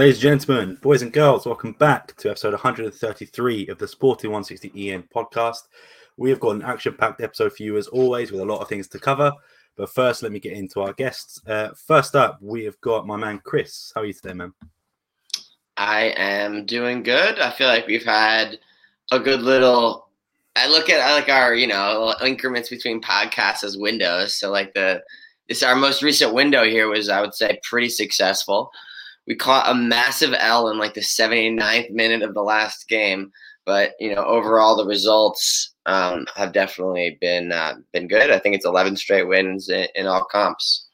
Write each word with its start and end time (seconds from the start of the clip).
Ladies 0.00 0.14
and 0.14 0.40
gentlemen, 0.40 0.78
boys 0.80 1.02
and 1.02 1.12
girls, 1.12 1.44
welcome 1.44 1.72
back 1.72 2.16
to 2.16 2.30
episode 2.30 2.54
133 2.54 3.68
of 3.68 3.76
the 3.76 3.86
Sporting 3.86 4.30
160 4.30 4.90
EN 4.90 5.04
podcast. 5.14 5.68
We 6.16 6.30
have 6.30 6.40
got 6.40 6.56
an 6.56 6.62
action 6.62 6.94
packed 6.94 7.20
episode 7.20 7.52
for 7.52 7.62
you 7.64 7.76
as 7.76 7.86
always 7.86 8.32
with 8.32 8.40
a 8.40 8.44
lot 8.46 8.62
of 8.62 8.68
things 8.70 8.88
to 8.88 8.98
cover. 8.98 9.30
But 9.76 9.90
first, 9.90 10.22
let 10.22 10.32
me 10.32 10.40
get 10.40 10.54
into 10.54 10.80
our 10.80 10.94
guests. 10.94 11.42
Uh, 11.46 11.72
first 11.86 12.16
up, 12.16 12.38
we 12.40 12.64
have 12.64 12.80
got 12.80 13.06
my 13.06 13.16
man 13.16 13.42
Chris. 13.44 13.92
How 13.94 14.00
are 14.00 14.06
you 14.06 14.14
today, 14.14 14.32
man? 14.32 14.54
I 15.76 16.14
am 16.16 16.64
doing 16.64 17.02
good. 17.02 17.38
I 17.38 17.50
feel 17.50 17.68
like 17.68 17.86
we've 17.86 18.02
had 18.02 18.58
a 19.12 19.18
good 19.18 19.42
little. 19.42 20.08
I 20.56 20.66
look 20.66 20.88
at 20.88 21.00
I 21.02 21.12
like 21.12 21.28
our 21.28 21.54
you 21.54 21.66
know 21.66 22.14
increments 22.24 22.70
between 22.70 23.02
podcasts 23.02 23.64
as 23.64 23.76
windows. 23.76 24.34
So 24.34 24.50
like 24.50 24.72
the 24.72 25.02
this 25.46 25.62
our 25.62 25.76
most 25.76 26.02
recent 26.02 26.32
window 26.32 26.64
here 26.64 26.88
was 26.88 27.10
I 27.10 27.20
would 27.20 27.34
say 27.34 27.60
pretty 27.64 27.90
successful 27.90 28.72
we 29.26 29.34
caught 29.34 29.70
a 29.70 29.74
massive 29.74 30.34
L 30.38 30.68
in 30.68 30.78
like 30.78 30.94
the 30.94 31.00
79th 31.00 31.90
minute 31.90 32.22
of 32.22 32.34
the 32.34 32.42
last 32.42 32.88
game. 32.88 33.30
But 33.66 33.92
you 34.00 34.14
know, 34.14 34.24
overall, 34.24 34.76
the 34.76 34.86
results 34.86 35.74
um, 35.86 36.26
have 36.34 36.52
definitely 36.52 37.18
been 37.20 37.52
uh, 37.52 37.74
been 37.92 38.08
good. 38.08 38.30
I 38.30 38.38
think 38.38 38.54
it's 38.54 38.66
11 38.66 38.96
straight 38.96 39.28
wins 39.28 39.68
in, 39.68 39.86
in 39.94 40.06
all 40.06 40.24
comps. 40.24 40.88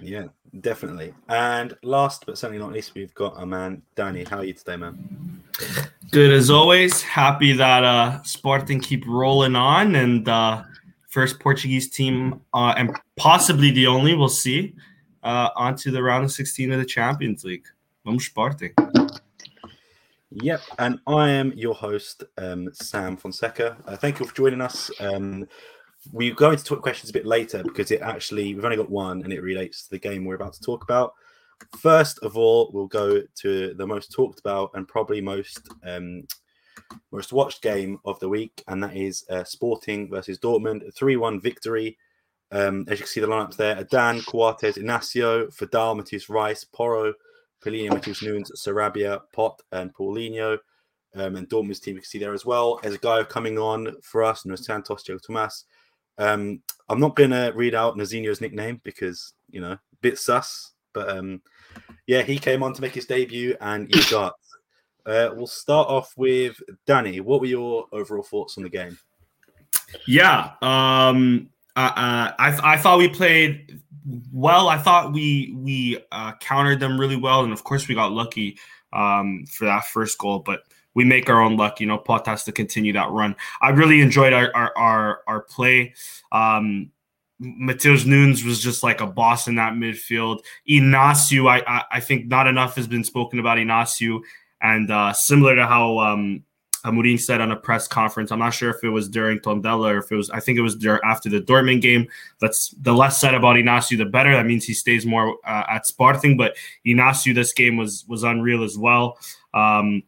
Yeah, 0.00 0.26
definitely. 0.60 1.14
And 1.28 1.76
last 1.82 2.24
but 2.26 2.38
certainly 2.38 2.62
not 2.62 2.72
least, 2.72 2.94
we've 2.94 3.14
got 3.14 3.34
a 3.42 3.46
man, 3.46 3.82
Danny. 3.96 4.24
How 4.24 4.38
are 4.38 4.44
you 4.44 4.52
today, 4.52 4.76
man? 4.76 5.42
Good 6.10 6.32
as 6.32 6.50
always. 6.50 7.02
Happy 7.02 7.52
that 7.54 7.84
uh, 7.84 8.22
Spartan 8.22 8.80
keep 8.80 9.04
rolling 9.06 9.56
on 9.56 9.96
and 9.96 10.28
uh, 10.28 10.62
first 11.08 11.40
Portuguese 11.40 11.90
team 11.90 12.40
uh, 12.54 12.74
and 12.76 12.96
possibly 13.16 13.70
the 13.70 13.86
only. 13.86 14.14
We'll 14.14 14.28
see 14.28 14.74
uh, 15.22 15.50
onto 15.56 15.90
the 15.90 16.02
round 16.02 16.24
of 16.24 16.32
16 16.32 16.72
of 16.72 16.78
the 16.78 16.84
Champions 16.84 17.44
League. 17.44 17.66
Vamos 18.04 18.26
Sporting. 18.26 18.74
Yep, 20.30 20.60
and 20.78 20.98
I 21.06 21.30
am 21.30 21.52
your 21.52 21.74
host, 21.74 22.24
um, 22.38 22.70
Sam 22.72 23.16
Fonseca. 23.16 23.76
Uh, 23.86 23.96
thank 23.96 24.18
you 24.18 24.26
for 24.26 24.34
joining 24.34 24.62
us. 24.62 24.90
Um, 24.98 25.46
we're 26.10 26.34
going 26.34 26.56
to 26.56 26.64
talk 26.64 26.82
questions 26.82 27.10
a 27.10 27.12
bit 27.12 27.26
later 27.26 27.62
because 27.62 27.90
it 27.90 28.00
actually 28.00 28.54
we've 28.54 28.64
only 28.64 28.76
got 28.76 28.90
one 28.90 29.22
and 29.22 29.32
it 29.32 29.42
relates 29.42 29.84
to 29.84 29.90
the 29.90 29.98
game 29.98 30.24
we're 30.24 30.34
about 30.34 30.54
to 30.54 30.62
talk 30.62 30.82
about. 30.82 31.14
First 31.78 32.18
of 32.20 32.36
all, 32.36 32.70
we'll 32.72 32.88
go 32.88 33.22
to 33.36 33.74
the 33.74 33.86
most 33.86 34.10
talked 34.10 34.40
about 34.40 34.70
and 34.74 34.88
probably 34.88 35.20
most 35.20 35.68
um, 35.84 36.26
most 37.12 37.32
watched 37.32 37.62
game 37.62 37.98
of 38.04 38.18
the 38.20 38.28
week, 38.28 38.64
and 38.68 38.82
that 38.82 38.96
is 38.96 39.24
uh, 39.30 39.44
Sporting 39.44 40.10
versus 40.10 40.38
Dortmund, 40.38 40.92
three 40.94 41.16
one 41.16 41.40
victory. 41.40 41.98
Um, 42.52 42.84
as 42.88 42.98
you 42.98 43.04
can 43.04 43.06
see 43.06 43.20
the 43.20 43.26
lineups 43.26 43.56
there: 43.56 43.78
Adan, 43.78 44.20
Coates, 44.22 44.78
Inacio, 44.78 45.52
Feddal, 45.54 45.96
Matheus 45.96 46.28
Reis, 46.28 46.64
Porro, 46.64 47.14
Palhinha, 47.64 47.90
Matheus 47.90 48.22
Nunes, 48.22 48.52
Sarabia, 48.56 49.20
Pot, 49.32 49.60
and 49.72 49.92
Paulinho. 49.94 50.58
Um, 51.14 51.36
and 51.36 51.48
Dortmund's 51.48 51.80
team 51.80 51.96
you 51.96 52.00
can 52.00 52.08
see 52.08 52.18
there 52.18 52.32
as 52.32 52.46
well. 52.46 52.80
As 52.84 52.94
a 52.94 52.98
guy 52.98 53.22
coming 53.24 53.58
on 53.58 53.96
for 54.02 54.22
us, 54.22 54.46
Nuno 54.46 54.56
Santos, 54.56 55.02
Joe 55.02 55.18
Tomas. 55.18 55.64
Um, 56.16 56.62
I'm 56.88 57.00
not 57.00 57.16
going 57.16 57.30
to 57.30 57.52
read 57.54 57.74
out 57.74 57.96
Nazinho's 57.96 58.40
nickname 58.40 58.80
because, 58.82 59.34
you 59.50 59.60
know, 59.60 59.76
bit 60.00 60.18
sus. 60.18 60.72
But 60.92 61.10
um, 61.10 61.42
yeah, 62.06 62.22
he 62.22 62.38
came 62.38 62.62
on 62.62 62.72
to 62.74 62.82
make 62.82 62.94
his 62.94 63.06
debut 63.06 63.56
and 63.60 63.92
he 63.94 64.02
got. 64.10 64.34
Uh, 65.04 65.30
we'll 65.34 65.46
start 65.46 65.88
off 65.88 66.12
with 66.16 66.62
Danny. 66.86 67.20
What 67.20 67.40
were 67.40 67.46
your 67.46 67.86
overall 67.92 68.22
thoughts 68.22 68.56
on 68.56 68.62
the 68.62 68.70
game? 68.70 68.98
Yeah, 70.06 70.52
um, 70.62 71.50
uh, 71.76 72.32
I 72.38 72.74
I 72.74 72.76
thought 72.76 72.98
we 72.98 73.08
played 73.08 73.80
well. 74.32 74.68
I 74.68 74.78
thought 74.78 75.12
we 75.12 75.54
we 75.56 75.98
uh, 76.12 76.32
countered 76.40 76.80
them 76.80 76.98
really 76.98 77.16
well, 77.16 77.44
and 77.44 77.52
of 77.52 77.64
course 77.64 77.88
we 77.88 77.94
got 77.94 78.12
lucky 78.12 78.58
um, 78.92 79.44
for 79.50 79.64
that 79.64 79.86
first 79.86 80.18
goal. 80.18 80.40
But 80.40 80.64
we 80.94 81.04
make 81.04 81.30
our 81.30 81.40
own 81.40 81.56
luck. 81.56 81.80
You 81.80 81.86
know, 81.86 81.98
Pot 81.98 82.26
has 82.26 82.44
to 82.44 82.52
continue 82.52 82.92
that 82.92 83.10
run. 83.10 83.36
I 83.60 83.70
really 83.70 84.00
enjoyed 84.00 84.32
our 84.32 84.54
our 84.54 84.76
our, 84.76 85.22
our 85.26 85.40
play. 85.42 85.94
Um, 86.30 86.90
Matheus 87.40 88.06
Nunes 88.06 88.44
was 88.44 88.62
just 88.62 88.82
like 88.82 89.00
a 89.00 89.06
boss 89.06 89.48
in 89.48 89.56
that 89.56 89.72
midfield. 89.72 90.40
Inacio, 90.68 91.48
I, 91.48 91.64
I, 91.66 91.84
I 91.92 92.00
think 92.00 92.26
not 92.26 92.46
enough 92.46 92.76
has 92.76 92.86
been 92.86 93.02
spoken 93.02 93.40
about 93.40 93.58
Inacio, 93.58 94.20
and 94.60 94.90
uh, 94.90 95.12
similar 95.12 95.56
to 95.56 95.66
how 95.66 95.98
um, 95.98 96.44
Amorim 96.84 97.20
said 97.20 97.40
on 97.40 97.52
a 97.52 97.56
press 97.56 97.86
conference. 97.86 98.32
I'm 98.32 98.38
not 98.40 98.54
sure 98.54 98.70
if 98.70 98.82
it 98.82 98.88
was 98.88 99.08
during 99.08 99.38
Tondela 99.38 99.94
or 99.94 99.98
if 99.98 100.10
it 100.10 100.16
was. 100.16 100.30
I 100.30 100.40
think 100.40 100.58
it 100.58 100.62
was 100.62 100.78
there 100.78 101.04
after 101.04 101.28
the 101.28 101.40
Dortmund 101.40 101.80
game. 101.80 102.08
That's 102.40 102.70
the 102.80 102.92
less 102.92 103.20
said 103.20 103.34
about 103.34 103.56
Inacio, 103.56 103.98
the 103.98 104.04
better. 104.04 104.32
That 104.32 104.46
means 104.46 104.64
he 104.64 104.74
stays 104.74 105.06
more 105.06 105.36
uh, 105.46 105.64
at 105.68 105.86
Sporting. 105.86 106.36
But 106.36 106.56
Inacio, 106.86 107.34
this 107.34 107.52
game 107.52 107.76
was 107.76 108.04
was 108.08 108.24
unreal 108.24 108.64
as 108.64 108.76
well. 108.76 109.18
Um, 109.54 110.02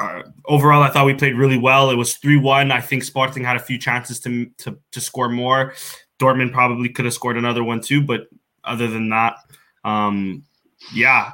uh, 0.00 0.22
overall, 0.46 0.82
I 0.82 0.90
thought 0.90 1.06
we 1.06 1.14
played 1.14 1.36
really 1.36 1.58
well. 1.58 1.90
It 1.90 1.96
was 1.96 2.16
three 2.16 2.36
one. 2.36 2.70
I 2.70 2.80
think 2.80 3.04
Sporting 3.04 3.44
had 3.44 3.56
a 3.56 3.60
few 3.60 3.78
chances 3.78 4.20
to 4.20 4.46
to 4.58 4.78
to 4.92 5.00
score 5.00 5.28
more. 5.28 5.74
Dortmund 6.18 6.52
probably 6.52 6.88
could 6.88 7.04
have 7.04 7.14
scored 7.14 7.36
another 7.36 7.62
one 7.62 7.80
too, 7.80 8.02
but 8.02 8.28
other 8.64 8.88
than 8.88 9.08
that, 9.10 9.36
um, 9.84 10.42
yeah, 10.94 11.32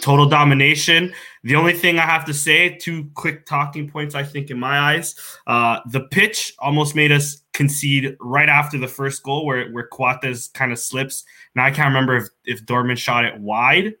total 0.00 0.26
domination. 0.28 1.12
The 1.42 1.56
only 1.56 1.72
thing 1.72 1.98
I 1.98 2.02
have 2.06 2.24
to 2.26 2.34
say, 2.34 2.76
two 2.76 3.10
quick 3.14 3.44
talking 3.46 3.88
points, 3.90 4.14
I 4.14 4.22
think, 4.22 4.50
in 4.50 4.58
my 4.58 4.78
eyes. 4.78 5.14
Uh, 5.46 5.80
the 5.90 6.00
pitch 6.02 6.54
almost 6.58 6.94
made 6.94 7.12
us 7.12 7.42
concede 7.52 8.16
right 8.20 8.48
after 8.48 8.78
the 8.78 8.88
first 8.88 9.22
goal, 9.22 9.44
where 9.46 9.70
where 9.72 9.86
Coates 9.88 10.48
kind 10.48 10.72
of 10.72 10.78
slips. 10.78 11.24
Now 11.54 11.64
I 11.64 11.70
can't 11.70 11.88
remember 11.88 12.16
if 12.16 12.28
if 12.44 12.64
Dortmund 12.66 12.98
shot 12.98 13.24
it 13.24 13.38
wide, 13.38 13.94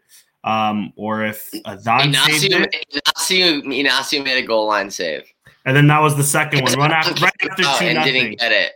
um, 0.44 0.92
or 0.96 1.24
if 1.24 1.50
Adan 1.66 2.12
Inacio, 2.12 2.38
saved 2.38 2.54
it. 2.54 2.86
Inacio, 2.92 3.62
Inacio 3.62 4.24
made 4.24 4.42
a 4.42 4.46
goal 4.46 4.66
line 4.68 4.90
save. 4.90 5.24
And 5.66 5.74
then 5.76 5.86
that 5.86 6.00
was 6.00 6.14
the 6.16 6.24
second 6.24 6.62
one, 6.62 6.74
right 6.74 6.90
after, 6.90 7.14
right 7.22 7.32
after 7.50 7.62
Oh, 7.66 7.76
two 7.78 7.86
and 7.86 7.94
nothing. 7.96 8.12
didn't 8.12 8.38
get 8.38 8.52
it. 8.52 8.72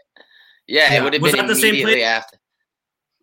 Yeah, 0.66 0.92
Yeah. 0.92 0.98
it 1.00 1.04
would 1.04 1.12
have 1.12 1.22
been 1.22 1.36
that 1.36 1.46
the 1.46 1.54
same 1.54 1.68
immediately 1.74 1.94
play? 1.96 2.02
after. 2.04 2.37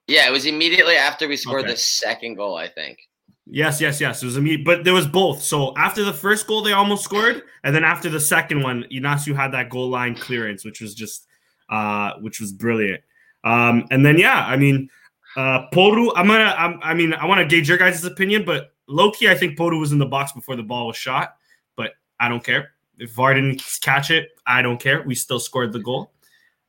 Yeah, 0.07 0.27
it 0.27 0.31
was 0.31 0.45
immediately 0.45 0.95
after 0.95 1.27
we 1.27 1.35
scored 1.37 1.61
Okay. 1.63 1.71
the 1.71 1.77
second 1.77 2.35
goal, 2.35 2.55
I 2.55 2.67
think. 2.67 2.99
Yes, 3.47 3.79
yes, 3.79 4.01
yes. 4.01 4.23
It 4.23 4.25
was 4.25 4.37
immediate, 4.37 4.65
but 4.65 4.83
there 4.83 4.93
was 4.93 5.07
both. 5.07 5.41
So 5.41 5.73
after 5.77 6.03
the 6.03 6.13
first 6.13 6.47
goal, 6.47 6.61
they 6.63 6.73
almost 6.73 7.03
scored, 7.03 7.43
and 7.63 7.75
then 7.75 7.83
after 7.83 8.09
the 8.09 8.19
second 8.19 8.63
one, 8.63 8.85
Inacio 8.91 9.35
had 9.35 9.51
that 9.51 9.69
goal 9.69 9.89
line 9.89 10.15
clearance, 10.15 10.65
which 10.65 10.81
was 10.81 10.95
just, 10.95 11.27
uh, 11.69 12.13
which 12.21 12.39
was 12.39 12.51
brilliant. 12.51 13.01
Um, 13.43 13.85
and 13.91 14.03
then 14.03 14.17
yeah, 14.17 14.45
I 14.45 14.57
mean, 14.57 14.89
uh, 15.35 15.67
Porro. 15.73 16.11
I'm 16.15 16.27
gonna, 16.27 16.55
I'm, 16.57 16.79
I 16.81 16.95
mean, 16.95 17.13
I 17.13 17.25
want 17.25 17.39
to 17.39 17.45
gauge 17.45 17.69
your 17.69 17.77
guys' 17.77 18.03
opinion, 18.03 18.45
but 18.45 18.73
Loki, 18.87 19.29
I 19.29 19.35
think 19.35 19.57
Porro 19.57 19.77
was 19.77 19.91
in 19.91 19.99
the 19.99 20.05
box 20.05 20.31
before 20.31 20.55
the 20.55 20.63
ball 20.63 20.87
was 20.87 20.97
shot, 20.97 21.35
but 21.75 21.91
I 22.19 22.29
don't 22.29 22.43
care 22.43 22.71
if 22.97 23.11
VAR 23.11 23.33
didn't 23.35 23.61
catch 23.81 24.09
it. 24.09 24.29
I 24.47 24.63
don't 24.63 24.79
care. 24.79 25.03
We 25.03 25.13
still 25.13 25.39
scored 25.39 25.71
the 25.71 25.79
goal. 25.79 26.11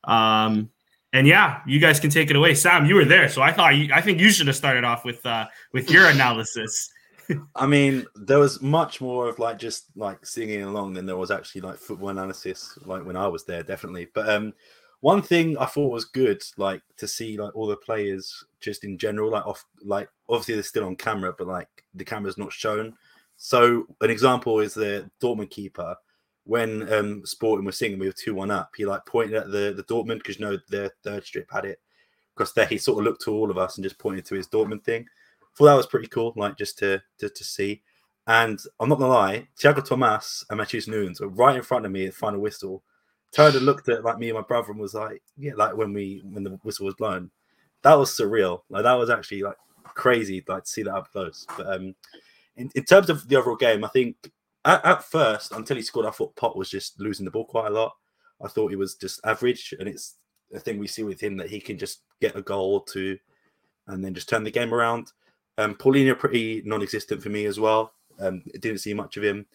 Um, 0.04 0.70
and 1.16 1.27
yeah, 1.27 1.62
you 1.66 1.81
guys 1.81 1.99
can 1.99 2.10
take 2.10 2.28
it 2.28 2.37
away. 2.37 2.54
Sam, 2.54 2.84
you 2.84 2.94
were 2.94 3.06
there, 3.06 3.27
so 3.31 3.41
I 3.41 3.50
thought 3.50 3.75
you, 3.75 3.88
I 3.94 4.03
think 4.03 4.21
you 4.21 4.31
should 4.31 4.49
have 4.49 4.56
started 4.56 4.84
off 4.84 5.03
with 5.03 5.25
uh, 5.25 5.47
with 5.72 5.91
your 5.91 6.06
analysis. 6.10 6.91
I 7.56 7.66
mean, 7.66 8.04
there 8.15 8.38
was 8.38 8.60
much 8.60 9.00
more 9.00 9.26
of 9.26 9.38
like 9.38 9.59
just 9.59 9.87
like 9.97 10.26
singing 10.26 10.62
along 10.62 10.93
than 10.93 11.06
there 11.06 11.17
was 11.17 11.31
actually 11.31 11.62
like 11.62 11.79
football 11.79 12.11
analysis, 12.11 12.79
like 12.85 13.05
when 13.05 13.17
I 13.17 13.26
was 13.29 13.44
there, 13.46 13.62
definitely. 13.62 14.08
But 14.12 14.29
um, 14.29 14.52
one 15.00 15.23
thing 15.23 15.56
I 15.56 15.64
thought 15.64 15.90
was 15.90 16.05
good, 16.05 16.44
like 16.58 16.82
to 16.99 17.08
see 17.08 17.38
like 17.38 17.56
all 17.56 17.67
the 17.67 17.76
players 17.76 18.44
just 18.61 18.85
in 18.85 18.99
general, 18.99 19.31
like 19.31 19.46
off, 19.46 19.64
like 19.82 20.11
obviously 20.29 20.55
they're 20.55 20.64
still 20.64 20.85
on 20.85 20.96
camera, 20.96 21.35
but 21.37 21.46
like 21.46 21.69
the 21.94 22.05
camera's 22.05 22.37
not 22.37 22.52
shown. 22.52 22.94
So 23.38 23.87
an 24.02 24.11
example 24.11 24.61
is 24.61 24.75
the 24.75 25.11
Dortmund 25.19 25.49
keeper. 25.49 25.96
When 26.46 26.93
um 26.93 27.26
Sporting 27.26 27.66
was 27.66 27.76
singing, 27.78 27.98
we 27.98 28.06
were 28.06 28.12
two 28.12 28.34
one 28.34 28.50
up. 28.50 28.70
He 28.76 28.87
like 28.87 29.04
pointed 29.06 29.34
at 29.34 29.50
the 29.50 29.75
the 29.76 29.84
Dortmund 29.84 30.19
because 30.19 30.38
you 30.38 30.46
know 30.46 30.58
their 30.69 30.90
third 31.02 31.25
strip 31.25 31.50
had 31.50 31.64
it. 31.64 31.81
Because 32.34 32.52
there 32.52 32.66
he 32.66 32.78
sort 32.78 32.98
of 32.98 33.04
looked 33.04 33.22
to 33.22 33.32
all 33.32 33.50
of 33.50 33.58
us 33.58 33.76
and 33.76 33.84
just 33.84 33.98
pointed 33.98 34.26
to 34.26 34.34
his 34.34 34.48
Dortmund 34.48 34.84
thing 34.84 35.06
thought 35.56 35.66
that 35.66 35.75
was 35.75 35.87
pretty 35.87 36.08
cool, 36.08 36.32
like 36.37 36.56
just 36.56 36.78
to 36.78 37.02
to, 37.19 37.28
to 37.28 37.44
see. 37.44 37.82
And 38.26 38.58
I'm 38.81 38.88
not 38.88 38.98
gonna 38.98 39.12
lie, 39.12 39.48
Thiago 39.58 39.84
Tomas 39.84 40.44
and 40.50 40.60
Matheus 40.60 40.88
Nunes 40.88 41.20
were 41.20 41.28
right 41.28 41.56
in 41.56 41.62
front 41.62 41.87
of 41.87 41.93
me 41.93 42.06
at 42.06 42.12
the 42.12 42.19
final 42.19 42.40
whistle. 42.40 42.82
Turned 43.32 43.56
and 43.56 43.66
looked 43.66 43.88
at 43.88 44.04
like 44.04 44.19
me 44.19 44.28
and 44.28 44.37
my 44.37 44.42
brother 44.42 44.70
and 44.70 44.81
was 44.81 44.94
like, 44.94 45.22
yeah, 45.37 45.52
like 45.56 45.76
when 45.76 45.92
we 45.92 46.22
when 46.25 46.44
the 46.44 46.58
whistle 46.62 46.87
was 46.87 46.94
blown. 46.94 47.31
That 47.82 47.94
was 47.94 48.10
surreal. 48.10 48.62
Like 48.69 48.82
that 48.82 48.94
was 48.94 49.10
actually 49.10 49.42
like 49.42 49.56
crazy, 49.84 50.44
like 50.49 50.64
to 50.64 50.70
see 50.70 50.82
that 50.82 50.94
up 50.94 51.10
close. 51.12 51.46
But 51.56 51.66
um 51.75 51.94
in, 52.56 52.70
in 52.75 52.84
terms 52.84 53.10
of 53.10 53.28
the 53.28 53.37
overall 53.37 53.56
game, 53.56 53.84
I 53.84 53.88
think 53.88 54.16
at, 54.66 54.84
at 54.84 55.04
first, 55.04 55.52
until 55.52 55.76
he 55.76 55.82
scored, 55.82 56.06
I 56.06 56.10
thought 56.10 56.36
Pot 56.36 56.56
was 56.56 56.68
just 56.68 57.00
losing 57.00 57.24
the 57.24 57.30
ball 57.30 57.46
quite 57.46 57.68
a 57.68 57.74
lot. 57.74 57.92
I 58.44 58.48
thought 58.48 58.68
he 58.68 58.76
was 58.76 58.96
just 58.96 59.20
average, 59.24 59.74
and 59.78 59.88
it's 59.88 60.16
a 60.54 60.60
thing 60.60 60.78
we 60.78 60.86
see 60.86 61.02
with 61.02 61.20
him 61.20 61.36
that 61.38 61.48
he 61.48 61.60
can 61.60 61.78
just 61.78 62.00
get 62.20 62.36
a 62.36 62.42
goal 62.42 62.74
or 62.74 62.84
two 62.84 63.18
and 63.86 64.04
then 64.04 64.14
just 64.14 64.28
turn 64.28 64.44
the 64.44 64.50
game 64.50 64.74
around. 64.74 65.12
Um, 65.58 65.74
Paulinho 65.74 66.18
pretty 66.18 66.62
non-existent 66.64 67.22
for 67.22 67.28
me 67.30 67.46
as 67.46 67.58
well. 67.58 67.92
Um, 68.20 68.42
didn't 68.60 68.78
see 68.78 68.94
much 68.94 69.16
of 69.16 69.24
him. 69.24 69.46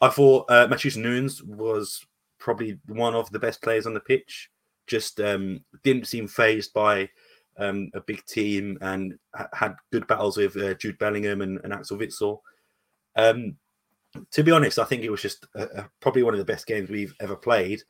I 0.00 0.08
thought 0.08 0.50
uh, 0.50 0.66
Matheus 0.68 0.96
Nunes 0.96 1.42
was 1.42 2.04
probably 2.38 2.78
one 2.86 3.14
of 3.14 3.30
the 3.30 3.38
best 3.38 3.62
players 3.62 3.86
on 3.86 3.94
the 3.94 4.00
pitch. 4.00 4.50
Just 4.86 5.20
um, 5.20 5.60
didn't 5.84 6.06
seem 6.06 6.26
phased 6.26 6.72
by 6.72 7.08
um, 7.58 7.90
a 7.94 8.00
big 8.00 8.24
team 8.26 8.78
and 8.80 9.18
ha- 9.34 9.48
had 9.52 9.74
good 9.92 10.06
battles 10.06 10.36
with 10.36 10.56
uh, 10.56 10.74
Jude 10.74 10.98
Bellingham 10.98 11.40
and, 11.40 11.60
and 11.62 11.72
Axel 11.72 11.98
Witsel. 11.98 12.40
Um, 13.16 13.56
to 14.30 14.42
be 14.42 14.50
honest, 14.50 14.78
I 14.78 14.84
think 14.84 15.02
it 15.02 15.10
was 15.10 15.22
just 15.22 15.46
uh, 15.54 15.66
uh, 15.76 15.84
probably 16.00 16.22
one 16.22 16.34
of 16.34 16.38
the 16.38 16.44
best 16.44 16.66
games 16.66 16.90
we've 16.90 17.14
ever 17.20 17.36
played. 17.36 17.82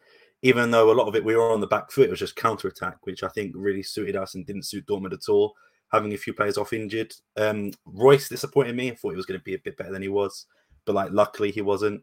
Even 0.43 0.71
though 0.71 0.91
a 0.91 0.95
lot 0.95 1.07
of 1.07 1.15
it 1.15 1.25
we 1.25 1.37
were 1.37 1.53
on 1.53 1.61
the 1.61 1.67
back 1.67 1.91
foot, 1.91 2.07
it 2.07 2.11
was 2.11 2.19
just 2.19 2.37
counter 2.37 2.69
attack, 2.69 2.99
which 3.07 3.23
I 3.23 3.29
think 3.29 3.53
really 3.55 3.83
suited 3.83 4.17
us 4.17 4.35
and 4.35 4.45
didn't 4.45 4.67
suit 4.67 4.87
Dortmund 4.87 5.13
at 5.13 5.29
all. 5.29 5.55
Having 5.93 6.15
a 6.15 6.19
few 6.19 6.33
players 6.33 6.59
off 6.59 6.73
injured, 6.73 7.13
um, 7.37 7.71
Reus 7.85 8.29
disappointed 8.29 8.75
me. 8.75 8.91
I 8.91 8.95
thought 8.95 9.11
he 9.11 9.17
was 9.17 9.27
going 9.27 9.39
to 9.39 9.45
be 9.45 9.55
a 9.55 9.59
bit 9.59 9.77
better 9.77 9.93
than 9.93 10.03
he 10.03 10.09
was, 10.09 10.47
but 10.85 10.95
like 10.95 11.13
luckily 11.13 11.51
he 11.51 11.61
wasn't. 11.61 12.03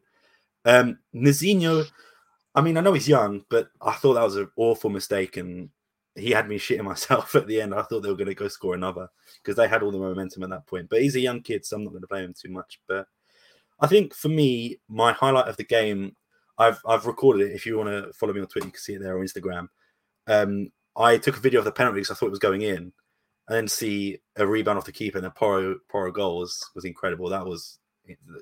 Um, 0.63 0.99
I 1.13 2.61
mean, 2.61 2.77
I 2.77 2.81
know 2.81 2.93
he's 2.93 3.07
young, 3.07 3.43
but 3.49 3.69
I 3.81 3.93
thought 3.93 4.13
that 4.13 4.23
was 4.23 4.35
an 4.35 4.49
awful 4.55 4.89
mistake, 4.89 5.37
and 5.37 5.69
he 6.15 6.31
had 6.31 6.47
me 6.47 6.57
shitting 6.57 6.83
myself 6.85 7.35
at 7.35 7.47
the 7.47 7.61
end. 7.61 7.73
I 7.73 7.81
thought 7.81 8.01
they 8.01 8.09
were 8.09 8.15
going 8.15 8.27
to 8.27 8.35
go 8.35 8.47
score 8.47 8.75
another 8.75 9.09
because 9.41 9.55
they 9.55 9.67
had 9.67 9.83
all 9.83 9.91
the 9.91 9.97
momentum 9.97 10.43
at 10.43 10.49
that 10.49 10.67
point. 10.67 10.89
But 10.89 11.01
he's 11.01 11.15
a 11.15 11.19
young 11.19 11.41
kid, 11.41 11.65
so 11.65 11.75
I'm 11.75 11.83
not 11.83 11.91
going 11.91 12.01
to 12.01 12.07
blame 12.07 12.25
him 12.25 12.33
too 12.39 12.49
much. 12.49 12.79
But 12.87 13.07
I 13.81 13.87
think 13.87 14.13
for 14.13 14.29
me, 14.29 14.79
my 14.87 15.13
highlight 15.13 15.47
of 15.47 15.57
the 15.57 15.63
game, 15.63 16.15
I've 16.57 16.79
I've 16.85 17.05
recorded 17.05 17.49
it. 17.49 17.55
If 17.55 17.65
you 17.65 17.77
want 17.77 17.89
to 17.89 18.11
follow 18.13 18.33
me 18.33 18.41
on 18.41 18.47
Twitter, 18.47 18.67
you 18.67 18.71
can 18.71 18.81
see 18.81 18.93
it 18.93 19.01
there 19.01 19.17
on 19.17 19.25
Instagram. 19.25 19.67
Um, 20.27 20.71
I 20.97 21.17
took 21.17 21.37
a 21.37 21.41
video 21.41 21.59
of 21.59 21.65
the 21.65 21.71
penalty 21.71 22.01
because 22.01 22.11
I 22.11 22.15
thought 22.15 22.27
it 22.27 22.31
was 22.31 22.39
going 22.39 22.61
in, 22.61 22.77
and 22.77 22.91
then 23.47 23.67
see 23.67 24.19
a 24.35 24.45
rebound 24.45 24.77
off 24.77 24.85
the 24.85 24.91
keeper 24.91 25.17
and 25.17 25.27
a 25.27 25.31
Porro 25.31 25.77
Porro 25.89 26.11
goal 26.11 26.39
was 26.39 26.63
was 26.75 26.85
incredible. 26.85 27.29
That 27.29 27.45
was, 27.45 27.79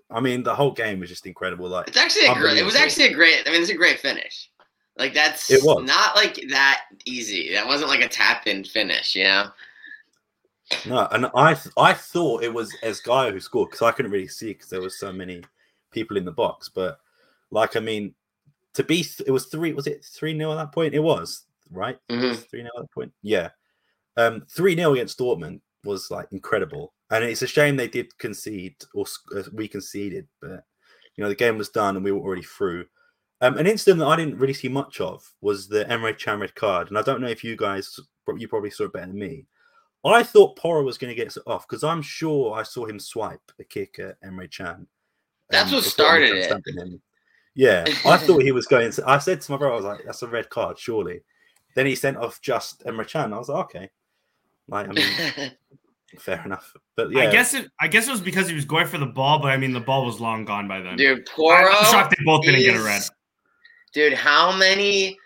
I 0.09 0.19
mean, 0.19 0.43
the 0.43 0.55
whole 0.55 0.71
game 0.71 0.99
was 0.99 1.09
just 1.09 1.25
incredible. 1.25 1.69
Like 1.69 1.87
It's 1.87 1.97
actually 1.97 2.25
a 2.25 2.33
great. 2.33 2.57
It 2.57 2.65
was 2.65 2.75
actually 2.75 3.05
a 3.05 3.13
great. 3.13 3.43
I 3.47 3.51
mean, 3.51 3.61
it's 3.61 3.71
a 3.71 3.75
great 3.75 3.99
finish. 3.99 4.49
Like 4.97 5.13
that's 5.13 5.51
It 5.51 5.63
was. 5.63 5.85
not 5.85 6.15
like 6.15 6.43
that 6.49 6.85
easy. 7.05 7.53
That 7.53 7.67
wasn't 7.67 7.91
like 7.91 8.03
a 8.03 8.09
tap 8.09 8.47
in 8.47 8.63
finish. 8.63 9.15
You 9.15 9.25
know. 9.25 9.47
No, 10.85 11.07
and 11.11 11.27
I 11.35 11.53
th- 11.53 11.73
I 11.77 11.93
thought 11.93 12.43
it 12.43 12.53
was 12.53 12.75
as 12.83 13.01
Esgaio 13.01 13.31
who 13.31 13.39
scored 13.39 13.69
because 13.69 13.81
I 13.85 13.91
couldn't 13.91 14.11
really 14.11 14.27
see 14.27 14.47
because 14.53 14.69
there 14.69 14.81
was 14.81 14.99
so 14.99 15.11
many 15.13 15.43
people 15.91 16.17
in 16.17 16.25
the 16.25 16.31
box. 16.31 16.69
But 16.69 16.99
like, 17.51 17.75
I 17.75 17.79
mean, 17.79 18.13
to 18.73 18.83
be 18.83 19.03
th- 19.03 19.21
it 19.27 19.31
was 19.31 19.45
three 19.47 19.73
was 19.73 19.87
it 19.87 20.03
three 20.05 20.37
0 20.37 20.51
at 20.51 20.55
that 20.55 20.73
point? 20.73 20.93
It 20.93 20.99
was 20.99 21.45
right. 21.71 21.97
Mhm. 22.09 22.35
Three 22.49 22.61
0 22.61 22.71
at 22.77 22.81
that 22.83 22.91
point. 22.91 23.13
Yeah, 23.21 23.49
um, 24.17 24.45
three 24.49 24.75
0 24.75 24.93
against 24.93 25.19
Dortmund 25.19 25.61
was 25.85 26.11
like 26.11 26.27
incredible, 26.31 26.93
and 27.11 27.23
it's 27.23 27.41
a 27.43 27.47
shame 27.47 27.77
they 27.77 27.87
did 27.87 28.17
concede 28.17 28.75
or 28.93 29.05
uh, 29.37 29.43
we 29.53 29.67
conceded, 29.67 30.27
but 30.41 30.65
you 31.15 31.23
know 31.23 31.29
the 31.29 31.35
game 31.35 31.57
was 31.57 31.69
done 31.69 31.95
and 31.95 32.03
we 32.05 32.11
were 32.11 32.19
already 32.21 32.43
through. 32.43 32.85
Um, 33.41 33.57
an 33.57 33.67
incident 33.67 33.99
that 33.99 34.07
I 34.07 34.15
didn't 34.15 34.39
really 34.39 34.53
see 34.53 34.67
much 34.69 34.99
of 34.99 35.31
was 35.41 35.67
the 35.67 35.85
Emre 35.85 36.17
Can 36.17 36.39
red 36.41 36.55
card, 36.55 36.89
and 36.89 36.97
I 36.97 37.03
don't 37.03 37.21
know 37.21 37.27
if 37.27 37.43
you 37.43 37.55
guys 37.55 37.99
you 38.37 38.47
probably 38.47 38.71
saw 38.71 38.85
it 38.85 38.93
better 38.93 39.07
than 39.07 39.19
me. 39.19 39.45
I 40.05 40.23
thought 40.23 40.55
Porro 40.55 40.83
was 40.83 40.97
going 40.97 41.15
to 41.15 41.15
get 41.15 41.35
off 41.47 41.67
because 41.67 41.83
I'm 41.83 42.01
sure 42.01 42.53
I 42.53 42.63
saw 42.63 42.85
him 42.85 42.99
swipe 42.99 43.51
a 43.59 43.63
kick 43.63 43.99
at 43.99 44.21
Emre 44.21 44.49
Can. 44.55 44.87
That's 45.49 45.69
um, 45.69 45.75
what 45.75 45.83
started 45.83 46.35
it. 46.35 46.51
him. 46.77 47.01
Yeah, 47.55 47.85
I 48.05 48.17
thought 48.17 48.43
he 48.43 48.51
was 48.51 48.67
going. 48.67 48.91
To, 48.91 49.09
I 49.09 49.17
said 49.17 49.41
to 49.41 49.51
my 49.51 49.57
brother, 49.57 49.73
I 49.73 49.75
was 49.75 49.85
like, 49.85 50.05
"That's 50.05 50.21
a 50.21 50.27
red 50.27 50.49
card, 50.49 50.77
surely." 50.77 51.21
Then 51.75 51.85
he 51.85 51.95
sent 51.95 52.17
off 52.17 52.41
just 52.41 52.83
Emre 52.85 53.07
Can. 53.07 53.33
I 53.33 53.37
was 53.37 53.49
like, 53.49 53.65
"Okay." 53.65 53.89
Like, 54.69 54.89
I 54.89 54.91
mean, 54.91 55.51
fair 56.19 56.43
enough. 56.45 56.73
But 56.95 57.11
yeah, 57.11 57.21
I 57.21 57.31
guess 57.31 57.53
it. 57.53 57.69
I 57.79 57.87
guess 57.87 58.07
it 58.07 58.11
was 58.11 58.21
because 58.21 58.47
he 58.47 58.55
was 58.55 58.65
going 58.65 58.87
for 58.87 58.97
the 58.97 59.05
ball, 59.05 59.39
but 59.39 59.49
I 59.49 59.57
mean 59.57 59.73
the 59.73 59.79
ball 59.79 60.05
was 60.05 60.19
long 60.19 60.45
gone 60.45 60.67
by 60.67 60.81
then. 60.81 60.97
Dude, 60.97 61.25
Porro. 61.25 61.71
I'm 61.71 61.85
shocked 61.85 62.15
they 62.17 62.23
both 62.23 62.43
didn't 62.43 62.61
get 62.61 62.75
a 62.75 62.83
red. 62.83 63.01
Dude, 63.93 64.13
how 64.13 64.55
many 64.55 65.17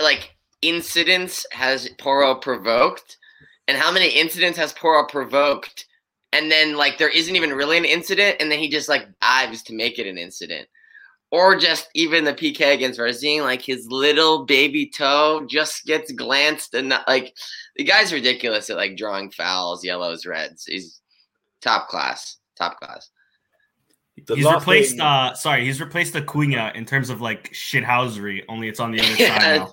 like 0.00 0.36
incidents 0.62 1.44
has 1.52 1.88
Porro 1.98 2.34
provoked? 2.36 3.18
And 3.68 3.78
how 3.78 3.90
many 3.92 4.08
incidents 4.08 4.58
has 4.58 4.72
Porro 4.72 5.06
provoked? 5.06 5.86
And 6.32 6.50
then 6.50 6.76
like 6.76 6.98
there 6.98 7.08
isn't 7.08 7.36
even 7.36 7.54
really 7.54 7.78
an 7.78 7.84
incident, 7.84 8.36
and 8.40 8.50
then 8.50 8.58
he 8.58 8.68
just 8.68 8.88
like 8.88 9.06
dives 9.20 9.62
to 9.64 9.74
make 9.74 9.98
it 9.98 10.06
an 10.06 10.18
incident. 10.18 10.68
Or 11.30 11.56
just 11.56 11.88
even 11.94 12.24
the 12.24 12.34
PK 12.34 12.74
against 12.74 13.00
Varzim, 13.00 13.42
like 13.42 13.62
his 13.62 13.86
little 13.88 14.44
baby 14.44 14.86
toe 14.86 15.46
just 15.48 15.84
gets 15.84 16.12
glanced 16.12 16.74
and 16.74 16.94
like 17.08 17.34
the 17.76 17.84
guy's 17.84 18.12
ridiculous 18.12 18.70
at 18.70 18.76
like 18.76 18.96
drawing 18.96 19.30
fouls, 19.30 19.84
yellows, 19.84 20.26
reds. 20.26 20.64
He's 20.64 21.00
top 21.60 21.88
class. 21.88 22.36
Top 22.56 22.78
class. 22.78 23.10
The 24.26 24.36
he's 24.36 24.44
replaced. 24.44 24.90
thing- 24.92 25.00
uh 25.00 25.34
Sorry, 25.34 25.64
he's 25.64 25.80
replaced 25.80 26.12
the 26.12 26.20
Acuna 26.20 26.72
in 26.74 26.84
terms 26.84 27.10
of 27.10 27.20
like 27.20 27.52
shithousery. 27.52 28.42
Only 28.48 28.68
it's 28.68 28.80
on 28.80 28.92
the 28.92 29.00
other 29.00 29.14
Yeah. 29.16 29.38
side 29.40 29.58
now. 29.60 29.72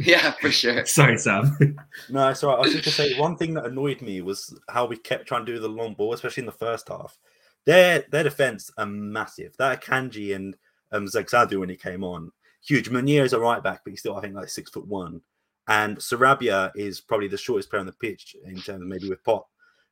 yeah, 0.00 0.30
for 0.40 0.50
sure. 0.50 0.84
Sorry, 0.86 1.16
Sam. 1.18 1.56
No, 2.10 2.28
it's 2.28 2.42
all 2.42 2.50
right. 2.50 2.58
I 2.58 2.62
was 2.62 2.72
just 2.72 2.84
going 2.96 3.08
to 3.08 3.14
say 3.14 3.20
one 3.20 3.36
thing 3.36 3.54
that 3.54 3.66
annoyed 3.66 4.00
me 4.02 4.20
was 4.20 4.58
how 4.68 4.86
we 4.86 4.96
kept 4.96 5.26
trying 5.28 5.46
to 5.46 5.52
do 5.54 5.60
the 5.60 5.68
long 5.68 5.94
ball, 5.94 6.12
especially 6.12 6.42
in 6.42 6.46
the 6.46 6.52
first 6.52 6.88
half. 6.88 7.18
Their 7.66 8.04
their 8.10 8.24
defense 8.24 8.70
are 8.78 8.86
massive. 8.86 9.54
That 9.58 9.82
Kanji 9.84 10.34
and 10.34 10.56
um, 10.90 11.06
Zagadou 11.06 11.60
when 11.60 11.68
he 11.68 11.76
came 11.76 12.02
on, 12.02 12.32
huge. 12.64 12.88
Meunier 12.90 13.24
is 13.24 13.32
a 13.34 13.38
right 13.40 13.62
back, 13.62 13.82
but 13.84 13.90
he's 13.90 14.00
still 14.00 14.16
I 14.16 14.22
think 14.22 14.34
like 14.34 14.48
six 14.48 14.70
foot 14.70 14.86
one. 14.86 15.20
And 15.68 15.98
Sarabia 15.98 16.72
is 16.74 17.00
probably 17.02 17.28
the 17.28 17.36
shortest 17.36 17.68
player 17.68 17.80
on 17.80 17.86
the 17.86 17.92
pitch 17.92 18.34
in 18.44 18.54
terms 18.54 18.80
of 18.82 18.88
maybe 18.88 19.10
with 19.10 19.22
Pot. 19.22 19.46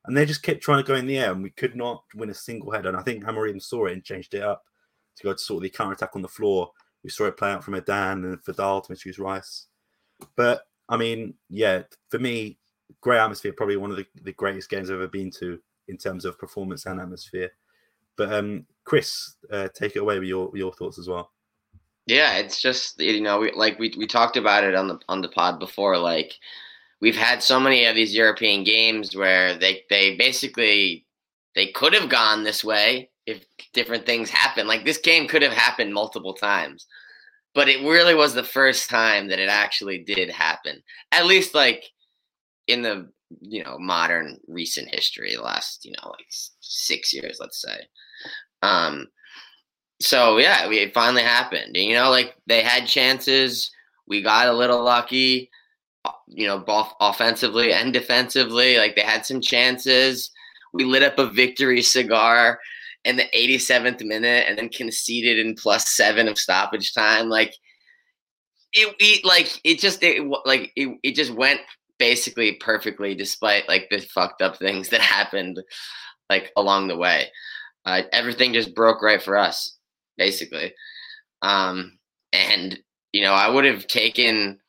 And 0.07 0.15
they 0.15 0.25
just 0.25 0.43
kept 0.43 0.61
trying 0.61 0.83
to 0.83 0.87
go 0.87 0.95
in 0.95 1.05
the 1.05 1.19
air, 1.19 1.31
and 1.31 1.43
we 1.43 1.49
could 1.49 1.75
not 1.75 2.03
win 2.15 2.29
a 2.29 2.33
single 2.33 2.71
header. 2.71 2.87
And 2.87 2.97
I 2.97 3.01
think 3.01 3.23
Amorim 3.23 3.61
saw 3.61 3.85
it 3.85 3.93
and 3.93 4.03
changed 4.03 4.33
it 4.33 4.41
up 4.41 4.63
to 5.17 5.23
go 5.23 5.33
to 5.33 5.39
sort 5.39 5.57
of 5.57 5.63
the 5.63 5.69
counter 5.69 5.93
attack 5.93 6.15
on 6.15 6.21
the 6.21 6.27
floor. 6.27 6.71
We 7.03 7.09
saw 7.09 7.25
it 7.25 7.37
play 7.37 7.51
out 7.51 7.63
from 7.63 7.75
Adan 7.75 8.23
and 8.23 8.43
Feddal 8.43 8.83
to 8.85 8.93
Matheus 8.93 9.19
Reis. 9.19 9.67
But 10.35 10.61
I 10.89 10.97
mean, 10.97 11.33
yeah, 11.49 11.83
for 12.09 12.19
me, 12.19 12.57
great 13.01 13.19
atmosphere, 13.19 13.53
probably 13.53 13.77
one 13.77 13.91
of 13.91 13.97
the, 13.97 14.05
the 14.23 14.33
greatest 14.33 14.69
games 14.69 14.89
I've 14.89 14.95
ever 14.95 15.07
been 15.07 15.31
to 15.39 15.59
in 15.87 15.97
terms 15.97 16.25
of 16.25 16.39
performance 16.39 16.85
and 16.85 16.99
atmosphere. 16.99 17.51
But 18.15 18.33
um, 18.33 18.65
Chris, 18.83 19.35
uh, 19.51 19.67
take 19.73 19.95
it 19.95 19.99
away 19.99 20.19
with 20.19 20.27
your 20.27 20.51
your 20.55 20.73
thoughts 20.73 20.97
as 20.97 21.07
well. 21.07 21.31
Yeah, 22.07 22.37
it's 22.37 22.61
just 22.61 22.99
you 22.99 23.21
know, 23.21 23.39
we, 23.39 23.51
like 23.51 23.77
we 23.79 23.93
we 23.97 24.07
talked 24.07 24.37
about 24.37 24.63
it 24.63 24.75
on 24.75 24.87
the 24.87 24.99
on 25.07 25.21
the 25.21 25.29
pod 25.29 25.59
before. 25.59 25.97
Like 25.97 26.33
we've 27.01 27.15
had 27.15 27.43
so 27.43 27.59
many 27.59 27.85
of 27.85 27.95
these 27.95 28.15
European 28.15 28.63
games 28.63 29.15
where 29.15 29.57
they 29.57 29.83
they 29.89 30.15
basically 30.15 31.05
they 31.55 31.67
could 31.67 31.93
have 31.93 32.09
gone 32.09 32.43
this 32.43 32.63
way 32.63 33.09
if 33.25 33.45
different 33.73 34.05
things 34.05 34.29
happened. 34.29 34.67
Like 34.67 34.85
this 34.85 34.97
game 34.97 35.27
could 35.27 35.41
have 35.41 35.53
happened 35.53 35.93
multiple 35.93 36.33
times, 36.33 36.87
but 37.53 37.67
it 37.67 37.81
really 37.81 38.15
was 38.15 38.33
the 38.33 38.43
first 38.43 38.89
time 38.89 39.27
that 39.27 39.39
it 39.39 39.49
actually 39.49 39.99
did 39.99 40.29
happen. 40.29 40.81
At 41.11 41.25
least 41.25 41.53
like 41.53 41.85
in 42.67 42.81
the 42.81 43.09
you 43.41 43.63
know 43.63 43.77
modern 43.79 44.39
recent 44.47 44.89
history, 44.93 45.35
the 45.35 45.41
last 45.41 45.85
you 45.85 45.91
know 45.91 46.09
like 46.09 46.27
six 46.61 47.13
years, 47.13 47.37
let's 47.39 47.61
say. 47.61 47.79
Um, 48.63 49.07
so 50.01 50.37
yeah, 50.37 50.69
it 50.69 50.93
finally 50.93 51.23
happened. 51.23 51.75
You 51.75 51.95
know, 51.95 52.09
like 52.09 52.35
they 52.47 52.61
had 52.61 52.87
chances. 52.87 53.71
We 54.07 54.21
got 54.21 54.47
a 54.47 54.53
little 54.53 54.83
lucky. 54.83 55.49
You 56.27 56.47
know, 56.47 56.59
both 56.59 56.93
offensively 56.99 57.73
and 57.73 57.93
defensively. 57.93 58.77
Like 58.77 58.95
they 58.95 59.01
had 59.01 59.25
some 59.25 59.41
chances. 59.41 60.31
We 60.73 60.83
lit 60.83 61.03
up 61.03 61.17
a 61.19 61.29
victory 61.29 61.81
cigar 61.81 62.59
in 63.05 63.15
the 63.15 63.25
87th 63.33 64.03
minute, 64.03 64.45
and 64.47 64.57
then 64.57 64.69
conceded 64.69 65.39
in 65.39 65.55
plus 65.55 65.95
seven 65.95 66.27
of 66.27 66.37
stoppage 66.37 66.93
time. 66.93 67.29
Like 67.29 67.53
it, 68.73 68.93
it 68.99 69.25
like 69.25 69.59
it 69.63 69.79
just 69.79 70.03
it 70.03 70.23
like 70.45 70.71
it, 70.75 70.97
it 71.03 71.15
just 71.15 71.31
went 71.31 71.61
basically 71.99 72.53
perfectly, 72.53 73.15
despite 73.15 73.67
like 73.67 73.87
the 73.89 73.99
fucked 73.99 74.41
up 74.41 74.57
things 74.57 74.89
that 74.89 75.01
happened 75.17 75.61
like 76.29 76.51
along 76.57 76.87
the 76.87 76.97
way. 76.97 77.27
Uh, 77.85 78.01
everything 78.11 78.51
just 78.51 78.75
broke 78.75 79.01
right 79.01 79.21
for 79.21 79.37
us 79.37 79.77
basically. 80.17 80.73
Um, 81.41 81.97
and 82.33 82.77
you 83.13 83.21
know, 83.21 83.33
I 83.33 83.49
would 83.49 83.65
have 83.65 83.87
taken, 83.87 84.59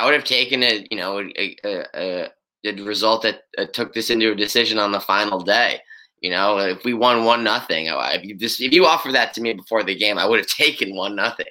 I 0.00 0.04
would 0.04 0.14
have 0.14 0.24
taken 0.24 0.62
a, 0.62 0.86
you 0.90 0.96
know, 0.96 1.20
a, 1.20 1.56
a, 1.64 2.28
a, 2.64 2.82
result 2.82 3.22
that 3.22 3.42
uh, 3.58 3.66
took 3.72 3.94
this 3.94 4.10
into 4.10 4.32
a 4.32 4.34
decision 4.34 4.78
on 4.78 4.92
the 4.92 5.00
final 5.00 5.40
day. 5.40 5.80
You 6.20 6.30
know, 6.30 6.58
if 6.58 6.84
we 6.84 6.94
won 6.94 7.24
one 7.24 7.44
nothing, 7.44 7.86
if 7.88 8.24
you 8.24 8.36
just 8.36 8.60
if 8.60 8.72
you 8.72 8.86
offered 8.86 9.14
that 9.14 9.34
to 9.34 9.40
me 9.40 9.52
before 9.52 9.84
the 9.84 9.94
game, 9.94 10.18
I 10.18 10.26
would 10.26 10.38
have 10.38 10.48
taken 10.64 10.96
one 10.96 11.14
nothing, 11.14 11.46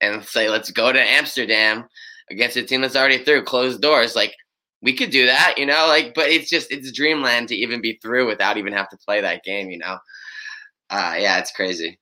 and 0.00 0.22
say 0.24 0.48
let's 0.48 0.70
go 0.70 0.92
to 0.92 1.00
Amsterdam 1.00 1.88
against 2.30 2.56
a 2.56 2.62
team 2.62 2.80
that's 2.80 2.96
already 2.96 3.18
through 3.18 3.44
closed 3.44 3.80
doors. 3.80 4.16
Like 4.16 4.34
we 4.82 4.94
could 4.94 5.10
do 5.10 5.26
that, 5.26 5.54
you 5.56 5.66
know. 5.66 5.86
Like, 5.88 6.14
but 6.14 6.28
it's 6.28 6.50
just 6.50 6.70
it's 6.72 6.92
dreamland 6.92 7.48
to 7.48 7.54
even 7.54 7.80
be 7.80 7.98
through 8.02 8.26
without 8.26 8.56
even 8.56 8.72
have 8.72 8.88
to 8.90 8.98
play 8.98 9.20
that 9.20 9.44
game. 9.44 9.70
You 9.70 9.78
know, 9.78 9.98
uh, 10.90 11.16
yeah, 11.18 11.38
it's 11.38 11.52
crazy. 11.52 11.98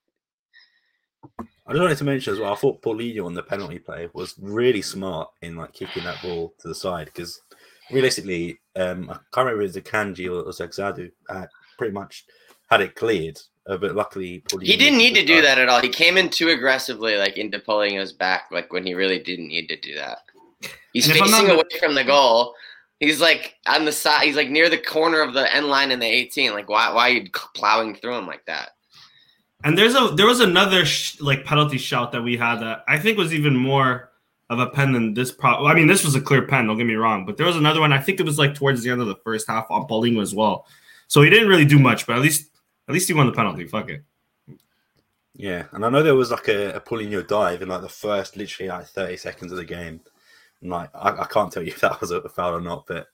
I 1.68 1.72
just 1.72 1.82
wanted 1.82 1.98
to 1.98 2.04
mention 2.04 2.32
as 2.32 2.40
well. 2.40 2.52
I 2.52 2.56
thought 2.56 2.80
Paulinho 2.82 3.26
on 3.26 3.34
the 3.34 3.42
penalty 3.42 3.78
play 3.78 4.08
was 4.14 4.34
really 4.40 4.80
smart 4.82 5.28
in 5.42 5.54
like 5.56 5.74
kicking 5.74 6.04
that 6.04 6.20
ball 6.22 6.54
to 6.60 6.68
the 6.68 6.74
side 6.74 7.06
because 7.06 7.40
realistically, 7.90 8.58
um, 8.76 9.10
I 9.10 9.14
can't 9.34 9.46
remember 9.46 9.62
if 9.62 9.76
it 9.76 9.84
was 9.84 9.84
Kanji 9.84 10.26
or, 10.28 10.40
or 10.40 10.52
Zagadou 10.52 11.10
uh, 11.28 11.46
pretty 11.76 11.92
much 11.92 12.24
had 12.70 12.80
it 12.80 12.94
cleared, 12.94 13.38
uh, 13.66 13.76
but 13.76 13.94
luckily 13.94 14.42
Paulinho 14.48 14.62
He 14.66 14.76
didn't 14.78 14.98
need 14.98 15.14
to 15.14 15.24
do 15.24 15.38
Uh, 15.38 15.42
that 15.42 15.58
at 15.58 15.68
all. 15.68 15.80
He 15.82 15.90
came 15.90 16.16
in 16.16 16.30
too 16.30 16.48
aggressively, 16.48 17.16
like 17.16 17.36
into 17.36 17.58
pulling 17.58 17.98
us 17.98 18.12
back, 18.12 18.46
like 18.50 18.72
when 18.72 18.86
he 18.86 18.94
really 18.94 19.18
didn't 19.18 19.48
need 19.48 19.68
to 19.68 19.76
do 19.78 19.94
that. 19.94 20.18
He's 20.94 21.06
And 21.08 21.18
facing 21.18 21.46
not- 21.48 21.54
away 21.54 21.78
from 21.78 21.94
the 21.94 22.04
goal, 22.04 22.54
He's 23.00 23.20
like 23.20 23.54
on 23.68 23.84
the 23.84 23.92
side. 23.92 24.24
He's 24.26 24.34
like 24.34 24.48
near 24.48 24.68
the 24.68 24.76
corner 24.76 25.20
of 25.20 25.32
the 25.32 25.54
end 25.54 25.68
line 25.68 25.92
in 25.92 26.00
the 26.00 26.06
18. 26.06 26.50
Like, 26.52 26.68
why? 26.68 26.92
Why 26.92 27.10
are 27.10 27.12
you 27.12 27.30
plowing 27.54 27.94
through 27.94 28.16
him 28.16 28.26
like 28.26 28.44
that? 28.46 28.70
And 29.64 29.76
there's 29.76 29.94
a 29.94 30.12
there 30.14 30.26
was 30.26 30.40
another 30.40 30.84
sh- 30.84 31.20
like 31.20 31.44
penalty 31.44 31.78
shout 31.78 32.12
that 32.12 32.22
we 32.22 32.36
had 32.36 32.60
that 32.60 32.84
I 32.86 32.98
think 32.98 33.18
was 33.18 33.34
even 33.34 33.56
more 33.56 34.10
of 34.50 34.60
a 34.60 34.68
pen 34.68 34.92
than 34.92 35.14
this. 35.14 35.32
Pro- 35.32 35.66
I 35.66 35.74
mean, 35.74 35.88
this 35.88 36.04
was 36.04 36.14
a 36.14 36.20
clear 36.20 36.42
pen. 36.42 36.66
Don't 36.66 36.78
get 36.78 36.86
me 36.86 36.94
wrong, 36.94 37.26
but 37.26 37.36
there 37.36 37.46
was 37.46 37.56
another 37.56 37.80
one. 37.80 37.92
I 37.92 38.00
think 38.00 38.20
it 38.20 38.26
was 38.26 38.38
like 38.38 38.54
towards 38.54 38.82
the 38.82 38.90
end 38.90 39.00
of 39.00 39.08
the 39.08 39.16
first 39.16 39.48
half 39.48 39.70
on 39.70 39.88
Paulinho 39.88 40.22
as 40.22 40.34
well. 40.34 40.66
So 41.08 41.22
he 41.22 41.30
didn't 41.30 41.48
really 41.48 41.64
do 41.64 41.78
much, 41.78 42.06
but 42.06 42.16
at 42.16 42.22
least 42.22 42.50
at 42.86 42.94
least 42.94 43.08
he 43.08 43.14
won 43.14 43.26
the 43.26 43.32
penalty. 43.32 43.66
Fuck 43.66 43.90
it. 43.90 44.04
Yeah, 45.34 45.66
and 45.72 45.84
I 45.84 45.90
know 45.90 46.02
there 46.02 46.14
was 46.14 46.30
like 46.30 46.48
a, 46.48 46.74
a 46.74 46.80
Paulinho 46.80 47.26
dive 47.26 47.62
in 47.62 47.68
like 47.68 47.82
the 47.82 47.88
first 47.88 48.36
literally 48.36 48.68
like 48.68 48.86
30 48.86 49.16
seconds 49.16 49.52
of 49.52 49.58
the 49.58 49.64
game. 49.64 50.00
And, 50.60 50.70
like 50.70 50.90
I, 50.94 51.10
I 51.10 51.26
can't 51.26 51.52
tell 51.52 51.62
you 51.62 51.68
if 51.68 51.80
that 51.80 52.00
was 52.00 52.10
a 52.10 52.28
foul 52.28 52.56
or 52.56 52.60
not, 52.60 52.86
but 52.86 53.06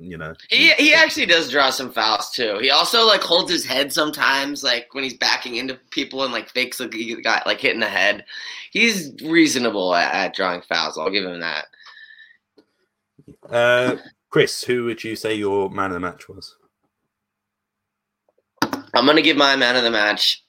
you 0.00 0.16
know. 0.16 0.34
He 0.48 0.72
he 0.72 0.94
actually 0.94 1.26
does 1.26 1.50
draw 1.50 1.70
some 1.70 1.92
fouls 1.92 2.30
too. 2.30 2.58
He 2.60 2.70
also 2.70 3.06
like 3.06 3.20
holds 3.20 3.50
his 3.50 3.64
head 3.64 3.92
sometimes, 3.92 4.64
like 4.64 4.88
when 4.92 5.04
he's 5.04 5.16
backing 5.16 5.56
into 5.56 5.78
people 5.90 6.24
and 6.24 6.32
like 6.32 6.48
fakes 6.48 6.80
like 6.80 6.92
he 6.92 7.14
got 7.20 7.46
like 7.46 7.60
hit 7.60 7.74
in 7.74 7.80
the 7.80 7.86
head. 7.86 8.24
He's 8.72 9.12
reasonable 9.22 9.94
at, 9.94 10.12
at 10.14 10.34
drawing 10.34 10.62
fouls. 10.62 10.96
I'll 10.96 11.10
give 11.10 11.24
him 11.24 11.40
that. 11.40 11.66
Uh, 13.48 13.96
Chris, 14.30 14.64
who 14.64 14.84
would 14.84 15.04
you 15.04 15.16
say 15.16 15.34
your 15.34 15.70
man 15.70 15.86
of 15.86 15.94
the 15.94 16.00
match 16.00 16.28
was? 16.28 16.56
I'm 18.94 19.06
gonna 19.06 19.22
give 19.22 19.36
my 19.36 19.56
man 19.56 19.76
of 19.76 19.84
the 19.84 19.90
match. 19.90 20.44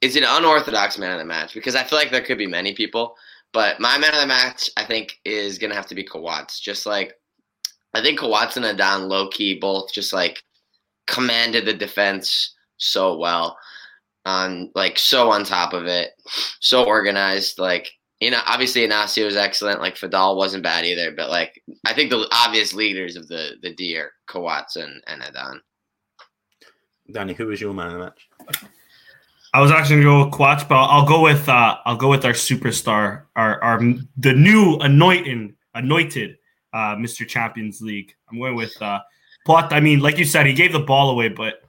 It's 0.00 0.16
an 0.16 0.24
unorthodox 0.24 0.96
man 0.96 1.12
of 1.12 1.18
the 1.18 1.24
match 1.24 1.54
because 1.54 1.74
I 1.74 1.82
feel 1.82 1.98
like 1.98 2.10
there 2.10 2.22
could 2.22 2.38
be 2.38 2.46
many 2.46 2.72
people, 2.72 3.16
but 3.52 3.80
my 3.80 3.98
man 3.98 4.14
of 4.14 4.20
the 4.20 4.26
match 4.26 4.70
I 4.76 4.84
think 4.84 5.18
is 5.24 5.58
gonna 5.58 5.74
have 5.74 5.86
to 5.86 5.94
be 5.96 6.04
Coates. 6.04 6.60
Just 6.60 6.86
like 6.86 7.14
I 7.94 8.02
think 8.02 8.18
Coates 8.18 8.56
and 8.56 8.66
Adan 8.66 9.08
low 9.08 9.28
key 9.28 9.58
both 9.58 9.92
just 9.92 10.12
like 10.12 10.42
commanded 11.06 11.64
the 11.64 11.74
defense 11.74 12.54
so 12.76 13.16
well. 13.16 13.58
On 14.26 14.70
like 14.74 14.98
so 14.98 15.30
on 15.30 15.44
top 15.44 15.72
of 15.72 15.86
it, 15.86 16.10
so 16.60 16.84
organized. 16.84 17.58
Like 17.58 17.90
you 18.20 18.30
know, 18.30 18.40
obviously 18.46 18.86
Inacio 18.86 19.24
was 19.24 19.36
excellent. 19.36 19.80
Like 19.80 19.94
Feddal 19.94 20.36
wasn't 20.36 20.64
bad 20.64 20.84
either, 20.84 21.12
but 21.12 21.30
like 21.30 21.62
I 21.86 21.94
think 21.94 22.10
the 22.10 22.28
obvious 22.32 22.74
leaders 22.74 23.16
of 23.16 23.28
the 23.28 23.52
the 23.62 23.74
D 23.74 23.96
are 23.96 24.12
Coates 24.26 24.76
and, 24.76 25.00
and 25.06 25.22
Adan. 25.22 25.62
Danny, 27.10 27.32
who 27.32 27.46
was 27.46 27.60
your 27.60 27.72
man 27.72 27.86
of 27.86 27.92
the 27.94 27.98
match? 28.00 28.28
I 29.54 29.62
was 29.62 29.70
actually 29.70 30.02
gonna 30.02 30.18
go 30.18 30.24
with 30.24 30.34
Coates, 30.34 30.64
but 30.64 30.74
I'll 30.74 31.06
go 31.06 31.22
with 31.22 31.48
uh, 31.48 31.78
I'll 31.86 31.96
go 31.96 32.10
with 32.10 32.24
our 32.24 32.32
superstar, 32.32 33.22
our 33.34 33.62
our 33.62 33.80
the 34.16 34.34
new 34.34 34.76
anointing 34.80 35.54
anointed 35.74 36.37
uh, 36.72 36.96
Mr. 36.96 37.26
Champions 37.26 37.80
League. 37.80 38.14
I'm 38.30 38.38
going 38.38 38.54
with 38.54 38.80
uh, 38.80 39.00
Pot. 39.46 39.72
I 39.72 39.80
mean, 39.80 40.00
like 40.00 40.18
you 40.18 40.24
said, 40.24 40.46
he 40.46 40.52
gave 40.52 40.72
the 40.72 40.80
ball 40.80 41.10
away, 41.10 41.28
but 41.28 41.62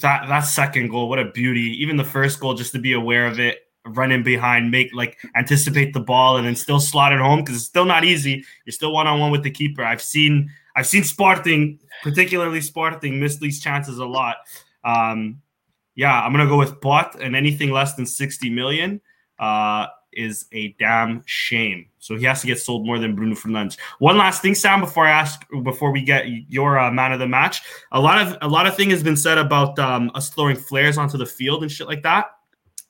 that 0.00 0.28
that 0.28 0.40
second 0.40 0.88
goal, 0.88 1.08
what 1.08 1.18
a 1.18 1.26
beauty! 1.26 1.76
Even 1.82 1.96
the 1.96 2.04
first 2.04 2.40
goal, 2.40 2.54
just 2.54 2.72
to 2.72 2.78
be 2.78 2.92
aware 2.92 3.26
of 3.26 3.40
it, 3.40 3.60
run 3.86 4.12
in 4.12 4.22
behind, 4.22 4.70
make 4.70 4.94
like 4.94 5.18
anticipate 5.36 5.92
the 5.92 6.00
ball, 6.00 6.36
and 6.36 6.46
then 6.46 6.56
still 6.56 6.80
slot 6.80 7.12
it 7.12 7.20
home 7.20 7.40
because 7.40 7.56
it's 7.56 7.64
still 7.64 7.84
not 7.84 8.04
easy. 8.04 8.44
You're 8.64 8.72
still 8.72 8.92
one 8.92 9.06
on 9.06 9.20
one 9.20 9.30
with 9.30 9.42
the 9.42 9.50
keeper. 9.50 9.82
I've 9.82 10.02
seen 10.02 10.50
I've 10.74 10.86
seen 10.86 11.04
Sporting, 11.04 11.80
particularly 12.02 12.60
Sporting, 12.60 13.18
miss 13.18 13.38
these 13.38 13.60
chances 13.60 13.98
a 13.98 14.06
lot. 14.06 14.36
Um, 14.84 15.40
yeah, 15.94 16.22
I'm 16.22 16.32
gonna 16.32 16.46
go 16.46 16.58
with 16.58 16.80
Pot, 16.80 17.16
and 17.20 17.34
anything 17.34 17.70
less 17.70 17.94
than 17.94 18.06
60 18.06 18.50
million 18.50 19.00
uh, 19.38 19.86
is 20.16 20.46
a 20.52 20.68
damn 20.78 21.22
shame. 21.26 21.86
So 21.98 22.16
he 22.16 22.24
has 22.24 22.40
to 22.40 22.46
get 22.46 22.58
sold 22.58 22.86
more 22.86 22.98
than 22.98 23.14
Bruno 23.14 23.34
Fernandes. 23.34 23.78
One 23.98 24.16
last 24.16 24.42
thing, 24.42 24.54
Sam, 24.54 24.80
before 24.80 25.06
I 25.06 25.10
ask, 25.10 25.44
before 25.62 25.92
we 25.92 26.02
get 26.02 26.26
your 26.48 26.78
uh, 26.78 26.90
man 26.90 27.12
of 27.12 27.18
the 27.18 27.28
match, 27.28 27.62
a 27.92 28.00
lot 28.00 28.26
of 28.26 28.36
a 28.42 28.48
lot 28.48 28.66
of 28.66 28.76
thing 28.76 28.90
has 28.90 29.02
been 29.02 29.16
said 29.16 29.38
about 29.38 29.78
um, 29.78 30.10
us 30.14 30.30
throwing 30.30 30.56
flares 30.56 30.98
onto 30.98 31.18
the 31.18 31.26
field 31.26 31.62
and 31.62 31.70
shit 31.70 31.86
like 31.86 32.02
that. 32.02 32.26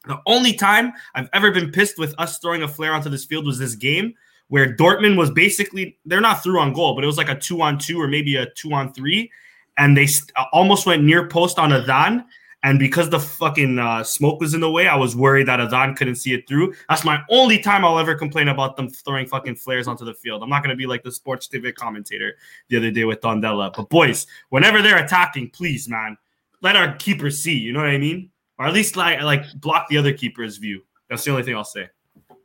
The 0.07 0.21
only 0.27 0.53
time 0.53 0.93
I've 1.15 1.29
ever 1.33 1.51
been 1.51 1.73
pissed 1.73 1.99
with 1.99 2.15
us 2.19 2.39
throwing 2.39 2.63
a 2.63 2.69
flare 2.69 2.93
onto 2.93 3.11
this 3.11 3.25
field 3.25 3.45
was 3.45 3.59
this 3.59 3.75
game 3.75 4.15
where 4.49 4.77
Dortmund 4.77 5.17
was 5.17 5.31
basically 5.31 5.99
they're 6.05 6.21
not 6.21 6.43
through 6.43 6.61
on 6.61 6.73
goal, 6.73 6.95
but 6.95 7.03
it 7.03 7.09
was 7.09 7.19
like 7.19 7.29
a 7.29 7.39
two 7.39 7.63
on 7.63 7.79
two 7.79 8.01
or 8.01 8.09
maybe 8.09 8.37
a 8.37 8.47
two 8.51 8.73
on 8.73 8.93
three, 8.93 9.31
and 9.77 9.97
they 9.97 10.07
st- 10.07 10.33
almost 10.53 10.87
went 10.87 11.03
near 11.03 11.27
post 11.27 11.59
on 11.59 11.73
a 11.73 11.81
Adan. 11.81 12.25
And 12.67 12.81
because 12.81 13.09
the 13.09 13.21
fucking 13.21 13.79
uh, 13.79 14.03
smoke 14.03 14.41
was 14.41 14.53
in 14.53 14.61
the 14.61 14.69
way, 14.69 14.89
I 14.89 14.97
was 14.97 15.15
worried 15.15 15.47
that 15.47 15.61
Adan 15.61 15.95
couldn't 15.95 16.17
see 16.17 16.35
it 16.35 16.49
through. 16.49 16.75
That's 16.89 17.05
my 17.05 17.23
only 17.31 17.61
time 17.61 17.85
I'll 17.85 17.97
ever 17.97 18.17
complain 18.17 18.49
about 18.49 18.75
them 18.75 18.91
throwing 18.91 19.29
fucking 19.29 19.55
flares 19.55 19.87
onto 19.87 20.05
the 20.05 20.15
field. 20.15 20.43
I'm 20.43 20.49
not 20.49 20.65
going 20.65 20.71
to 20.71 20.77
be 20.77 20.85
like 20.85 21.05
the 21.05 21.13
sports 21.13 21.47
TV 21.47 21.73
commentator 21.73 22.35
the 22.69 22.77
other 22.77 22.91
day 22.91 23.05
with 23.05 23.21
Tondela. 23.21 23.73
But 23.73 23.89
boys, 23.89 24.27
whenever 24.49 24.83
they're 24.83 24.99
attacking, 24.99 25.51
please, 25.51 25.89
man, 25.89 26.19
let 26.61 26.75
our 26.75 26.97
keeper 26.97 27.31
see. 27.31 27.57
You 27.57 27.73
know 27.73 27.79
what 27.79 27.89
I 27.89 27.99
mean? 27.99 28.33
Or 28.59 28.67
at 28.67 28.75
least 28.75 28.97
like 28.97 29.23
like 29.23 29.45
block 29.61 29.89
the 29.89 29.99
other 29.99 30.13
keeper's 30.13 30.57
view. 30.57 30.83
That's 31.09 31.23
the 31.23 31.31
only 31.31 31.45
thing 31.45 31.55
I'll 31.55 31.63
say. 31.63 31.89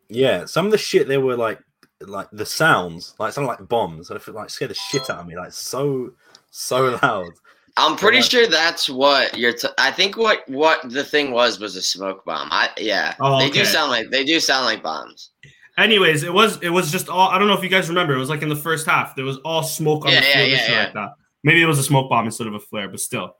Yeah, 0.07 0.45
some 0.45 0.67
of 0.67 0.71
the 0.71 0.77
shit 0.77 1.07
they 1.07 1.17
were 1.17 1.35
like, 1.35 1.59
like 1.99 2.27
the 2.31 2.45
sounds, 2.45 3.15
like 3.17 3.33
something 3.33 3.47
like 3.47 3.67
bombs. 3.67 4.11
I 4.11 4.19
feel 4.19 4.35
like 4.35 4.51
scared 4.51 4.69
the 4.69 4.75
shit 4.75 5.09
out 5.09 5.21
of 5.21 5.25
me. 5.25 5.35
Like 5.35 5.51
so, 5.51 6.11
so 6.51 6.99
loud. 7.01 7.31
I'm 7.77 7.95
pretty 7.95 8.17
Yeah. 8.17 8.23
sure 8.23 8.47
that's 8.47 8.89
what 8.89 9.37
you're. 9.37 9.53
T- 9.53 9.67
I 9.77 9.91
think 9.91 10.17
what 10.17 10.47
what 10.49 10.81
the 10.89 11.03
thing 11.03 11.31
was 11.31 11.59
was 11.59 11.75
a 11.75 11.81
smoke 11.81 12.25
bomb. 12.25 12.49
I 12.51 12.69
yeah. 12.77 13.15
Oh, 13.19 13.39
they 13.39 13.49
do 13.49 13.63
sound 13.65 13.91
like 13.91 14.09
they 14.09 14.23
do 14.23 14.39
sound 14.39 14.65
like 14.65 14.83
bombs. 14.83 15.29
Anyways, 15.77 16.23
it 16.23 16.33
was 16.33 16.61
it 16.61 16.69
was 16.69 16.91
just 16.91 17.07
all 17.09 17.29
I 17.29 17.39
don't 17.39 17.47
know 17.47 17.53
if 17.57 17.63
you 17.63 17.69
guys 17.69 17.87
remember. 17.89 18.13
It 18.13 18.17
was 18.19 18.29
like 18.29 18.41
in 18.41 18.49
the 18.49 18.55
first 18.55 18.85
half. 18.85 19.15
There 19.15 19.25
was 19.25 19.37
all 19.45 19.63
smoke 19.63 20.05
on 20.05 20.11
Yeah, 20.11 20.19
the 20.19 20.25
field 20.25 20.39
and 20.43 20.51
yeah, 20.51 20.71
yeah. 20.71 20.83
like 20.83 20.93
that. 20.93 21.09
Maybe 21.43 21.61
it 21.61 21.65
was 21.65 21.79
a 21.79 21.83
smoke 21.83 22.09
bomb 22.09 22.25
instead 22.25 22.47
of 22.47 22.53
a 22.53 22.59
flare, 22.59 22.87
but 22.89 22.99
still. 22.99 23.35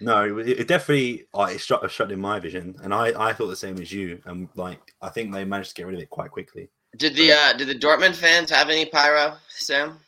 No, 0.00 0.38
it, 0.38 0.48
it 0.60 0.68
definitely 0.68 1.26
like 1.34 1.56
it 1.56 1.60
struck, 1.60 1.88
struck 1.90 2.10
in 2.10 2.20
my 2.20 2.38
vision, 2.38 2.76
and 2.82 2.94
I 2.94 3.12
I 3.28 3.32
thought 3.32 3.48
the 3.48 3.56
same 3.56 3.80
as 3.80 3.90
you. 3.92 4.22
And 4.24 4.48
like 4.54 4.94
I 5.02 5.08
think 5.08 5.32
they 5.32 5.44
managed 5.44 5.70
to 5.70 5.74
get 5.74 5.86
rid 5.86 5.96
of 5.96 6.00
it 6.00 6.10
quite 6.10 6.30
quickly. 6.30 6.70
Did 6.96 7.16
the 7.16 7.32
uh 7.32 7.52
did 7.54 7.66
the 7.68 7.74
Dortmund 7.74 8.14
fans 8.14 8.50
have 8.50 8.70
any 8.70 8.86
pyro, 8.86 9.36
Sam? 9.48 9.98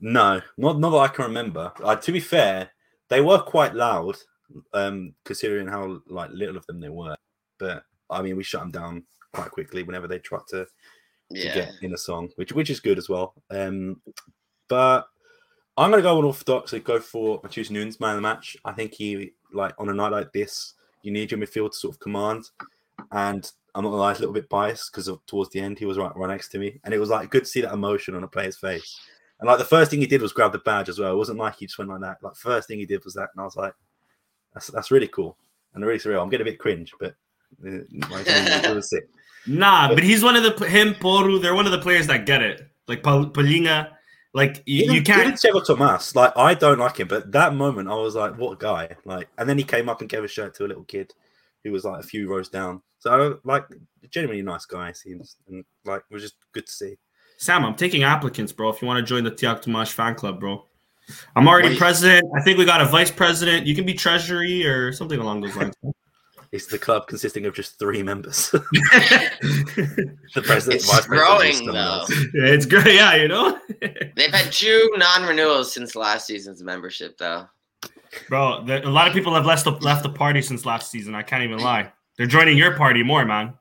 No, 0.00 0.42
not 0.58 0.80
not 0.80 0.90
that 0.90 0.96
I 0.96 1.08
can 1.08 1.26
remember. 1.26 1.72
Uh, 1.82 1.94
to 1.94 2.12
be 2.12 2.18
fair, 2.20 2.70
they 3.08 3.20
were 3.20 3.38
quite 3.38 3.74
loud, 3.74 4.16
um, 4.72 5.14
considering 5.24 5.66
how 5.66 6.00
like 6.08 6.30
little 6.30 6.56
of 6.56 6.66
them 6.66 6.80
there 6.80 6.92
were. 6.92 7.16
But 7.58 7.84
I 8.10 8.22
mean, 8.22 8.36
we 8.36 8.44
shut 8.44 8.60
them 8.60 8.70
down 8.70 9.04
quite 9.32 9.50
quickly 9.50 9.82
whenever 9.82 10.06
they 10.08 10.18
tried 10.18 10.46
to, 10.48 10.66
to 11.34 11.54
get 11.54 11.72
in 11.82 11.94
a 11.94 11.98
song, 11.98 12.30
which 12.36 12.52
which 12.52 12.70
is 12.70 12.80
good 12.80 12.98
as 12.98 13.08
well. 13.08 13.34
Um, 13.50 14.00
but 14.68 15.08
I'm 15.76 15.90
gonna 15.90 16.02
go 16.02 16.18
on 16.18 16.24
orthodox 16.24 16.72
and 16.72 16.84
go 16.84 17.00
for 17.00 17.40
Matheus 17.42 17.70
Nunes 17.70 18.00
man 18.00 18.10
of 18.10 18.16
the 18.16 18.22
match. 18.22 18.56
I 18.64 18.72
think 18.72 18.94
he 18.94 19.32
like 19.52 19.74
on 19.78 19.88
a 19.88 19.94
night 19.94 20.12
like 20.12 20.32
this, 20.32 20.74
you 21.02 21.12
need 21.12 21.30
your 21.30 21.40
midfield 21.40 21.72
to 21.72 21.78
sort 21.78 21.94
of 21.94 22.00
command. 22.00 22.44
And 23.10 23.50
I'm 23.74 23.82
not 23.82 23.90
gonna 23.90 24.02
lie, 24.02 24.12
a 24.12 24.14
little 24.14 24.32
bit 24.32 24.48
biased 24.48 24.92
because 24.92 25.10
towards 25.26 25.50
the 25.50 25.60
end 25.60 25.78
he 25.78 25.84
was 25.84 25.98
right 25.98 26.14
right 26.16 26.28
next 26.28 26.50
to 26.50 26.58
me, 26.58 26.80
and 26.84 26.94
it 26.94 26.98
was 26.98 27.10
like 27.10 27.30
good 27.30 27.44
to 27.44 27.50
see 27.50 27.60
that 27.62 27.72
emotion 27.72 28.14
on 28.14 28.24
a 28.24 28.28
player's 28.28 28.56
face. 28.56 28.98
And 29.40 29.48
like 29.48 29.58
the 29.58 29.64
first 29.64 29.90
thing 29.90 30.00
he 30.00 30.06
did 30.06 30.22
was 30.22 30.32
grab 30.32 30.52
the 30.52 30.58
badge 30.58 30.88
as 30.88 30.98
well. 30.98 31.12
It 31.12 31.16
wasn't 31.16 31.38
like 31.38 31.56
he 31.56 31.66
just 31.66 31.78
went 31.78 31.90
like 31.90 32.00
that. 32.00 32.18
Like 32.22 32.36
first 32.36 32.68
thing 32.68 32.78
he 32.78 32.86
did 32.86 33.04
was 33.04 33.14
that, 33.14 33.30
and 33.34 33.40
I 33.40 33.44
was 33.44 33.56
like, 33.56 33.74
that's 34.52 34.68
that's 34.68 34.90
really 34.90 35.08
cool 35.08 35.36
and 35.74 35.84
really 35.84 35.98
surreal. 35.98 36.22
I'm 36.22 36.28
getting 36.28 36.46
a 36.46 36.50
bit 36.50 36.58
cringe, 36.58 36.92
but 36.98 37.14
uh, 37.66 38.80
sick. 38.80 39.08
Nah, 39.46 39.88
but 39.94 40.02
he's 40.02 40.22
one 40.22 40.36
of 40.36 40.42
the 40.42 40.66
him 40.66 40.94
Porro. 40.94 41.36
They're 41.36 41.54
one 41.54 41.66
of 41.66 41.72
the 41.72 41.78
players 41.78 42.06
that 42.06 42.24
get 42.24 42.40
it. 42.40 42.66
Like 42.88 43.02
Pal- 43.02 43.26
Palhinha, 43.26 43.90
like 44.32 44.62
you, 44.64 44.84
Even, 44.84 44.94
you 44.96 45.02
can't. 45.02 45.20
even 45.20 45.36
Tiago 45.36 45.60
Tomas, 45.60 46.16
like 46.16 46.32
I 46.34 46.54
don't 46.54 46.78
like 46.78 46.98
him, 46.98 47.08
but 47.08 47.30
that 47.32 47.54
moment 47.54 47.90
I 47.90 47.94
was 47.94 48.14
like, 48.14 48.38
what 48.38 48.52
a 48.52 48.56
guy! 48.56 48.96
Like, 49.04 49.28
and 49.36 49.46
then 49.46 49.58
he 49.58 49.64
came 49.64 49.90
up 49.90 50.00
and 50.00 50.08
gave 50.08 50.24
a 50.24 50.28
shirt 50.28 50.54
to 50.54 50.64
a 50.64 50.68
little 50.68 50.84
kid 50.84 51.12
who 51.62 51.72
was 51.72 51.84
like 51.84 52.00
a 52.00 52.06
few 52.06 52.26
rows 52.28 52.48
down. 52.48 52.80
So 53.00 53.38
like, 53.44 53.66
genuinely 54.10 54.42
nice 54.42 54.64
guy 54.64 54.92
seems, 54.92 55.36
and 55.46 55.62
like 55.84 56.02
it 56.10 56.14
was 56.14 56.22
just 56.22 56.36
good 56.52 56.66
to 56.66 56.72
see. 56.72 56.96
Sam, 57.38 57.64
I'm 57.64 57.74
taking 57.74 58.02
applicants, 58.04 58.52
bro. 58.52 58.70
If 58.70 58.80
you 58.80 58.88
want 58.88 58.98
to 58.98 59.02
join 59.08 59.24
the 59.24 59.30
Tiago 59.30 59.60
Tomas 59.60 59.90
fan 59.90 60.14
club, 60.14 60.40
bro. 60.40 60.64
I'm 61.36 61.46
already 61.48 61.68
Wait. 61.70 61.78
president. 61.78 62.24
I 62.34 62.40
think 62.42 62.56
we 62.58 62.64
got 62.64 62.80
a 62.80 62.86
vice 62.86 63.10
president. 63.10 63.66
You 63.66 63.74
can 63.74 63.84
be 63.84 63.92
treasury 63.94 64.66
or 64.66 64.92
something 64.92 65.18
along 65.20 65.42
those 65.42 65.56
lines. 65.56 65.74
It's 66.52 66.66
the 66.68 66.78
club 66.78 67.08
consisting 67.08 67.46
of 67.46 67.54
just 67.56 67.80
three 67.80 68.00
members: 68.04 68.50
the 68.52 68.60
president, 70.44 70.76
It's 70.76 70.86
vice 70.88 71.04
president, 71.04 71.08
growing, 71.08 71.66
and 71.66 71.76
though. 71.76 71.80
else. 71.98 72.10
it's 72.32 72.64
great, 72.64 72.94
yeah, 72.94 73.16
you 73.16 73.26
know, 73.26 73.58
They've 74.14 74.30
had 74.32 74.52
two 74.52 74.88
non-renewals 74.96 75.72
since 75.74 75.96
last 75.96 76.28
season's 76.28 76.62
membership, 76.62 77.18
though. 77.18 77.48
bro. 78.28 78.62
The, 78.64 78.86
a 78.86 78.88
lot 78.88 79.08
of 79.08 79.12
people 79.14 79.34
have 79.34 79.44
left 79.46 79.64
the, 79.64 79.72
left 79.72 80.04
the 80.04 80.10
party 80.10 80.40
since 80.42 80.64
last 80.64 80.92
season. 80.92 81.16
I 81.16 81.22
can't 81.24 81.42
even 81.42 81.58
lie. 81.58 81.90
They're 82.16 82.28
joining 82.28 82.56
your 82.56 82.76
party 82.76 83.02
more, 83.02 83.24
man. 83.24 83.54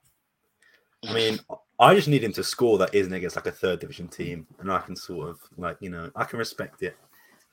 I 1.09 1.13
mean, 1.15 1.39
I 1.79 1.95
just 1.95 2.07
need 2.07 2.23
him 2.23 2.33
to 2.33 2.43
score 2.43 2.77
that 2.77 2.93
isn't 2.93 3.13
against 3.13 3.35
like 3.35 3.47
a 3.47 3.51
third 3.51 3.79
division 3.79 4.07
team, 4.07 4.47
and 4.59 4.71
I 4.71 4.79
can 4.79 4.95
sort 4.95 5.29
of 5.29 5.39
like 5.57 5.77
you 5.79 5.89
know 5.89 6.09
I 6.15 6.23
can 6.23 6.39
respect 6.39 6.83
it. 6.83 6.95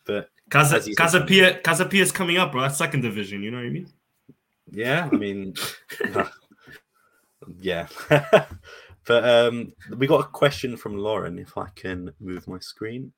But 0.04 0.28
Casa 0.50 0.76
As 0.76 0.88
you 0.88 0.94
Casa 0.94 1.24
Pia 1.24 1.60
Casapia 1.60 2.00
is 2.00 2.12
coming 2.12 2.36
up, 2.36 2.52
bro. 2.52 2.62
That's 2.62 2.78
second 2.78 3.02
division. 3.02 3.42
You 3.42 3.50
know 3.50 3.58
what 3.58 3.66
I 3.66 3.70
mean? 3.70 3.88
yeah, 4.72 5.08
I 5.10 5.16
mean, 5.16 5.54
yeah. 7.60 7.86
but 9.06 9.28
um, 9.28 9.72
we 9.96 10.06
got 10.06 10.20
a 10.20 10.28
question 10.28 10.76
from 10.76 10.96
Lauren. 10.96 11.38
If 11.38 11.56
I 11.56 11.68
can 11.74 12.12
move 12.20 12.46
my 12.46 12.58
screen, 12.58 13.12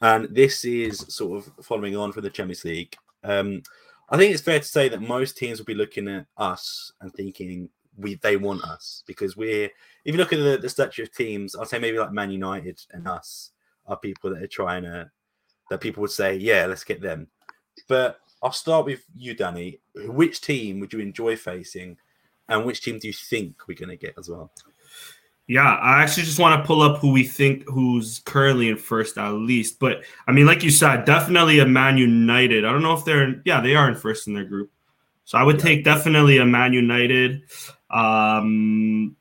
and 0.00 0.34
this 0.34 0.64
is 0.64 0.98
sort 1.08 1.38
of 1.38 1.64
following 1.64 1.96
on 1.96 2.12
from 2.12 2.22
the 2.22 2.30
Champions 2.30 2.64
League. 2.64 2.96
Um, 3.22 3.62
I 4.10 4.18
think 4.18 4.34
it's 4.34 4.42
fair 4.42 4.58
to 4.58 4.64
say 4.64 4.88
that 4.90 5.00
most 5.00 5.36
teams 5.38 5.58
will 5.58 5.64
be 5.64 5.74
looking 5.74 6.08
at 6.08 6.26
us 6.36 6.92
and 7.00 7.12
thinking 7.12 7.70
we 7.96 8.16
they 8.16 8.36
want 8.36 8.62
us 8.64 9.02
because 9.06 9.36
we're 9.36 9.70
if 10.04 10.14
you 10.14 10.18
look 10.18 10.32
at 10.32 10.38
the, 10.38 10.58
the 10.58 10.68
statue 10.68 11.04
of 11.04 11.12
teams, 11.12 11.56
I'd 11.56 11.68
say 11.68 11.78
maybe 11.78 11.98
like 11.98 12.12
Man 12.12 12.30
United 12.30 12.80
and 12.92 13.08
us 13.08 13.50
are 13.86 13.96
people 13.96 14.30
that 14.30 14.42
are 14.42 14.48
trying 14.48 14.82
to 14.82 15.10
that 15.70 15.80
people 15.80 16.02
would 16.02 16.10
say, 16.10 16.36
yeah, 16.36 16.66
let's 16.66 16.84
get 16.84 17.00
them. 17.00 17.28
But 17.88 18.20
I'll 18.42 18.52
start 18.52 18.84
with 18.86 19.02
you, 19.16 19.34
Danny. 19.34 19.80
Which 19.94 20.40
team 20.40 20.80
would 20.80 20.92
you 20.92 21.00
enjoy 21.00 21.36
facing, 21.36 21.96
and 22.48 22.64
which 22.64 22.82
team 22.82 22.98
do 22.98 23.06
you 23.06 23.14
think 23.14 23.56
we're 23.66 23.78
going 23.78 23.88
to 23.88 23.96
get 23.96 24.14
as 24.18 24.28
well? 24.28 24.50
Yeah, 25.46 25.74
I 25.74 26.02
actually 26.02 26.22
just 26.22 26.38
want 26.38 26.60
to 26.60 26.66
pull 26.66 26.80
up 26.80 26.98
who 27.00 27.12
we 27.12 27.24
think 27.24 27.68
who's 27.68 28.20
currently 28.20 28.70
in 28.70 28.78
first 28.78 29.18
at 29.18 29.30
least. 29.30 29.78
But 29.78 30.04
I 30.26 30.32
mean, 30.32 30.46
like 30.46 30.62
you 30.62 30.70
said, 30.70 31.04
definitely 31.04 31.58
a 31.58 31.66
Man 31.66 31.98
United. 31.98 32.64
I 32.64 32.72
don't 32.72 32.82
know 32.82 32.94
if 32.94 33.04
they're 33.04 33.24
in, 33.24 33.42
yeah, 33.44 33.60
they 33.60 33.74
are 33.74 33.88
in 33.88 33.94
first 33.94 34.26
in 34.26 34.34
their 34.34 34.44
group. 34.44 34.70
So 35.24 35.36
I 35.38 35.42
would 35.42 35.58
take 35.58 35.84
definitely 35.84 36.38
a 36.38 36.46
Man 36.46 36.72
United. 36.72 37.42
Um, 37.90 39.16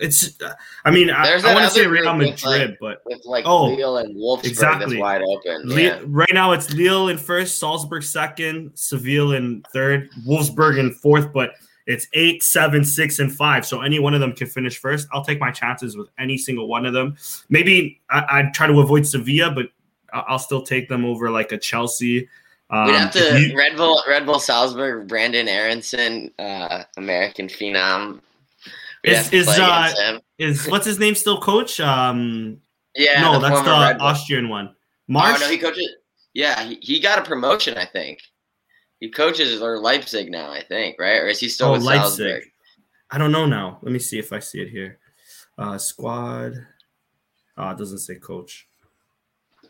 it's, 0.00 0.38
I 0.84 0.90
mean, 0.90 1.08
There's 1.08 1.44
I, 1.44 1.52
I 1.52 1.54
want 1.54 1.66
to 1.66 1.70
say 1.70 1.86
Real 1.86 2.14
Madrid, 2.14 2.70
like, 2.70 2.78
but 2.80 3.02
with 3.04 3.24
like 3.24 3.44
oh, 3.46 3.66
Lille 3.66 3.98
and 3.98 4.16
Wolfsburg 4.16 4.44
exactly. 4.44 4.98
wide 4.98 5.22
open. 5.22 5.68
Le- 5.68 6.04
right 6.06 6.32
now, 6.32 6.52
it's 6.52 6.72
Lille 6.72 7.08
in 7.08 7.18
first, 7.18 7.58
Salzburg 7.58 8.02
second, 8.02 8.72
Seville 8.74 9.32
in 9.32 9.62
third, 9.72 10.10
Wolfsburg 10.26 10.78
in 10.78 10.92
fourth, 10.92 11.32
but 11.32 11.54
it's 11.86 12.06
eight, 12.14 12.42
seven, 12.42 12.84
six, 12.84 13.18
and 13.18 13.34
five. 13.34 13.66
So 13.66 13.82
any 13.82 13.98
one 13.98 14.14
of 14.14 14.20
them 14.20 14.32
can 14.32 14.46
finish 14.46 14.78
first. 14.78 15.06
I'll 15.12 15.24
take 15.24 15.40
my 15.40 15.50
chances 15.50 15.96
with 15.96 16.08
any 16.18 16.38
single 16.38 16.66
one 16.66 16.86
of 16.86 16.94
them. 16.94 17.16
Maybe 17.48 18.00
I, 18.10 18.42
would 18.42 18.54
try 18.54 18.66
to 18.66 18.80
avoid 18.80 19.06
Sevilla, 19.06 19.50
but 19.50 19.66
I'll 20.12 20.38
still 20.38 20.62
take 20.62 20.88
them 20.88 21.04
over 21.04 21.30
like 21.30 21.52
a 21.52 21.58
Chelsea. 21.58 22.28
Um, 22.70 22.86
We'd 22.86 22.96
have 22.96 23.12
to 23.12 23.40
you, 23.40 23.56
Red 23.56 23.76
Bull, 23.76 24.02
Red 24.08 24.24
Bull 24.24 24.38
Salzburg, 24.38 25.06
Brenden 25.06 25.46
Aaronson, 25.46 26.30
uh, 26.38 26.84
American 26.96 27.48
phenom. 27.48 28.20
Is 29.04 29.32
is 29.32 29.48
uh, 29.48 30.18
is 30.38 30.66
what's 30.68 30.86
his 30.86 30.98
name 30.98 31.14
still 31.14 31.40
coach? 31.40 31.80
Um, 31.80 32.60
yeah, 32.94 33.20
no, 33.20 33.34
the 33.34 33.48
that's 33.48 33.62
the 33.62 34.00
Austrian 34.00 34.48
one. 34.48 34.74
Marsch. 35.10 35.36
Oh, 35.36 35.38
no, 35.40 35.48
he 35.48 35.58
coaches. 35.58 35.88
Yeah, 36.32 36.64
he, 36.64 36.78
he 36.80 37.00
got 37.00 37.18
a 37.18 37.22
promotion, 37.22 37.76
I 37.76 37.84
think. 37.84 38.20
He 39.00 39.10
coaches 39.10 39.60
or 39.60 39.78
Leipzig 39.78 40.30
now, 40.30 40.50
I 40.50 40.62
think, 40.62 40.96
right? 40.98 41.18
Or 41.18 41.28
is 41.28 41.38
he 41.38 41.48
still 41.48 41.68
oh, 41.68 41.72
with 41.72 41.82
Leipzig. 41.82 42.26
Salzburg? 42.26 42.44
I 43.10 43.18
don't 43.18 43.32
know 43.32 43.46
now. 43.46 43.78
Let 43.82 43.92
me 43.92 43.98
see 43.98 44.18
if 44.18 44.32
I 44.32 44.40
see 44.40 44.60
it 44.60 44.68
here. 44.68 44.98
Uh, 45.56 45.78
squad. 45.78 46.54
Oh, 47.56 47.70
it 47.70 47.78
doesn't 47.78 47.98
say 47.98 48.16
coach. 48.16 48.66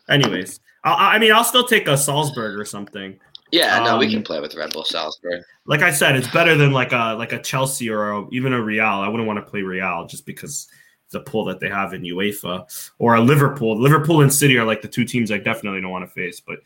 Anyways, 0.09 0.59
I, 0.83 1.15
I 1.15 1.19
mean, 1.19 1.31
I'll 1.31 1.43
still 1.43 1.65
take 1.65 1.87
a 1.87 1.97
Salzburg 1.97 2.57
or 2.57 2.65
something. 2.65 3.19
Yeah, 3.55 3.79
no, 3.79 3.93
um, 3.93 3.99
we 3.99 4.11
can 4.11 4.21
play 4.21 4.41
with 4.41 4.53
Red 4.53 4.73
Bull 4.73 4.83
Salzburg. 4.83 5.41
Like 5.65 5.81
I 5.81 5.89
said, 5.89 6.17
it's 6.17 6.27
better 6.27 6.55
than 6.55 6.73
like 6.73 6.91
a 6.91 7.15
like 7.17 7.31
a 7.31 7.41
Chelsea 7.41 7.89
or 7.89 8.11
a, 8.11 8.27
even 8.31 8.51
a 8.51 8.61
Real. 8.61 8.83
I 8.83 9.07
wouldn't 9.07 9.27
want 9.27 9.37
to 9.37 9.49
play 9.49 9.61
Real 9.61 10.05
just 10.05 10.25
because 10.25 10.67
the 11.11 11.21
pull 11.21 11.45
that 11.45 11.61
they 11.61 11.69
have 11.69 11.93
in 11.93 12.01
UEFA 12.01 12.91
or 12.99 13.15
a 13.15 13.21
Liverpool. 13.21 13.79
Liverpool 13.79 14.21
and 14.21 14.33
City 14.33 14.57
are 14.57 14.65
like 14.65 14.81
the 14.81 14.89
two 14.89 15.05
teams 15.05 15.31
I 15.31 15.37
definitely 15.37 15.79
don't 15.79 15.91
want 15.91 16.03
to 16.03 16.13
face. 16.13 16.41
But 16.41 16.59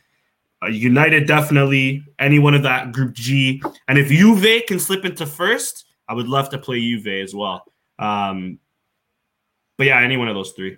uh, 0.64 0.68
United 0.68 1.28
definitely 1.28 2.04
any 2.18 2.40
one 2.40 2.56
of 2.56 2.64
that 2.64 2.92
Group 2.92 3.14
G, 3.14 3.62
and 3.88 4.00
if 4.00 4.08
Juve 4.08 4.64
can 4.68 4.80
slip 4.80 5.06
into 5.06 5.28
first, 5.28 5.86
I 6.08 6.16
would 6.16 6.28
love 6.28 6.50
to 6.50 6.58
play 6.58 6.80
Juve 6.80 7.24
as 7.24 7.36
well. 7.36 7.66
Um, 8.00 8.58
but 9.78 9.86
yeah, 9.86 10.02
any 10.02 10.18
one 10.18 10.28
of 10.28 10.34
those 10.34 10.54
three. 10.54 10.78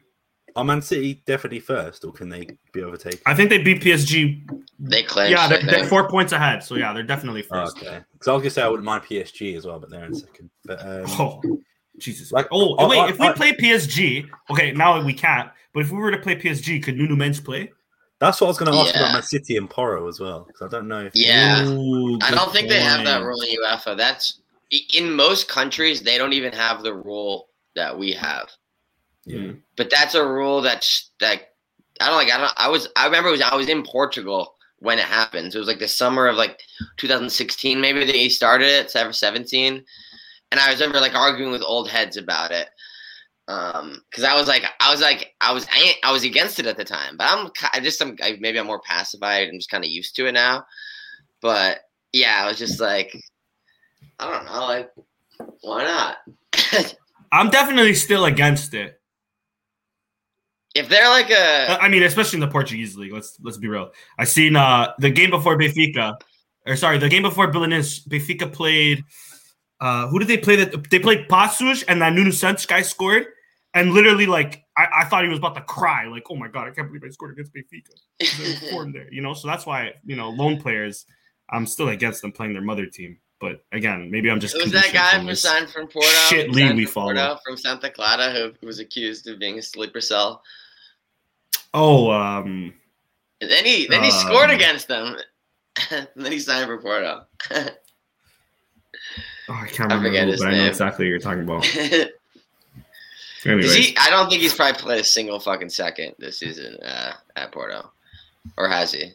Are 0.55 0.63
Man 0.63 0.81
City 0.81 1.21
definitely 1.25 1.59
first, 1.59 2.03
or 2.03 2.11
can 2.11 2.29
they 2.29 2.47
be 2.73 2.83
overtaken? 2.83 3.19
I 3.25 3.33
think 3.33 3.49
they 3.49 3.59
beat 3.59 3.81
PSG. 3.81 4.41
They 4.79 5.03
clinched. 5.03 5.31
Yeah, 5.31 5.47
they're, 5.47 5.63
they're, 5.63 5.85
four 5.85 6.09
points 6.09 6.33
ahead, 6.33 6.63
so 6.63 6.75
yeah, 6.75 6.93
they're 6.93 7.03
definitely 7.03 7.41
first. 7.41 7.77
okay, 7.77 7.99
because 8.13 8.27
I 8.27 8.33
was 8.33 8.41
gonna 8.41 8.49
say 8.49 8.61
I 8.61 8.67
wouldn't 8.67 8.85
mind 8.85 9.03
PSG 9.03 9.55
as 9.55 9.65
well, 9.65 9.79
but 9.79 9.89
they're 9.89 10.05
in 10.05 10.15
second. 10.15 10.49
But 10.65 10.81
um, 10.85 11.03
oh, 11.07 11.41
Jesus! 11.97 12.31
Like, 12.31 12.47
oh, 12.51 12.87
wait, 12.87 12.99
I, 12.99 13.09
if 13.09 13.19
we 13.19 13.27
I, 13.27 13.33
play 13.33 13.53
PSG, 13.53 14.27
okay, 14.49 14.71
now 14.71 15.01
we 15.03 15.13
can't. 15.13 15.49
But 15.73 15.81
if 15.81 15.91
we 15.91 15.97
were 15.97 16.11
to 16.11 16.17
play 16.17 16.35
PSG, 16.35 16.83
could 16.83 16.97
Nuno 16.97 17.15
Mendes 17.15 17.39
play? 17.39 17.71
That's 18.19 18.39
what 18.39 18.47
I 18.47 18.49
was 18.49 18.57
going 18.59 18.71
to 18.71 18.77
ask 18.77 18.93
yeah. 18.93 19.01
about 19.01 19.13
Man 19.13 19.23
City 19.23 19.57
and 19.57 19.67
Porro 19.67 20.07
as 20.07 20.19
well, 20.19 20.43
because 20.45 20.61
I 20.61 20.67
don't 20.67 20.87
know. 20.87 21.05
If 21.05 21.15
yeah, 21.15 21.65
Ooh, 21.65 22.19
I 22.21 22.29
don't 22.29 22.51
think 22.51 22.67
point. 22.67 22.69
they 22.69 22.81
have 22.81 23.03
that 23.05 23.23
rule 23.23 23.41
in 23.41 23.57
UEFA. 23.57 23.97
That's 23.97 24.41
in 24.93 25.11
most 25.11 25.49
countries 25.49 26.01
they 26.01 26.17
don't 26.17 26.33
even 26.33 26.53
have 26.53 26.83
the 26.83 26.93
rule 26.93 27.47
that 27.75 27.97
we 27.97 28.11
have. 28.13 28.49
Yeah, 29.25 29.51
but 29.77 29.89
that's 29.89 30.15
a 30.15 30.27
rule 30.27 30.61
that's 30.61 31.11
that 31.19 31.41
I 31.99 32.07
don't 32.07 32.15
like. 32.15 32.33
I 32.33 32.37
don't. 32.37 32.53
I 32.57 32.69
was. 32.69 32.87
I 32.95 33.05
remember 33.05 33.29
it 33.29 33.33
was. 33.33 33.41
I 33.41 33.55
was 33.55 33.69
in 33.69 33.83
Portugal 33.83 34.55
when 34.79 34.97
it 34.97 35.05
happened. 35.05 35.53
So 35.53 35.57
it 35.57 35.61
was 35.61 35.67
like 35.67 35.79
the 35.79 35.87
summer 35.87 36.27
of 36.27 36.35
like 36.35 36.59
2016, 36.97 37.79
maybe 37.79 38.03
he 38.11 38.29
started 38.29 38.67
it, 38.67 38.89
17, 38.89 39.83
and 40.51 40.59
I 40.59 40.71
remember 40.71 40.99
like 40.99 41.13
arguing 41.13 41.51
with 41.51 41.61
old 41.61 41.87
heads 41.87 42.17
about 42.17 42.51
it 42.51 42.67
um 43.47 44.01
because 44.09 44.23
i 44.23 44.35
was 44.35 44.47
like 44.47 44.63
i 44.79 44.91
was 44.91 45.01
like 45.01 45.33
i 45.41 45.51
was 45.51 45.67
I, 45.71 45.95
I 46.03 46.11
was 46.11 46.23
against 46.23 46.59
it 46.59 46.67
at 46.67 46.77
the 46.77 46.85
time 46.85 47.17
but 47.17 47.27
i'm 47.29 47.51
i 47.73 47.79
just 47.79 48.01
i'm 48.01 48.15
I, 48.21 48.37
maybe 48.39 48.59
i'm 48.59 48.67
more 48.67 48.81
pacified 48.81 49.49
i'm 49.49 49.57
just 49.57 49.69
kind 49.69 49.83
of 49.83 49.89
used 49.89 50.15
to 50.15 50.27
it 50.27 50.33
now 50.33 50.63
but 51.41 51.79
yeah 52.13 52.43
i 52.43 52.47
was 52.47 52.59
just 52.59 52.79
like 52.79 53.15
i 54.19 54.31
don't 54.31 54.45
know 54.45 54.65
like 54.65 54.91
why 55.61 55.83
not 55.83 56.95
i'm 57.31 57.49
definitely 57.49 57.95
still 57.95 58.25
against 58.25 58.73
it 58.73 59.00
if 60.75 60.87
they're 60.89 61.09
like 61.09 61.29
a 61.29 61.77
i 61.81 61.87
mean 61.89 62.03
especially 62.03 62.37
in 62.37 62.41
the 62.41 62.47
portuguese 62.47 62.95
league 62.95 63.13
let's 63.13 63.37
let's 63.41 63.57
be 63.57 63.67
real 63.67 63.91
i 64.17 64.23
seen 64.23 64.55
uh 64.55 64.91
the 64.99 65.09
game 65.09 65.29
before 65.29 65.57
benfica 65.57 66.15
or 66.65 66.75
sorry 66.75 66.97
the 66.97 67.09
game 67.09 67.23
before 67.23 67.51
Belenenses, 67.51 68.07
benfica 68.07 68.51
played 68.51 69.03
uh, 69.81 70.07
who 70.07 70.19
did 70.19 70.27
they 70.27 70.37
play? 70.37 70.55
That 70.57 70.89
they 70.91 70.99
played 70.99 71.27
Paços, 71.27 71.83
and 71.87 72.01
that 72.03 72.13
Nuno 72.13 72.29
Santos 72.29 72.67
guy 72.67 72.83
scored, 72.83 73.25
and 73.73 73.93
literally 73.93 74.27
like 74.27 74.63
I, 74.77 74.87
I, 74.99 75.05
thought 75.05 75.23
he 75.23 75.29
was 75.29 75.39
about 75.39 75.55
to 75.55 75.61
cry, 75.61 76.05
like 76.05 76.23
oh 76.29 76.35
my 76.35 76.47
god, 76.47 76.67
I 76.67 76.71
can't 76.71 76.87
believe 76.87 77.03
I 77.03 77.09
scored 77.09 77.31
against 77.31 77.51
Benfica. 77.51 78.93
there, 78.93 79.11
you 79.11 79.23
know. 79.23 79.33
So 79.33 79.47
that's 79.47 79.65
why 79.65 79.93
you 80.05 80.15
know 80.15 80.29
lone 80.29 80.61
players, 80.61 81.05
I'm 81.49 81.65
still 81.65 81.89
against 81.89 82.21
them 82.21 82.31
playing 82.31 82.53
their 82.53 82.61
mother 82.61 82.85
team. 82.85 83.17
But 83.39 83.63
again, 83.71 84.11
maybe 84.11 84.29
I'm 84.29 84.39
just. 84.39 84.55
It 84.55 84.61
was 84.61 84.71
that 84.71 84.93
guy 84.93 85.17
who 85.17 85.33
signed 85.33 85.69
from 85.71 85.87
Porto. 85.87 86.07
Shit 86.07 86.51
league 86.51 86.75
we 86.75 86.85
follow 86.85 87.39
from 87.43 87.57
Santa 87.57 87.89
Clara 87.89 88.31
who 88.31 88.67
was 88.67 88.77
accused 88.77 89.27
of 89.27 89.39
being 89.39 89.57
a 89.57 89.63
sleeper 89.63 89.99
cell. 89.99 90.43
Oh, 91.73 92.11
um. 92.11 92.73
And 93.39 93.49
then 93.49 93.65
he 93.65 93.87
then 93.87 94.03
he 94.03 94.11
um, 94.11 94.17
scored 94.19 94.49
against 94.51 94.87
them, 94.87 95.17
and 95.89 96.07
then 96.15 96.31
he 96.31 96.39
signed 96.39 96.67
for 96.67 96.77
Porto. 96.77 97.25
Oh, 99.49 99.59
I 99.61 99.67
can't 99.67 99.91
remember, 99.91 100.17
I 100.17 100.23
who, 100.23 100.31
but 100.37 100.45
name. 100.45 100.53
I 100.53 100.57
know 100.59 100.65
exactly 100.67 101.05
what 101.05 101.09
you're 101.09 101.19
talking 101.19 101.43
about. 101.43 101.65
he, 103.43 103.97
I 103.97 104.09
don't 104.09 104.29
think 104.29 104.41
he's 104.41 104.53
probably 104.53 104.79
played 104.79 105.01
a 105.01 105.03
single 105.03 105.41
fucking 105.41 105.67
second 105.69 106.15
this 106.19 106.39
season 106.39 106.77
uh, 106.81 107.13
at 107.35 107.51
Porto, 107.51 107.91
or 108.55 108.69
has 108.69 108.93
he? 108.93 109.13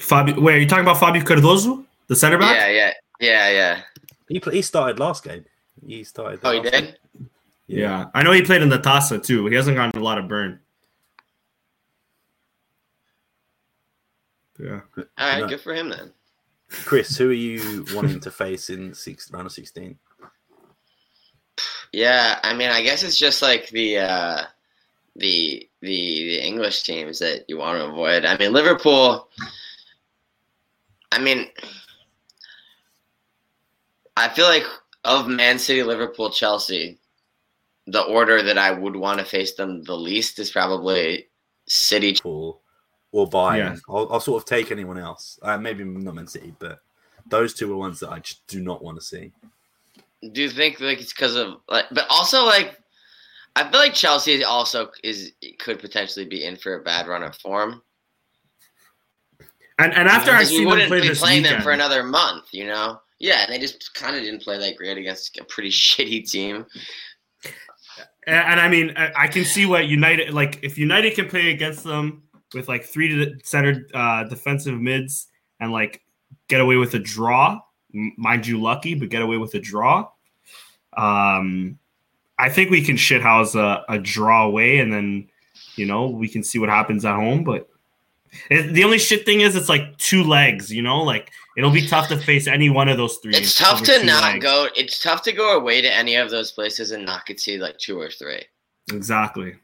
Fabio, 0.00 0.40
wait, 0.40 0.54
are 0.54 0.58
you 0.58 0.66
talking 0.66 0.84
about 0.84 0.98
Fabio 0.98 1.22
Cardoso, 1.22 1.84
the 2.08 2.16
center 2.16 2.38
back? 2.38 2.56
Yeah, 2.56 2.68
yeah, 2.68 2.92
yeah, 3.20 3.50
yeah. 3.50 3.82
He 4.28 4.42
he 4.50 4.62
started 4.62 4.98
last 4.98 5.22
game. 5.22 5.44
He 5.86 6.02
started. 6.02 6.40
Oh, 6.42 6.50
he 6.50 6.60
did. 6.60 6.98
Yeah. 7.68 7.78
yeah. 7.78 8.06
I 8.14 8.22
know 8.24 8.32
he 8.32 8.42
played 8.42 8.62
in 8.62 8.68
the 8.68 8.78
Taça 8.78 9.22
too. 9.22 9.46
He 9.46 9.54
hasn't 9.54 9.76
gotten 9.76 10.00
a 10.00 10.04
lot 10.04 10.18
of 10.18 10.26
burn. 10.26 10.58
Yeah. 14.64 14.80
All 14.96 15.04
right, 15.18 15.40
no. 15.40 15.48
good 15.48 15.60
for 15.60 15.74
him 15.74 15.90
then. 15.90 16.10
Chris, 16.68 17.18
who 17.18 17.28
are 17.28 17.34
you 17.34 17.84
wanting 17.94 18.20
to 18.20 18.30
face 18.30 18.70
in 18.70 18.94
six 18.94 19.30
round 19.30 19.46
of 19.46 19.52
sixteen? 19.52 19.98
Yeah, 21.92 22.40
I 22.42 22.54
mean, 22.54 22.70
I 22.70 22.82
guess 22.82 23.02
it's 23.02 23.18
just 23.18 23.42
like 23.42 23.68
the 23.68 23.98
uh, 23.98 24.42
the 25.16 25.68
the 25.82 25.88
the 25.90 26.40
English 26.40 26.82
teams 26.84 27.18
that 27.18 27.44
you 27.46 27.58
want 27.58 27.78
to 27.78 27.84
avoid. 27.84 28.24
I 28.24 28.38
mean, 28.38 28.54
Liverpool. 28.54 29.28
I 31.12 31.18
mean, 31.18 31.46
I 34.16 34.30
feel 34.30 34.46
like 34.46 34.64
of 35.04 35.28
Man 35.28 35.58
City, 35.58 35.82
Liverpool, 35.82 36.30
Chelsea, 36.30 36.98
the 37.86 38.02
order 38.02 38.42
that 38.42 38.56
I 38.56 38.70
would 38.70 38.96
want 38.96 39.18
to 39.18 39.26
face 39.26 39.54
them 39.54 39.82
the 39.82 39.94
least 39.94 40.38
is 40.38 40.50
probably 40.50 41.28
City. 41.66 42.16
Pool 42.20 42.62
or 43.14 43.30
Bayern. 43.30 43.56
Yeah. 43.56 43.76
I'll, 43.88 44.08
I'll, 44.12 44.20
sort 44.20 44.42
of 44.42 44.48
take 44.48 44.72
anyone 44.72 44.98
else. 44.98 45.38
Uh, 45.40 45.56
maybe 45.56 45.84
not 45.84 46.16
Man 46.16 46.26
City, 46.26 46.52
but 46.58 46.80
those 47.28 47.54
two 47.54 47.72
are 47.72 47.76
ones 47.76 48.00
that 48.00 48.10
I 48.10 48.18
just 48.18 48.44
do 48.48 48.60
not 48.60 48.82
want 48.82 48.98
to 48.98 49.04
see. 49.04 49.30
Do 50.32 50.42
you 50.42 50.50
think 50.50 50.80
like 50.80 51.00
it's 51.00 51.12
because 51.12 51.36
of 51.36 51.58
like, 51.68 51.84
but 51.92 52.06
also 52.10 52.44
like, 52.44 52.76
I 53.54 53.70
feel 53.70 53.78
like 53.78 53.94
Chelsea 53.94 54.42
also 54.42 54.90
is 55.04 55.30
could 55.60 55.78
potentially 55.78 56.26
be 56.26 56.44
in 56.44 56.56
for 56.56 56.74
a 56.74 56.82
bad 56.82 57.06
run 57.06 57.22
of 57.22 57.36
form. 57.36 57.82
And 59.78 59.94
and 59.94 60.08
after 60.08 60.32
I 60.32 60.42
see 60.42 60.64
them 60.64 60.88
play 60.88 61.00
this 61.00 61.20
playing 61.20 61.44
weekend. 61.44 61.58
them 61.58 61.62
for 61.62 61.70
another 61.70 62.02
month, 62.02 62.46
you 62.50 62.66
know, 62.66 63.00
yeah, 63.20 63.46
they 63.46 63.60
just 63.60 63.94
kind 63.94 64.16
of 64.16 64.22
didn't 64.22 64.42
play 64.42 64.58
that 64.58 64.76
great 64.76 64.98
against 64.98 65.38
a 65.38 65.44
pretty 65.44 65.70
shitty 65.70 66.28
team. 66.28 66.66
And, 68.26 68.36
and 68.36 68.60
I 68.60 68.68
mean, 68.68 68.92
I, 68.96 69.12
I 69.16 69.28
can 69.28 69.44
see 69.44 69.66
what 69.66 69.86
United 69.86 70.34
like. 70.34 70.58
If 70.64 70.78
United 70.78 71.14
can 71.14 71.28
play 71.28 71.52
against 71.52 71.84
them 71.84 72.23
with 72.54 72.68
like 72.68 72.84
three 72.84 73.08
to 73.08 73.36
centered 73.42 73.90
uh, 73.94 74.24
defensive 74.24 74.80
mids 74.80 75.28
and 75.60 75.72
like 75.72 76.02
get 76.48 76.60
away 76.60 76.76
with 76.76 76.94
a 76.94 76.98
draw, 76.98 77.60
mind 77.92 78.46
you, 78.46 78.60
lucky, 78.60 78.94
but 78.94 79.08
get 79.08 79.22
away 79.22 79.36
with 79.36 79.54
a 79.54 79.60
draw. 79.60 80.08
Um, 80.96 81.78
I 82.38 82.48
think 82.48 82.70
we 82.70 82.82
can 82.82 82.96
shithouse 82.96 83.54
a, 83.54 83.84
a 83.92 83.98
draw 83.98 84.44
away, 84.44 84.78
and 84.78 84.92
then 84.92 85.28
you 85.76 85.86
know 85.86 86.08
we 86.08 86.28
can 86.28 86.42
see 86.42 86.58
what 86.58 86.68
happens 86.68 87.04
at 87.04 87.14
home. 87.14 87.44
But 87.44 87.68
it, 88.50 88.72
the 88.72 88.84
only 88.84 88.98
shit 88.98 89.24
thing 89.24 89.40
is, 89.40 89.56
it's 89.56 89.68
like 89.68 89.96
two 89.98 90.24
legs. 90.24 90.72
You 90.72 90.82
know, 90.82 91.02
like 91.02 91.30
it'll 91.56 91.70
be 91.70 91.86
tough 91.86 92.08
to 92.08 92.18
face 92.18 92.46
any 92.46 92.70
one 92.70 92.88
of 92.88 92.96
those 92.96 93.16
three. 93.18 93.34
It's 93.34 93.58
tough 93.58 93.82
to 93.84 94.04
not 94.04 94.22
legs. 94.22 94.42
go. 94.42 94.68
It's 94.76 95.02
tough 95.02 95.22
to 95.22 95.32
go 95.32 95.58
away 95.58 95.80
to 95.80 95.92
any 95.92 96.16
of 96.16 96.30
those 96.30 96.52
places 96.52 96.90
and 96.90 97.04
not 97.04 97.26
concede 97.26 97.60
like 97.60 97.78
two 97.78 98.00
or 98.00 98.10
three. 98.10 98.42
Exactly. 98.92 99.54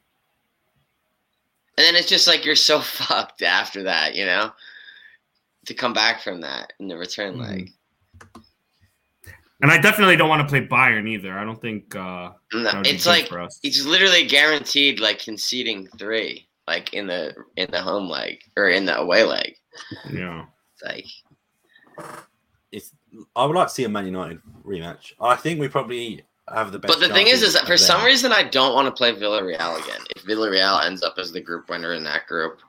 And 1.77 1.85
then 1.85 1.95
it's 1.95 2.09
just 2.09 2.27
like 2.27 2.45
you're 2.45 2.55
so 2.55 2.79
fucked 2.81 3.41
after 3.41 3.83
that, 3.83 4.15
you 4.15 4.25
know, 4.25 4.51
to 5.65 5.73
come 5.73 5.93
back 5.93 6.21
from 6.21 6.41
that 6.41 6.73
in 6.79 6.87
the 6.87 6.97
return 6.97 7.35
Mhm. 7.35 7.39
leg. 7.47 7.71
And 9.61 9.69
I 9.71 9.77
definitely 9.79 10.15
don't 10.15 10.27
want 10.29 10.41
to 10.41 10.47
play 10.47 10.65
Bayern 10.65 11.07
either. 11.07 11.37
I 11.37 11.43
don't 11.43 11.61
think 11.61 11.95
uh, 11.95 12.31
No, 12.51 12.63
that 12.63 12.75
would 12.75 12.83
be 12.83 12.89
it's 12.89 13.05
like 13.05 13.27
for 13.27 13.39
us. 13.39 13.59
it's 13.61 13.85
literally 13.85 14.25
guaranteed 14.25 14.99
like 14.99 15.19
conceding 15.19 15.87
three, 15.99 16.47
like 16.67 16.93
in 16.95 17.05
the 17.05 17.35
in 17.57 17.69
the 17.69 17.79
home 17.81 18.09
leg 18.09 18.39
or 18.57 18.69
in 18.69 18.85
the 18.85 18.97
away 18.97 19.23
leg. 19.23 19.55
yeah. 20.11 20.45
It's 20.73 20.83
like 20.83 21.05
It's, 22.71 22.91
I 23.35 23.45
would 23.45 23.55
like 23.55 23.67
to 23.67 23.73
see 23.73 23.83
a 23.83 23.89
Man 23.89 24.05
United 24.07 24.41
rematch. 24.65 25.13
I 25.21 25.35
think 25.35 25.59
we 25.59 25.67
probably 25.67 26.23
have 26.53 26.71
the 26.71 26.79
best. 26.79 26.93
But 26.93 27.07
the 27.07 27.13
thing 27.13 27.27
is, 27.27 27.41
is 27.41 27.53
that 27.53 27.65
for 27.65 27.77
some 27.77 28.01
there. 28.01 28.07
reason 28.07 28.31
I 28.31 28.43
don't 28.43 28.73
want 28.73 28.87
to 28.87 28.91
play 28.91 29.13
Villarreal 29.13 29.81
again. 29.83 30.01
If 30.15 30.23
Villarreal 30.23 30.83
ends 30.85 31.03
up 31.03 31.15
as 31.17 31.31
the 31.31 31.41
group 31.41 31.69
winner 31.69 31.93
in 31.93 32.03
that 32.03 32.27
group, 32.27 32.59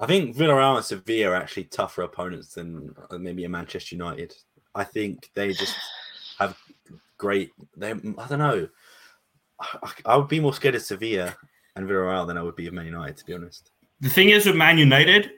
I 0.00 0.06
think 0.06 0.36
Villarreal 0.36 0.76
and 0.76 0.84
Sevilla 0.84 1.30
are 1.30 1.34
actually 1.34 1.64
tougher 1.64 2.02
opponents 2.02 2.54
than 2.54 2.94
uh, 3.10 3.18
maybe 3.18 3.44
a 3.44 3.48
Manchester 3.48 3.94
United. 3.94 4.34
I 4.74 4.84
think 4.84 5.30
they 5.34 5.52
just 5.52 5.76
have 6.38 6.56
great. 7.18 7.50
They, 7.76 7.90
I 7.90 7.94
don't 8.28 8.38
know. 8.38 8.68
I, 9.60 9.92
I 10.06 10.16
would 10.16 10.28
be 10.28 10.40
more 10.40 10.54
scared 10.54 10.74
of 10.74 10.82
Sevilla 10.82 11.36
and 11.76 11.88
Villarreal 11.88 12.26
than 12.26 12.38
I 12.38 12.42
would 12.42 12.56
be 12.56 12.66
of 12.66 12.74
Man 12.74 12.86
United, 12.86 13.16
to 13.18 13.24
be 13.24 13.34
honest. 13.34 13.70
The 14.00 14.08
thing 14.08 14.30
is 14.30 14.46
with 14.46 14.56
Man 14.56 14.78
United, 14.78 15.30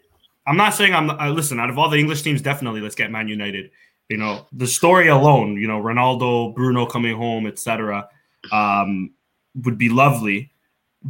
I'm 0.46 0.56
not 0.56 0.74
saying 0.74 0.94
I'm. 0.94 1.10
Uh, 1.10 1.30
listen, 1.30 1.58
out 1.58 1.70
of 1.70 1.78
all 1.78 1.88
the 1.88 1.98
English 1.98 2.22
teams, 2.22 2.42
definitely 2.42 2.80
let's 2.80 2.94
get 2.94 3.10
Man 3.10 3.28
United. 3.28 3.70
You 4.08 4.18
know, 4.18 4.46
the 4.52 4.66
story 4.66 5.08
alone, 5.08 5.56
you 5.56 5.66
know, 5.66 5.80
Ronaldo, 5.80 6.54
Bruno 6.54 6.84
coming 6.86 7.16
home, 7.16 7.46
etc., 7.46 8.08
um, 8.52 9.12
would 9.62 9.78
be 9.78 9.88
lovely. 9.88 10.52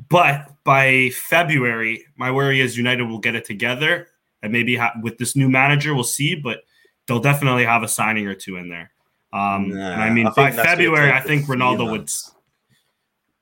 But 0.09 0.53
by 0.65 1.11
February, 1.11 2.05
my 2.17 2.31
worry 2.31 2.61
is 2.61 2.77
United 2.77 3.05
will 3.05 3.19
get 3.19 3.35
it 3.35 3.45
together, 3.45 4.09
and 4.43 4.53
maybe 4.53 4.77
ha- 4.77 4.95
with 5.03 5.19
this 5.19 5.35
new 5.35 5.49
manager, 5.49 5.95
we'll 5.95 6.05
see. 6.05 6.35
But 6.35 6.65
they'll 7.07 7.21
definitely 7.21 7.65
have 7.65 7.83
a 7.83 7.89
signing 7.89 8.27
or 8.27 8.35
two 8.35 8.57
in 8.57 8.69
there. 8.69 8.91
Um, 9.33 9.73
and 9.73 9.83
I 9.83 10.11
mean, 10.11 10.27
I 10.27 10.31
by 10.31 10.35
think 10.35 10.57
that's 10.57 10.67
gonna 10.67 10.77
February, 10.77 11.13
i 11.13 11.21
think 11.21 11.47
Ronaldo 11.47 11.91
would. 11.91 12.09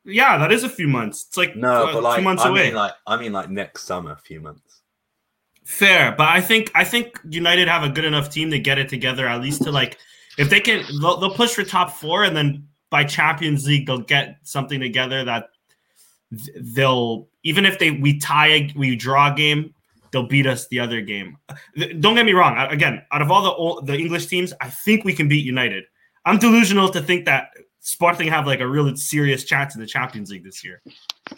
Yeah, 0.05 0.39
that 0.39 0.51
is 0.51 0.65
a 0.65 0.69
few 0.69 0.89
months. 0.89 1.27
It's 1.29 1.37
like 1.37 1.55
No, 1.55 1.87
uh, 1.87 1.93
but 1.93 2.03
like 2.03 2.19
two 2.19 2.25
months 2.25 2.43
I 2.43 2.49
away. 2.49 2.65
mean, 2.67 2.75
like 2.75 2.93
I 3.07 3.17
mean, 3.17 3.33
like 3.33 3.51
next 3.51 3.85
summer, 3.85 4.13
a 4.13 4.17
few 4.17 4.41
months. 4.41 4.82
Fair, 5.65 6.15
but 6.17 6.29
I 6.29 6.41
think 6.41 6.71
I 6.75 6.85
think 6.85 7.19
United 7.29 7.69
have 7.69 7.85
a 7.85 7.89
good 7.89 8.05
enough 8.05 8.31
team 8.31 8.51
to 8.51 8.59
get 8.59 8.79
it 8.79 8.89
together 8.89 9.27
at 9.29 9.41
least 9.41 9.63
to 9.63 9.71
like 9.71 9.99
if 10.37 10.51
they 10.51 10.61
can 10.61 10.85
they'll, 11.01 11.19
they'll 11.19 11.35
push 11.35 11.55
for 11.55 11.63
top 11.63 11.93
four 11.93 12.25
and 12.25 12.37
then 12.37 12.67
by 12.91 13.05
Champions 13.05 13.67
League 13.67 13.87
they'll 13.87 13.99
get 13.99 14.39
something 14.43 14.81
together 14.81 15.25
that 15.25 15.51
they'll 16.57 17.29
even 17.45 17.65
if 17.65 17.79
they 17.79 17.93
we 17.93 18.19
tie 18.19 18.71
we 18.75 18.97
draw 18.97 19.33
a 19.33 19.37
game 19.37 19.73
they'll 20.13 20.27
beat 20.27 20.47
us 20.47 20.69
the 20.69 20.79
other 20.79 21.01
game. 21.01 21.39
Don't 21.99 22.15
get 22.15 22.27
me 22.27 22.33
wrong. 22.33 22.57
Again, 22.71 23.03
out 23.11 23.23
of 23.23 23.31
all 23.31 23.43
the 23.43 23.51
all, 23.51 23.81
the 23.81 23.95
English 23.95 24.27
teams, 24.27 24.53
I 24.61 24.69
think 24.69 25.05
we 25.05 25.15
can 25.15 25.27
beat 25.27 25.45
United. 25.45 25.85
I'm 26.25 26.39
delusional 26.39 26.89
to 26.91 27.01
think 27.01 27.25
that 27.25 27.51
Sporting 27.81 28.29
have 28.29 28.47
like 28.47 28.61
a 28.61 28.69
real 28.69 28.95
serious 28.95 29.43
chance 29.43 29.75
in 29.75 29.81
the 29.81 29.87
Champions 29.87 30.31
League 30.31 30.45
this 30.45 30.63
year. 30.63 30.83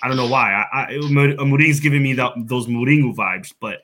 I 0.02 0.08
don't 0.08 0.18
know 0.18 0.28
why. 0.28 0.52
I, 0.52 0.78
I 0.78 0.92
Mourinho's 0.96 1.80
giving 1.80 2.02
me 2.02 2.12
that, 2.14 2.32
those 2.36 2.66
Mourinho 2.66 3.14
vibes, 3.14 3.54
but 3.60 3.80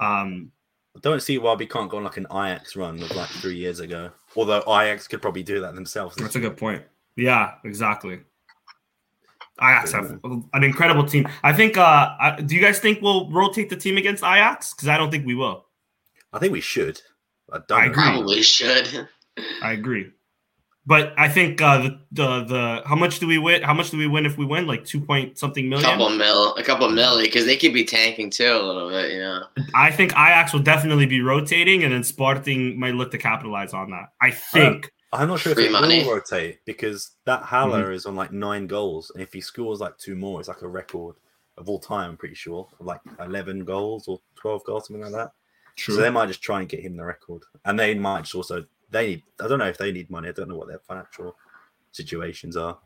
um, 0.00 0.50
I 0.96 1.00
don't 1.00 1.22
see 1.22 1.38
why 1.38 1.54
we 1.54 1.66
can't 1.66 1.90
go 1.90 1.98
on 1.98 2.04
like 2.04 2.16
an 2.16 2.26
Ajax 2.30 2.74
run 2.74 3.02
of 3.02 3.14
like 3.14 3.28
three 3.28 3.56
years 3.56 3.80
ago. 3.80 4.10
Although 4.36 4.60
Ajax 4.60 5.06
could 5.06 5.22
probably 5.22 5.42
do 5.42 5.60
that 5.60 5.74
themselves. 5.74 6.16
that's 6.16 6.36
a 6.36 6.40
good 6.40 6.56
point. 6.56 6.82
Yeah, 7.16 7.54
exactly. 7.64 8.20
Ajax 9.62 9.92
have 9.92 10.18
an 10.24 10.64
incredible 10.64 11.04
team. 11.04 11.28
I 11.42 11.52
think. 11.52 11.76
Uh, 11.76 12.16
I, 12.18 12.40
do 12.40 12.54
you 12.54 12.62
guys 12.62 12.78
think 12.78 13.02
we'll 13.02 13.30
rotate 13.30 13.68
the 13.68 13.76
team 13.76 13.98
against 13.98 14.24
Ajax? 14.24 14.74
Because 14.74 14.88
I 14.88 14.96
don't 14.96 15.10
think 15.10 15.26
we 15.26 15.34
will. 15.34 15.66
I 16.32 16.38
think 16.38 16.52
we 16.52 16.60
should. 16.60 17.00
I 17.52 17.58
don't. 17.68 17.78
I 17.78 17.84
agree. 17.86 17.94
probably 17.94 18.42
should. 18.42 19.08
I 19.62 19.72
agree. 19.72 20.10
But 20.86 21.12
I 21.18 21.28
think 21.28 21.60
uh, 21.60 21.78
the, 21.82 21.98
the 22.12 22.44
the 22.44 22.82
how 22.86 22.96
much 22.96 23.18
do 23.20 23.26
we 23.26 23.38
win? 23.38 23.62
How 23.62 23.74
much 23.74 23.90
do 23.90 23.98
we 23.98 24.06
win 24.06 24.24
if 24.26 24.38
we 24.38 24.46
win? 24.46 24.66
Like 24.66 24.84
two 24.84 25.00
point 25.00 25.38
something 25.38 25.66
A 25.66 25.68
million. 25.68 25.84
couple 25.88 26.08
mil, 26.10 26.54
a 26.56 26.62
couple 26.64 26.88
milli, 26.88 27.24
because 27.24 27.44
they 27.44 27.56
could 27.56 27.74
be 27.74 27.84
tanking 27.84 28.30
too 28.30 28.44
a 28.50 28.62
little 28.62 28.88
bit, 28.88 29.12
you 29.12 29.18
know. 29.20 29.44
I 29.74 29.90
think 29.90 30.12
Ajax 30.12 30.52
will 30.52 30.60
definitely 30.62 31.06
be 31.06 31.20
rotating, 31.20 31.84
and 31.84 31.92
then 31.92 32.02
Sporting 32.02 32.78
might 32.80 32.94
look 32.94 33.10
to 33.10 33.18
capitalize 33.18 33.74
on 33.74 33.90
that. 33.90 34.12
I 34.20 34.30
think. 34.30 34.90
I'm 35.12 35.26
not 35.28 35.40
sure 35.40 35.54
Free 35.54 35.64
if 35.64 35.70
it 35.70 35.72
money. 35.72 36.04
will 36.04 36.14
rotate 36.14 36.60
because 36.64 37.16
that 37.26 37.42
Haller 37.42 37.86
Mm-hmm. 37.86 37.92
is 37.94 38.06
on 38.06 38.16
like 38.16 38.32
nine 38.32 38.66
goals, 38.66 39.10
and 39.14 39.22
if 39.22 39.32
he 39.32 39.40
scores 39.40 39.80
like 39.80 39.98
two 39.98 40.14
more, 40.16 40.40
it's 40.40 40.48
like 40.48 40.62
a 40.62 40.68
record 40.68 41.16
of 41.58 41.68
all 41.68 41.78
time. 41.80 42.10
I'm 42.12 42.16
pretty 42.16 42.36
sure 42.36 42.68
of 42.78 42.86
like 42.86 43.00
11 43.20 43.64
goals 43.64 44.08
or 44.08 44.20
12 44.36 44.64
goals, 44.64 44.86
something 44.86 45.02
like 45.02 45.12
that. 45.12 45.32
True. 45.76 45.96
So 45.96 46.00
they 46.00 46.10
might 46.10 46.26
just 46.28 46.42
try 46.42 46.60
and 46.60 46.68
get 46.68 46.80
him 46.80 46.96
the 46.96 47.04
record, 47.04 47.42
and 47.64 47.78
they 47.78 47.92
might 47.94 48.22
just 48.22 48.34
also 48.36 48.64
they 48.90 49.06
need. 49.08 49.22
I 49.42 49.48
don't 49.48 49.58
know 49.58 49.66
if 49.68 49.78
they 49.78 49.92
need 49.92 50.10
money. 50.10 50.28
I 50.28 50.32
don't 50.32 50.48
know 50.48 50.56
what 50.56 50.68
their 50.68 50.78
financial 50.80 51.36
situations 51.92 52.56
are. 52.56 52.78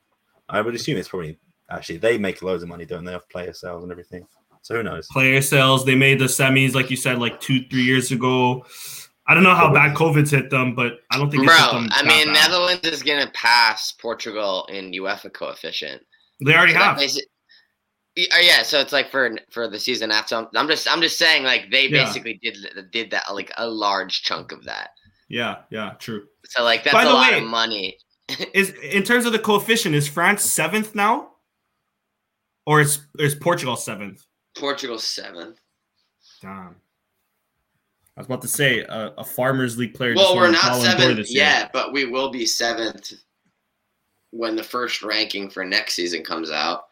I 0.48 0.60
would 0.60 0.74
assume 0.74 0.96
it's 0.98 1.08
probably 1.08 1.38
actually 1.70 1.98
they 1.98 2.18
make 2.18 2.42
loads 2.42 2.62
of 2.62 2.68
money, 2.68 2.84
don't 2.84 3.04
they, 3.04 3.14
off 3.14 3.28
player 3.28 3.52
sales 3.52 3.82
and 3.82 3.90
everything. 3.92 4.26
So 4.62 4.76
who 4.76 4.82
knows? 4.82 5.06
player 5.08 5.40
sales. 5.42 5.84
They 5.84 5.94
made 5.94 6.18
the 6.18 6.24
semis, 6.26 6.74
like 6.74 6.90
you 6.90 6.96
said, 6.96 7.18
like 7.18 7.40
two, 7.40 7.66
three 7.68 7.82
years 7.82 8.12
ago. 8.12 8.64
I 9.26 9.34
don't 9.34 9.42
know 9.42 9.54
how 9.54 9.72
bad 9.72 9.96
COVID's 9.96 10.30
hit 10.30 10.50
them, 10.50 10.74
but 10.74 11.00
I 11.10 11.16
don't 11.18 11.30
think 11.30 11.44
Bro, 11.44 11.54
it's 11.54 11.62
hit 11.64 11.72
them 11.72 11.88
I 11.92 12.02
that 12.02 12.06
mean, 12.06 12.26
bad. 12.26 12.48
Netherlands 12.50 12.86
is 12.88 13.02
gonna 13.02 13.30
pass 13.32 13.92
Portugal 13.92 14.66
in 14.70 14.92
UEFA 14.92 15.32
coefficient. 15.32 16.02
they 16.44 16.54
already 16.54 16.72
So 16.74 16.78
have. 16.78 16.98
it- 17.00 17.28
Yeah, 18.16 18.62
so 18.62 18.80
it's 18.80 18.92
like 18.92 19.10
for 19.10 19.36
for 19.50 19.66
the 19.68 19.78
season 19.80 20.10
after. 20.12 20.36
I'm, 20.36 20.46
I'm 20.54 20.68
just 20.68 20.86
I'm 20.90 21.00
just 21.02 21.18
saying 21.18 21.42
like 21.42 21.70
they 21.70 21.88
Yeah. 21.88 22.04
basically 22.04 22.38
did 22.42 22.56
did 22.92 23.10
that 23.10 23.24
like 23.34 23.50
a 23.56 23.66
large 23.66 24.22
chunk 24.22 24.52
of 24.52 24.64
that. 24.64 24.90
Yeah, 25.34 25.62
yeah, 25.68 25.94
true. 25.98 26.26
So 26.46 26.62
like 26.62 26.84
that's 26.84 26.94
By 26.94 27.02
a 27.02 27.06
the 27.06 27.12
lot 27.12 27.32
way- 27.32 27.38
of 27.38 27.44
money. 27.44 27.98
Is 28.54 28.70
in 28.70 29.02
terms 29.02 29.26
of 29.26 29.32
the 29.32 29.38
coefficient, 29.38 29.94
is 29.94 30.08
France 30.08 30.42
seventh 30.44 30.94
now, 30.94 31.32
or 32.66 32.80
is 32.80 33.00
is 33.18 33.34
Portugal 33.34 33.76
seventh? 33.76 34.24
Portugal 34.56 34.98
seventh. 34.98 35.58
Damn. 36.40 36.76
I 38.16 38.20
was 38.20 38.26
about 38.26 38.40
to 38.42 38.48
say 38.48 38.80
a, 38.80 39.12
a 39.18 39.24
farmers 39.24 39.76
league 39.76 39.92
player. 39.92 40.14
Well, 40.14 40.36
we're 40.36 40.50
not 40.50 40.80
seventh 40.80 41.28
yet, 41.30 41.70
but 41.72 41.92
we 41.92 42.06
will 42.06 42.30
be 42.30 42.46
seventh 42.46 43.12
when 44.30 44.56
the 44.56 44.62
first 44.62 45.02
ranking 45.02 45.50
for 45.50 45.64
next 45.64 45.94
season 45.94 46.22
comes 46.22 46.50
out. 46.50 46.84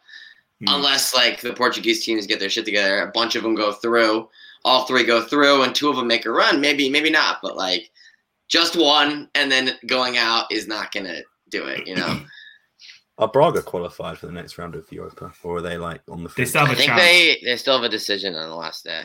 Hmm. 0.59 0.75
Unless 0.75 1.15
like 1.15 1.41
the 1.41 1.53
Portuguese 1.53 2.05
teams 2.05 2.27
get 2.27 2.39
their 2.39 2.49
shit 2.49 2.65
together, 2.65 3.01
a 3.01 3.11
bunch 3.11 3.35
of 3.35 3.41
them 3.41 3.55
go 3.55 3.71
through, 3.71 4.29
all 4.65 4.85
three 4.85 5.03
go 5.05 5.23
through, 5.23 5.63
and 5.63 5.73
two 5.73 5.89
of 5.89 5.95
them 5.95 6.07
make 6.07 6.25
a 6.27 6.31
run. 6.31 6.61
Maybe, 6.61 6.89
maybe 6.89 7.09
not, 7.09 7.39
but 7.41 7.55
like 7.57 7.89
just 8.49 8.75
one 8.75 9.29
and 9.35 9.51
then 9.51 9.71
going 9.87 10.17
out 10.17 10.51
is 10.51 10.67
not 10.67 10.91
gonna 10.91 11.21
do 11.49 11.65
it. 11.65 11.87
You 11.87 11.95
know, 11.95 12.21
Are 13.19 13.27
Braga 13.27 13.61
qualified 13.61 14.17
for 14.17 14.25
the 14.25 14.31
next 14.31 14.57
round 14.57 14.73
of 14.75 14.91
Europa, 14.91 15.31
or 15.43 15.57
are 15.57 15.61
they 15.61 15.77
like 15.77 16.01
on 16.09 16.23
the? 16.23 16.29
They 16.35 16.45
still 16.45 16.61
have 16.61 16.71
I 16.71 16.73
a 16.73 16.75
think 16.75 16.89
chance. 16.89 17.01
they 17.01 17.41
they 17.45 17.57
still 17.57 17.75
have 17.75 17.83
a 17.83 17.89
decision 17.89 18.35
on 18.35 18.49
the 18.49 18.55
last 18.55 18.83
day. 18.83 19.03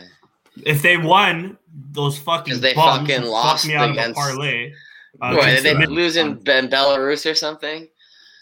If 0.64 0.80
they 0.82 0.96
won, 0.96 1.58
those 1.92 2.18
fucking 2.18 2.54
'Cause 2.54 2.60
they 2.62 2.74
fucking 2.74 3.22
who 3.22 3.28
lost 3.28 3.64
fucked 3.64 3.68
me 3.68 3.74
out 3.74 3.90
against- 3.90 4.18
of 4.18 4.24
a 4.24 4.28
parlay. 4.30 4.72
Uh, 5.20 5.34
What, 5.34 5.44
against 5.44 5.62
did 5.62 5.76
they 5.78 5.84
the- 5.84 5.90
lose 5.90 6.16
in, 6.16 6.28
in 6.28 6.68
Belarus 6.68 7.30
or 7.30 7.34
something? 7.34 7.86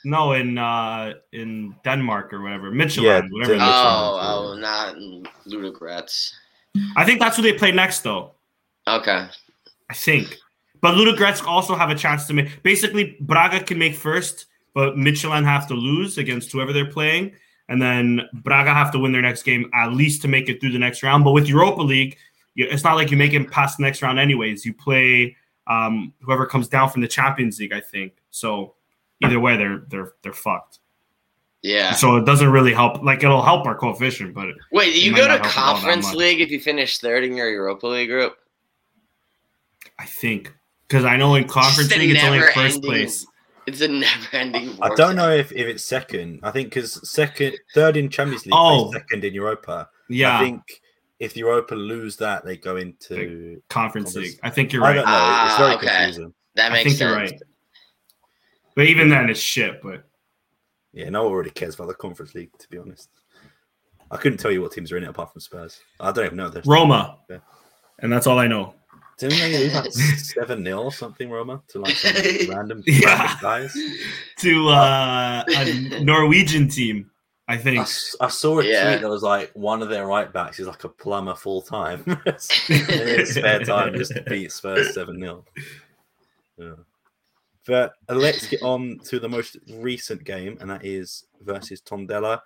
No, 0.04 0.32
in 0.32 0.56
uh, 0.56 1.14
in 1.32 1.74
Denmark 1.84 2.32
or 2.32 2.42
whatever, 2.42 2.70
Midtjylland, 2.70 3.06
Yeah, 3.06 3.22
whatever. 3.30 3.54
Denmark. 3.54 3.74
Oh, 3.74 4.54
Midtjylland, 4.54 4.58
oh, 4.58 4.60
not 4.60 4.96
in 4.96 5.26
Ludogorets. 5.48 6.32
I 6.96 7.04
think 7.04 7.18
that's 7.18 7.36
who 7.36 7.42
they 7.42 7.54
play 7.54 7.72
next, 7.72 8.00
though. 8.00 8.34
Okay. 8.86 9.26
I 9.90 9.94
think. 9.94 10.36
But 10.86 10.94
Ludogorets 10.94 11.44
also 11.44 11.74
have 11.74 11.90
a 11.90 11.96
chance 11.96 12.28
to 12.28 12.32
make. 12.32 12.62
Basically, 12.62 13.16
Braga 13.18 13.58
can 13.58 13.76
make 13.76 13.96
first, 13.96 14.46
but 14.72 14.94
Midtjylland 14.94 15.44
have 15.44 15.66
to 15.66 15.74
lose 15.74 16.16
against 16.16 16.52
whoever 16.52 16.72
they're 16.72 16.88
playing, 16.88 17.32
and 17.68 17.82
then 17.82 18.20
Braga 18.32 18.72
have 18.72 18.92
to 18.92 19.00
win 19.00 19.10
their 19.10 19.20
next 19.20 19.42
game 19.42 19.68
at 19.74 19.94
least 19.94 20.22
to 20.22 20.28
make 20.28 20.48
it 20.48 20.60
through 20.60 20.70
the 20.70 20.78
next 20.78 21.02
round. 21.02 21.24
But 21.24 21.32
with 21.32 21.48
Europa 21.48 21.82
League, 21.82 22.16
it's 22.54 22.84
not 22.84 22.94
like 22.94 23.10
you 23.10 23.16
make 23.16 23.32
it 23.32 23.50
past 23.50 23.78
the 23.78 23.82
next 23.82 24.00
round 24.00 24.20
anyways. 24.20 24.64
You 24.64 24.74
play 24.74 25.34
um, 25.66 26.14
whoever 26.20 26.46
comes 26.46 26.68
down 26.68 26.88
from 26.88 27.02
the 27.02 27.08
Champions 27.08 27.58
League, 27.58 27.72
I 27.72 27.80
think. 27.80 28.12
So 28.30 28.74
either 29.24 29.40
way, 29.40 29.56
they're 29.56 29.82
they're 29.88 30.12
they're 30.22 30.32
fucked. 30.32 30.78
Yeah. 31.62 31.94
So 31.94 32.14
it 32.14 32.26
doesn't 32.26 32.52
really 32.52 32.72
help. 32.72 33.02
Like 33.02 33.24
it'll 33.24 33.42
help 33.42 33.66
our 33.66 33.74
coefficient, 33.74 34.34
but 34.34 34.50
Wait, 34.70 34.94
you 34.94 35.10
go 35.16 35.26
to 35.26 35.36
not 35.36 35.46
help 35.46 35.52
it 35.52 35.58
all 35.58 35.74
that 35.74 35.80
conference 35.80 36.14
league 36.14 36.40
if 36.40 36.52
you 36.52 36.60
finish 36.60 36.98
third 36.98 37.24
in 37.24 37.34
your 37.34 37.50
Europa 37.50 37.88
League 37.88 38.08
group? 38.08 38.36
I 39.98 40.04
think 40.04 40.52
because 40.88 41.04
I 41.04 41.16
know 41.16 41.34
in 41.34 41.46
conference 41.48 41.88
Just 41.88 41.98
league 42.00 42.10
it's 42.10 42.24
only 42.24 42.38
first 42.40 42.56
never-ending- 42.56 42.82
place. 42.82 43.26
It's 43.66 43.80
a 43.80 43.88
never-ending. 43.88 44.78
I 44.80 44.94
don't 44.94 45.16
know 45.16 45.30
if, 45.32 45.50
if 45.50 45.66
it's 45.66 45.84
second. 45.84 46.38
I 46.44 46.52
think 46.52 46.68
because 46.68 47.08
second, 47.10 47.58
third 47.74 47.96
in 47.96 48.08
Champions 48.08 48.46
League, 48.46 48.54
Oh. 48.56 48.92
second 48.92 49.24
in 49.24 49.34
Europa. 49.34 49.88
Yeah, 50.08 50.38
I 50.38 50.44
think 50.44 50.62
if 51.18 51.36
Europa 51.36 51.74
lose 51.74 52.16
that, 52.18 52.44
they 52.44 52.56
go 52.56 52.76
into. 52.76 53.60
conference 53.68 54.12
conference- 54.12 54.14
league. 54.16 54.38
I 54.44 54.50
think 54.50 54.72
you're 54.72 54.82
right. 54.82 54.98
I 54.98 55.02
right. 55.02 55.04
don't 55.04 55.06
know. 55.06 55.44
it's 55.44 55.54
Ah, 55.54 55.56
very 55.58 55.74
okay. 55.76 55.86
confusing. 56.04 56.34
That 56.54 56.70
I 56.70 56.74
makes 56.74 56.84
think 56.84 56.96
sense. 56.98 57.00
you're 57.00 57.16
right. 57.18 57.42
But 58.76 58.86
even 58.86 59.08
then, 59.08 59.28
it's 59.30 59.40
shit. 59.40 59.82
But 59.82 60.04
Yeah, 60.92 61.08
no 61.10 61.24
one 61.24 61.32
really 61.34 61.50
cares 61.50 61.74
about 61.74 61.88
the 61.88 61.94
Conference 61.94 62.34
League, 62.34 62.56
to 62.58 62.68
be 62.68 62.78
honest. 62.78 63.10
I 64.10 64.16
couldn't 64.16 64.38
tell 64.38 64.50
you 64.52 64.62
what 64.62 64.72
teams 64.72 64.92
are 64.92 64.96
in 64.96 65.02
it 65.02 65.08
apart 65.08 65.32
from 65.32 65.40
Spurs. 65.40 65.80
I 66.00 66.12
don't 66.12 66.24
even 66.24 66.36
know 66.36 66.48
this. 66.48 66.64
Roma, 66.66 67.18
Yeah. 67.28 67.38
and 67.98 68.10
that's 68.12 68.26
all 68.28 68.38
I 68.38 68.46
know. 68.46 68.74
Didn't 69.18 69.38
they 69.38 69.58
lose 69.58 69.74
like 69.74 69.92
seven 69.92 70.64
0 70.64 70.82
or 70.82 70.92
something, 70.92 71.30
Roma, 71.30 71.62
to 71.68 71.78
like 71.80 71.96
some 71.96 72.12
random, 72.50 72.82
Yeah. 72.86 73.16
random 73.16 73.36
guys? 73.40 73.76
To 74.40 74.68
uh, 74.68 75.44
a 75.48 76.00
Norwegian 76.04 76.68
team, 76.68 77.10
I 77.48 77.54
I, 77.54 77.56
think. 77.56 77.80
s- 77.80 78.14
I 78.20 78.28
saw 78.28 78.60
a 78.60 78.64
Yeah. 78.64 78.88
tweet 78.90 79.00
that 79.02 79.08
was 79.08 79.22
like 79.22 79.50
one 79.54 79.80
of 79.82 79.88
their 79.88 80.06
right 80.06 80.30
backs 80.30 80.60
is 80.60 80.66
like 80.66 80.84
a 80.84 80.88
plumber 80.90 81.34
full 81.34 81.62
time. 81.62 82.04
his 82.66 83.34
spare 83.34 83.60
time, 83.60 83.94
just 83.94 84.14
to 84.14 84.22
beat 84.22 84.52
Spurs 84.52 84.92
seven 84.92 85.18
0 85.18 85.44
Yeah. 86.58 86.72
But 87.66 87.94
uh, 88.08 88.14
let's 88.14 88.46
get 88.46 88.62
on 88.62 88.98
to 89.06 89.18
the 89.18 89.28
most 89.28 89.56
recent 89.78 90.24
game, 90.24 90.58
and 90.60 90.70
that 90.70 90.84
is 90.84 91.24
versus 91.40 91.80
Tondela. 91.80 92.40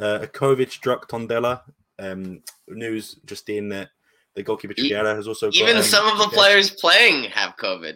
Uh, 0.00 0.20
a 0.22 0.26
COVID 0.26 0.70
struck 0.70 1.08
Tondela. 1.08 1.60
Um, 2.00 2.42
news 2.68 3.20
just 3.24 3.48
in 3.50 3.68
that 3.68 3.90
the 4.34 4.42
goalkeeper 4.42 4.74
Trigueira 4.74 5.14
has 5.14 5.28
also 5.28 5.46
got, 5.46 5.56
Even 5.56 5.76
um, 5.76 5.82
some 5.82 6.06
of 6.06 6.18
the 6.18 6.34
players 6.34 6.70
playing 6.70 7.24
have 7.30 7.56
COVID. 7.56 7.94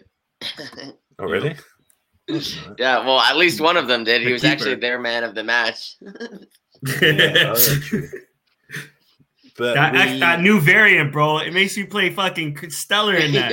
Oh, 1.19 1.25
really? 1.25 1.55
yeah, 2.77 3.05
well, 3.05 3.19
at 3.19 3.35
least 3.37 3.59
one 3.59 3.75
of 3.77 3.87
them 3.87 4.03
did. 4.03 4.21
He 4.21 4.27
The 4.27 4.33
was 4.33 4.43
actually 4.45 4.75
their 4.75 4.99
man 4.99 5.23
of 5.23 5.35
the 5.35 5.43
match. 5.43 5.95
Yeah, 7.01 7.53
oh, 7.55 7.77
true. 7.81 8.07
But 9.57 9.73
that, 9.73 9.91
we- 10.13 10.19
that 10.21 10.39
new 10.39 10.61
variant, 10.61 11.11
bro. 11.11 11.39
It 11.39 11.53
makes 11.53 11.75
you 11.75 11.85
play 11.85 12.09
fucking 12.09 12.69
stellar 12.69 13.15
in 13.15 13.33
that. 13.33 13.51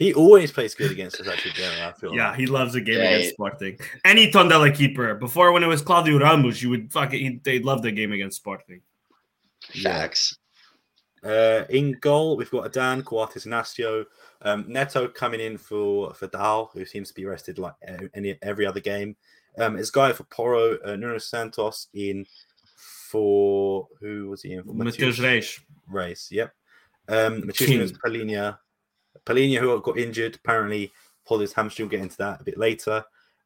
he 0.00 0.12
always 0.14 0.50
plays 0.50 0.74
good 0.74 0.90
against 0.90 1.20
us, 1.20 1.28
actually. 1.28 1.52
Trigueira, 1.52 1.90
I 1.90 1.92
feel 1.92 2.12
yeah, 2.12 2.30
like. 2.30 2.40
he 2.40 2.46
loves 2.46 2.74
a 2.74 2.80
game 2.80 2.98
Yeah, 2.98 3.10
against 3.10 3.34
Sporting. 3.34 3.78
Any 4.04 4.32
Tondela 4.32 4.74
keeper. 4.74 5.14
Before, 5.14 5.52
when 5.52 5.62
it 5.62 5.68
was 5.68 5.80
Claudio 5.82 6.18
Ramos, 6.18 6.60
you 6.60 6.70
would 6.70 6.92
fucking 6.92 7.20
he, 7.20 7.40
they 7.44 7.60
loved 7.60 7.84
the 7.84 7.92
game 7.92 8.10
against 8.10 8.38
Sporting. 8.38 8.80
Yeah. 9.72 9.92
Facts. 9.92 10.36
Uh, 11.24 11.64
in 11.70 11.92
goal, 12.00 12.36
we've 12.36 12.50
got 12.50 12.66
Adan, 12.66 13.02
Coates, 13.02 13.46
Inacio, 13.46 14.04
um, 14.42 14.66
Neto 14.68 15.08
coming 15.08 15.40
in 15.40 15.56
for 15.56 16.12
for 16.12 16.26
Dal, 16.26 16.70
who 16.74 16.84
seems 16.84 17.08
to 17.08 17.14
be 17.14 17.24
rested 17.24 17.58
like 17.58 17.74
any 18.14 18.36
every 18.42 18.66
other 18.66 18.80
game. 18.80 19.16
Um, 19.58 19.76
Esgaio 19.76 20.14
for 20.14 20.24
Porro, 20.24 20.76
uh, 20.84 20.96
Nuno 20.96 21.18
Santos 21.18 21.88
in 21.94 22.26
for 22.76 23.88
who 24.00 24.28
was 24.28 24.42
he 24.42 24.52
in 24.52 24.64
for? 24.64 24.74
Matheus 24.74 25.22
Reis. 25.22 25.60
Race. 25.88 26.28
Yep. 26.30 26.52
Um. 27.08 27.42
Matheus 27.42 27.92
Palhinha, 28.04 28.58
Palhinha 29.24 29.60
who 29.60 29.80
got 29.80 29.98
injured 29.98 30.36
apparently 30.36 30.92
pulled 31.26 31.40
his 31.40 31.54
hamstring. 31.54 31.88
We'll 31.88 31.98
get 31.98 32.02
into 32.02 32.18
that 32.18 32.42
a 32.42 32.44
bit 32.44 32.58
later. 32.58 33.02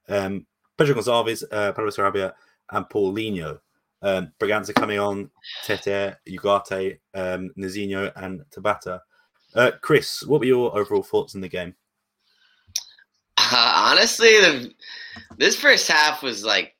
Um, 0.08 0.46
Pedro 0.76 0.96
Gonçalves, 0.96 1.44
uh, 1.52 1.72
Pablo 1.72 1.90
Sarabia, 1.90 2.32
and 2.70 2.86
Paulinho. 2.86 3.60
Um, 4.00 4.32
Bragança 4.38 4.74
coming 4.74 4.98
on, 4.98 5.30
Tete, 5.64 6.16
Ugarte, 6.28 6.98
um, 7.14 7.50
Nazinho, 7.58 8.12
and 8.16 8.44
Tabata. 8.50 9.00
Uh, 9.54 9.72
Chris, 9.80 10.22
what 10.24 10.40
were 10.40 10.46
your 10.46 10.78
overall 10.78 11.02
thoughts 11.02 11.34
in 11.34 11.40
the 11.40 11.48
game? 11.48 11.74
Uh, 13.36 13.72
honestly, 13.90 14.40
the, 14.40 14.72
this 15.36 15.56
first 15.56 15.88
half 15.88 16.22
was 16.22 16.44
like 16.44 16.76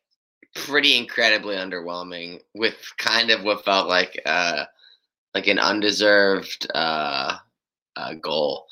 pretty 0.54 0.96
incredibly 0.96 1.57
underwhelming, 1.57 2.40
with 2.54 2.76
kind 2.98 3.31
of 3.31 3.42
what 3.42 3.64
felt 3.64 3.88
like 3.88 4.20
uh, 4.26 4.64
like 5.35 5.46
an 5.46 5.59
undeserved 5.59 6.66
uh, 6.74 7.37
uh, 7.96 8.14
goal. 8.14 8.66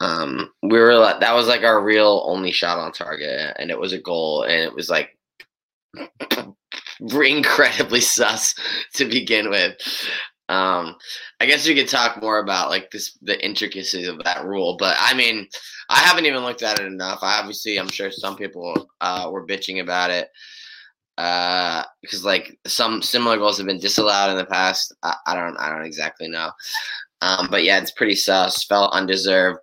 Um, 0.00 0.52
we 0.62 0.78
were 0.78 0.96
that 0.96 1.34
was 1.34 1.46
like 1.46 1.62
our 1.62 1.82
real 1.82 2.22
only 2.26 2.50
shot 2.50 2.78
on 2.78 2.92
target, 2.92 3.56
and 3.58 3.70
it 3.70 3.78
was 3.78 3.92
a 3.92 4.00
goal, 4.00 4.42
and 4.42 4.62
it 4.62 4.74
was 4.74 4.90
like 4.90 5.16
incredibly 7.24 8.00
sus 8.00 8.54
to 8.94 9.04
begin 9.04 9.50
with. 9.50 9.76
Um, 10.48 10.96
I 11.40 11.46
guess 11.46 11.66
we 11.66 11.74
could 11.74 11.88
talk 11.88 12.20
more 12.20 12.38
about 12.38 12.68
like 12.68 12.90
this 12.90 13.16
the 13.22 13.42
intricacies 13.44 14.08
of 14.08 14.22
that 14.24 14.44
rule, 14.44 14.76
but 14.78 14.96
I 15.00 15.14
mean, 15.14 15.48
I 15.88 16.00
haven't 16.00 16.26
even 16.26 16.44
looked 16.44 16.62
at 16.62 16.80
it 16.80 16.86
enough. 16.86 17.20
I 17.22 17.38
obviously, 17.38 17.78
I'm 17.78 17.88
sure 17.88 18.10
some 18.10 18.36
people 18.36 18.88
uh, 19.00 19.28
were 19.32 19.46
bitching 19.46 19.80
about 19.80 20.10
it 20.10 20.28
uh, 21.16 21.82
because 22.02 22.24
like 22.24 22.58
some 22.66 23.00
similar 23.00 23.38
goals 23.38 23.56
have 23.56 23.66
been 23.66 23.78
disallowed 23.78 24.30
in 24.30 24.36
the 24.36 24.44
past. 24.44 24.94
I, 25.02 25.14
I 25.26 25.34
don't, 25.34 25.56
I 25.56 25.70
don't 25.70 25.86
exactly 25.86 26.28
know, 26.28 26.50
um, 27.22 27.48
but 27.50 27.64
yeah, 27.64 27.78
it's 27.78 27.92
pretty 27.92 28.14
sus. 28.14 28.64
Felt 28.64 28.92
undeserved. 28.92 29.60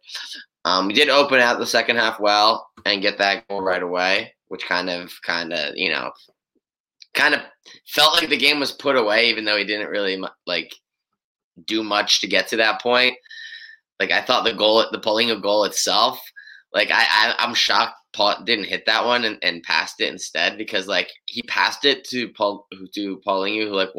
Um, 0.66 0.88
we 0.88 0.94
did 0.94 1.10
open 1.10 1.40
out 1.40 1.60
the 1.60 1.66
second 1.66 1.98
half 1.98 2.20
well 2.20 2.70
and 2.86 3.02
get 3.02 3.18
that 3.18 3.48
goal 3.48 3.62
right 3.62 3.82
away, 3.82 4.34
which 4.50 4.66
kind 4.66 4.90
of, 4.90 5.12
kind 5.26 5.54
of, 5.54 5.76
you 5.76 5.90
know, 5.90 6.12
kind 7.14 7.34
of 7.34 7.42
felt 7.88 8.14
like 8.14 8.30
the 8.30 8.38
game 8.38 8.60
was 8.60 8.72
put 8.72 8.96
away, 8.96 9.30
even 9.30 9.46
though 9.46 9.58
he 9.58 9.66
didn't 9.66 9.90
really 9.90 10.22
like 10.46 10.74
do 11.66 11.84
much 11.84 12.22
to 12.22 12.28
get 12.28 12.48
to 12.48 12.58
that 12.58 12.82
point. 12.82 13.16
Like 14.00 14.12
I 14.12 14.22
thought 14.22 14.44
the 14.44 14.54
goal, 14.54 14.86
the 14.92 15.00
Paulinho 15.00 15.42
goal 15.42 15.64
itself, 15.66 16.20
like 16.74 16.90
I, 16.92 17.04
I 17.04 17.36
I'm 17.40 17.54
shocked 17.54 17.96
Paul 18.14 18.44
didn't 18.44 18.66
hit 18.66 18.86
that 18.86 19.06
one 19.06 19.24
and, 19.24 19.38
and 19.42 19.64
passed 19.64 20.02
it 20.02 20.12
instead 20.12 20.58
because 20.58 20.88
like 20.88 21.10
he 21.28 21.42
passed 21.44 21.86
it 21.86 22.04
to 22.06 22.30
Paul 22.30 22.68
to 22.94 23.22
Paulinho 23.26 23.68
who 23.68 23.76
like 23.76 23.90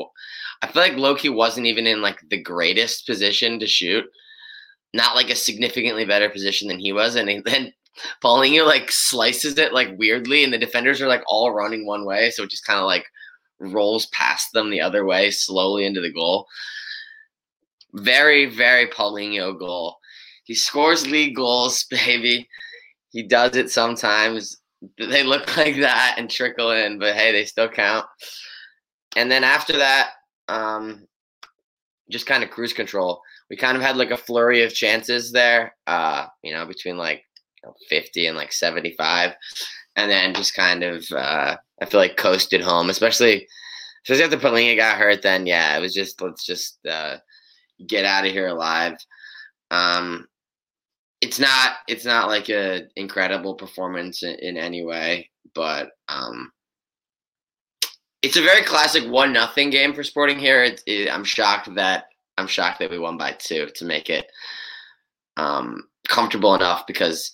I 0.62 0.66
feel 0.66 0.82
like 0.82 0.96
Loki 0.96 1.28
wasn't 1.28 1.66
even 1.66 1.86
in 1.86 2.02
like 2.02 2.18
the 2.28 2.40
greatest 2.40 3.06
position 3.06 3.58
to 3.60 3.66
shoot, 3.66 4.04
not 4.92 5.16
like 5.16 5.30
a 5.30 5.36
significantly 5.36 6.04
better 6.04 6.28
position 6.28 6.68
than 6.68 6.78
he 6.78 6.92
was, 6.92 7.14
and 7.14 7.28
he- 7.28 7.42
then 7.44 7.72
Paulinho 8.22 8.66
like 8.66 8.90
slices 8.90 9.58
it 9.58 9.72
like 9.72 9.90
weirdly, 9.96 10.44
and 10.44 10.52
the 10.52 10.58
defenders 10.58 11.00
are 11.00 11.08
like 11.08 11.22
all 11.26 11.52
running 11.52 11.86
one 11.86 12.04
way, 12.04 12.30
so 12.30 12.44
it 12.44 12.50
just 12.50 12.66
kind 12.66 12.78
of 12.78 12.86
like 12.86 13.04
rolls 13.58 14.06
past 14.06 14.48
them 14.52 14.70
the 14.70 14.80
other 14.80 15.04
way 15.04 15.30
slowly 15.30 15.84
into 15.84 16.00
the 16.00 16.12
goal. 16.12 16.46
Very, 17.94 18.46
very 18.46 18.86
Paulinho 18.86 19.58
goal. 19.58 19.96
He 20.44 20.54
scores 20.54 21.06
league 21.06 21.36
goals, 21.36 21.84
baby. 21.90 22.48
He 23.10 23.22
does 23.22 23.56
it 23.56 23.70
sometimes. 23.70 24.56
They 24.98 25.22
look 25.22 25.56
like 25.56 25.76
that 25.76 26.16
and 26.18 26.30
trickle 26.30 26.70
in, 26.70 26.98
but 26.98 27.14
hey, 27.14 27.32
they 27.32 27.44
still 27.44 27.68
count. 27.68 28.06
And 29.16 29.30
then 29.30 29.44
after 29.44 29.76
that, 29.76 30.10
um, 30.48 31.06
just 32.10 32.26
kind 32.26 32.42
of 32.42 32.50
cruise 32.50 32.72
control. 32.72 33.20
We 33.50 33.56
kind 33.56 33.76
of 33.76 33.82
had 33.82 33.96
like 33.96 34.10
a 34.10 34.16
flurry 34.16 34.62
of 34.62 34.74
chances 34.74 35.30
there, 35.30 35.76
uh, 35.86 36.26
you 36.42 36.54
know, 36.54 36.64
between 36.64 36.96
like 36.96 37.22
50 37.88 38.26
and 38.26 38.36
like 38.36 38.52
75. 38.52 39.32
And 39.96 40.10
then 40.10 40.34
just 40.34 40.54
kind 40.54 40.82
of, 40.82 41.04
uh, 41.12 41.56
I 41.80 41.84
feel 41.84 42.00
like 42.00 42.16
coasted 42.16 42.60
home, 42.60 42.90
especially, 42.90 43.46
especially 44.04 44.24
after 44.24 44.36
Palhinha 44.36 44.76
got 44.76 44.96
hurt. 44.96 45.22
Then, 45.22 45.46
yeah, 45.46 45.76
it 45.76 45.80
was 45.80 45.94
just, 45.94 46.20
let's 46.20 46.44
just 46.44 46.78
uh, 46.86 47.18
get 47.86 48.04
out 48.04 48.26
of 48.26 48.32
here 48.32 48.48
alive. 48.48 48.96
Um, 49.70 50.28
it's 51.20 51.38
not, 51.38 51.76
it's 51.88 52.04
not 52.04 52.28
like 52.28 52.48
a 52.48 52.82
incredible 52.96 53.54
performance 53.54 54.22
in, 54.22 54.34
in 54.36 54.56
any 54.56 54.84
way, 54.84 55.30
but 55.54 55.90
um, 56.08 56.50
it's 58.22 58.36
a 58.36 58.42
very 58.42 58.62
classic 58.64 59.08
one 59.08 59.32
nothing 59.32 59.70
game 59.70 59.92
for 59.92 60.02
Sporting 60.02 60.38
here. 60.38 60.62
It, 60.64 60.82
it, 60.86 61.12
I'm 61.12 61.24
shocked 61.24 61.74
that 61.74 62.06
I'm 62.38 62.46
shocked 62.46 62.78
that 62.78 62.90
we 62.90 62.98
won 62.98 63.18
by 63.18 63.32
two 63.32 63.68
to 63.74 63.84
make 63.84 64.08
it 64.08 64.26
um, 65.36 65.88
comfortable 66.08 66.54
enough 66.54 66.86
because 66.86 67.32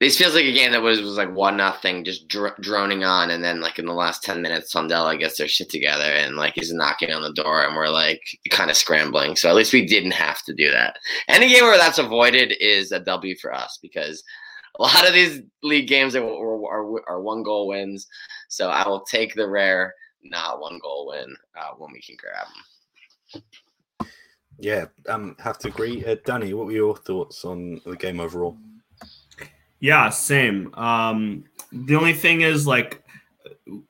this 0.00 0.16
feels 0.16 0.34
like 0.34 0.46
a 0.46 0.52
game 0.52 0.72
that 0.72 0.80
was 0.80 1.02
was 1.02 1.18
like 1.18 1.34
one 1.34 1.58
nothing, 1.58 2.04
just 2.04 2.26
dr- 2.26 2.56
droning 2.60 3.04
on, 3.04 3.30
and 3.30 3.44
then 3.44 3.60
like 3.60 3.78
in 3.78 3.84
the 3.84 3.92
last 3.92 4.22
ten 4.22 4.40
minutes, 4.40 4.74
Tondela 4.74 5.18
gets 5.18 5.36
their 5.36 5.46
shit 5.46 5.68
together 5.68 6.04
and 6.04 6.36
like 6.36 6.56
is 6.56 6.72
knocking 6.72 7.12
on 7.12 7.22
the 7.22 7.34
door, 7.34 7.62
and 7.62 7.76
we're 7.76 7.90
like 7.90 8.22
kind 8.48 8.70
of 8.70 8.76
scrambling. 8.78 9.36
So 9.36 9.50
at 9.50 9.54
least 9.54 9.74
we 9.74 9.86
didn't 9.86 10.12
have 10.12 10.42
to 10.44 10.54
do 10.54 10.70
that. 10.70 10.96
Any 11.28 11.50
game 11.50 11.64
where 11.64 11.76
that's 11.76 11.98
avoided 11.98 12.54
is 12.60 12.92
a 12.92 13.00
W 13.00 13.36
for 13.36 13.52
us 13.52 13.78
because 13.82 14.24
a 14.78 14.82
lot 14.82 15.06
of 15.06 15.12
these 15.12 15.42
league 15.62 15.88
games 15.88 16.16
are, 16.16 16.24
are, 16.24 17.08
are, 17.08 17.20
one 17.20 17.42
goal 17.42 17.68
wins. 17.68 18.06
So 18.48 18.70
I 18.70 18.88
will 18.88 19.00
take 19.00 19.34
the 19.34 19.48
rare 19.48 19.94
not 20.22 20.60
one 20.60 20.78
goal 20.80 21.08
win 21.08 21.36
uh, 21.58 21.74
when 21.76 21.92
we 21.92 22.00
can 22.00 22.16
grab 22.16 22.46
them. 22.46 24.16
Yeah, 24.58 24.86
um, 25.08 25.36
have 25.40 25.58
to 25.58 25.68
agree. 25.68 26.04
Uh, 26.04 26.16
Danny, 26.24 26.54
what 26.54 26.66
were 26.66 26.72
your 26.72 26.96
thoughts 26.96 27.44
on 27.44 27.80
the 27.84 27.96
game 27.96 28.20
overall? 28.20 28.56
Yeah, 29.80 30.10
same. 30.10 30.72
Um, 30.74 31.44
the 31.72 31.96
only 31.96 32.12
thing 32.12 32.42
is 32.42 32.66
like 32.66 33.02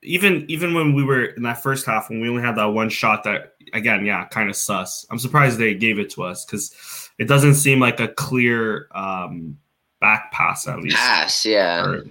even 0.02 0.44
even 0.48 0.74
when 0.74 0.94
we 0.94 1.02
were 1.04 1.26
in 1.26 1.42
that 1.42 1.62
first 1.62 1.86
half 1.86 2.10
when 2.10 2.20
we 2.20 2.28
only 2.28 2.42
had 2.42 2.54
that 2.56 2.66
one 2.66 2.88
shot 2.88 3.24
that 3.24 3.54
again 3.72 4.04
yeah 4.04 4.26
kind 4.26 4.50
of 4.50 4.56
sus 4.56 5.06
i'm 5.10 5.18
surprised 5.18 5.58
they 5.58 5.74
gave 5.74 5.98
it 5.98 6.10
to 6.10 6.22
us 6.22 6.44
because 6.44 7.08
it 7.18 7.24
doesn't 7.26 7.54
seem 7.54 7.80
like 7.80 7.98
a 8.00 8.08
clear 8.08 8.88
um 8.94 9.56
back 10.00 10.30
pass 10.32 10.66
at 10.68 10.78
least 10.80 10.96
Pass, 10.96 11.46
yeah. 11.46 11.86
Or- 11.86 12.04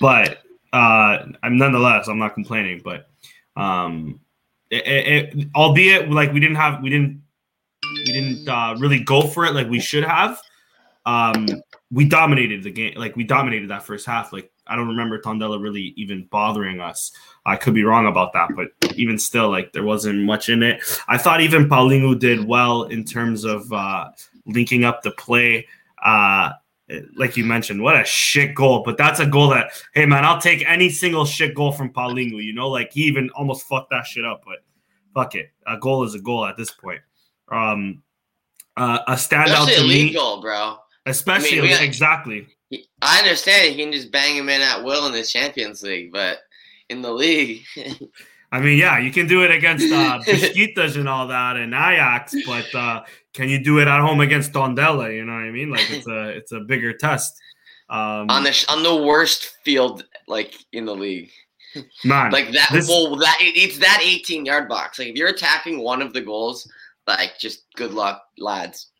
but 0.00 0.42
uh 0.74 1.24
i'm 1.42 1.56
nonetheless 1.56 2.08
i'm 2.08 2.18
not 2.18 2.34
complaining 2.34 2.82
but 2.84 3.08
um 3.56 4.20
it, 4.70 4.86
it, 4.86 5.34
it- 5.38 5.48
albeit 5.54 6.10
like 6.10 6.32
we 6.32 6.40
didn't 6.40 6.56
have 6.56 6.82
we 6.82 6.90
didn't 6.90 7.22
we 8.06 8.12
didn't 8.12 8.48
uh 8.48 8.76
really 8.78 9.00
go 9.00 9.22
for 9.22 9.46
it 9.46 9.54
like 9.54 9.68
we 9.70 9.80
should 9.80 10.04
have 10.04 10.38
um 11.06 11.46
we 11.90 12.04
dominated 12.04 12.62
the 12.62 12.70
game 12.70 12.94
like 12.96 13.16
we 13.16 13.24
dominated 13.24 13.70
that 13.70 13.82
first 13.82 14.04
half 14.04 14.32
like 14.32 14.50
i 14.66 14.76
don't 14.76 14.88
remember 14.88 15.18
tondela 15.20 15.60
really 15.60 15.94
even 15.96 16.26
bothering 16.30 16.80
us 16.80 17.12
i 17.46 17.56
could 17.56 17.74
be 17.74 17.84
wrong 17.84 18.06
about 18.06 18.32
that 18.32 18.50
but 18.54 18.68
even 18.96 19.18
still 19.18 19.50
like 19.50 19.72
there 19.72 19.84
wasn't 19.84 20.18
much 20.18 20.48
in 20.48 20.62
it 20.62 20.82
i 21.08 21.16
thought 21.16 21.40
even 21.40 21.68
paulinho 21.68 22.18
did 22.18 22.44
well 22.44 22.84
in 22.84 23.04
terms 23.04 23.44
of 23.44 23.72
uh 23.72 24.08
linking 24.46 24.84
up 24.84 25.02
the 25.02 25.10
play 25.12 25.66
uh 26.04 26.50
like 27.16 27.36
you 27.36 27.44
mentioned, 27.44 27.82
what 27.82 28.00
a 28.00 28.04
shit 28.04 28.54
goal. 28.54 28.82
But 28.82 28.96
that's 28.96 29.20
a 29.20 29.26
goal 29.26 29.50
that, 29.50 29.72
hey 29.94 30.06
man, 30.06 30.24
I'll 30.24 30.40
take 30.40 30.66
any 30.66 30.88
single 30.88 31.26
shit 31.26 31.54
goal 31.54 31.72
from 31.72 31.92
Paulinho. 31.92 32.42
You 32.42 32.54
know, 32.54 32.68
like 32.68 32.92
he 32.92 33.02
even 33.02 33.30
almost 33.30 33.66
fucked 33.66 33.90
that 33.90 34.06
shit 34.06 34.24
up, 34.24 34.42
but 34.44 34.58
fuck 35.14 35.34
it. 35.34 35.50
A 35.66 35.78
goal 35.78 36.04
is 36.04 36.14
a 36.14 36.20
goal 36.20 36.46
at 36.46 36.56
this 36.56 36.70
point. 36.70 37.00
Um 37.50 38.02
uh, 38.76 39.00
a 39.08 39.12
standout 39.14 39.68
Especially 39.68 39.74
to 39.74 40.04
me, 40.06 40.14
goal, 40.14 40.40
bro. 40.40 40.76
Especially 41.08 41.58
I 41.58 41.62
mean, 41.62 41.82
exactly. 41.82 42.46
I 43.02 43.18
understand 43.18 43.74
he 43.74 43.82
can 43.82 43.92
just 43.92 44.10
bang 44.10 44.36
him 44.36 44.48
in 44.48 44.60
at 44.60 44.82
will 44.84 45.06
in 45.06 45.12
the 45.12 45.22
Champions 45.24 45.82
League, 45.82 46.12
but 46.12 46.38
in 46.90 47.00
the 47.02 47.10
league, 47.12 47.62
I 48.52 48.60
mean, 48.60 48.78
yeah, 48.78 48.98
you 48.98 49.10
can 49.10 49.26
do 49.26 49.42
it 49.44 49.50
against 49.50 49.92
uh, 49.92 50.18
Besiktas 50.26 50.96
and 50.96 51.08
all 51.08 51.26
that 51.28 51.56
and 51.56 51.74
Ajax, 51.74 52.34
but 52.46 52.74
uh, 52.74 53.04
can 53.34 53.48
you 53.48 53.62
do 53.62 53.78
it 53.78 53.88
at 53.88 54.00
home 54.00 54.20
against 54.20 54.52
Tondela? 54.52 55.14
You 55.14 55.24
know 55.24 55.34
what 55.34 55.42
I 55.42 55.50
mean? 55.50 55.70
Like 55.70 55.90
it's 55.90 56.06
a 56.06 56.28
it's 56.36 56.52
a 56.52 56.60
bigger 56.60 56.92
test. 56.92 57.32
Um, 57.90 58.28
on 58.30 58.42
the 58.44 58.66
on 58.68 58.82
the 58.82 58.96
worst 58.96 59.52
field 59.64 60.04
like 60.26 60.54
in 60.72 60.84
the 60.84 60.94
league, 60.94 61.30
man, 62.04 62.30
like 62.32 62.52
that. 62.52 62.68
this- 62.72 62.88
well, 62.88 63.16
that 63.16 63.38
it- 63.40 63.56
it's 63.56 63.78
that 63.78 64.00
18 64.02 64.44
yard 64.44 64.68
box. 64.68 64.98
Like 64.98 65.08
if 65.08 65.16
you're 65.16 65.28
attacking 65.28 65.80
one 65.80 66.02
of 66.02 66.12
the 66.12 66.20
goals, 66.20 66.70
like 67.06 67.38
just 67.38 67.64
good 67.76 67.92
luck, 67.92 68.22
lads. 68.38 68.90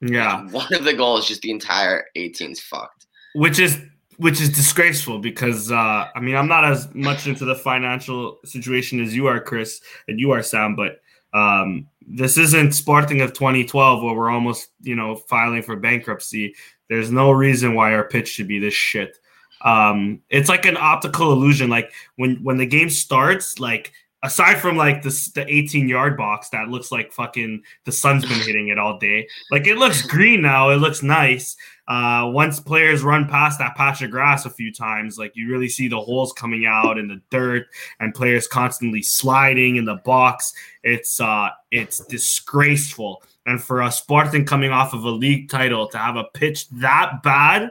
Yeah, 0.00 0.44
One 0.50 0.72
of 0.74 0.84
the 0.84 0.94
goals, 0.94 1.28
just 1.28 1.42
the 1.42 1.50
entire 1.50 2.06
18's 2.16 2.60
fucked. 2.60 3.06
which 3.34 3.58
is 3.58 3.78
which 4.16 4.38
is 4.40 4.50
disgraceful 4.50 5.18
because 5.18 5.70
uh 5.72 6.06
I 6.14 6.20
mean 6.20 6.36
I'm 6.36 6.48
not 6.48 6.64
as 6.64 6.92
much 6.94 7.26
into 7.26 7.44
the 7.44 7.54
financial 7.54 8.38
situation 8.44 9.00
as 9.00 9.14
you 9.14 9.26
are, 9.26 9.40
Chris, 9.40 9.80
and 10.08 10.18
you 10.20 10.30
are 10.32 10.42
Sam, 10.42 10.76
but 10.76 11.00
um 11.32 11.86
this 12.06 12.36
isn't 12.36 12.72
Sporting 12.72 13.20
of 13.20 13.32
2012 13.32 14.02
where 14.02 14.14
we're 14.14 14.30
almost 14.30 14.70
you 14.82 14.94
know 14.96 15.16
filing 15.16 15.62
for 15.62 15.76
bankruptcy. 15.76 16.54
There's 16.88 17.10
no 17.10 17.30
reason 17.30 17.74
why 17.74 17.94
our 17.94 18.04
pitch 18.04 18.28
should 18.28 18.48
be 18.48 18.58
this 18.58 18.74
shit. 18.74 19.16
Um, 19.62 20.22
it's 20.30 20.48
like 20.48 20.64
an 20.66 20.76
optical 20.76 21.32
illusion. 21.32 21.70
Like 21.70 21.92
when 22.16 22.42
when 22.42 22.56
the 22.56 22.66
game 22.66 22.90
starts, 22.90 23.58
like 23.58 23.92
aside 24.22 24.58
from 24.58 24.76
like 24.76 25.02
this 25.02 25.30
the 25.32 25.46
18 25.52 25.88
yard 25.88 26.16
box 26.16 26.48
that 26.50 26.68
looks 26.68 26.92
like 26.92 27.12
fucking 27.12 27.62
the 27.84 27.92
sun's 27.92 28.24
been 28.24 28.40
hitting 28.40 28.68
it 28.68 28.78
all 28.78 28.98
day. 28.98 29.26
Like 29.50 29.66
it 29.66 29.76
looks 29.76 30.02
green 30.02 30.42
now. 30.42 30.70
It 30.70 30.76
looks 30.76 31.02
nice. 31.02 31.56
Uh, 31.88 32.30
once 32.32 32.60
players 32.60 33.02
run 33.02 33.26
past 33.26 33.58
that 33.58 33.74
patch 33.74 34.00
of 34.02 34.10
grass 34.10 34.46
a 34.46 34.50
few 34.50 34.72
times, 34.72 35.18
like 35.18 35.32
you 35.34 35.50
really 35.50 35.68
see 35.68 35.88
the 35.88 35.98
holes 35.98 36.32
coming 36.34 36.64
out 36.64 36.98
in 36.98 37.08
the 37.08 37.20
dirt 37.30 37.66
and 37.98 38.14
players 38.14 38.46
constantly 38.46 39.02
sliding 39.02 39.76
in 39.76 39.84
the 39.84 39.96
box. 40.04 40.52
It's 40.84 41.20
uh, 41.20 41.48
it's 41.70 42.04
disgraceful. 42.06 43.22
And 43.46 43.60
for 43.60 43.80
a 43.80 43.90
Sporting 43.90 44.44
coming 44.44 44.70
off 44.70 44.92
of 44.92 45.04
a 45.04 45.10
league 45.10 45.48
title 45.48 45.88
to 45.88 45.98
have 45.98 46.16
a 46.16 46.24
pitch 46.34 46.68
that 46.70 47.22
bad 47.22 47.70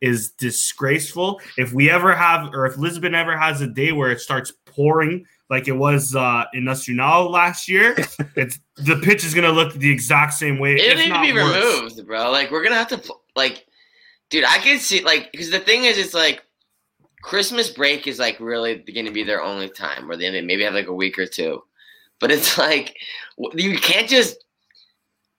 is 0.00 0.30
disgraceful. 0.30 1.40
If 1.56 1.72
we 1.72 1.90
ever 1.90 2.14
have, 2.14 2.54
or 2.54 2.66
if 2.66 2.78
Lisbon 2.78 3.14
ever 3.14 3.36
has 3.36 3.60
a 3.60 3.66
day 3.66 3.92
where 3.92 4.12
it 4.12 4.20
starts 4.20 4.52
pouring 4.64 5.26
like 5.50 5.66
it 5.68 5.72
was 5.72 6.14
uh, 6.14 6.44
in 6.52 6.64
Nacional 6.64 7.30
last 7.30 7.68
year, 7.68 7.94
it's 8.36 8.58
the 8.76 8.96
pitch 9.02 9.24
is 9.24 9.34
gonna 9.34 9.52
look 9.52 9.72
the 9.74 9.90
exact 9.90 10.34
same 10.34 10.58
way. 10.58 10.74
It 10.74 10.80
if 10.92 10.98
need 10.98 11.12
to 11.14 11.20
be 11.20 11.32
worse. 11.32 11.54
removed, 11.54 12.06
bro. 12.06 12.30
Like 12.30 12.50
we're 12.50 12.62
gonna 12.62 12.74
have 12.76 12.88
to 12.88 13.02
like, 13.36 13.66
dude. 14.30 14.44
I 14.44 14.58
can 14.58 14.78
see 14.78 15.02
like 15.02 15.32
because 15.32 15.50
the 15.50 15.60
thing 15.60 15.84
is, 15.84 15.96
it's 15.98 16.14
like 16.14 16.42
Christmas 17.22 17.70
break 17.70 18.06
is 18.06 18.18
like 18.18 18.38
really 18.40 18.76
going 18.76 19.06
to 19.06 19.12
be 19.12 19.24
their 19.24 19.42
only 19.42 19.68
time 19.68 20.06
where 20.06 20.16
they 20.16 20.30
maybe 20.40 20.62
have 20.64 20.74
like 20.74 20.86
a 20.86 20.94
week 20.94 21.18
or 21.18 21.26
two, 21.26 21.62
but 22.20 22.30
it's 22.30 22.56
like 22.58 22.96
you 23.54 23.78
can't 23.78 24.08
just. 24.08 24.36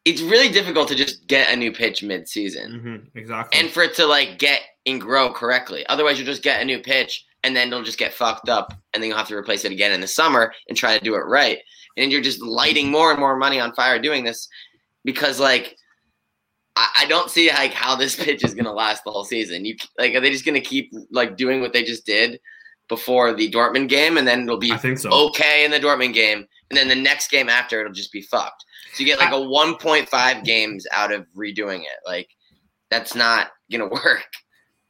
It's 0.05 0.21
really 0.21 0.49
difficult 0.49 0.87
to 0.87 0.95
just 0.95 1.27
get 1.27 1.51
a 1.51 1.55
new 1.55 1.71
pitch 1.71 2.01
mid-season 2.01 2.81
Mhm, 3.13 3.19
exactly. 3.19 3.59
and 3.59 3.69
for 3.69 3.83
it 3.83 3.93
to 3.95 4.05
like 4.07 4.39
get 4.39 4.61
and 4.85 4.99
grow 4.99 5.31
correctly. 5.31 5.85
Otherwise, 5.87 6.17
you'll 6.17 6.25
just 6.25 6.41
get 6.41 6.61
a 6.61 6.65
new 6.65 6.79
pitch 6.79 7.25
and 7.43 7.55
then 7.55 7.67
it'll 7.69 7.83
just 7.83 7.99
get 7.99 8.13
fucked 8.13 8.49
up, 8.49 8.73
and 8.93 9.01
then 9.01 9.09
you'll 9.09 9.17
have 9.17 9.27
to 9.29 9.35
replace 9.35 9.65
it 9.65 9.71
again 9.71 9.91
in 9.91 10.01
the 10.01 10.07
summer 10.07 10.53
and 10.67 10.77
try 10.77 10.97
to 10.97 11.03
do 11.03 11.15
it 11.15 11.19
right. 11.19 11.59
And 11.97 12.11
you're 12.11 12.21
just 12.21 12.41
lighting 12.41 12.91
more 12.91 13.11
and 13.11 13.19
more 13.19 13.35
money 13.35 13.59
on 13.59 13.73
fire 13.73 13.99
doing 13.99 14.23
this 14.23 14.47
because 15.03 15.39
like 15.39 15.75
I, 16.75 16.89
I 17.01 17.05
don't 17.05 17.29
see 17.29 17.49
like 17.49 17.73
how 17.73 17.95
this 17.95 18.15
pitch 18.23 18.43
is 18.43 18.53
gonna 18.53 18.73
last 18.73 19.03
the 19.03 19.11
whole 19.11 19.25
season. 19.25 19.65
You 19.65 19.75
like 19.97 20.15
are 20.15 20.19
they 20.19 20.31
just 20.31 20.45
gonna 20.45 20.61
keep 20.61 20.91
like 21.11 21.37
doing 21.37 21.61
what 21.61 21.73
they 21.73 21.83
just 21.83 22.05
did 22.05 22.39
before 22.87 23.33
the 23.33 23.51
Dortmund 23.51 23.89
game, 23.89 24.17
and 24.17 24.27
then 24.27 24.43
it'll 24.43 24.57
be 24.57 24.71
I 24.71 24.77
think 24.77 24.97
so. 24.97 25.09
okay 25.27 25.65
in 25.65 25.71
the 25.71 25.79
Dortmund 25.79 26.13
game, 26.13 26.47
and 26.69 26.77
then 26.77 26.87
the 26.87 26.95
next 26.95 27.29
game 27.29 27.49
after 27.49 27.81
it'll 27.81 27.93
just 27.93 28.11
be 28.11 28.21
fucked. 28.21 28.65
So 28.93 29.01
you 29.01 29.05
get 29.05 29.19
like 29.19 29.31
a 29.31 29.35
1.5 29.35 30.43
games 30.43 30.87
out 30.91 31.11
of 31.11 31.27
redoing 31.37 31.81
it. 31.81 31.99
Like 32.05 32.29
that's 32.89 33.13
not 33.13 33.49
gonna 33.71 33.87
work. 33.89 34.25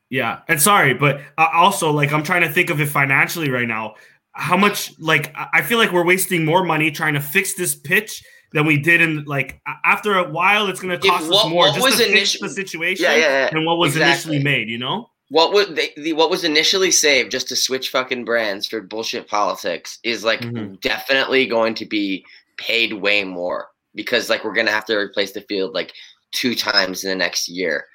Yeah, 0.10 0.39
and 0.48 0.62
sorry, 0.62 0.93
but 0.93 1.22
uh, 1.38 1.48
also 1.54 1.91
like 1.91 2.12
I'm 2.12 2.24
trying 2.24 2.41
to 2.41 2.50
think 2.50 2.69
of 2.69 2.82
it 2.82 2.88
financially 2.88 3.50
right 3.50 3.67
now. 3.67 3.95
How 4.34 4.58
much 4.58 4.98
like 5.00 5.34
I 5.36 5.62
feel 5.62 5.78
like 5.78 5.91
we're 5.91 6.06
wasting 6.06 6.45
more 6.45 6.63
money 6.63 6.91
trying 6.91 7.13
to 7.13 7.22
fix 7.22 7.54
this 7.56 7.76
pitch 7.76 8.24
than 8.54 8.65
we 8.65 8.78
did 8.80 9.02
in 9.02 9.24
like 9.26 9.62
after 9.86 10.15
a 10.17 10.28
while. 10.30 10.67
It's 10.67 10.80
going 10.80 10.98
to 11.00 11.06
If 11.08 11.12
cost 11.13 11.30
what- 11.30 11.45
us 11.45 11.50
more 11.52 11.63
what 11.65 11.76
just 11.76 11.86
was 11.86 11.98
to 11.98 12.06
fix 12.12 12.39
the 12.39 12.50
situation 12.50 13.04
Yeah, 13.06 13.15
yeah, 13.15 13.28
yeah. 13.45 13.50
than 13.52 13.65
what 13.65 13.78
was 13.78 13.95
Exactly. 13.95 14.38
initially 14.38 14.43
made. 14.43 14.69
You 14.69 14.80
know? 14.80 15.10
What 15.30 15.54
would 15.54 15.76
they, 15.76 15.89
the 15.95 16.13
what 16.13 16.32
was 16.32 16.43
initially 16.43 16.89
saved 16.89 17.30
just 17.32 17.48
to 17.50 17.56
switch 17.56 17.89
fucking 17.89 18.26
brands 18.26 18.65
for 18.65 18.82
bullshit 18.82 19.28
politics 19.28 20.00
is 20.04 20.24
like 20.24 20.41
Mhm. 20.41 20.82
definitely 20.82 21.45
going 21.45 21.76
to 21.76 21.86
be 21.86 22.26
paid 22.58 22.93
way 22.93 23.24
more 23.24 23.67
because 23.93 24.28
like 24.30 24.43
we're 24.43 24.54
gonna 24.56 24.72
have 24.72 24.86
to 24.86 24.95
replace 24.98 25.34
the 25.34 25.41
field 25.41 25.76
like 25.76 25.93
two 26.32 26.56
times 26.56 27.04
in 27.04 27.10
the 27.12 27.15
next 27.15 27.48
year, 27.48 27.86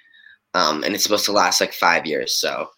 um, 0.55 0.83
and 0.85 0.95
it's 0.95 1.05
supposed 1.05 1.25
to 1.27 1.33
last 1.33 1.61
like 1.61 1.73
five 1.73 2.07
years. 2.07 2.37
So 2.37 2.69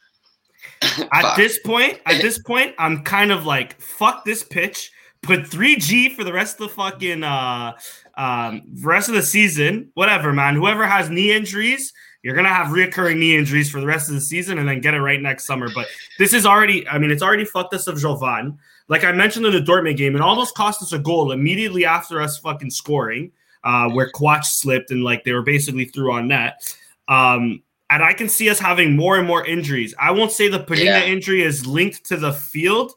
At 1.12 1.36
this 1.36 1.58
point, 1.60 2.00
at 2.06 2.20
this 2.22 2.38
point, 2.38 2.74
I'm 2.78 3.02
kind 3.02 3.32
of 3.32 3.46
like 3.46 3.80
fuck 3.80 4.24
this 4.24 4.42
pitch. 4.42 4.92
Put 5.22 5.40
3G 5.40 6.14
for 6.14 6.22
the 6.22 6.32
rest 6.32 6.60
of 6.60 6.68
the 6.68 6.74
fucking 6.74 7.24
uh 7.24 7.72
um 8.16 8.62
rest 8.80 9.08
of 9.08 9.14
the 9.14 9.22
season. 9.22 9.90
Whatever, 9.94 10.32
man. 10.32 10.54
Whoever 10.54 10.86
has 10.86 11.10
knee 11.10 11.32
injuries, 11.32 11.92
you're 12.22 12.34
gonna 12.34 12.48
have 12.52 12.68
reoccurring 12.68 13.18
knee 13.18 13.36
injuries 13.36 13.70
for 13.70 13.80
the 13.80 13.86
rest 13.86 14.08
of 14.08 14.14
the 14.14 14.20
season 14.20 14.58
and 14.58 14.68
then 14.68 14.80
get 14.80 14.94
it 14.94 15.00
right 15.00 15.20
next 15.20 15.46
summer. 15.46 15.68
But 15.74 15.88
this 16.18 16.32
is 16.32 16.46
already, 16.46 16.86
I 16.88 16.98
mean, 16.98 17.10
it's 17.10 17.22
already 17.22 17.44
fucked 17.44 17.74
us 17.74 17.86
of 17.86 17.98
Jovan. 17.98 18.58
Like 18.88 19.02
I 19.02 19.10
mentioned 19.12 19.46
in 19.46 19.52
the 19.52 19.60
Dortmund 19.60 19.96
game, 19.96 20.14
it 20.14 20.22
almost 20.22 20.54
cost 20.54 20.80
us 20.80 20.92
a 20.92 20.98
goal 20.98 21.32
immediately 21.32 21.84
after 21.84 22.20
us 22.20 22.38
fucking 22.38 22.70
scoring, 22.70 23.32
uh, 23.64 23.88
where 23.88 24.10
Coates 24.10 24.52
slipped 24.52 24.92
and 24.92 25.02
like 25.02 25.24
they 25.24 25.32
were 25.32 25.42
basically 25.42 25.86
through 25.86 26.12
on 26.12 26.28
net. 26.28 26.62
Um, 27.08 27.62
and 27.90 28.02
I 28.02 28.12
can 28.12 28.28
see 28.28 28.50
us 28.50 28.58
having 28.58 28.96
more 28.96 29.16
and 29.18 29.26
more 29.26 29.44
injuries. 29.46 29.94
I 30.00 30.10
won't 30.10 30.32
say 30.32 30.48
the 30.48 30.60
Palhinha 30.60 30.84
Yeah. 30.84 31.04
injury 31.04 31.42
is 31.42 31.66
linked 31.66 32.04
to 32.06 32.16
the 32.16 32.32
field. 32.32 32.92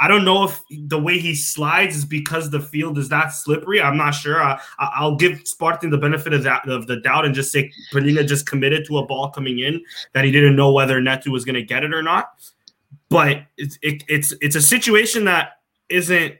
I 0.00 0.08
don't 0.08 0.24
know 0.24 0.42
if 0.44 0.60
the 0.88 0.98
way 0.98 1.18
he 1.20 1.32
slides 1.36 1.94
is 1.96 2.04
because 2.04 2.50
the 2.50 2.58
field 2.58 2.98
is 2.98 3.08
that 3.10 3.28
slippery. 3.28 3.80
I'm 3.80 3.96
not 3.96 4.10
sure. 4.10 4.42
I, 4.42 4.58
I- 4.80 4.92
I'll 4.96 5.14
give 5.14 5.46
Sporting 5.46 5.90
the 5.90 5.98
benefit 5.98 6.32
of 6.32 6.42
that 6.42 6.68
of 6.68 6.88
the 6.88 6.96
doubt 6.96 7.24
and 7.24 7.34
just 7.34 7.52
say 7.52 7.70
Palhinha 7.92 8.26
just 8.26 8.46
committed 8.46 8.84
to 8.86 8.98
a 8.98 9.06
ball 9.06 9.30
coming 9.30 9.60
in 9.60 9.80
that 10.12 10.24
he 10.24 10.32
didn't 10.32 10.56
know 10.56 10.72
whether 10.72 11.00
Neto 11.00 11.30
was 11.30 11.44
going 11.44 11.54
to 11.54 11.62
get 11.62 11.84
it 11.84 11.94
or 11.94 12.02
not. 12.02 12.32
But 13.10 13.42
it's 13.56 13.78
it, 13.82 14.02
it's 14.08 14.34
it's 14.40 14.56
a 14.56 14.62
situation 14.62 15.24
that 15.26 15.58
isn't 15.88 16.34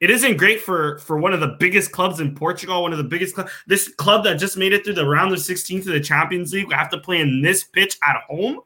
it 0.00 0.10
isn't 0.10 0.36
great 0.36 0.60
for 0.60 0.98
for 0.98 1.18
one 1.18 1.32
of 1.32 1.40
the 1.40 1.56
biggest 1.58 1.92
clubs 1.92 2.20
in 2.20 2.34
Portugal, 2.34 2.82
one 2.82 2.92
of 2.92 2.98
the 2.98 3.04
biggest 3.04 3.34
clubs. 3.34 3.50
This 3.66 3.88
club 3.88 4.24
that 4.24 4.38
just 4.38 4.56
made 4.56 4.72
it 4.72 4.84
through 4.84 4.94
the 4.94 5.06
round 5.06 5.32
of 5.32 5.40
16 5.40 5.82
to 5.82 5.90
the 5.90 6.00
Champions 6.00 6.52
League 6.52 6.72
have 6.72 6.90
to 6.90 6.98
play 6.98 7.20
in 7.20 7.42
this 7.42 7.64
pitch 7.64 7.98
at 8.06 8.22
home. 8.28 8.60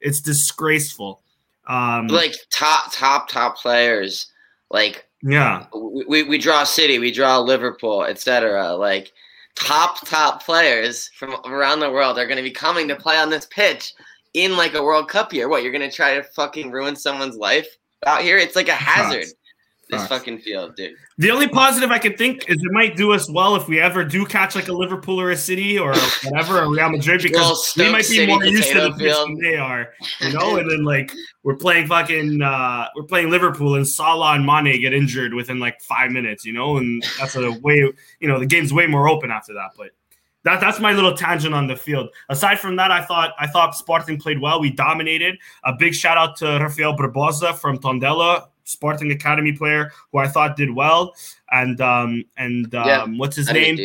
It's 0.00 0.20
disgraceful. 0.20 1.22
Um, 1.66 2.08
like 2.08 2.34
top 2.50 2.92
top 2.92 3.28
top 3.28 3.56
players 3.56 4.26
like 4.70 5.08
yeah, 5.22 5.66
we, 5.74 6.04
we, 6.06 6.22
we 6.24 6.38
draw 6.38 6.64
City, 6.64 6.98
we 6.98 7.10
draw 7.10 7.38
Liverpool, 7.38 8.04
etc. 8.04 8.74
Like 8.74 9.12
top 9.54 10.06
top 10.06 10.44
players 10.44 11.08
from 11.16 11.34
around 11.46 11.80
the 11.80 11.90
world 11.90 12.18
are 12.18 12.26
going 12.26 12.36
to 12.36 12.42
be 12.42 12.50
coming 12.50 12.88
to 12.88 12.96
play 12.96 13.16
on 13.16 13.30
this 13.30 13.46
pitch 13.46 13.94
in 14.34 14.56
like 14.56 14.74
a 14.74 14.82
World 14.82 15.08
Cup 15.08 15.32
year. 15.32 15.48
What 15.48 15.62
you're 15.62 15.72
going 15.72 15.88
to 15.88 15.94
try 15.94 16.14
to 16.14 16.22
fucking 16.22 16.70
ruin 16.70 16.94
someone's 16.94 17.36
life 17.36 17.78
out 18.04 18.20
here. 18.20 18.36
It's 18.36 18.56
like 18.56 18.68
a 18.68 18.74
hazard. 18.74 19.26
Facts. 19.98 20.02
This 20.02 20.08
Facts. 20.08 20.20
fucking 20.20 20.38
field, 20.40 20.76
dude. 20.76 20.94
The 21.18 21.30
only 21.30 21.48
positive 21.48 21.90
I 21.90 21.98
can 21.98 22.16
think 22.16 22.48
is 22.48 22.56
it 22.56 22.72
might 22.72 22.96
do 22.96 23.12
us 23.12 23.30
well 23.30 23.56
if 23.56 23.68
we 23.68 23.80
ever 23.80 24.04
do 24.04 24.24
catch 24.26 24.54
like 24.54 24.68
a 24.68 24.72
Liverpool 24.72 25.20
or 25.20 25.30
a 25.30 25.36
City 25.36 25.78
or 25.78 25.94
whatever, 26.24 26.62
a 26.62 26.68
Real 26.68 26.90
Madrid, 26.90 27.22
because 27.22 27.68
Stoke 27.68 27.86
we 27.86 27.92
might 27.92 27.98
be 27.98 28.04
City 28.04 28.26
more 28.26 28.44
used 28.44 28.68
to 28.68 28.80
the 28.80 28.90
potato 28.90 28.98
pitch 28.98 29.26
than 29.26 29.38
they 29.40 29.56
are, 29.56 29.88
you 30.20 30.32
know. 30.32 30.56
And 30.56 30.70
then 30.70 30.84
like 30.84 31.12
we're 31.42 31.56
playing 31.56 31.86
fucking, 31.86 32.42
uh 32.42 32.88
we're 32.96 33.04
playing 33.04 33.30
Liverpool 33.30 33.74
and 33.74 33.86
Salah 33.86 34.34
and 34.34 34.44
Mane 34.44 34.80
get 34.80 34.92
injured 34.92 35.34
within 35.34 35.58
like 35.58 35.80
five 35.82 36.10
minutes, 36.10 36.44
you 36.44 36.52
know, 36.52 36.76
and 36.76 37.04
that's 37.18 37.36
a 37.36 37.52
way, 37.60 37.92
you 38.20 38.28
know, 38.28 38.38
the 38.38 38.46
game's 38.46 38.72
way 38.72 38.86
more 38.86 39.08
open 39.08 39.30
after 39.30 39.54
that. 39.54 39.70
But 39.76 39.90
that 40.44 40.60
that's 40.60 40.78
my 40.78 40.92
little 40.92 41.14
tangent 41.14 41.54
on 41.54 41.66
the 41.66 41.76
field. 41.76 42.10
Aside 42.28 42.60
from 42.60 42.76
that, 42.76 42.90
I 42.90 43.02
thought 43.04 43.32
I 43.38 43.46
thought 43.46 43.74
Sporting 43.74 44.18
played 44.18 44.40
well. 44.40 44.60
We 44.60 44.70
dominated. 44.70 45.38
A 45.64 45.72
big 45.72 45.94
shout 45.94 46.18
out 46.18 46.36
to 46.36 46.58
Rafael 46.60 46.94
Barbosa 46.96 47.54
from 47.54 47.78
Tondela, 47.78 48.48
Sporting 48.64 49.12
Academy 49.12 49.52
player, 49.52 49.92
who 50.12 50.18
I 50.18 50.28
thought 50.28 50.56
did 50.56 50.70
well. 50.70 51.14
And 51.50 51.80
um 51.80 52.24
and 52.36 52.74
um, 52.74 52.86
Yeah, 52.86 53.06
what's 53.06 53.36
his 53.36 53.50
name? 53.52 53.76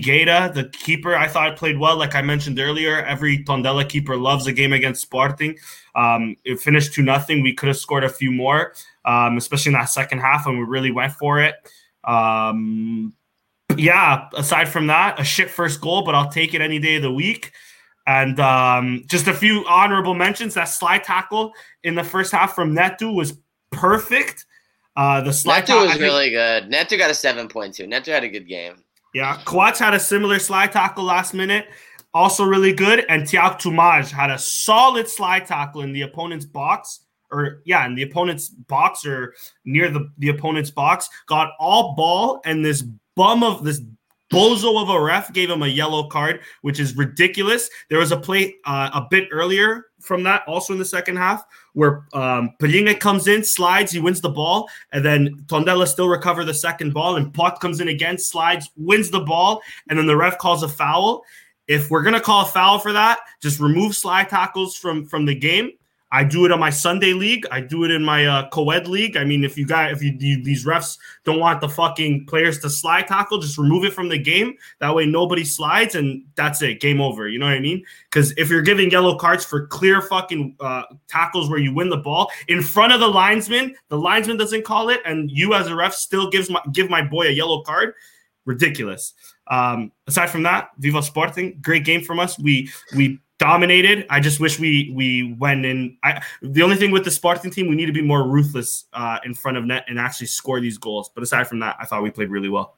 Gata, 0.00 0.50
the 0.54 0.70
keeper, 0.70 1.14
I 1.14 1.28
thought 1.28 1.56
played 1.56 1.78
well. 1.78 1.98
Like 1.98 2.14
I 2.14 2.22
mentioned 2.22 2.58
earlier, 2.58 3.04
every 3.04 3.44
Tondela 3.44 3.86
keeper 3.86 4.16
loves 4.16 4.46
a 4.46 4.52
game 4.52 4.72
against 4.72 5.02
Sporting. 5.02 5.58
Um, 5.94 6.36
it 6.44 6.58
finished 6.58 6.94
two 6.94 7.02
nothing. 7.02 7.42
We 7.42 7.54
could 7.54 7.66
have 7.66 7.76
scored 7.76 8.02
a 8.04 8.08
few 8.08 8.32
more, 8.32 8.72
um, 9.04 9.36
especially 9.36 9.70
in 9.70 9.74
that 9.74 9.90
second 9.90 10.20
half, 10.20 10.46
and 10.46 10.58
we 10.58 10.64
really 10.64 10.90
went 10.90 11.12
for 11.12 11.38
it. 11.38 11.54
Um, 12.04 13.12
yeah. 13.76 14.28
Aside 14.34 14.68
from 14.68 14.86
that, 14.86 15.20
a 15.20 15.24
shit 15.24 15.50
first 15.50 15.80
goal, 15.80 16.02
but 16.02 16.14
I'll 16.14 16.30
take 16.30 16.54
it 16.54 16.60
any 16.60 16.78
day 16.78 16.96
of 16.96 17.02
the 17.02 17.12
week. 17.12 17.52
And 18.06 18.38
um, 18.40 19.04
just 19.06 19.28
a 19.28 19.34
few 19.34 19.64
honorable 19.66 20.14
mentions. 20.14 20.54
That 20.54 20.64
slide 20.64 21.04
tackle 21.04 21.52
in 21.82 21.94
the 21.94 22.04
first 22.04 22.32
half 22.32 22.54
from 22.54 22.74
Neto 22.74 23.12
was 23.12 23.38
perfect. 23.74 24.46
Uh, 24.96 25.20
the 25.20 25.32
slide 25.32 25.60
Neto 25.60 25.66
tackle 25.66 25.82
was 25.82 25.90
think- 25.92 26.02
really 26.02 26.30
good. 26.30 26.68
Neto 26.68 26.96
got 26.96 27.10
a 27.10 27.14
seven 27.14 27.48
point 27.48 27.74
two. 27.74 27.86
Neto 27.86 28.12
had 28.12 28.24
a 28.24 28.28
good 28.28 28.46
game. 28.48 28.84
yeah, 29.14 29.40
Coates 29.44 29.78
had 29.78 29.94
a 29.94 30.00
similar 30.00 30.38
slide 30.38 30.72
tackle 30.72 31.04
last 31.04 31.34
minute, 31.34 31.66
also 32.12 32.44
really 32.44 32.72
good. 32.72 33.04
And 33.08 33.26
Tiago 33.26 33.56
Tomas 33.56 34.10
had 34.10 34.30
a 34.30 34.38
solid 34.38 35.08
slide 35.08 35.46
tackle 35.46 35.82
in 35.82 35.92
the 35.92 36.02
opponent's 36.02 36.44
box, 36.46 37.00
or 37.32 37.62
yeah, 37.64 37.84
in 37.86 37.94
the 37.94 38.02
opponent's 38.02 38.48
box 38.48 39.04
or 39.04 39.34
near 39.64 39.90
the, 39.90 40.10
the 40.18 40.28
opponent's 40.28 40.70
box. 40.70 41.08
Got 41.26 41.50
all 41.58 41.94
ball, 41.96 42.40
and 42.44 42.64
this 42.64 42.82
bum 43.16 43.42
of 43.42 43.64
this 43.64 43.80
bozo 44.32 44.80
of 44.82 44.88
a 44.90 45.00
ref 45.00 45.32
gave 45.32 45.50
him 45.50 45.62
a 45.62 45.68
yellow 45.68 46.08
card, 46.08 46.40
which 46.62 46.80
is 46.80 46.96
ridiculous. 46.96 47.68
There 47.90 47.98
was 47.98 48.10
a 48.12 48.16
play 48.16 48.54
uh, 48.64 48.90
a 48.94 49.06
bit 49.10 49.28
earlier 49.30 49.86
from 50.04 50.22
that, 50.24 50.42
also 50.46 50.72
in 50.72 50.78
the 50.78 50.84
second 50.84 51.16
half, 51.16 51.44
where 51.72 52.06
um, 52.12 52.54
Palhinha 52.60 52.98
comes 52.98 53.26
in, 53.26 53.42
slides, 53.42 53.92
he 53.92 54.00
wins 54.00 54.20
the 54.20 54.28
ball, 54.28 54.68
and 54.92 55.04
then 55.04 55.42
Tondela 55.46 55.86
still 55.86 56.08
recover 56.08 56.44
the 56.44 56.54
second 56.54 56.92
ball, 56.92 57.16
and 57.16 57.32
Pote 57.32 57.60
comes 57.60 57.80
in 57.80 57.88
again, 57.88 58.18
slides, 58.18 58.70
wins 58.76 59.10
the 59.10 59.20
ball, 59.20 59.62
and 59.88 59.98
then 59.98 60.06
the 60.06 60.16
ref 60.16 60.38
calls 60.38 60.62
a 60.62 60.68
foul. 60.68 61.24
If 61.66 61.90
we're 61.90 62.02
gonna 62.02 62.20
call 62.20 62.42
a 62.42 62.48
foul 62.48 62.78
for 62.78 62.92
that, 62.92 63.20
just 63.40 63.58
remove 63.58 63.96
slide 63.96 64.28
tackles 64.28 64.76
from 64.76 65.06
from 65.06 65.24
the 65.24 65.34
game. 65.34 65.72
I 66.14 66.22
do 66.22 66.44
it 66.44 66.52
on 66.52 66.60
my 66.60 66.70
Sunday 66.70 67.12
league. 67.12 67.44
I 67.50 67.60
do 67.60 67.82
it 67.82 67.90
in 67.90 68.04
my 68.04 68.24
uh, 68.24 68.48
co-ed 68.50 68.86
league. 68.86 69.16
I 69.16 69.24
mean, 69.24 69.42
if 69.42 69.58
you 69.58 69.66
got 69.66 69.90
if 69.90 70.00
you, 70.00 70.16
you 70.16 70.44
these 70.44 70.64
refs 70.64 70.96
don't 71.24 71.40
want 71.40 71.60
the 71.60 71.68
fucking 71.68 72.26
players 72.26 72.60
to 72.60 72.70
slide 72.70 73.08
tackle, 73.08 73.40
just 73.40 73.58
remove 73.58 73.84
it 73.84 73.92
from 73.92 74.08
the 74.08 74.16
game. 74.16 74.54
That 74.78 74.94
way, 74.94 75.06
nobody 75.06 75.42
slides, 75.42 75.96
and 75.96 76.24
that's 76.36 76.62
it. 76.62 76.80
Game 76.80 77.00
over. 77.00 77.28
You 77.28 77.40
know 77.40 77.46
what 77.46 77.56
I 77.56 77.58
mean? 77.58 77.84
Because 78.08 78.32
if 78.36 78.48
you're 78.48 78.62
giving 78.62 78.92
yellow 78.92 79.18
cards 79.18 79.44
for 79.44 79.66
clear 79.66 80.00
fucking 80.02 80.54
uh, 80.60 80.84
tackles 81.08 81.50
where 81.50 81.58
you 81.58 81.74
win 81.74 81.90
the 81.90 81.96
ball 81.96 82.30
in 82.46 82.62
front 82.62 82.92
of 82.92 83.00
the 83.00 83.08
linesman, 83.08 83.74
the 83.88 83.98
linesman 83.98 84.36
doesn't 84.36 84.64
call 84.64 84.90
it, 84.90 85.00
and 85.04 85.32
you 85.32 85.54
as 85.54 85.66
a 85.66 85.74
ref 85.74 85.94
still 85.94 86.30
gives 86.30 86.48
my 86.48 86.60
give 86.70 86.88
my 86.88 87.02
boy 87.02 87.26
a 87.26 87.32
yellow 87.32 87.62
card. 87.62 87.92
Ridiculous. 88.44 89.14
Um, 89.48 89.90
aside 90.06 90.30
from 90.30 90.44
that, 90.44 90.70
Viva 90.78 91.02
Sporting, 91.02 91.58
great 91.60 91.84
game 91.84 92.04
from 92.04 92.20
us. 92.20 92.38
We 92.38 92.70
we 92.94 93.18
dominated. 93.44 94.06
I 94.08 94.20
just 94.20 94.40
wish 94.40 94.58
we 94.58 94.90
we 94.94 95.34
went 95.38 95.66
in. 95.66 95.98
I 96.02 96.22
the 96.40 96.62
only 96.62 96.76
thing 96.76 96.90
with 96.90 97.04
the 97.04 97.10
Sporting 97.10 97.50
team, 97.50 97.68
we 97.68 97.76
need 97.76 97.86
to 97.86 97.92
be 97.92 98.00
more 98.00 98.26
ruthless 98.26 98.86
uh, 98.94 99.18
in 99.24 99.34
front 99.34 99.58
of 99.58 99.64
net 99.64 99.84
and 99.86 99.98
actually 99.98 100.28
score 100.28 100.60
these 100.60 100.78
goals. 100.78 101.10
But 101.14 101.22
aside 101.22 101.46
from 101.46 101.58
that, 101.58 101.76
I 101.78 101.84
thought 101.84 102.02
we 102.02 102.10
played 102.10 102.30
really 102.30 102.48
well. 102.48 102.76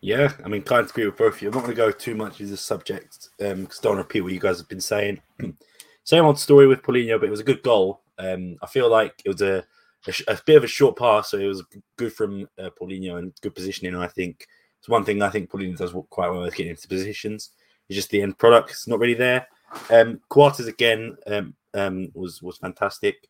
Yeah, 0.00 0.32
I 0.44 0.48
mean, 0.48 0.62
of 0.62 0.90
agree 0.90 1.06
with 1.06 1.16
both 1.16 1.34
of 1.34 1.42
you. 1.42 1.48
I'm 1.48 1.54
not 1.54 1.64
going 1.64 1.74
to 1.74 1.82
go 1.82 1.90
too 1.90 2.14
much 2.14 2.38
into 2.40 2.52
the 2.52 2.56
subject 2.56 3.30
because 3.38 3.52
um, 3.52 3.82
don't 3.82 3.96
repeat 3.96 4.20
what 4.20 4.32
you 4.32 4.38
guys 4.38 4.58
have 4.58 4.68
been 4.68 4.80
saying. 4.80 5.20
Same 6.04 6.24
old 6.24 6.38
story 6.38 6.68
with 6.68 6.82
Paulinho, 6.82 7.18
but 7.18 7.26
it 7.26 7.30
was 7.30 7.40
a 7.40 7.44
good 7.44 7.62
goal. 7.62 8.02
Um, 8.18 8.56
I 8.62 8.66
feel 8.66 8.88
like 8.88 9.20
it 9.24 9.30
was 9.30 9.42
a, 9.42 9.64
a, 10.06 10.34
a 10.34 10.38
bit 10.46 10.58
of 10.58 10.64
a 10.64 10.68
short 10.68 10.96
pass, 10.96 11.30
so 11.30 11.38
it 11.38 11.46
was 11.46 11.64
good 11.96 12.12
from 12.12 12.46
uh, 12.58 12.70
Paulinho 12.78 13.18
and 13.18 13.32
good 13.40 13.54
positioning. 13.54 13.96
I 13.96 14.06
think 14.06 14.46
it's 14.78 14.88
one 14.88 15.04
thing 15.04 15.22
I 15.22 15.30
think 15.30 15.50
Paulinho 15.50 15.76
does 15.76 15.94
quite 16.10 16.30
well 16.30 16.42
with 16.42 16.54
getting 16.54 16.70
into 16.70 16.86
positions. 16.86 17.50
It's 17.88 17.96
just 17.96 18.10
the 18.10 18.22
end 18.22 18.38
product; 18.38 18.70
it's 18.70 18.88
not 18.88 18.98
really 18.98 19.14
there. 19.14 19.46
Um, 19.90 20.20
Coates 20.28 20.60
again 20.60 21.16
um, 21.26 21.54
um, 21.74 22.08
was 22.14 22.42
was 22.42 22.58
fantastic. 22.58 23.28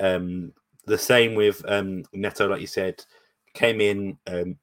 Um, 0.00 0.52
the 0.86 0.98
same 0.98 1.34
with 1.34 1.64
um, 1.68 2.04
Neto, 2.12 2.48
like 2.48 2.60
you 2.60 2.66
said, 2.66 3.04
came 3.54 3.80
in. 3.80 4.18
Um, 4.26 4.56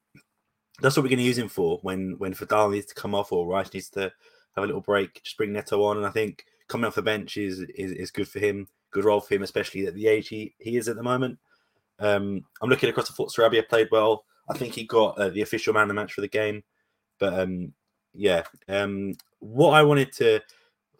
that's 0.82 0.98
what 0.98 1.04
we're 1.04 1.10
going 1.10 1.20
to 1.20 1.26
use 1.26 1.38
him 1.38 1.50
for 1.50 1.80
when 1.84 2.16
when 2.18 2.34
Feddal 2.34 2.72
needs 2.72 2.88
to 2.88 2.96
come 2.96 3.16
off 3.16 3.32
or 3.32 3.48
Reis 3.48 3.74
needs 3.74 3.90
to 3.92 4.12
have 4.56 4.64
a 4.64 4.68
little 4.68 4.82
break. 4.82 5.22
Just 5.24 5.38
bring 5.38 5.54
Neto 5.54 5.84
on, 5.84 5.98
and 5.98 6.06
I 6.06 6.10
think 6.10 6.46
coming 6.68 6.86
off 6.86 6.96
the 6.96 7.02
bench 7.02 7.38
is 7.38 7.60
is, 7.76 7.92
is 7.92 8.12
good 8.12 8.28
for 8.28 8.40
him. 8.40 8.68
Good 8.92 9.06
role 9.06 9.22
for 9.22 9.36
him, 9.36 9.44
especially 9.44 9.86
at 9.86 9.94
the 9.94 10.08
age 10.08 10.28
he, 10.28 10.54
he 10.60 10.76
is 10.76 10.90
at 10.90 10.98
the 10.98 11.04
moment. 11.04 11.40
Um, 12.00 12.44
I'm 12.62 12.70
looking 12.70 12.90
across 12.90 13.08
the 13.08 13.14
foot. 13.14 13.30
Sarabia 13.30 13.68
played 13.68 13.88
well. 13.92 14.26
I 14.50 14.58
think 14.58 14.74
he 14.74 14.84
got 14.84 15.18
uh, 15.18 15.30
the 15.30 15.44
official 15.44 15.74
man 15.74 15.84
of 15.84 15.88
the 15.90 15.94
match 15.94 16.14
for 16.14 16.22
the 16.22 16.28
game. 16.28 16.64
But 17.20 17.40
um, 17.40 17.74
yeah, 18.14 18.44
um, 18.68 19.14
what 19.40 19.72
I 19.72 19.84
wanted 19.84 20.12
to 20.14 20.42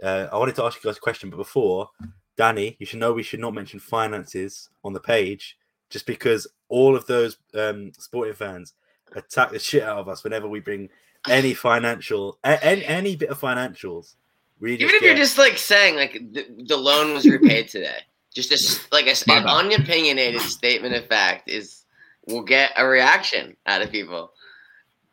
uh, 0.04 0.28
I 0.32 0.38
wanted 0.38 0.56
to 0.56 0.64
ask 0.64 0.84
you 0.84 0.90
guys 0.90 0.98
a 0.98 1.02
question, 1.02 1.30
but 1.30 1.38
before 1.38 1.90
Danny, 2.38 2.76
you 2.80 2.86
should 2.86 3.00
know 3.00 3.14
we 3.14 3.24
should 3.24 3.40
not 3.40 3.54
mention 3.54 3.80
finances 3.80 4.70
on 4.84 4.94
the 4.94 5.00
page, 5.00 5.58
just 5.90 6.06
because 6.06 6.48
all 6.70 6.96
of 6.96 7.06
those 7.06 7.38
um, 7.54 7.92
sporting 7.98 8.34
fans 8.34 8.74
attack 9.16 9.52
the 9.52 9.60
shit 9.60 9.84
out 9.84 10.00
of 10.00 10.08
us 10.10 10.24
whenever 10.24 10.48
we 10.48 10.60
bring 10.60 10.90
any 11.30 11.54
financial, 11.68 12.40
any, 12.44 12.84
any 12.86 13.16
bit 13.16 13.30
of 13.30 13.40
financials. 13.40 14.16
We 14.60 14.74
Even 14.76 14.90
if 14.96 15.02
you're 15.02 15.16
just 15.16 15.38
like 15.38 15.58
saying 15.58 15.96
like 15.96 16.14
the, 16.32 16.46
the 16.66 16.78
loan 16.78 17.14
was 17.14 17.28
repaid 17.28 17.68
today, 17.68 17.98
just 18.34 18.52
a, 18.52 18.56
s- 18.56 18.88
like 18.92 19.08
a, 19.08 19.12
s- 19.12 19.28
My 19.28 19.38
an 19.38 19.44
unopinionated 19.48 20.40
statement 20.42 20.96
of 20.96 21.06
fact 21.08 21.50
is 21.50 21.84
we'll 22.28 22.44
get 22.44 22.72
a 22.78 22.86
reaction 22.86 23.58
out 23.66 23.82
of 23.82 23.92
people. 23.92 24.32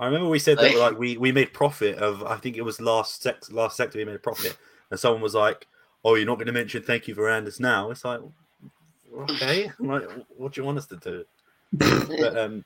I 0.00 0.06
remember 0.06 0.28
we 0.28 0.38
said 0.38 0.58
that 0.58 0.74
Like- 0.74 0.76
like 0.92 0.98
we, 0.98 1.16
we 1.16 1.32
made 1.32 1.52
profit 1.52 1.98
of 1.98 2.22
I 2.22 2.36
think 2.36 2.56
it 2.56 2.62
was 2.62 2.80
last 2.80 3.22
sex 3.22 3.50
last 3.50 3.76
sector 3.76 3.98
we 3.98 4.04
made 4.04 4.16
a 4.16 4.20
profit, 4.20 4.56
and 4.90 4.98
someone 5.00 5.20
was 5.22 5.34
like, 5.34 5.66
"Oh, 6.04 6.14
you're 6.14 6.26
not 6.26 6.36
going 6.36 6.46
to 6.46 6.52
mention 6.52 6.82
thank 6.82 7.08
you 7.08 7.14
Varandas 7.16 7.58
now?" 7.60 7.90
It's 7.90 8.04
like, 8.04 8.20
okay, 9.30 9.70
like 9.78 10.04
what 10.36 10.52
do 10.52 10.60
you 10.60 10.64
want 10.64 10.78
us 10.78 10.86
to 10.86 10.96
do? 10.96 11.24
But 12.20 12.38
um, 12.38 12.64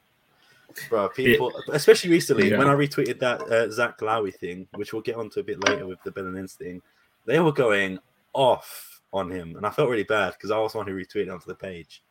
bro, 0.89 1.09
people, 1.09 1.53
especially 1.73 2.11
recently 2.11 2.51
Yeah. 2.51 2.59
when 2.59 2.69
I 2.69 2.75
retweeted 2.75 3.19
that 3.21 3.41
uh, 3.43 3.71
Zach 3.71 3.99
Lowy 4.01 4.35
thing, 4.35 4.69
which 4.75 4.93
we'll 4.93 5.03
get 5.03 5.17
onto 5.17 5.41
a 5.41 5.43
bit 5.43 5.67
later 5.69 5.87
with 5.87 6.03
the 6.03 6.11
Belenenses 6.13 6.55
thing, 6.55 6.83
they 7.27 7.41
were 7.41 7.53
going 7.53 7.99
off 8.33 9.01
on 9.13 9.31
him, 9.31 9.57
and 9.57 9.67
I 9.67 9.71
felt 9.71 9.91
really 9.91 10.05
bad 10.05 10.35
because 10.35 10.51
I 10.51 10.59
was 10.59 10.73
the 10.73 10.79
one 10.79 10.87
who 10.87 10.95
retweeted 10.95 11.33
onto 11.33 11.47
the 11.47 11.55
page, 11.55 12.03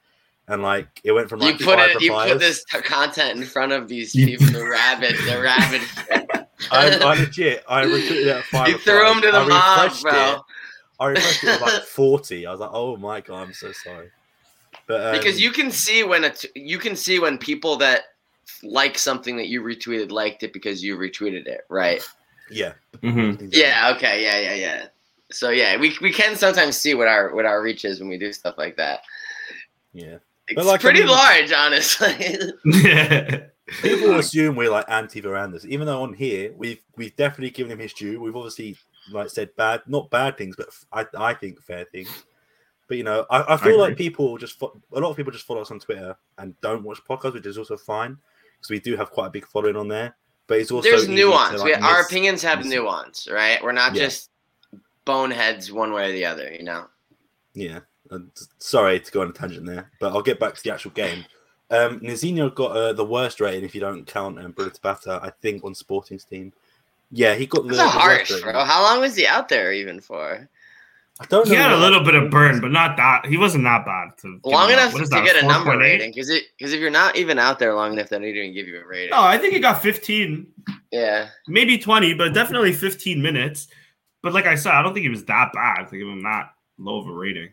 and 0.47 0.61
like 0.61 1.01
it 1.03 1.11
went 1.11 1.29
from 1.29 1.41
You 1.41 1.47
like 1.47 1.59
put 1.59 1.77
five 1.77 1.89
it, 1.95 2.01
you 2.01 2.11
put 2.11 2.39
this 2.39 2.63
t- 2.65 2.81
content 2.81 3.39
in 3.39 3.45
front 3.45 3.71
of 3.71 3.87
these 3.87 4.13
people, 4.13 4.45
the 4.47 4.65
rabid, 4.65 5.15
the 5.25 5.41
rabid. 5.41 5.81
I, 6.71 6.97
I 6.99 7.13
legit, 7.19 7.63
I 7.67 7.83
retweeted 7.83 8.11
it 8.11 8.27
at 8.27 8.43
five. 8.45 8.69
you 8.69 8.77
threw 8.77 9.05
them 9.05 9.21
to 9.21 9.31
the 9.31 9.39
replies. 9.39 9.49
I 9.49 9.49
mob, 9.49 9.83
refreshed 9.85 10.01
bro. 10.03 10.33
It. 10.33 10.41
I 10.99 11.05
refreshed 11.07 11.43
it 11.43 11.47
with 11.47 11.61
like 11.61 11.83
forty. 11.87 12.45
I 12.45 12.51
was 12.51 12.59
like, 12.59 12.69
"Oh 12.73 12.97
my 12.97 13.21
god, 13.21 13.47
I'm 13.47 13.53
so 13.53 13.71
sorry." 13.71 14.09
But 14.87 15.05
um, 15.07 15.11
because 15.13 15.39
you 15.39 15.51
can 15.51 15.71
see 15.71 16.03
when 16.03 16.23
it's 16.23 16.45
you 16.55 16.77
can 16.77 16.95
see 16.95 17.19
when 17.19 17.37
people 17.37 17.77
that 17.77 18.01
like 18.63 18.97
something 18.97 19.37
that 19.37 19.47
you 19.47 19.61
retweeted 19.61 20.11
liked 20.11 20.43
it 20.43 20.53
because 20.53 20.83
you 20.83 20.97
retweeted 20.97 21.47
it, 21.47 21.61
right? 21.69 22.03
yeah, 22.49 22.73
Mm-hmm. 23.01 23.47
Yeah. 23.51 23.93
Okay. 23.95 24.23
Yeah. 24.23 24.39
Yeah. 24.39 24.53
Yeah. 24.55 24.85
So 25.31 25.49
yeah, 25.49 25.77
we, 25.77 25.95
we 26.01 26.11
can 26.11 26.35
sometimes 26.35 26.77
see 26.77 26.93
what 26.93 27.07
our 27.07 27.33
what 27.33 27.45
our 27.45 27.61
reach 27.61 27.85
is 27.85 27.99
when 27.99 28.09
we 28.09 28.17
do 28.17 28.33
stuff 28.33 28.57
like 28.57 28.75
that. 28.77 29.01
yeah. 29.93 30.17
It's 30.51 30.55
But, 30.55 30.65
like, 30.65 30.79
I 30.81 30.83
pretty 30.83 30.99
mean- 30.99 31.09
large, 31.09 31.51
honestly. 31.51 32.53
People 33.81 34.15
assume 34.19 34.55
we're 34.55 34.69
like 34.69 34.85
anti 34.89 35.21
Varandas, 35.21 35.65
even 35.65 35.87
though 35.87 36.03
on 36.03 36.13
here 36.13 36.51
we've 36.57 36.81
we've 36.97 37.15
definitely 37.15 37.51
given 37.51 37.71
him 37.71 37.79
his 37.79 37.93
due. 37.93 38.19
We've 38.19 38.35
obviously 38.35 38.75
like 39.13 39.29
said 39.29 39.55
bad, 39.55 39.81
not 39.87 40.09
bad 40.09 40.37
things, 40.37 40.55
but 40.57 40.67
f- 40.67 40.85
I 40.91 41.05
I 41.17 41.33
think 41.33 41.61
fair 41.61 41.85
things. 41.85 42.25
But 42.89 42.97
you 42.97 43.03
know, 43.05 43.25
I, 43.29 43.53
I 43.53 43.57
feel 43.57 43.79
like 43.79 43.95
people 43.95 44.37
just 44.37 44.59
fo- 44.59 44.77
a 44.93 44.99
lot 44.99 45.11
of 45.11 45.15
people 45.15 45.31
just 45.31 45.45
follow 45.45 45.61
us 45.61 45.71
on 45.71 45.79
Twitter 45.79 46.17
and 46.37 46.59
don't 46.59 46.83
watch 46.83 46.99
podcasts, 47.09 47.33
which 47.33 47.45
is 47.45 47.57
also 47.57 47.77
fine 47.77 48.17
because 48.59 48.69
we 48.71 48.79
do 48.81 48.97
have 48.97 49.09
quite 49.11 49.27
a 49.27 49.31
big 49.31 49.45
following 49.47 49.77
on 49.77 49.87
there. 49.87 50.17
But 50.47 50.59
it's 50.59 50.71
also 50.71 50.89
There's 50.89 51.07
nuance. 51.07 51.59
To, 51.59 51.63
we, 51.63 51.71
like, 51.73 51.81
our 51.81 51.99
miss- 51.99 52.07
opinions 52.07 52.41
have 52.41 52.59
miss- 52.59 52.67
nuance, 52.67 53.29
right? 53.31 53.63
We're 53.63 53.71
not 53.71 53.95
Yeah. 53.95 54.03
just 54.03 54.31
boneheads 55.05 55.71
one 55.71 55.93
way 55.93 56.09
or 56.09 56.11
the 56.11 56.25
other. 56.25 56.51
You 56.51 56.63
know. 56.63 56.87
Yeah. 57.53 57.79
Sorry 58.57 58.99
to 58.99 59.11
go 59.11 59.21
on 59.21 59.29
a 59.29 59.33
tangent 59.33 59.65
there, 59.65 59.91
but 59.99 60.13
I'll 60.13 60.21
get 60.21 60.39
back 60.39 60.55
to 60.55 60.63
the 60.63 60.73
actual 60.73 60.91
game. 60.91 61.25
Um, 61.69 62.01
Nazinho 62.01 62.53
got 62.53 62.75
uh, 62.75 62.93
the 62.93 63.05
worst 63.05 63.39
rating 63.39 63.63
if 63.63 63.73
you 63.73 63.81
don't 63.81 64.05
count 64.05 64.37
um, 64.39 64.51
Bruno 64.51 64.71
Tabata, 64.71 65.23
I 65.23 65.31
think, 65.41 65.63
on 65.63 65.73
Sporting's 65.73 66.25
team. 66.25 66.51
Yeah, 67.11 67.35
he 67.35 67.45
got 67.45 67.67
the. 67.67 67.75
That's 67.75 67.93
harsh, 67.93 68.41
bro. 68.41 68.63
How 68.63 68.83
long 68.83 69.01
was 69.01 69.15
he 69.15 69.25
out 69.25 69.49
there 69.49 69.71
even 69.71 69.99
for? 69.99 70.49
I 71.19 71.25
don't 71.25 71.47
he 71.47 71.53
had 71.53 71.71
a 71.71 71.77
little 71.77 72.03
bit 72.03 72.15
of 72.15 72.31
burn, 72.31 72.59
but 72.61 72.71
not 72.71 72.97
that. 72.97 73.27
He 73.27 73.37
wasn't 73.37 73.65
that 73.65 73.85
bad. 73.85 74.17
To 74.19 74.39
long 74.43 74.71
enough 74.71 74.91
to 74.93 75.05
that, 75.05 75.23
get 75.23 75.43
a 75.43 75.45
number 75.45 75.77
rating. 75.77 76.11
Because 76.11 76.31
because 76.57 76.73
if 76.73 76.79
you're 76.79 76.89
not 76.89 77.15
even 77.15 77.37
out 77.37 77.59
there 77.59 77.75
long 77.75 77.93
enough, 77.93 78.09
then 78.09 78.21
they 78.21 78.33
don't 78.33 78.43
even 78.43 78.53
give 78.53 78.67
you 78.67 78.81
a 78.81 78.85
rating. 78.85 79.11
No, 79.11 79.21
I 79.21 79.37
think 79.37 79.53
he 79.53 79.59
got 79.59 79.83
15. 79.83 80.47
Yeah, 80.91 81.29
maybe 81.47 81.77
20, 81.77 82.15
but 82.15 82.33
definitely 82.33 82.73
15 82.73 83.21
minutes. 83.21 83.67
But 84.23 84.33
like 84.33 84.45
I 84.45 84.55
said, 84.55 84.73
I 84.73 84.81
don't 84.81 84.93
think 84.93 85.03
he 85.03 85.09
was 85.09 85.25
that 85.25 85.53
bad 85.53 85.89
to 85.89 85.97
give 85.97 86.07
him 86.07 86.23
that 86.23 86.53
low 86.79 86.99
of 86.99 87.07
a 87.07 87.13
rating. 87.13 87.49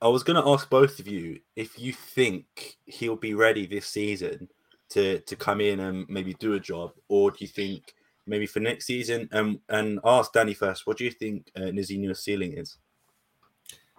I 0.00 0.08
was 0.08 0.22
going 0.22 0.42
to 0.42 0.48
ask 0.48 0.70
both 0.70 1.00
of 1.00 1.08
you 1.08 1.40
if 1.56 1.78
you 1.78 1.92
think 1.92 2.76
he'll 2.86 3.16
be 3.16 3.34
ready 3.34 3.66
this 3.66 3.86
season 3.86 4.48
to 4.90 5.18
to 5.20 5.36
come 5.36 5.60
in 5.60 5.80
and 5.80 6.06
maybe 6.08 6.34
do 6.34 6.54
a 6.54 6.60
job, 6.60 6.92
or 7.08 7.30
do 7.30 7.38
you 7.40 7.48
think 7.48 7.94
maybe 8.26 8.46
for 8.46 8.60
next 8.60 8.86
season? 8.86 9.28
Um, 9.32 9.60
and 9.68 9.98
ask 10.04 10.32
Danny 10.32 10.54
first. 10.54 10.86
What 10.86 10.98
do 10.98 11.04
you 11.04 11.10
think 11.10 11.50
uh, 11.56 11.70
Nazinho's 11.72 12.22
ceiling 12.22 12.54
is? 12.56 12.78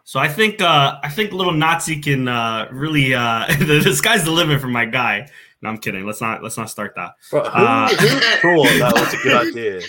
So 0.04 0.20
I 0.20 0.28
think 0.28 0.62
uh, 0.62 1.00
I 1.04 1.10
think 1.10 1.34
little 1.34 1.54
Nazi 1.54 2.00
can 2.00 2.28
uh, 2.28 2.68
really 2.72 3.14
uh, 3.14 3.46
the 3.60 3.94
sky's 3.94 4.24
the 4.24 4.32
limit 4.32 4.62
for 4.62 4.68
my 4.68 4.86
guy. 4.86 5.28
No, 5.62 5.70
I'm 5.70 5.78
kidding. 5.78 6.06
Let's 6.06 6.22
not 6.22 6.42
let's 6.42 6.58
not 6.58 6.70
start 6.70 6.94
that. 6.96 7.12
Bro, 7.30 7.44
who, 7.44 7.50
uh, 7.50 7.88
who 7.90 8.08
thought 8.08 8.80
that 8.80 8.94
was 8.96 9.14
a 9.14 9.18
good 9.18 9.36
idea? 9.48 9.82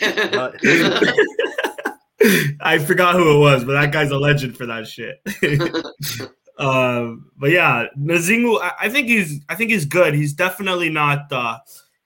I 2.61 2.79
forgot 2.79 3.15
who 3.15 3.37
it 3.37 3.39
was, 3.39 3.65
but 3.65 3.73
that 3.73 3.93
guy's 3.93 4.11
a 4.11 4.19
legend 4.19 4.57
for 4.57 4.67
that 4.67 4.87
shit. 4.87 5.23
um, 6.59 7.31
but 7.37 7.51
yeah, 7.51 7.87
Nazinho, 7.99 8.61
I, 8.61 8.73
I, 8.83 8.89
think 8.91 9.07
he's 9.07 9.41
I 9.49 9.55
think 9.55 9.71
he's 9.71 9.87
good. 9.87 10.15
He's 10.15 10.35
definitely 10.35 10.91
not 10.91 11.33
uh, 11.33 11.59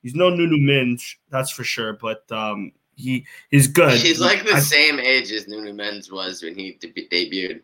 he's 0.03 0.15
no 0.15 0.31
Nuno 0.31 0.57
Mendes, 0.57 1.17
that's 1.31 1.51
for 1.51 1.65
sure. 1.65 1.95
But 1.95 2.31
um, 2.31 2.73
he 2.95 3.27
he's 3.51 3.67
good. 3.67 3.99
He's 3.99 4.21
like 4.21 4.45
the 4.45 4.55
I, 4.55 4.61
same 4.61 5.01
age 5.01 5.33
as 5.33 5.49
Nuno 5.49 5.73
Mendes 5.73 6.13
was 6.13 6.43
when 6.43 6.55
he 6.55 6.79
de- 6.81 7.09
debuted. 7.09 7.63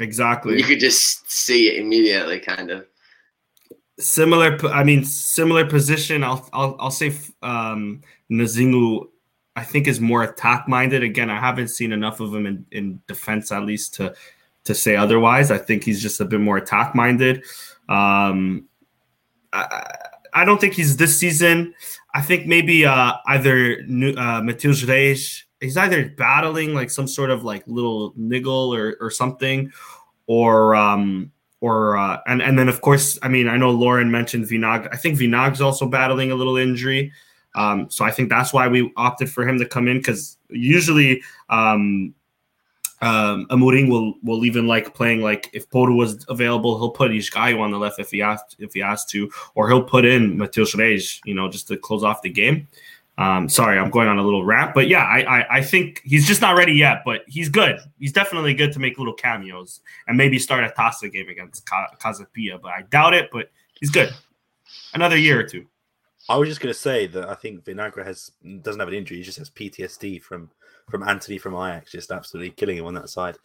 Exactly. 0.00 0.56
You 0.56 0.64
could 0.64 0.80
just 0.80 1.30
see 1.30 1.68
it 1.68 1.80
immediately, 1.80 2.40
kind 2.40 2.70
of. 2.70 2.86
Similar, 3.98 4.58
I 4.68 4.82
mean, 4.82 5.04
similar 5.04 5.66
position. 5.66 6.24
I'll 6.24 6.48
I'll, 6.54 6.76
I'll 6.80 6.90
say 6.90 7.14
um, 7.42 8.00
Nazinho. 8.30 9.08
I 9.54 9.64
think 9.64 9.86
is 9.86 10.00
more 10.00 10.22
attack 10.22 10.66
minded. 10.68 11.02
Again, 11.02 11.30
I 11.30 11.38
haven't 11.38 11.68
seen 11.68 11.92
enough 11.92 12.20
of 12.20 12.34
him 12.34 12.46
in, 12.46 12.66
in 12.70 13.00
defense, 13.06 13.52
at 13.52 13.64
least 13.64 13.94
to 13.94 14.14
to 14.64 14.74
say 14.74 14.96
otherwise. 14.96 15.50
I 15.50 15.58
think 15.58 15.84
he's 15.84 16.00
just 16.00 16.20
a 16.20 16.24
bit 16.24 16.40
more 16.40 16.56
attack 16.56 16.94
minded. 16.94 17.44
Um, 17.88 18.68
I, 19.52 19.84
I 20.32 20.44
don't 20.44 20.60
think 20.60 20.74
he's 20.74 20.96
this 20.96 21.18
season. 21.18 21.74
I 22.14 22.22
think 22.22 22.46
maybe 22.46 22.86
uh, 22.86 23.14
either 23.26 23.80
uh, 23.80 24.40
Matheus 24.40 24.86
Reis 24.88 25.44
he's 25.62 25.76
either 25.76 26.10
battling 26.10 26.74
like 26.74 26.90
some 26.90 27.08
sort 27.08 27.30
of 27.30 27.44
like 27.44 27.62
little 27.66 28.12
niggle 28.16 28.74
or 28.74 28.96
or 29.00 29.10
something, 29.10 29.72
or 30.26 30.74
um 30.74 31.32
or 31.60 31.96
uh, 31.96 32.18
and 32.26 32.42
and 32.42 32.58
then 32.58 32.68
of 32.68 32.80
course 32.80 33.18
I 33.22 33.28
mean 33.28 33.48
I 33.48 33.56
know 33.56 33.70
Lauren 33.70 34.10
mentioned 34.10 34.46
Vinagre. 34.46 34.88
I 34.92 34.96
think 34.96 35.18
Vinagre's 35.18 35.60
also 35.60 35.86
battling 35.86 36.30
a 36.30 36.34
little 36.34 36.56
injury. 36.56 37.12
Um, 37.54 37.90
so 37.90 38.04
I 38.04 38.10
think 38.10 38.28
that's 38.28 38.52
why 38.52 38.68
we 38.68 38.92
opted 38.96 39.30
for 39.30 39.46
him 39.46 39.58
to 39.58 39.66
come 39.66 39.88
in 39.88 39.98
because 39.98 40.38
usually 40.48 41.22
um, 41.50 42.14
um, 43.02 43.46
Amorim 43.50 43.90
will 43.90 44.14
will 44.22 44.44
even 44.44 44.66
like 44.66 44.94
playing 44.94 45.20
like 45.20 45.50
if 45.52 45.68
Porro 45.70 45.94
was 45.94 46.24
available, 46.28 46.78
he'll 46.78 46.90
put 46.90 47.10
Esgaio 47.10 47.60
on 47.60 47.72
the 47.72 47.78
left 47.78 47.98
if 47.98 48.10
he 48.10 48.20
has 48.20 48.40
if 48.58 48.72
he 48.72 48.80
has 48.80 49.04
to, 49.06 49.30
or 49.54 49.68
he'll 49.68 49.82
put 49.82 50.04
in 50.04 50.36
Matheus 50.38 50.76
Reis, 50.76 51.20
you 51.24 51.34
know, 51.34 51.48
just 51.48 51.68
to 51.68 51.76
close 51.76 52.04
off 52.04 52.22
the 52.22 52.30
game. 52.30 52.68
Um, 53.18 53.48
sorry, 53.48 53.78
I'm 53.78 53.90
going 53.90 54.08
on 54.08 54.18
a 54.18 54.22
little 54.22 54.44
rant, 54.44 54.72
but 54.72 54.88
yeah, 54.88 55.04
I, 55.04 55.40
I, 55.40 55.56
I 55.58 55.62
think 55.62 56.00
he's 56.02 56.26
just 56.26 56.40
not 56.40 56.56
ready 56.56 56.72
yet, 56.72 57.02
but 57.04 57.22
he's 57.26 57.50
good. 57.50 57.78
He's 57.98 58.12
definitely 58.12 58.54
good 58.54 58.72
to 58.72 58.78
make 58.78 58.98
little 58.98 59.12
cameos 59.12 59.80
and 60.08 60.16
maybe 60.16 60.38
start 60.38 60.64
a 60.64 60.68
Taça 60.68 61.12
game 61.12 61.28
against 61.28 61.66
Casa 61.66 62.26
Pia, 62.32 62.58
but 62.58 62.72
I 62.72 62.82
doubt 62.82 63.12
it. 63.12 63.28
But 63.30 63.50
he's 63.78 63.90
good. 63.90 64.14
Another 64.94 65.18
year 65.18 65.38
or 65.38 65.44
two. 65.44 65.66
I 66.28 66.36
was 66.36 66.48
just 66.48 66.60
going 66.60 66.72
to 66.72 66.78
say 66.78 67.06
that 67.08 67.28
I 67.28 67.34
think 67.34 67.64
Vinagre 67.64 68.04
has 68.04 68.32
doesn't 68.62 68.78
have 68.78 68.88
an 68.88 68.94
injury; 68.94 69.18
he 69.18 69.22
just 69.22 69.38
has 69.38 69.50
PTSD 69.50 70.22
from 70.22 70.50
from 70.88 71.02
Antony 71.02 71.38
from 71.38 71.54
Ajax, 71.54 71.92
just 71.92 72.10
absolutely 72.10 72.50
killing 72.50 72.78
him 72.78 72.86
on 72.86 72.94
that 72.94 73.10
side. 73.10 73.36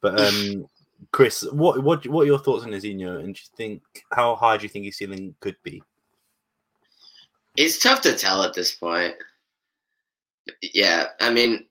But 0.00 0.20
um, 0.26 0.68
Chris, 1.12 1.46
what 1.52 1.82
what 1.82 2.06
what 2.06 2.22
are 2.22 2.26
your 2.26 2.38
thoughts 2.38 2.64
on 2.64 2.70
Nazinho, 2.70 3.20
and 3.20 3.34
do 3.34 3.40
you 3.40 3.56
think 3.56 3.82
how 4.12 4.36
high 4.36 4.56
do 4.56 4.64
you 4.64 4.68
think 4.68 4.84
his 4.84 4.96
ceiling 4.96 5.34
could 5.40 5.56
be? 5.62 5.82
It's 7.56 7.78
tough 7.78 8.02
to 8.02 8.16
tell 8.16 8.42
at 8.42 8.54
this 8.54 8.74
point. 8.74 9.14
Yeah, 10.60 11.06
I 11.20 11.30
mean, 11.30 11.66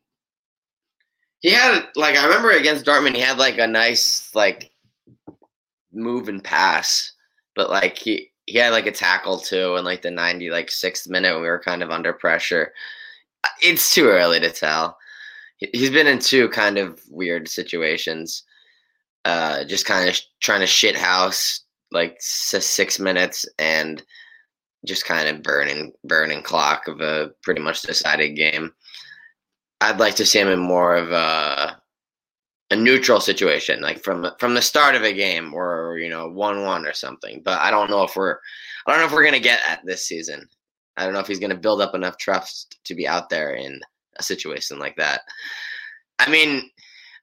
he 1.41 1.51
had 1.51 1.87
like 1.95 2.15
I 2.15 2.25
remember 2.25 2.51
against 2.51 2.85
Dortmund, 2.85 3.15
he 3.15 3.21
had 3.21 3.37
like 3.37 3.59
a 3.59 3.67
nice 3.67 4.33
like 4.33 4.71
move 5.93 6.27
and 6.27 6.43
pass, 6.43 7.13
but 7.55 7.69
like 7.69 7.97
he 7.97 8.31
he 8.45 8.57
had 8.57 8.71
like 8.71 8.85
a 8.85 8.91
tackle 8.91 9.39
too 9.39 9.75
in 9.75 9.85
like 9.85 10.01
the 10.01 10.11
ninety 10.11 10.49
like 10.49 10.69
sixth 10.69 11.09
minute 11.09 11.33
when 11.33 11.41
we 11.41 11.47
were 11.47 11.59
kind 11.59 11.81
of 11.83 11.91
under 11.91 12.13
pressure. 12.13 12.73
It's 13.61 13.93
too 13.93 14.07
early 14.07 14.39
to 14.39 14.51
tell. 14.51 14.97
He's 15.57 15.89
been 15.89 16.07
in 16.07 16.19
two 16.19 16.49
kind 16.49 16.77
of 16.77 16.99
weird 17.09 17.47
situations, 17.47 18.43
uh, 19.23 19.63
just 19.63 19.85
kind 19.85 20.09
of 20.09 20.19
trying 20.41 20.59
to 20.61 20.67
shit 20.67 20.95
house 20.95 21.61
like 21.91 22.17
six 22.19 22.99
minutes 22.99 23.45
and 23.57 24.03
just 24.85 25.05
kind 25.05 25.27
of 25.27 25.43
burning 25.43 25.93
burning 26.03 26.43
clock 26.43 26.87
of 26.87 27.01
a 27.01 27.31
pretty 27.41 27.61
much 27.61 27.81
decided 27.81 28.35
game. 28.35 28.71
I'd 29.81 29.99
like 29.99 30.15
to 30.15 30.25
see 30.25 30.39
him 30.39 30.47
in 30.47 30.59
more 30.59 30.95
of 30.95 31.11
a 31.11 31.81
a 32.71 32.75
neutral 32.75 33.19
situation, 33.19 33.81
like 33.81 34.03
from 34.03 34.27
from 34.39 34.53
the 34.53 34.61
start 34.61 34.95
of 34.95 35.03
a 35.03 35.13
game, 35.13 35.53
or 35.53 35.97
you 35.99 36.09
know, 36.09 36.29
one 36.29 36.63
one 36.63 36.85
or 36.85 36.93
something. 36.93 37.41
But 37.43 37.59
I 37.59 37.71
don't 37.71 37.89
know 37.89 38.03
if 38.03 38.15
we're 38.15 38.37
I 38.85 38.91
don't 38.91 38.99
know 38.99 39.05
if 39.05 39.11
we're 39.11 39.25
gonna 39.25 39.39
get 39.39 39.59
at 39.67 39.85
this 39.85 40.05
season. 40.05 40.47
I 40.97 41.03
don't 41.03 41.13
know 41.13 41.19
if 41.19 41.27
he's 41.27 41.39
gonna 41.39 41.55
build 41.55 41.81
up 41.81 41.95
enough 41.95 42.17
trust 42.17 42.79
to 42.85 42.95
be 42.95 43.07
out 43.07 43.29
there 43.29 43.55
in 43.55 43.79
a 44.17 44.23
situation 44.23 44.79
like 44.79 44.95
that. 44.95 45.21
I 46.19 46.29
mean, 46.29 46.69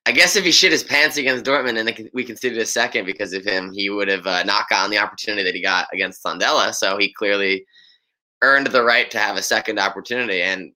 I 0.06 0.12
guess 0.12 0.36
if 0.36 0.44
he 0.44 0.52
shit 0.52 0.72
his 0.72 0.82
pants 0.84 1.16
against 1.16 1.44
Dortmund 1.44 1.78
and 1.78 2.10
we 2.12 2.24
conceded 2.24 2.58
a 2.58 2.66
second 2.66 3.06
because 3.06 3.32
of 3.32 3.44
him, 3.44 3.72
he 3.72 3.88
would 3.88 4.08
have 4.08 4.26
uh, 4.26 4.42
not 4.44 4.68
gotten 4.68 4.90
the 4.90 4.98
opportunity 4.98 5.44
that 5.44 5.54
he 5.54 5.62
got 5.62 5.88
against 5.92 6.22
Tondela. 6.24 6.74
So 6.74 6.98
he 6.98 7.12
clearly 7.12 7.64
earned 8.42 8.66
the 8.68 8.82
right 8.84 9.10
to 9.12 9.18
have 9.18 9.36
a 9.36 9.42
second 9.42 9.78
opportunity, 9.78 10.42
and 10.42 10.72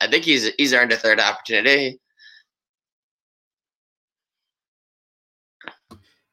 I 0.00 0.08
think 0.08 0.24
he's 0.24 0.50
he's 0.58 0.72
earned 0.72 0.92
a 0.92 0.96
third 0.96 1.20
opportunity. 1.20 2.00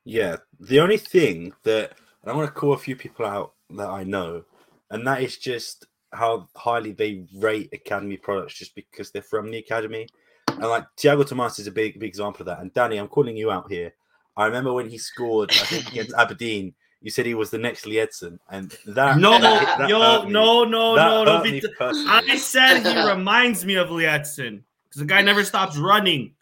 Yeah, 0.05 0.37
the 0.59 0.79
only 0.79 0.97
thing 0.97 1.51
that 1.63 1.93
I 2.23 2.33
want 2.33 2.47
to 2.47 2.53
call 2.53 2.73
a 2.73 2.77
few 2.77 2.95
people 2.95 3.25
out 3.25 3.53
that 3.71 3.89
I 3.89 4.03
know, 4.03 4.43
and 4.91 5.05
that 5.07 5.21
is 5.21 5.37
just 5.37 5.87
how 6.13 6.47
highly 6.55 6.91
they 6.91 7.25
rate 7.35 7.69
academy 7.73 8.15
products 8.17 8.53
just 8.53 8.75
because 8.75 9.11
they're 9.11 9.21
from 9.21 9.51
the 9.51 9.57
academy. 9.57 10.07
And 10.47 10.61
like 10.61 10.85
Tiago 10.95 11.23
Tomas 11.23 11.59
is 11.59 11.67
a 11.67 11.71
big, 11.71 11.99
big 11.99 12.07
example 12.07 12.41
of 12.41 12.45
that. 12.45 12.59
And 12.59 12.73
Danny, 12.73 12.97
I'm 12.97 13.07
calling 13.07 13.35
you 13.35 13.51
out 13.51 13.69
here. 13.69 13.93
I 14.37 14.45
remember 14.45 14.73
when 14.73 14.89
he 14.89 14.97
scored, 14.97 15.51
I 15.51 15.65
think 15.65 15.89
against 15.89 16.13
Aberdeen, 16.17 16.73
you 17.01 17.11
said 17.11 17.25
he 17.25 17.33
was 17.33 17.49
the 17.49 17.57
next 17.57 17.85
Liedson, 17.85 18.39
and 18.49 18.75
that 18.87 19.17
no, 19.17 19.39
that 19.39 19.87
yo, 19.87 20.23
no, 20.27 20.63
no, 20.63 20.95
that 20.95 21.07
no, 21.07 21.23
no. 21.23 21.43
Be 21.43 21.61
I 21.79 22.37
said 22.37 22.79
he 22.79 23.07
reminds 23.07 23.63
me 23.63 23.75
of 23.75 23.89
Liedson 23.89 24.63
because 24.85 25.01
the 25.01 25.05
guy 25.05 25.21
never 25.21 25.43
stops 25.43 25.77
running. 25.77 26.33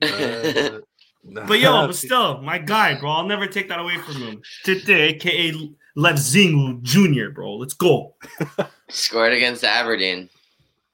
Uh, 0.00 0.78
but 1.24 1.60
yo, 1.60 1.86
but 1.86 1.96
still, 1.96 2.42
my 2.42 2.58
guy, 2.58 2.98
bro. 2.98 3.10
I'll 3.10 3.26
never 3.26 3.46
take 3.46 3.68
that 3.68 3.78
away 3.78 3.96
from 3.98 4.14
him. 4.14 4.42
Tite, 4.64 4.88
aka 4.88 5.52
Levzingu 5.96 6.82
Jr., 6.82 7.30
bro. 7.30 7.56
Let's 7.56 7.74
go. 7.74 8.14
Scored 8.88 9.32
against 9.32 9.64
Aberdeen 9.64 10.30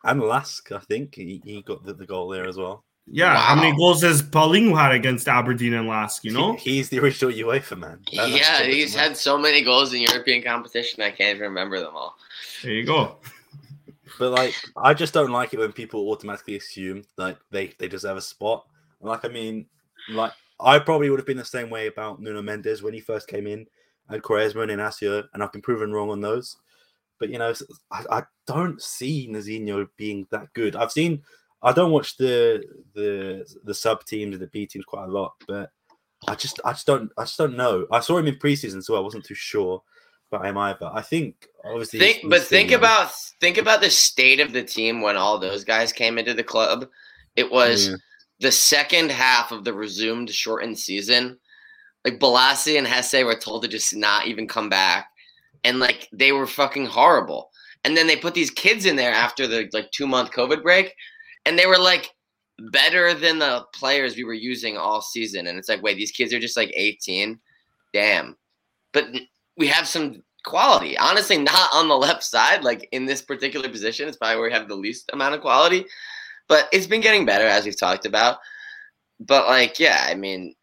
and 0.04 0.20
Lask, 0.20 0.70
I 0.70 0.78
think 0.78 1.14
he, 1.14 1.40
he 1.44 1.62
got 1.62 1.84
the, 1.84 1.94
the 1.94 2.06
goal 2.06 2.28
there 2.28 2.46
as 2.46 2.56
well. 2.56 2.84
Yeah, 3.06 3.34
wow. 3.34 3.40
how 3.40 3.54
many 3.56 3.76
goals 3.76 4.02
has 4.02 4.22
Paulinho 4.22 4.78
had 4.78 4.92
against 4.92 5.28
Aberdeen 5.28 5.74
and 5.74 5.88
Lask? 5.88 6.24
You 6.24 6.32
know, 6.32 6.54
he, 6.54 6.76
he's 6.76 6.88
the 6.88 7.00
original 7.00 7.32
UEFA 7.32 7.78
man. 7.78 8.00
That, 8.14 8.30
yeah, 8.30 8.62
he's 8.62 8.94
had 8.94 9.16
so 9.16 9.36
many 9.36 9.62
goals 9.62 9.92
in 9.92 10.00
European 10.02 10.42
competition. 10.42 11.02
I 11.02 11.10
can't 11.10 11.36
even 11.36 11.48
remember 11.48 11.80
them 11.80 11.94
all. 11.94 12.16
There 12.62 12.72
you 12.72 12.86
go. 12.86 13.18
but 14.18 14.30
like, 14.30 14.54
I 14.76 14.94
just 14.94 15.12
don't 15.12 15.30
like 15.30 15.52
it 15.52 15.58
when 15.58 15.72
people 15.72 16.08
automatically 16.10 16.56
assume 16.56 17.02
like 17.18 17.36
they 17.50 17.72
they 17.78 17.88
deserve 17.88 18.16
a 18.16 18.22
spot. 18.22 18.66
Like, 19.02 19.26
I 19.26 19.28
mean, 19.28 19.66
like 20.10 20.32
I 20.60 20.78
probably 20.78 21.10
would 21.10 21.18
have 21.18 21.26
been 21.26 21.36
the 21.36 21.44
same 21.44 21.70
way 21.70 21.86
about 21.88 22.20
Nuno 22.20 22.42
Mendes 22.42 22.82
when 22.82 22.94
he 22.94 23.00
first 23.00 23.26
came 23.28 23.46
in, 23.46 23.66
and 24.08 24.22
Quaresma 24.22 24.62
and 24.62 24.70
Inacio, 24.70 25.24
and 25.32 25.42
I've 25.42 25.52
been 25.52 25.62
proven 25.62 25.92
wrong 25.92 26.10
on 26.10 26.20
those. 26.20 26.56
But 27.18 27.30
you 27.30 27.38
know, 27.38 27.52
I, 27.90 28.04
I 28.10 28.22
don't 28.46 28.80
see 28.82 29.28
Nazinho 29.30 29.88
being 29.96 30.26
that 30.30 30.52
good. 30.52 30.76
I've 30.76 30.92
seen 30.92 31.22
I 31.62 31.72
don't 31.72 31.92
watch 31.92 32.16
the 32.16 32.62
the 32.94 33.46
the 33.64 33.74
sub 33.74 34.04
teams 34.04 34.34
and 34.34 34.42
the 34.42 34.48
B 34.48 34.66
teams 34.66 34.84
quite 34.84 35.04
a 35.04 35.12
lot, 35.12 35.32
but 35.48 35.70
I 36.28 36.34
just 36.34 36.60
I 36.64 36.72
just 36.72 36.86
don't 36.86 37.10
I 37.16 37.22
just 37.22 37.38
don't 37.38 37.56
know. 37.56 37.86
I 37.90 38.00
saw 38.00 38.18
him 38.18 38.26
in 38.26 38.36
preseason, 38.36 38.82
so 38.82 38.96
I 38.96 39.00
wasn't 39.00 39.24
too 39.24 39.34
sure 39.34 39.82
about 40.30 40.46
him 40.46 40.58
either. 40.58 40.90
I 40.92 41.02
think 41.02 41.46
obviously, 41.64 41.98
think, 42.00 42.16
he's- 42.16 42.30
but 42.30 42.40
he's 42.40 42.48
think 42.48 42.68
still 42.68 42.80
young. 42.80 42.90
about 42.90 43.12
think 43.40 43.58
about 43.58 43.80
the 43.80 43.90
state 43.90 44.40
of 44.40 44.52
the 44.52 44.62
team 44.62 45.00
when 45.00 45.16
all 45.16 45.38
those 45.38 45.64
guys 45.64 45.92
came 45.92 46.18
into 46.18 46.34
the 46.34 46.44
club. 46.44 46.88
It 47.36 47.50
was 47.50 47.88
Yeah. 47.88 47.96
The 48.40 48.52
second 48.52 49.10
half 49.10 49.52
of 49.52 49.64
the 49.64 49.72
resumed 49.72 50.30
shortened 50.30 50.78
season. 50.78 51.38
Like 52.04 52.18
Bolasie 52.18 52.76
and 52.76 52.86
Jesé 52.86 53.24
were 53.24 53.34
told 53.34 53.62
to 53.62 53.68
just 53.68 53.96
not 53.96 54.26
even 54.26 54.46
come 54.46 54.68
back, 54.68 55.08
and 55.62 55.78
like 55.78 56.08
they 56.12 56.32
were 56.32 56.46
fucking 56.46 56.86
horrible. 56.86 57.50
And 57.84 57.96
then 57.96 58.06
they 58.06 58.16
put 58.16 58.34
these 58.34 58.50
kids 58.50 58.84
in 58.84 58.96
there 58.96 59.12
after 59.12 59.46
the 59.46 59.70
like 59.72 59.90
two 59.90 60.06
month 60.06 60.30
COVID 60.32 60.62
break, 60.62 60.94
and 61.46 61.58
they 61.58 61.66
were 61.66 61.78
like 61.78 62.10
better 62.58 63.14
than 63.14 63.38
the 63.38 63.64
players 63.74 64.16
we 64.16 64.24
were 64.24 64.34
using 64.34 64.76
all 64.76 65.00
season. 65.00 65.46
And 65.46 65.58
it's 65.58 65.68
like, 65.68 65.82
wait, 65.82 65.96
these 65.96 66.10
kids 66.10 66.32
are 66.32 66.40
just 66.40 66.56
like 66.56 66.72
18. 66.74 67.38
Damn. 67.92 68.36
But 68.92 69.06
we 69.56 69.66
have 69.66 69.88
some 69.88 70.22
quality. 70.44 70.96
Honestly, 70.98 71.38
not 71.38 71.70
on 71.72 71.88
the 71.88 71.96
left 71.96 72.22
side. 72.22 72.62
Like 72.62 72.88
in 72.92 73.06
this 73.06 73.22
particular 73.22 73.68
position, 73.68 74.08
it's 74.08 74.16
probably 74.16 74.36
where 74.36 74.48
we 74.48 74.52
have 74.52 74.68
the 74.68 74.74
least 74.74 75.10
amount 75.12 75.34
of 75.34 75.40
quality. 75.40 75.84
But 76.48 76.68
it's 76.72 76.86
been 76.86 77.00
getting 77.00 77.24
better 77.24 77.46
as 77.46 77.64
we've 77.64 77.78
talked 77.78 78.06
about. 78.06 78.38
But 79.20 79.46
like, 79.46 79.78
yeah, 79.78 80.06
I 80.08 80.14
mean, 80.14 80.54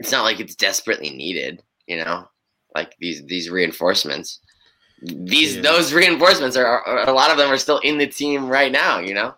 it's 0.00 0.10
not 0.10 0.24
like 0.24 0.40
it's 0.40 0.56
desperately 0.56 1.10
needed, 1.10 1.62
you 1.86 1.96
know, 1.98 2.26
like 2.74 2.96
these 2.98 3.24
these 3.26 3.50
reinforcements. 3.50 4.40
These 5.02 5.56
Yeah. 5.56 5.62
those 5.62 5.92
reinforcements 5.92 6.56
are, 6.56 6.82
are 6.82 7.08
a 7.08 7.12
lot 7.12 7.30
of 7.30 7.36
them 7.36 7.50
are 7.50 7.58
still 7.58 7.78
in 7.78 7.98
the 7.98 8.06
team 8.06 8.48
right 8.48 8.72
now, 8.72 8.98
you 8.98 9.14
know. 9.14 9.34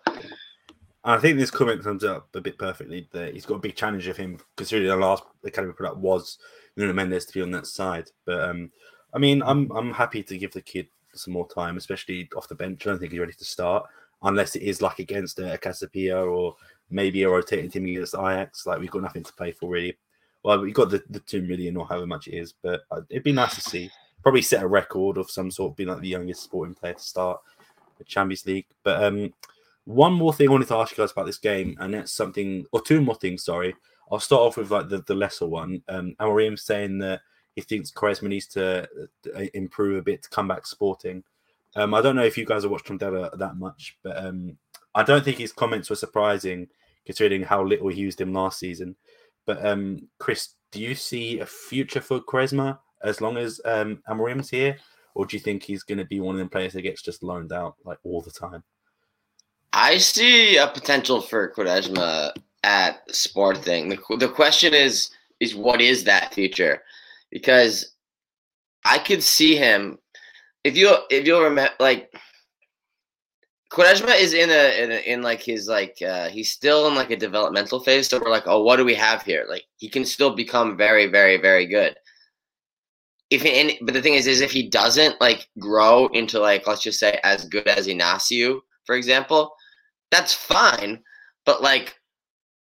I 1.03 1.19
think 1.19 1.37
this 1.37 1.51
comment 1.51 1.83
comes 1.83 2.03
up 2.03 2.29
a 2.35 2.41
bit 2.41 2.57
perfectly. 2.57 3.07
That 3.11 3.33
he's 3.33 3.45
got 3.45 3.55
a 3.55 3.59
big 3.59 3.75
challenge 3.75 4.07
of 4.07 4.17
him, 4.17 4.39
considering 4.57 4.87
the 4.89 4.95
last 4.95 5.23
academy 5.43 5.73
product 5.73 5.99
was 5.99 6.39
Nuno 6.75 6.93
Mendes 6.93 7.25
to 7.25 7.33
be 7.33 7.41
on 7.41 7.51
that 7.51 7.67
side. 7.67 8.09
But 8.25 8.49
um, 8.49 8.71
I 9.13 9.19
mean, 9.19 9.43
I'm 9.43 9.71
I'm 9.71 9.93
happy 9.93 10.23
to 10.23 10.37
give 10.37 10.53
the 10.53 10.61
kid 10.61 10.87
some 11.13 11.33
more 11.33 11.47
time, 11.47 11.77
especially 11.77 12.27
off 12.35 12.47
the 12.47 12.55
bench. 12.55 12.85
I 12.85 12.89
don't 12.89 12.99
think 12.99 13.11
he's 13.11 13.19
ready 13.19 13.33
to 13.33 13.45
start 13.45 13.85
unless 14.25 14.55
it 14.55 14.63
is 14.63 14.81
like 14.81 14.99
against 14.99 15.39
a, 15.39 15.53
a 15.53 15.57
Casa 15.57 15.87
Pia 15.87 16.19
or 16.19 16.55
maybe 16.89 17.23
a 17.23 17.29
rotating 17.29 17.69
team 17.69 17.85
against 17.85 18.15
Ajax. 18.15 18.65
Like 18.65 18.79
we've 18.79 18.91
got 18.91 19.01
nothing 19.01 19.23
to 19.23 19.33
play 19.33 19.51
for 19.51 19.69
really. 19.69 19.97
Well, 20.43 20.61
we've 20.61 20.73
got 20.73 20.89
the, 20.89 21.01
the 21.09 21.21
two 21.21 21.41
million 21.41 21.77
or 21.77 21.87
however 21.87 22.05
much 22.05 22.27
it 22.27 22.35
is, 22.35 22.53
but 22.61 22.81
uh, 22.91 23.01
it'd 23.09 23.23
be 23.23 23.31
nice 23.31 23.55
to 23.55 23.61
see. 23.61 23.89
Probably 24.21 24.41
set 24.41 24.63
a 24.63 24.67
record 24.67 25.17
of 25.17 25.31
some 25.31 25.49
sort, 25.49 25.75
being 25.75 25.89
like 25.89 26.01
the 26.01 26.07
youngest 26.07 26.43
sporting 26.43 26.75
player 26.75 26.93
to 26.93 27.01
start 27.01 27.39
the 27.97 28.03
Champions 28.03 28.45
League. 28.45 28.67
But 28.83 29.03
um, 29.03 29.33
one 29.85 30.13
more 30.13 30.33
thing 30.33 30.49
I 30.49 30.51
wanted 30.51 30.67
to 30.67 30.75
ask 30.75 30.91
you 30.91 31.03
guys 31.03 31.11
about 31.11 31.25
this 31.25 31.37
game, 31.37 31.77
and 31.79 31.93
that's 31.93 32.11
something, 32.11 32.65
or 32.71 32.81
two 32.81 33.01
more 33.01 33.15
things. 33.15 33.43
Sorry, 33.43 33.75
I'll 34.11 34.19
start 34.19 34.41
off 34.41 34.57
with 34.57 34.71
like 34.71 34.89
the, 34.89 35.01
the 35.01 35.15
lesser 35.15 35.47
one. 35.47 35.81
Um, 35.87 36.15
Amorim 36.19 36.59
saying 36.59 36.99
that 36.99 37.21
he 37.55 37.61
thinks 37.61 37.91
Quaresma 37.91 38.27
needs 38.27 38.47
to 38.47 38.87
uh, 39.35 39.39
improve 39.53 39.97
a 39.97 40.03
bit 40.03 40.23
to 40.23 40.29
come 40.29 40.47
back 40.47 40.67
sporting. 40.67 41.23
Um, 41.75 41.93
I 41.93 42.01
don't 42.01 42.15
know 42.15 42.23
if 42.23 42.37
you 42.37 42.45
guys 42.45 42.63
have 42.63 42.71
watched 42.71 42.87
Tondela 42.87 43.37
that 43.37 43.57
much, 43.57 43.97
but 44.03 44.17
um, 44.17 44.57
I 44.93 45.03
don't 45.03 45.23
think 45.23 45.37
his 45.37 45.51
comments 45.51 45.89
were 45.89 45.95
surprising 45.95 46.67
considering 47.05 47.43
how 47.43 47.63
little 47.63 47.89
he 47.89 48.01
used 48.01 48.19
him 48.19 48.33
last 48.33 48.59
season. 48.59 48.95
But 49.45 49.65
um, 49.65 50.07
Chris, 50.17 50.55
do 50.71 50.79
you 50.79 50.95
see 50.95 51.39
a 51.39 51.45
future 51.45 52.01
for 52.01 52.19
Quaresma 52.19 52.79
as 53.03 53.21
long 53.21 53.37
as 53.37 53.61
um, 53.65 54.01
Amorim's 54.07 54.49
here, 54.49 54.77
or 55.13 55.25
do 55.25 55.35
you 55.35 55.41
think 55.41 55.63
he's 55.63 55.83
going 55.83 55.97
to 55.97 56.05
be 56.05 56.19
one 56.19 56.35
of 56.35 56.39
them 56.39 56.49
players 56.49 56.73
that 56.73 56.81
gets 56.81 57.01
just 57.01 57.23
loaned 57.23 57.53
out 57.53 57.75
like 57.85 57.99
all 58.03 58.21
the 58.21 58.31
time? 58.31 58.63
I 59.73 59.97
see 59.97 60.57
a 60.57 60.67
potential 60.67 61.21
for 61.21 61.51
Quaresma 61.51 62.31
at 62.63 63.13
Sporting. 63.13 63.89
The, 63.89 64.17
the 64.17 64.29
question 64.29 64.73
is, 64.73 65.11
is 65.39 65.53
what 65.53 65.81
is 65.81 66.05
that 66.05 66.33
future? 66.33 66.81
Because 67.29 67.93
I 68.85 68.97
could 68.97 69.21
see 69.21 69.55
him 69.55 69.99
if 70.65 70.75
you 70.75 70.93
if 71.11 71.25
you'll 71.25 71.43
remember 71.43 71.71
like 71.79 72.11
Quaresma 73.71 74.19
is 74.19 74.33
in 74.33 74.49
a, 74.49 74.83
in 74.83 74.91
a 74.91 74.95
in 75.13 75.21
like 75.21 75.41
his 75.41 75.67
like 75.67 75.97
uh 76.05 76.27
he's 76.27 76.51
still 76.51 76.87
in 76.87 76.95
like 76.95 77.11
a 77.11 77.15
developmental 77.15 77.79
phase 77.79 78.07
so 78.07 78.19
we're 78.19 78.31
like 78.31 78.47
oh 78.47 78.63
what 78.63 78.77
do 78.77 78.83
we 78.83 78.95
have 78.95 79.21
here? 79.21 79.45
Like 79.47 79.63
he 79.77 79.87
can 79.87 80.03
still 80.03 80.35
become 80.35 80.75
very 80.75 81.05
very 81.05 81.37
very 81.37 81.67
good. 81.67 81.95
If 83.29 83.45
and 83.45 83.73
but 83.83 83.93
the 83.93 84.01
thing 84.01 84.15
is 84.15 84.25
is 84.25 84.41
if 84.41 84.51
he 84.51 84.67
doesn't 84.67 85.21
like 85.21 85.47
grow 85.59 86.07
into 86.07 86.39
like 86.39 86.65
let's 86.65 86.81
just 86.81 86.99
say 86.99 87.19
as 87.23 87.45
good 87.45 87.67
as 87.67 87.87
Inacio 87.87 88.59
for 88.85 88.95
example 88.95 89.53
that's 90.11 90.33
fine 90.33 91.03
but 91.45 91.61
like 91.61 91.95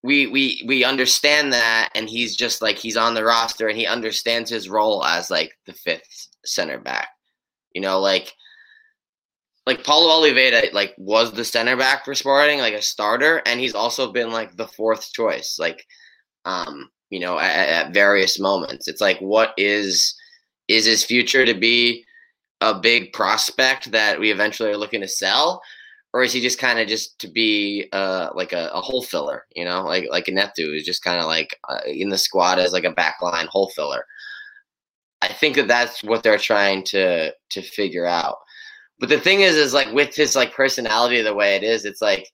we 0.04 0.28
we 0.28 0.64
we 0.68 0.84
understand 0.84 1.54
that 1.54 1.90
and 1.94 2.10
he's 2.10 2.36
just 2.36 2.62
like 2.62 2.78
he's 2.78 2.98
on 2.98 3.14
the 3.14 3.24
roster 3.24 3.68
and 3.68 3.78
he 3.78 3.88
understands 3.88 4.50
his 4.50 4.70
role 4.70 5.04
as 5.04 5.30
like 5.30 5.52
the 5.66 5.74
fifth 5.74 6.30
center 6.46 6.80
back 6.80 7.10
you 7.76 7.82
know 7.82 8.00
like 8.00 8.34
like 9.68 9.84
Paulo 9.84 10.10
Oliveira 10.10 10.70
like 10.74 10.96
was 10.98 11.32
the 11.32 11.46
center 11.46 11.76
back 11.76 12.06
for 12.06 12.16
Sporting 12.16 12.60
like 12.60 12.74
a 12.74 12.82
starter 12.82 13.42
and 13.46 13.60
he's 13.60 13.76
also 13.76 14.12
been 14.12 14.32
like 14.32 14.56
the 14.56 14.68
fourth 14.68 15.12
choice 15.12 15.58
like 15.60 15.86
um 16.46 16.90
you 17.10 17.20
know 17.20 17.38
at, 17.38 17.70
at 17.70 17.94
various 17.94 18.40
moments. 18.40 18.88
It's 18.88 19.02
like 19.02 19.20
what 19.20 19.54
is 19.58 20.16
is 20.68 20.86
his 20.86 21.04
future 21.04 21.46
to 21.46 21.54
be 21.54 22.04
a 22.62 22.74
big 22.74 23.14
prospect 23.14 23.92
that 23.92 24.20
we 24.20 24.32
eventually 24.32 24.70
are 24.70 24.78
looking 24.78 25.02
to 25.02 25.08
sell? 25.08 25.62
Or 26.14 26.24
is 26.24 26.32
he 26.32 26.40
just 26.40 26.60
kind 26.60 26.80
of 26.80 26.88
just 26.88 27.20
to 27.20 27.28
be 27.28 27.90
uh 27.92 28.30
like 28.34 28.54
a, 28.54 28.70
a 28.74 28.82
hole 28.82 29.04
filler 29.04 29.46
you 29.56 29.66
know? 29.66 29.84
Like 29.84 30.08
like 30.10 30.28
a 30.28 30.32
Neto 30.32 30.74
is 30.74 30.86
just 30.86 31.04
kind 31.04 31.20
of 31.20 31.26
like 31.26 31.60
uh, 31.68 31.80
in 31.86 32.10
the 32.10 32.18
squad 32.18 32.60
as 32.60 32.72
like 32.72 32.86
a 32.86 32.94
backline 32.94 33.48
hole 33.48 33.70
filler 33.76 34.06
I 35.30 35.34
think 35.34 35.56
that 35.56 35.68
that's 35.68 36.04
what 36.04 36.24
they're 36.24 36.38
trying 36.38 36.84
to 36.86 37.32
to 37.52 37.62
figure 37.62 38.06
out 38.06 38.38
but 39.00 39.10
the 39.10 39.20
thing 39.20 39.42
is 39.42 39.56
is 39.56 39.74
like 39.74 39.92
with 39.94 40.16
his 40.16 40.36
like 40.36 40.54
personality 40.54 41.22
the 41.22 41.34
way 41.34 41.56
it 41.56 41.64
is 41.64 41.86
it's 41.86 42.02
like 42.02 42.30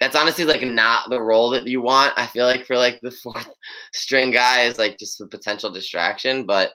that's 0.00 0.16
honestly 0.16 0.44
like 0.44 0.62
not 0.62 1.08
the 1.10 1.20
role 1.20 1.50
that 1.50 1.66
you 1.66 1.80
want 1.80 2.12
I 2.16 2.26
feel 2.26 2.46
like 2.46 2.66
for 2.66 2.76
like 2.76 3.00
the 3.02 3.10
fourth 3.22 3.48
string 3.92 4.30
guy 4.30 4.62
is 4.62 4.78
like 4.78 4.98
just 4.98 5.20
a 5.20 5.26
potential 5.26 5.70
distraction 5.70 6.46
but 6.46 6.72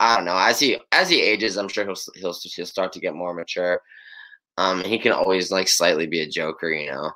I 0.00 0.16
don't 0.16 0.24
know 0.24 0.36
as 0.38 0.60
he 0.60 0.78
as 0.92 1.08
he 1.08 1.20
ages 1.22 1.56
I'm 1.56 1.68
sure 1.68 1.84
he'll 1.84 1.94
he'll 2.16 2.34
he'll 2.42 2.66
start 2.66 2.92
to 2.92 3.00
get 3.00 3.14
more 3.14 3.34
mature 3.34 3.80
um, 4.56 4.84
he 4.84 4.98
can 4.98 5.12
always 5.12 5.50
like 5.50 5.68
slightly 5.68 6.06
be 6.06 6.20
a 6.20 6.28
joker, 6.28 6.70
you 6.70 6.90
know. 6.90 7.10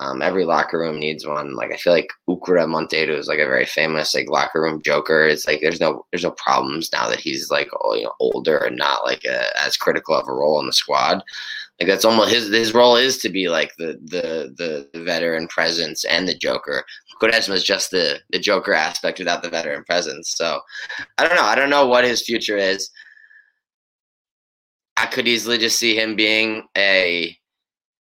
Um, 0.00 0.22
every 0.22 0.44
locker 0.44 0.78
room 0.78 1.00
needs 1.00 1.26
one. 1.26 1.56
Like 1.56 1.72
I 1.72 1.76
feel 1.76 1.92
like 1.92 2.08
Ukra 2.28 2.66
Monteiro 2.66 3.18
is 3.18 3.26
like 3.26 3.40
a 3.40 3.46
very 3.46 3.64
famous 3.64 4.14
like 4.14 4.30
locker 4.30 4.62
room 4.62 4.80
joker. 4.80 5.26
It's 5.26 5.46
like 5.46 5.60
there's 5.60 5.80
no 5.80 6.06
there's 6.12 6.22
no 6.22 6.30
problems 6.32 6.92
now 6.92 7.08
that 7.08 7.18
he's 7.18 7.50
like 7.50 7.68
you 7.94 8.04
know 8.04 8.12
older 8.20 8.58
and 8.58 8.76
not 8.76 9.04
like 9.04 9.24
a, 9.24 9.46
as 9.58 9.76
critical 9.76 10.14
of 10.14 10.28
a 10.28 10.32
role 10.32 10.60
in 10.60 10.66
the 10.66 10.72
squad. 10.72 11.24
Like 11.80 11.88
that's 11.88 12.04
almost 12.04 12.30
his 12.30 12.48
his 12.48 12.74
role 12.74 12.94
is 12.94 13.18
to 13.18 13.28
be 13.28 13.48
like 13.48 13.72
the 13.76 13.98
the 14.04 14.88
the 14.92 15.00
veteran 15.02 15.48
presence 15.48 16.04
and 16.04 16.28
the 16.28 16.34
joker. 16.34 16.84
Quaresma 17.20 17.54
is 17.54 17.64
just 17.64 17.90
the 17.90 18.20
the 18.30 18.38
joker 18.38 18.74
aspect 18.74 19.18
without 19.18 19.42
the 19.42 19.50
veteran 19.50 19.82
presence. 19.82 20.30
So 20.36 20.60
I 21.18 21.26
don't 21.26 21.36
know. 21.36 21.42
I 21.42 21.56
don't 21.56 21.70
know 21.70 21.88
what 21.88 22.04
his 22.04 22.22
future 22.22 22.56
is. 22.56 22.88
I 24.96 25.06
could 25.06 25.26
easily 25.26 25.58
just 25.58 25.78
see 25.78 25.96
him 25.96 26.14
being 26.14 26.68
a 26.76 27.36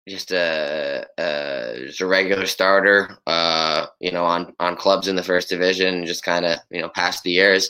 just 0.09 0.33
a, 0.33 1.07
a 1.19 1.87
just 1.87 2.01
a 2.01 2.07
regular 2.07 2.47
starter, 2.47 3.17
uh, 3.27 3.87
you 4.01 4.13
know, 4.13 4.25
on 4.25 4.55
on 4.61 4.77
clubs 4.77 5.09
in 5.09 5.17
the 5.17 5.23
first 5.23 5.49
division, 5.49 5.95
and 5.95 6.07
just 6.07 6.25
kind 6.25 6.45
of 6.45 6.59
you 6.71 6.81
know 6.81 6.89
past 6.91 7.23
the 7.23 7.31
years. 7.31 7.69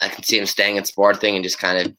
I 0.00 0.08
can 0.08 0.24
see 0.24 0.38
him 0.38 0.46
staying 0.46 0.76
in 0.76 0.84
Sporting 0.84 1.36
and 1.36 1.44
just 1.44 1.58
kind 1.58 1.86
of 1.86 1.94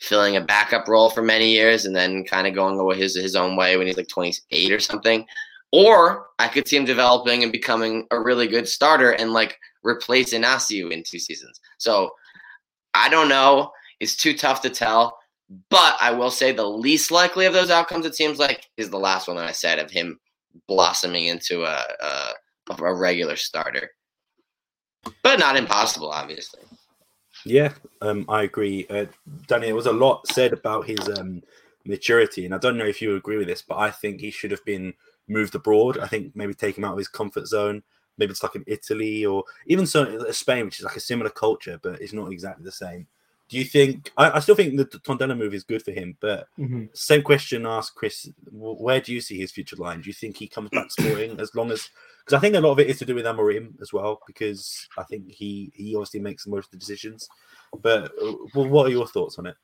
filling 0.00 0.36
a 0.36 0.40
backup 0.40 0.88
role 0.88 1.08
for 1.08 1.22
many 1.22 1.50
years, 1.50 1.86
and 1.86 1.96
then 1.96 2.24
kind 2.24 2.46
of 2.46 2.54
going 2.54 2.78
away 2.78 2.96
his 2.96 3.16
his 3.16 3.36
own 3.36 3.56
way 3.56 3.76
when 3.76 3.86
he's 3.86 3.96
like 3.96 4.08
28 4.08 4.72
or 4.72 4.80
something. 4.80 5.26
Or 5.72 6.26
I 6.38 6.48
could 6.48 6.68
see 6.68 6.76
him 6.76 6.84
developing 6.84 7.42
and 7.42 7.50
becoming 7.50 8.06
a 8.10 8.20
really 8.20 8.46
good 8.46 8.68
starter 8.68 9.12
and 9.12 9.32
like 9.32 9.58
replace 9.82 10.34
Inacio 10.34 10.90
in 10.90 11.02
two 11.02 11.18
seasons. 11.18 11.60
So 11.78 12.10
I 12.92 13.08
don't 13.08 13.30
know. 13.30 13.72
It's 13.98 14.16
too 14.16 14.36
tough 14.36 14.60
to 14.62 14.70
tell. 14.70 15.16
But 15.68 15.96
I 16.00 16.12
will 16.12 16.30
say 16.30 16.52
the 16.52 16.68
least 16.68 17.10
likely 17.10 17.46
of 17.46 17.52
those 17.52 17.70
outcomes, 17.70 18.06
it 18.06 18.14
seems 18.14 18.38
like, 18.38 18.68
is 18.76 18.90
the 18.90 18.98
last 18.98 19.28
one 19.28 19.36
that 19.36 19.48
I 19.48 19.52
said 19.52 19.78
of 19.78 19.90
him 19.90 20.18
blossoming 20.66 21.26
into 21.26 21.64
a, 21.64 21.84
a, 22.00 22.34
a 22.82 22.94
regular 22.94 23.36
starter. 23.36 23.90
But 25.22 25.40
not 25.40 25.56
impossible, 25.56 26.10
obviously. 26.10 26.62
Yeah, 27.44 27.72
um, 28.00 28.24
I 28.28 28.44
agree. 28.44 28.86
Uh, 28.88 29.06
Danny, 29.48 29.66
there 29.66 29.74
was 29.74 29.86
a 29.86 29.92
lot 29.92 30.26
said 30.28 30.52
about 30.52 30.86
his 30.86 31.00
um, 31.18 31.42
maturity, 31.84 32.44
and 32.44 32.54
I 32.54 32.58
don't 32.58 32.78
know 32.78 32.86
if 32.86 33.02
you 33.02 33.16
agree 33.16 33.36
with 33.36 33.48
this, 33.48 33.62
but 33.62 33.78
I 33.78 33.90
think 33.90 34.20
he 34.20 34.30
should 34.30 34.52
have 34.52 34.64
been 34.64 34.94
moved 35.28 35.54
abroad. 35.54 35.98
I 35.98 36.06
think 36.06 36.36
maybe 36.36 36.54
take 36.54 36.78
him 36.78 36.84
out 36.84 36.92
of 36.92 36.98
his 36.98 37.08
comfort 37.08 37.46
zone. 37.46 37.82
Maybe 38.18 38.30
it's 38.30 38.42
like 38.42 38.54
in 38.54 38.64
Italy 38.66 39.26
or 39.26 39.44
even 39.66 39.86
so 39.86 40.30
Spain, 40.30 40.66
which 40.66 40.78
is 40.78 40.84
like 40.84 40.96
a 40.96 41.00
similar 41.00 41.30
culture, 41.30 41.80
but 41.82 42.00
it's 42.00 42.12
not 42.12 42.30
exactly 42.30 42.64
the 42.64 42.72
same. 42.72 43.06
Do 43.52 43.58
you 43.58 43.64
think? 43.64 44.10
I, 44.16 44.30
I 44.30 44.40
still 44.40 44.54
think 44.54 44.78
the 44.78 44.86
Tondela 44.86 45.36
move 45.36 45.52
is 45.52 45.62
good 45.62 45.82
for 45.82 45.90
him, 45.90 46.16
but 46.20 46.48
Mhm. 46.58 46.88
same 46.96 47.20
question 47.20 47.66
asked 47.66 47.94
Chris: 47.94 48.30
Where 48.50 48.98
do 48.98 49.12
you 49.12 49.20
see 49.20 49.38
his 49.38 49.52
future 49.52 49.76
line? 49.76 50.00
Do 50.00 50.08
you 50.08 50.14
think 50.14 50.38
he 50.38 50.48
comes 50.48 50.70
back 50.70 50.90
sporting 50.90 51.38
as 51.38 51.54
long 51.54 51.70
as 51.70 51.90
because 52.20 52.32
I 52.32 52.40
think 52.40 52.54
a 52.54 52.60
lot 52.60 52.72
of 52.72 52.78
it 52.78 52.88
is 52.88 52.98
to 53.00 53.04
do 53.04 53.14
with 53.14 53.26
Amorim 53.26 53.78
as 53.82 53.92
well, 53.92 54.22
because 54.26 54.88
I 54.96 55.02
think 55.02 55.30
he 55.30 55.70
he 55.74 55.94
obviously 55.94 56.20
makes 56.20 56.46
most 56.46 56.68
of 56.68 56.70
the 56.70 56.78
decisions. 56.78 57.28
But 57.82 58.12
uh, 58.22 58.32
well, 58.54 58.68
what 58.68 58.86
are 58.86 58.90
your 58.90 59.06
thoughts 59.06 59.38
on 59.38 59.44
it? 59.44 59.56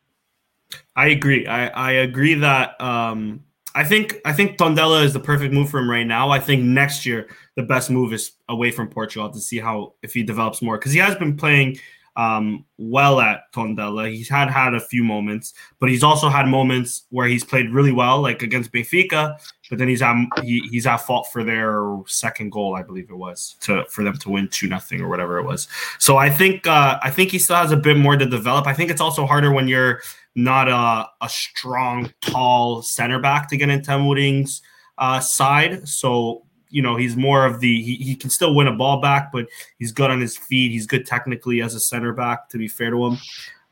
I 0.95 1.09
agree. 1.09 1.47
I, 1.47 1.68
I 1.68 1.93
agree 1.93 2.34
that 2.34 2.78
um, 2.82 3.43
I 3.74 3.84
think 3.84 4.20
I 4.26 4.34
think 4.34 4.59
Tondela 4.59 5.03
is 5.03 5.14
the 5.14 5.20
perfect 5.20 5.55
move 5.55 5.70
for 5.70 5.80
him 5.80 5.89
right 5.89 6.07
now. 6.07 6.28
I 6.28 6.41
think 6.41 6.62
next 6.62 7.07
year 7.07 7.30
the 7.55 7.62
best 7.62 7.89
move 7.89 8.12
is 8.12 8.32
away 8.51 8.70
from 8.70 8.91
Portugal 8.91 9.30
to 9.30 9.41
see 9.41 9.59
how 9.59 9.95
if 10.03 10.12
he 10.12 10.22
develops 10.22 10.61
more 10.61 10.76
because 10.76 10.93
he 10.93 10.99
has 10.99 11.14
been 11.16 11.39
playing 11.39 11.78
um, 12.19 12.64
well 12.79 13.21
at 13.21 13.51
Tondela. 13.55 14.12
He's 14.12 14.29
had 14.29 14.51
had 14.51 14.75
a 14.75 14.81
few 14.81 15.05
moments, 15.05 15.55
but 15.79 15.89
he's 15.89 16.03
also 16.03 16.29
had 16.29 16.49
moments 16.49 17.07
where 17.11 17.29
he's 17.29 17.45
played 17.45 17.71
really 17.71 17.93
well, 17.93 18.21
like 18.21 18.43
against 18.43 18.73
Benfica. 18.73 19.39
But 19.71 19.79
then 19.79 19.87
he's 19.87 20.03
at 20.03 20.16
he, 20.43 20.61
he's 20.71 20.87
at 20.87 20.97
fault 20.97 21.29
for 21.33 21.45
their 21.45 21.97
second 22.07 22.51
goal, 22.51 22.75
I 22.75 22.83
believe 22.83 23.09
it 23.09 23.16
was, 23.16 23.57
to 23.61 23.85
for 23.89 24.03
them 24.03 24.19
to 24.19 24.31
win 24.31 24.49
two 24.49 24.66
nothing 24.66 25.01
or 25.01 25.09
whatever 25.09 25.39
it 25.39 25.45
was. 25.45 25.69
So 26.01 26.16
I 26.16 26.29
think 26.29 26.66
uh, 26.66 26.99
I 27.03 27.11
think 27.11 27.31
he 27.31 27.39
still 27.39 27.57
has 27.57 27.71
a 27.71 27.77
bit 27.77 27.97
more 27.97 28.16
to 28.16 28.27
develop. 28.27 28.66
I 28.66 28.75
think 28.75 28.91
it's 28.91 29.01
also 29.01 29.25
harder 29.25 29.53
when 29.53 29.69
you're 29.69 30.01
not 30.35 30.69
a, 30.69 31.09
a 31.25 31.29
strong, 31.29 32.12
tall 32.21 32.83
center 32.83 33.21
back 33.21 33.49
to 33.51 33.57
get 33.57 33.69
into 33.69 33.93
Amorim's 33.93 34.61
uh, 34.97 35.21
side. 35.21 35.89
So 35.89 36.47
you 36.71 36.83
know 36.83 36.97
he's 36.97 37.16
more 37.16 37.45
of 37.45 37.61
the 37.61 37.83
he, 37.83 37.97
he 37.97 38.14
can 38.14 38.31
still 38.31 38.55
win 38.55 38.66
a 38.66 38.73
ball 38.73 39.01
back, 39.01 39.33
but 39.33 39.47
he's 39.79 39.93
good 39.93 40.11
on 40.11 40.21
his 40.21 40.37
feet. 40.37 40.71
He's 40.71 40.87
good 40.87 41.07
technically 41.07 41.62
as 41.62 41.75
a 41.75 41.81
center 41.81 42.12
back. 42.12 42.49
To 42.51 42.59
be 42.59 42.69
fair 42.69 42.91
to 42.91 43.07
him, 43.07 43.19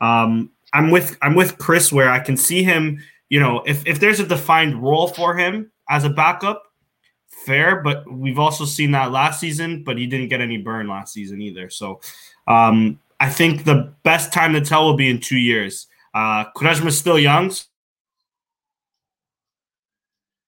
um, 0.01 0.51
I'm 0.73 0.91
with 0.91 1.17
I'm 1.21 1.35
with 1.35 1.57
Chris 1.57 1.91
where 1.91 2.09
I 2.09 2.19
can 2.19 2.37
see 2.37 2.63
him. 2.63 3.01
You 3.29 3.39
know, 3.39 3.63
if 3.65 3.85
if 3.85 3.99
there's 3.99 4.19
a 4.19 4.25
defined 4.25 4.81
role 4.81 5.07
for 5.07 5.35
him 5.35 5.71
as 5.89 6.03
a 6.03 6.09
backup, 6.09 6.63
fair. 7.27 7.81
But 7.81 8.11
we've 8.11 8.39
also 8.39 8.65
seen 8.65 8.91
that 8.91 9.11
last 9.11 9.39
season, 9.39 9.83
but 9.83 9.97
he 9.97 10.07
didn't 10.07 10.29
get 10.29 10.41
any 10.41 10.57
burn 10.57 10.87
last 10.87 11.13
season 11.13 11.41
either. 11.41 11.69
So 11.69 12.01
um, 12.47 12.99
I 13.19 13.29
think 13.29 13.63
the 13.63 13.93
best 14.03 14.31
time 14.31 14.53
to 14.53 14.61
tell 14.61 14.85
will 14.85 14.97
be 14.97 15.09
in 15.09 15.19
two 15.19 15.37
years. 15.37 15.87
Uh, 16.13 16.45
is 16.61 16.97
still 16.97 17.19
young, 17.19 17.51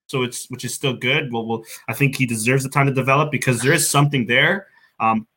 so 0.10 0.24
it's 0.24 0.49
which 0.49 0.66
is 0.66 0.74
still 0.74 0.93
good. 0.93 1.32
Well, 1.32 1.45
well, 1.45 1.64
I 1.88 1.93
think 1.93 2.16
he 2.16 2.26
deserves 2.26 2.64
the 2.64 2.70
time 2.70 2.88
to 2.88 2.93
develop 2.93 3.32
because 3.32 3.62
there 3.62 3.74
is 3.74 3.88
something 3.89 4.26
there. 4.26 4.68
Um, 4.99 5.28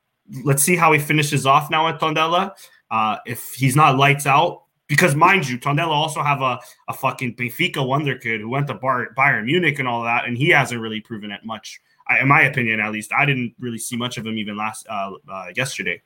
let's 0.45 0.63
see 0.63 0.77
how 0.77 0.93
he 0.93 0.99
finishes 0.99 1.47
off 1.47 1.71
now 1.71 1.87
at 1.89 2.01
Tondela. 2.01 2.53
Uh, 2.91 3.19
if 3.27 3.53
he's 3.53 3.77
not 3.77 3.99
lights 3.99 4.27
out, 4.27 4.65
because 4.89 5.15
mind 5.15 5.49
you, 5.49 5.59
Tondela 5.59 5.89
also 5.89 6.23
have 6.23 6.41
a, 6.41 6.59
a 6.89 6.93
fucking 6.93 7.37
Benfica 7.37 7.87
wonder 7.87 8.17
kid 8.17 8.41
who 8.41 8.49
went 8.49 8.67
to 8.69 8.75
Bar- 8.75 9.15
Bayern 9.17 9.45
Munich 9.45 9.79
and 9.79 9.87
all 9.87 10.03
that, 10.05 10.25
and 10.25 10.37
he 10.37 10.49
hasn't 10.49 10.81
really 10.81 11.01
proven 11.01 11.31
it 11.31 11.45
much. 11.45 11.81
I, 12.09 12.21
in 12.21 12.29
my 12.29 12.43
opinion, 12.43 12.81
at 12.81 12.93
least, 12.93 13.13
I 13.13 13.27
didn't 13.27 13.55
really 13.61 13.79
see 13.79 13.97
much 13.97 14.17
of 14.17 14.27
him 14.27 14.39
even 14.39 14.57
last 14.57 14.87
uh, 14.89 15.13
uh, 15.31 15.47
yesterday. 15.55 16.03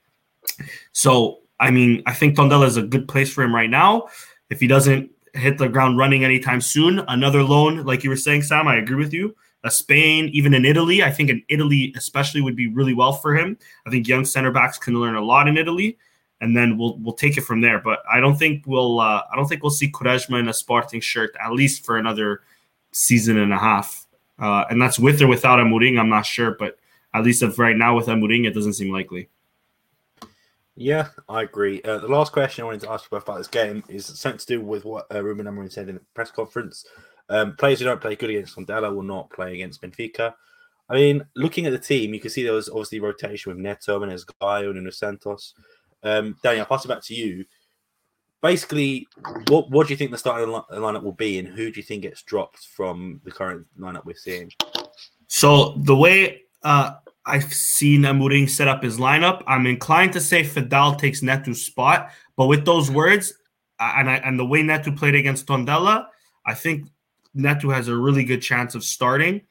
So, 0.92 1.38
I 1.58 1.70
mean, 1.70 2.02
I 2.06 2.14
think 2.14 2.36
Tondela 2.36 2.66
is 2.66 2.76
a 2.76 2.82
good 2.82 3.08
place 3.08 3.32
for 3.32 3.42
him 3.42 3.54
right 3.54 3.70
now. 3.70 4.08
If 4.50 4.60
he 4.60 4.66
doesn't 4.66 5.10
hit 5.36 5.58
the 5.58 5.68
ground 5.68 5.98
running 5.98 6.24
anytime 6.24 6.60
soon. 6.60 7.00
Another 7.08 7.42
loan, 7.42 7.84
like 7.84 8.04
you 8.04 8.10
were 8.10 8.16
saying, 8.16 8.42
Sam, 8.42 8.68
I 8.68 8.76
agree 8.76 8.96
with 8.96 9.12
you. 9.12 9.34
A 9.64 9.70
Spain, 9.70 10.28
even 10.32 10.54
in 10.54 10.64
Italy, 10.64 11.02
I 11.02 11.10
think 11.10 11.30
in 11.30 11.42
Italy 11.48 11.92
especially 11.96 12.40
would 12.40 12.56
be 12.56 12.68
really 12.68 12.94
well 12.94 13.12
for 13.12 13.34
him. 13.34 13.58
I 13.86 13.90
think 13.90 14.06
young 14.06 14.24
center 14.24 14.52
backs 14.52 14.78
can 14.78 15.00
learn 15.00 15.16
a 15.16 15.20
lot 15.20 15.48
in 15.48 15.56
Italy, 15.56 15.98
and 16.40 16.56
then 16.56 16.78
we'll 16.78 16.98
we'll 16.98 17.14
take 17.14 17.36
it 17.36 17.40
from 17.40 17.60
there. 17.60 17.80
But 17.80 18.02
I 18.10 18.20
don't 18.20 18.36
think 18.36 18.64
we'll 18.66 19.00
uh, 19.00 19.22
I 19.30 19.34
don't 19.34 19.48
think 19.48 19.62
we'll 19.62 19.70
see 19.70 19.90
Quaresma 19.90 20.38
in 20.38 20.48
a 20.48 20.54
Sporting 20.54 21.00
shirt 21.00 21.34
at 21.42 21.52
least 21.52 21.84
for 21.84 21.96
another 21.96 22.42
season 22.92 23.38
and 23.38 23.52
a 23.52 23.58
half. 23.58 24.06
Uh, 24.38 24.64
and 24.70 24.80
that's 24.80 24.98
with 24.98 25.20
or 25.20 25.26
without 25.26 25.58
Amorim, 25.58 25.98
I'm 25.98 26.10
not 26.10 26.26
sure, 26.26 26.52
but 26.52 26.78
at 27.14 27.24
least 27.24 27.42
of 27.42 27.58
right 27.58 27.76
now 27.76 27.96
with 27.96 28.06
Amorim, 28.06 28.46
it 28.46 28.54
doesn't 28.54 28.74
seem 28.74 28.92
likely. 28.92 29.28
Yeah, 30.76 31.08
I 31.26 31.42
agree. 31.42 31.80
Uh, 31.82 31.98
the 31.98 32.08
last 32.08 32.32
question 32.32 32.62
I 32.62 32.66
wanted 32.66 32.82
to 32.82 32.90
ask 32.90 33.10
you 33.10 33.16
about 33.16 33.38
this 33.38 33.48
game 33.48 33.82
is 33.88 34.04
something 34.04 34.38
to 34.38 34.46
do 34.46 34.60
with 34.60 34.84
what 34.84 35.06
uh, 35.12 35.24
Ruben 35.24 35.46
Amorim 35.46 35.72
said 35.72 35.88
in 35.88 35.96
the 35.96 36.02
press 36.14 36.30
conference. 36.30 36.84
Um, 37.30 37.56
players 37.56 37.78
who 37.78 37.86
don't 37.86 38.00
play 38.00 38.14
good 38.14 38.30
against 38.30 38.56
Tondela 38.56 38.94
will 38.94 39.02
not 39.02 39.30
play 39.30 39.54
against 39.54 39.80
Benfica. 39.80 40.34
I 40.88 40.94
mean, 40.94 41.24
looking 41.34 41.66
at 41.66 41.72
the 41.72 41.78
team, 41.78 42.12
you 42.12 42.20
can 42.20 42.30
see 42.30 42.44
there 42.44 42.52
was 42.52 42.68
obviously 42.68 43.00
rotation 43.00 43.50
with 43.50 43.58
Neto 43.58 44.02
and 44.02 44.12
Gaio 44.12 44.70
and 44.70 44.94
Santos. 44.94 45.54
Um, 46.02 46.36
Danny, 46.42 46.60
I'll 46.60 46.66
pass 46.66 46.84
it 46.84 46.88
back 46.88 47.02
to 47.04 47.14
you. 47.14 47.46
Basically, 48.42 49.08
what 49.48 49.70
what 49.70 49.86
do 49.86 49.92
you 49.94 49.96
think 49.96 50.10
the 50.10 50.18
starting 50.18 50.48
lineup 50.48 51.02
will 51.02 51.10
be, 51.12 51.38
and 51.38 51.48
who 51.48 51.72
do 51.72 51.80
you 51.80 51.82
think 51.82 52.02
gets 52.02 52.22
dropped 52.22 52.58
from 52.58 53.20
the 53.24 53.32
current 53.32 53.66
lineup 53.80 54.04
we're 54.04 54.14
seeing? 54.14 54.52
So 55.26 55.72
the 55.78 55.96
way 55.96 56.42
uh, 56.62 56.96
I've 57.26 57.52
seen 57.52 58.02
Amorim 58.02 58.48
set 58.48 58.68
up 58.68 58.82
his 58.82 58.98
lineup. 58.98 59.42
I'm 59.46 59.66
inclined 59.66 60.12
to 60.12 60.20
say 60.20 60.42
Feddal 60.42 60.98
takes 60.98 61.22
Neto's 61.22 61.64
spot, 61.64 62.10
but 62.36 62.46
with 62.46 62.64
those 62.64 62.90
words 62.90 63.34
and 63.80 64.08
I, 64.08 64.16
and 64.16 64.38
the 64.38 64.46
way 64.46 64.62
Neto 64.62 64.92
played 64.92 65.14
against 65.14 65.46
Tondela, 65.46 66.06
I 66.46 66.54
think 66.54 66.88
Neto 67.34 67.70
has 67.70 67.88
a 67.88 67.96
really 67.96 68.24
good 68.24 68.40
chance 68.40 68.74
of 68.74 68.84
starting. 68.84 69.42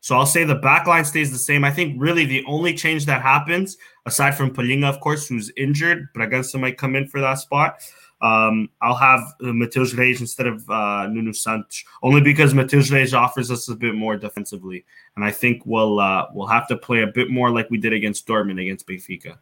So 0.00 0.16
I'll 0.16 0.26
say 0.26 0.44
the 0.44 0.54
back 0.54 0.86
line 0.86 1.04
stays 1.04 1.32
the 1.32 1.38
same. 1.38 1.64
I 1.64 1.70
think 1.70 1.96
really 1.98 2.24
the 2.26 2.44
only 2.46 2.74
change 2.74 3.06
that 3.06 3.22
happens, 3.22 3.78
aside 4.06 4.32
from 4.32 4.54
Palhinha, 4.54 4.84
of 4.84 5.00
course, 5.00 5.26
who's 5.26 5.50
injured, 5.56 6.08
but 6.14 6.30
Bragança 6.30 6.60
might 6.60 6.78
come 6.78 6.94
in 6.94 7.08
for 7.08 7.20
that 7.20 7.38
spot, 7.38 7.80
um, 8.24 8.70
I'll 8.80 8.96
have 8.96 9.20
uh, 9.42 9.52
Matheus 9.52 9.94
Reis 9.96 10.20
instead 10.20 10.46
of 10.46 10.68
uh, 10.70 11.06
Nuno 11.08 11.32
Santos, 11.32 11.84
only 12.02 12.22
because 12.22 12.54
Matheus 12.54 12.90
Reis 12.90 13.12
offers 13.12 13.50
us 13.50 13.68
a 13.68 13.74
bit 13.74 13.94
more 13.94 14.16
defensively, 14.16 14.86
and 15.14 15.24
I 15.24 15.30
think 15.30 15.62
we'll 15.66 16.00
uh, 16.00 16.28
we'll 16.32 16.46
have 16.46 16.66
to 16.68 16.76
play 16.78 17.02
a 17.02 17.06
bit 17.06 17.28
more 17.30 17.50
like 17.50 17.68
we 17.68 17.76
did 17.76 17.92
against 17.92 18.26
Dortmund 18.26 18.62
against 18.62 18.88
Benfica. 18.88 19.36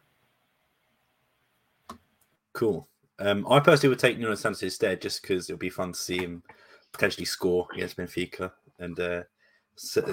Cool. 2.51 2.87
Um, 3.19 3.47
I 3.49 3.61
personally 3.61 3.89
would 3.89 3.99
take 3.99 4.19
Nuno 4.19 4.35
Santos 4.35 4.63
instead, 4.63 5.01
just 5.01 5.21
because 5.21 5.49
it'll 5.49 5.57
be 5.57 5.69
fun 5.69 5.93
to 5.93 5.99
see 5.99 6.17
him 6.17 6.43
potentially 6.91 7.25
score 7.25 7.67
against 7.73 7.95
Benfica 7.95 8.51
and 8.79 8.99
uh, 8.99 9.23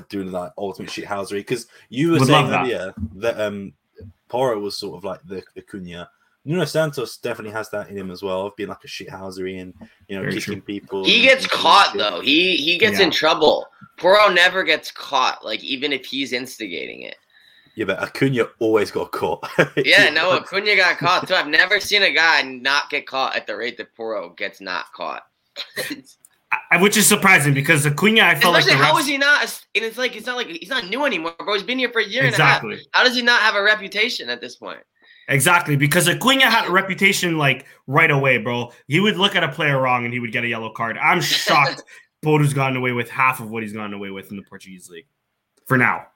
doing 0.08 0.30
like 0.30 0.52
ultimate 0.56 0.90
shithousery. 0.90 1.40
Because 1.40 1.66
you 1.88 2.12
were 2.12 2.20
would 2.20 2.28
saying 2.28 2.52
earlier 2.52 2.94
that. 3.14 3.36
that 3.36 3.40
um, 3.40 3.72
Porro 4.28 4.60
was 4.60 4.76
sort 4.76 4.96
of 4.96 5.04
like 5.04 5.20
the, 5.24 5.42
the 5.56 5.62
Cunha 5.62 6.06
Nuno 6.45 6.64
Santos 6.64 7.18
definitely 7.18 7.53
has 7.53 7.68
that 7.70 7.91
in 7.91 7.99
him 7.99 8.11
as 8.11 8.22
well 8.22 8.47
of 8.47 8.57
being 8.57 8.70
like 8.70 8.82
a 8.84 8.88
shithousery 8.88 9.61
and 9.61 9.74
you 10.09 10.16
know 10.16 10.22
Very 10.22 10.34
kicking 10.34 10.55
true. 10.55 10.62
people. 10.62 11.05
He 11.05 11.22
gets 11.22 11.47
caught 11.47 11.93
though. 11.97 12.20
He 12.20 12.57
he 12.57 12.78
gets 12.78 12.99
yeah. 12.99 13.07
in 13.07 13.11
trouble. 13.11 13.66
Porro 13.99 14.28
never 14.28 14.64
gets 14.64 14.91
caught. 14.91 15.45
Like 15.45 15.62
even 15.62 15.93
if 15.93 16.07
he's 16.07 16.32
instigating 16.32 17.03
it. 17.03 17.16
Yeah, 17.76 17.84
but 17.84 18.01
Acuna 18.01 18.47
always 18.59 18.91
got 18.91 19.12
caught. 19.12 19.49
yeah, 19.76 20.11
no, 20.11 20.32
Acuna 20.32 20.76
got 20.76 20.99
caught 20.99 21.28
too. 21.28 21.34
I've 21.34 21.47
never 21.47 21.78
seen 21.78 22.03
a 22.03 22.12
guy 22.12 22.43
not 22.43 22.91
get 22.91 23.07
caught 23.07 23.36
at 23.36 23.47
the 23.47 23.57
rate 23.57 23.76
that 23.76 23.95
Porro 23.95 24.30
gets 24.30 24.61
not 24.61 24.93
caught. 24.93 25.22
Which 26.80 26.97
is 26.97 27.07
surprising 27.07 27.55
because 27.55 27.86
Acuna, 27.86 28.22
I 28.22 28.34
felt 28.34 28.57
Especially 28.57 28.80
like 28.80 28.88
how 28.88 28.99
is 28.99 29.07
he 29.07 29.18
not? 29.18 29.43
And 29.74 29.84
it's 29.84 29.99
like 29.99 30.16
it's 30.16 30.26
not 30.26 30.36
like 30.36 30.49
he's 30.49 30.68
not 30.68 30.88
new 30.88 31.05
anymore, 31.05 31.34
bro. 31.38 31.55
He's 31.55 31.62
been 31.62 31.78
here 31.78 31.91
for 31.91 32.01
a 32.01 32.07
year 32.07 32.24
exactly. 32.24 32.72
and 32.72 32.80
a 32.80 32.82
half. 32.82 32.86
How 32.93 33.05
does 33.05 33.14
he 33.14 33.22
not 33.22 33.43
have 33.43 33.55
a 33.55 33.62
reputation 33.62 34.28
at 34.30 34.41
this 34.41 34.57
point? 34.57 34.80
Exactly, 35.30 35.76
because 35.76 36.08
Acuna 36.08 36.50
had 36.50 36.66
a 36.66 36.72
reputation 36.72 37.38
like 37.38 37.64
right 37.86 38.10
away, 38.10 38.38
bro. 38.38 38.72
He 38.88 38.98
would 38.98 39.16
look 39.16 39.36
at 39.36 39.44
a 39.44 39.48
player 39.48 39.80
wrong 39.80 40.04
and 40.04 40.12
he 40.12 40.18
would 40.18 40.32
get 40.32 40.42
a 40.42 40.48
yellow 40.48 40.70
card. 40.70 40.98
I'm 40.98 41.20
shocked 41.20 41.84
Porro's 42.22 42.52
gotten 42.52 42.76
away 42.76 42.90
with 42.90 43.08
half 43.08 43.38
of 43.38 43.48
what 43.48 43.62
he's 43.62 43.72
gotten 43.72 43.94
away 43.94 44.10
with 44.10 44.32
in 44.32 44.36
the 44.36 44.42
Portuguese 44.42 44.90
league 44.90 45.06
for 45.66 45.78
now. 45.78 46.06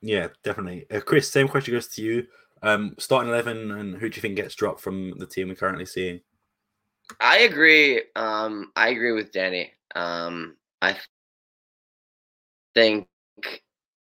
Yeah, 0.00 0.28
definitely. 0.42 0.86
Uh, 0.90 1.00
Chris, 1.00 1.30
same 1.30 1.48
question 1.48 1.74
goes 1.74 1.88
to 1.88 2.02
you. 2.02 2.26
Um, 2.62 2.94
starting 2.98 3.30
11, 3.30 3.70
and 3.70 3.96
who 3.96 4.08
do 4.08 4.16
you 4.16 4.22
think 4.22 4.36
gets 4.36 4.54
dropped 4.54 4.80
from 4.80 5.18
the 5.18 5.26
team 5.26 5.48
we're 5.48 5.54
currently 5.54 5.84
seeing? 5.84 6.20
I 7.20 7.40
agree. 7.40 8.02
Um, 8.16 8.72
I 8.74 8.88
agree 8.88 9.12
with 9.12 9.32
Danny. 9.32 9.72
Um, 9.94 10.56
I 10.80 10.96
think 12.74 13.06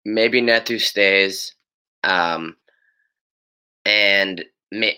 maybe 0.06 0.42
Neto 0.42 0.78
stays. 0.78 1.54
Um, 2.04 2.58
and 3.88 4.44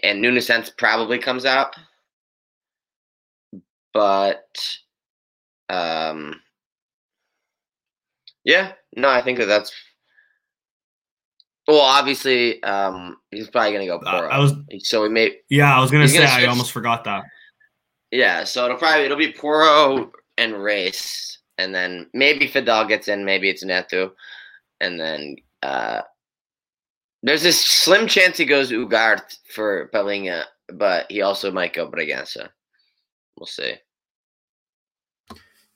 and 0.03 0.21
Nuno 0.21 0.39
Santos 0.39 0.73
probably 0.75 1.19
comes 1.19 1.45
out, 1.45 1.75
but 3.93 4.57
um, 5.69 6.41
yeah, 8.43 8.73
no, 8.95 9.09
I 9.09 9.21
think 9.21 9.37
that 9.37 9.45
that's 9.45 9.71
well, 11.67 11.81
obviously, 11.81 12.61
um, 12.63 13.17
he's 13.29 13.47
probably 13.47 13.73
gonna 13.73 13.85
go 13.85 13.99
Porro. 13.99 14.27
Uh, 14.27 14.31
I 14.31 14.39
was 14.39 14.53
so 14.79 15.03
we 15.03 15.09
may. 15.09 15.35
Yeah, 15.49 15.77
I 15.77 15.79
was 15.79 15.91
gonna 15.91 16.07
say 16.07 16.17
gonna 16.17 16.29
I 16.29 16.45
almost 16.47 16.71
forgot 16.71 17.03
that. 17.03 17.23
Yeah, 18.09 18.43
so 18.43 18.65
it'll 18.65 18.77
probably 18.77 19.05
it'll 19.05 19.17
be 19.17 19.31
Porro 19.31 20.11
and 20.39 20.63
Reis, 20.63 21.37
and 21.59 21.75
then 21.75 22.09
maybe 22.15 22.47
Feddal 22.47 22.87
gets 22.87 23.07
in, 23.07 23.23
maybe 23.23 23.51
it's 23.51 23.63
Neto, 23.63 24.13
and 24.81 24.99
then 24.99 25.35
uh, 25.61 26.01
there's 27.23 27.43
this 27.43 27.63
slim 27.65 28.07
chance 28.07 28.37
he 28.37 28.45
goes 28.45 28.71
Ugarte 28.71 29.37
for 29.53 29.89
Palhinha, 29.93 30.43
but 30.73 31.05
he 31.09 31.21
also 31.21 31.51
might 31.51 31.73
go 31.73 31.89
Bragança. 31.89 32.49
We'll 33.37 33.47
see. 33.47 33.75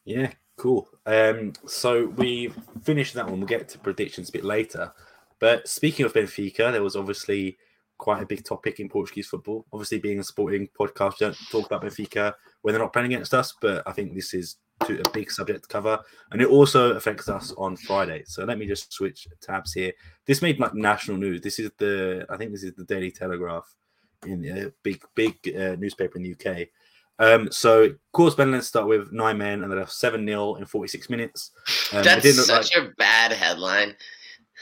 Yeah, 0.06 0.32
cool. 0.58 0.90
Um, 1.06 1.54
so 1.66 2.08
we 2.08 2.54
finished 2.84 3.14
that 3.16 3.28
one. 3.28 3.40
We'll 3.40 3.48
get 3.48 3.68
to 3.70 3.80
predictions 3.80 4.30
a 4.30 4.34
bit 4.34 4.44
later. 4.44 4.94
But 5.40 5.68
speaking 5.68 6.06
of 6.06 6.14
Benfica, 6.14 6.72
there 6.72 6.84
was 6.84 6.96
obviously 6.96 7.58
quite 7.98 8.22
a 8.22 8.26
big 8.26 8.44
topic 8.44 8.80
in 8.80 8.90
Portuguese 8.90 9.28
football. 9.28 9.66
Obviously, 9.72 10.00
being 10.00 10.20
a 10.20 10.24
sporting 10.24 10.68
podcast, 10.78 11.20
we 11.20 11.26
don't 11.26 11.38
talk 11.52 11.66
about 11.66 11.84
Benfica 11.84 12.34
when 12.62 12.74
they're 12.74 12.82
not 12.82 12.94
playing 12.94 13.08
against 13.14 13.34
us, 13.34 13.54
but 13.62 13.84
I 13.86 13.92
think 13.92 14.14
this 14.14 14.34
is 14.34 14.58
a 14.90 15.10
big 15.14 15.32
subject 15.32 15.64
to 15.64 15.68
cover, 15.68 16.00
and 16.32 16.42
it 16.42 16.48
also 16.48 16.94
affects 16.94 17.30
us 17.30 17.54
on 17.58 17.76
Friday. 17.76 18.24
So 18.26 18.46
let 18.46 18.58
me 18.58 18.68
just 18.68 18.92
switch 18.94 19.28
tabs 19.42 19.74
here. 19.74 19.92
This 20.26 20.42
made 20.42 20.60
like 20.60 20.74
national 20.74 21.18
news. 21.18 21.42
This 21.42 21.60
is 21.60 21.72
the 21.78 22.26
I 22.30 22.38
think 22.38 22.52
this 22.52 22.64
is 22.64 22.74
the 22.74 22.84
Daily 22.84 23.12
Telegraph 23.12 23.74
in 24.26 24.46
a 24.46 24.72
big 24.84 25.04
big 25.16 25.38
uh, 25.56 25.76
newspaper 25.76 26.18
in 26.18 26.24
the 26.24 26.34
UK. 26.34 26.68
Um, 27.20 27.52
so 27.52 27.84
of 27.84 28.12
course, 28.12 28.36
Ben, 28.36 28.52
let's 28.52 28.68
start 28.68 28.88
with 28.88 29.12
nine 29.12 29.38
men, 29.38 29.64
and 29.64 29.72
then 29.72 29.88
seven 29.88 30.26
0 30.26 30.56
in 30.56 30.66
forty 30.66 30.88
six 30.88 31.10
minutes. 31.10 31.52
Um, 31.92 32.04
That's 32.04 32.46
such 32.46 32.76
like... 32.76 32.84
a 32.84 32.92
bad 32.98 33.32
headline. 33.32 33.96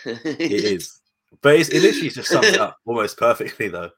it 0.05 0.51
is, 0.51 0.99
but 1.41 1.55
it 1.55 1.71
literally 1.73 2.09
just 2.09 2.29
sums 2.29 2.47
it 2.47 2.59
up 2.59 2.77
almost 2.85 3.17
perfectly, 3.17 3.67
though. 3.69 3.91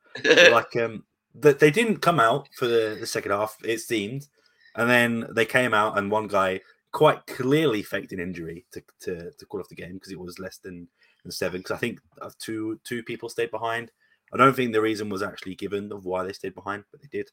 like 0.51 0.75
um, 0.75 1.03
that 1.35 1.59
they 1.59 1.71
didn't 1.71 1.97
come 1.97 2.19
out 2.19 2.47
for 2.55 2.67
the, 2.67 2.97
the 2.99 3.07
second 3.07 3.31
half. 3.31 3.57
It 3.63 3.79
seemed 3.79 4.27
and 4.75 4.89
then 4.89 5.27
they 5.31 5.45
came 5.45 5.73
out, 5.73 5.97
and 5.97 6.11
one 6.11 6.27
guy 6.27 6.61
quite 6.91 7.25
clearly 7.25 7.83
faked 7.83 8.11
an 8.13 8.19
injury 8.19 8.65
to, 8.71 8.81
to, 9.01 9.31
to 9.31 9.45
call 9.47 9.59
off 9.59 9.67
the 9.67 9.75
game 9.75 9.95
because 9.95 10.11
it 10.11 10.19
was 10.19 10.39
less 10.39 10.57
than, 10.57 10.87
than 11.23 11.31
seven. 11.31 11.59
Because 11.59 11.75
I 11.75 11.79
think 11.79 11.99
uh, 12.21 12.29
two 12.39 12.79
two 12.83 13.03
people 13.03 13.29
stayed 13.29 13.51
behind. 13.51 13.91
I 14.33 14.37
don't 14.37 14.55
think 14.55 14.73
the 14.73 14.81
reason 14.81 15.09
was 15.09 15.21
actually 15.21 15.55
given 15.55 15.91
of 15.91 16.05
why 16.05 16.23
they 16.23 16.33
stayed 16.33 16.55
behind, 16.55 16.85
but 16.91 17.01
they 17.01 17.09
did. 17.11 17.29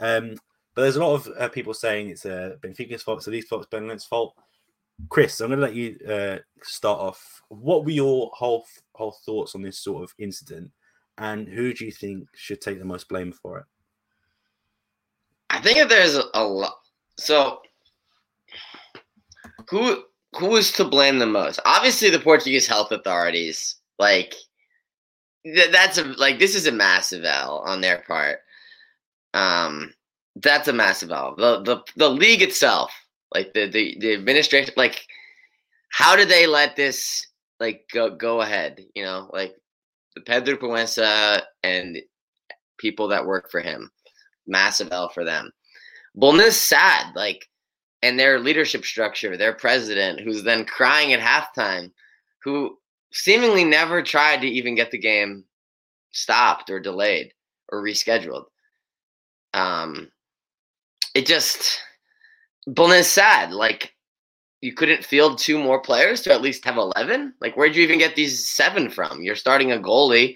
Um, 0.00 0.36
but 0.74 0.82
there's 0.82 0.96
a 0.96 1.04
lot 1.04 1.14
of 1.14 1.28
uh, 1.38 1.48
people 1.48 1.74
saying 1.74 2.10
it's 2.10 2.24
uh, 2.24 2.56
Benfica's 2.60 3.02
fault, 3.02 3.22
so 3.22 3.30
these 3.30 3.46
folks 3.46 3.66
Benfica's 3.66 4.04
fault. 4.04 4.34
Chris, 5.08 5.40
I'm 5.40 5.48
going 5.48 5.60
to 5.60 5.66
let 5.66 5.74
you 5.74 5.98
uh, 6.08 6.38
start 6.62 6.98
off. 6.98 7.42
What 7.48 7.84
were 7.84 7.90
your 7.90 8.30
whole 8.34 8.64
whole 8.94 9.16
thoughts 9.24 9.54
on 9.54 9.62
this 9.62 9.78
sort 9.78 10.02
of 10.02 10.12
incident, 10.18 10.70
and 11.18 11.48
who 11.48 11.72
do 11.72 11.84
you 11.84 11.92
think 11.92 12.28
should 12.34 12.60
take 12.60 12.78
the 12.78 12.84
most 12.84 13.08
blame 13.08 13.32
for 13.32 13.58
it? 13.58 13.64
I 15.58 15.60
think 15.60 15.78
if 15.78 15.88
there's 15.88 16.14
a, 16.14 16.22
a 16.34 16.44
lot, 16.44 16.76
so 17.18 17.62
who 19.68 20.04
who 20.38 20.54
is 20.54 20.70
to 20.74 20.84
blame 20.84 21.18
the 21.18 21.26
most? 21.26 21.58
Obviously, 21.66 22.10
the 22.10 22.20
Portuguese 22.20 22.68
health 22.68 22.92
authorities. 22.92 23.74
Like 23.98 24.36
th- 25.44 25.72
that's 25.72 25.98
a 25.98 26.04
like 26.04 26.38
this 26.38 26.54
is 26.54 26.68
a 26.68 26.72
massive 26.72 27.24
L 27.24 27.64
on 27.66 27.80
their 27.80 28.04
part. 28.06 28.38
Um, 29.34 29.92
that's 30.36 30.68
a 30.68 30.72
massive 30.72 31.10
L. 31.10 31.34
The 31.36 31.60
the 31.62 31.82
the 31.96 32.08
league 32.08 32.42
itself, 32.42 32.92
like 33.34 33.52
the 33.52 33.66
the 33.66 33.96
the 33.98 34.14
administration, 34.14 34.74
like 34.76 35.08
how 35.88 36.14
did 36.14 36.28
they 36.28 36.46
let 36.46 36.76
this 36.76 37.26
like 37.58 37.84
go 37.92 38.14
go 38.14 38.42
ahead? 38.42 38.80
You 38.94 39.02
know, 39.02 39.28
like 39.32 39.56
the 40.14 40.20
Pedro 40.20 40.56
Proença 40.56 41.42
and 41.64 41.98
people 42.78 43.08
that 43.08 43.26
work 43.26 43.50
for 43.50 43.60
him 43.60 43.90
massive 44.48 44.88
L 44.90 45.08
for 45.08 45.24
them. 45.24 45.52
Belenenses 46.16 46.52
sad, 46.52 47.14
like, 47.14 47.48
and 48.02 48.18
their 48.18 48.38
leadership 48.38 48.84
structure, 48.84 49.36
their 49.36 49.52
president, 49.52 50.20
who's 50.20 50.42
then 50.42 50.64
crying 50.64 51.12
at 51.12 51.20
halftime, 51.20 51.90
who 52.42 52.78
seemingly 53.12 53.64
never 53.64 54.02
tried 54.02 54.40
to 54.40 54.46
even 54.46 54.74
get 54.74 54.90
the 54.90 54.98
game 54.98 55.44
stopped 56.10 56.70
or 56.70 56.80
delayed 56.80 57.32
or 57.70 57.82
rescheduled. 57.82 58.44
Um, 59.54 60.10
it 61.14 61.26
just 61.26 61.80
Belenenses 62.68 63.04
sad, 63.04 63.52
like 63.52 63.94
you 64.60 64.72
couldn't 64.72 65.04
field 65.04 65.38
two 65.38 65.58
more 65.58 65.80
players 65.80 66.20
to 66.22 66.32
at 66.32 66.42
least 66.42 66.64
have 66.64 66.76
11 66.76 67.34
like 67.40 67.56
where'd 67.56 67.76
you 67.76 67.82
even 67.82 67.98
get 67.98 68.16
these 68.16 68.48
seven 68.48 68.90
from 68.90 69.22
you're 69.22 69.36
starting 69.36 69.72
a 69.72 69.76
goalie 69.76 70.34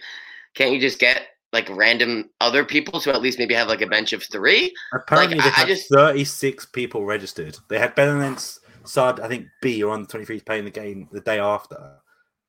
can't 0.55 0.73
you 0.73 0.81
just 0.81 0.99
get 0.99 1.29
like 1.53 1.69
random 1.71 2.31
other 2.41 2.65
people 2.65 3.01
to 3.01 3.13
at 3.13 3.21
least 3.21 3.39
maybe 3.39 3.55
have 3.55 3.69
like 3.69 3.83
a 3.83 3.87
bench 3.87 4.13
of 4.13 4.23
three. 4.23 4.75
Apparently, 4.95 5.37
like, 5.37 5.45
they 5.45 5.51
had 5.51 5.69
just... 5.69 5.89
36 5.93 6.67
people 6.67 7.05
registered. 7.05 7.59
They 7.69 7.79
had 7.79 7.95
Belenenses 7.95 8.61
Side, 8.85 9.21
I 9.21 9.29
think 9.29 9.47
B 9.61 9.83
or 9.83 9.93
under 9.95 10.09
23 10.09 10.41
playing 10.41 10.65
the 10.65 10.71
game 10.71 11.09
the 11.13 11.21
day 11.21 11.39
after, 11.39 11.99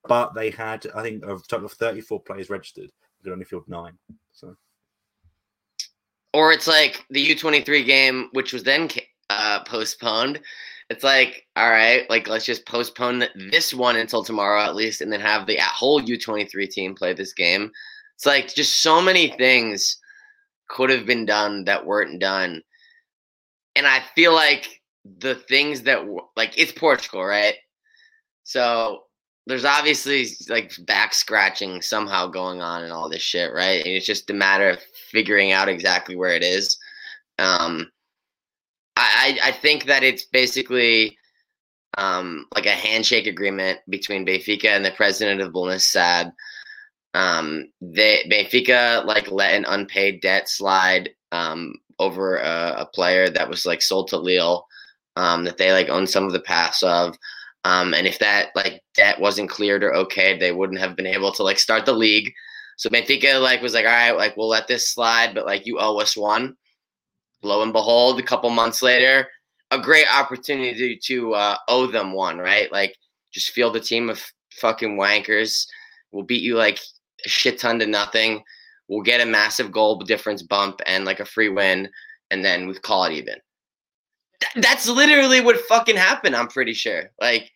but 0.07 0.33
they 0.33 0.49
had 0.49 0.87
I 0.95 1.03
think 1.03 1.23
a 1.23 1.37
total 1.47 1.65
of 1.65 1.73
34 1.73 2.21
players 2.21 2.49
registered. 2.49 2.89
They 2.89 3.23
could 3.23 3.33
only 3.33 3.45
field 3.45 3.67
nine. 3.67 3.97
So, 4.31 4.55
or 6.33 6.51
it's 6.51 6.67
like 6.67 7.05
the 7.11 7.23
U23 7.35 7.85
game, 7.85 8.29
which 8.31 8.51
was 8.51 8.63
then 8.63 8.89
uh, 9.29 9.63
postponed. 9.65 10.39
It's 10.89 11.03
like, 11.03 11.45
all 11.55 11.69
right, 11.69 12.09
like 12.09 12.27
let's 12.27 12.45
just 12.45 12.65
postpone 12.65 13.25
this 13.51 13.71
one 13.73 13.97
until 13.97 14.23
tomorrow 14.23 14.61
at 14.63 14.75
least, 14.75 15.01
and 15.01 15.11
then 15.11 15.21
have 15.21 15.45
the 15.45 15.57
whole 15.61 16.01
U23 16.01 16.67
team 16.69 16.95
play 16.95 17.13
this 17.13 17.33
game 17.33 17.71
it's 18.15 18.25
like 18.25 18.53
just 18.53 18.81
so 18.81 19.01
many 19.01 19.29
things 19.37 19.97
could 20.69 20.89
have 20.89 21.05
been 21.05 21.25
done 21.25 21.65
that 21.65 21.85
weren't 21.85 22.19
done. 22.19 22.61
And 23.75 23.87
I 23.87 24.01
feel 24.15 24.33
like 24.33 24.81
the 25.19 25.35
things 25.35 25.83
that 25.83 26.05
like 26.35 26.57
it's 26.57 26.71
Portugal, 26.71 27.23
right? 27.23 27.55
So 28.43 29.03
there's 29.45 29.65
obviously 29.65 30.27
like 30.49 30.73
back 30.85 31.13
scratching 31.13 31.81
somehow 31.81 32.27
going 32.27 32.61
on 32.61 32.83
and 32.83 32.93
all 32.93 33.09
this 33.09 33.21
shit, 33.21 33.51
right? 33.53 33.83
And 33.85 33.93
it's 33.93 34.05
just 34.05 34.29
a 34.29 34.33
matter 34.33 34.69
of 34.69 34.79
figuring 35.11 35.51
out 35.51 35.69
exactly 35.69 36.15
where 36.15 36.33
it 36.33 36.43
is. 36.43 36.77
Um, 37.39 37.91
I 38.95 39.37
I 39.43 39.51
think 39.51 39.85
that 39.85 40.03
it's 40.03 40.25
basically 40.25 41.17
um, 41.97 42.45
like 42.55 42.65
a 42.65 42.71
handshake 42.71 43.27
agreement 43.27 43.79
between 43.89 44.25
Benfica 44.25 44.65
and 44.65 44.85
the 44.85 44.91
president 44.91 45.41
of 45.41 45.51
Belenenses 45.51 45.81
Sad 45.81 46.31
um, 47.13 47.67
they 47.81 48.23
Benfica 48.29 49.05
like 49.05 49.31
let 49.31 49.53
an 49.53 49.65
unpaid 49.65 50.21
debt 50.21 50.49
slide 50.49 51.09
um, 51.31 51.75
over 51.99 52.37
a, 52.37 52.75
a, 52.79 52.85
player 52.87 53.29
that 53.29 53.49
was 53.49 53.65
like 53.65 53.81
sold 53.81 54.07
to 54.07 54.17
Lille 54.17 54.65
um, 55.15 55.43
that 55.43 55.57
they 55.57 55.71
like 55.71 55.89
owned 55.89 56.09
some 56.09 56.25
of 56.25 56.31
the 56.31 56.39
pass 56.39 56.81
of. 56.81 57.15
Um, 57.65 57.93
and 57.93 58.07
if 58.07 58.19
that 58.19 58.49
like 58.55 58.81
debt 58.95 59.19
wasn't 59.19 59.49
cleared 59.49 59.83
or 59.83 59.93
okay, 59.93 60.37
they 60.37 60.51
wouldn't 60.51 60.79
have 60.79 60.95
been 60.95 61.07
able 61.07 61.31
to 61.33 61.43
like 61.43 61.59
start 61.59 61.85
the 61.85 61.93
league. 61.93 62.31
So 62.77 62.89
Benfica 62.89 63.41
like 63.41 63.61
was 63.61 63.73
like, 63.73 63.85
all 63.85 63.91
right, 63.91 64.11
like 64.11 64.35
we'll 64.35 64.49
let 64.49 64.67
this 64.67 64.89
slide, 64.89 65.35
but 65.35 65.45
like 65.45 65.65
you 65.65 65.77
owe 65.79 65.99
us 65.99 66.17
one. 66.17 66.55
Lo 67.43 67.61
and 67.61 67.73
behold, 67.73 68.19
a 68.19 68.23
couple 68.23 68.49
months 68.49 68.81
later, 68.81 69.27
a 69.69 69.79
great 69.79 70.07
opportunity 70.13 70.99
to 71.03 71.33
uh, 71.33 71.57
owe 71.67 71.87
them 71.87 72.13
one, 72.13 72.37
right? 72.37 72.71
Like 72.71 72.95
just 73.31 73.51
field 73.51 73.75
a 73.75 73.79
team 73.79 74.09
of 74.09 74.23
fucking 74.53 74.97
wankers. 74.97 75.67
We'll 76.11 76.23
beat 76.23 76.43
you 76.43 76.55
like 76.55 76.79
a 77.25 77.29
shit 77.29 77.59
ton 77.59 77.79
to 77.79 77.87
nothing. 77.87 78.43
We'll 78.87 79.01
get 79.01 79.21
a 79.21 79.25
massive 79.25 79.71
goal 79.71 79.99
difference 79.99 80.41
bump 80.43 80.81
and 80.85 81.05
like 81.05 81.19
a 81.19 81.25
free 81.25 81.49
win, 81.49 81.89
and 82.31 82.43
then 82.43 82.67
we 82.67 82.73
call 82.75 83.05
it 83.05 83.13
even. 83.13 83.35
Th- 84.39 84.65
that's 84.65 84.87
literally 84.87 85.41
what 85.41 85.59
fucking 85.61 85.95
happened. 85.95 86.35
I'm 86.35 86.47
pretty 86.47 86.73
sure. 86.73 87.11
Like, 87.21 87.51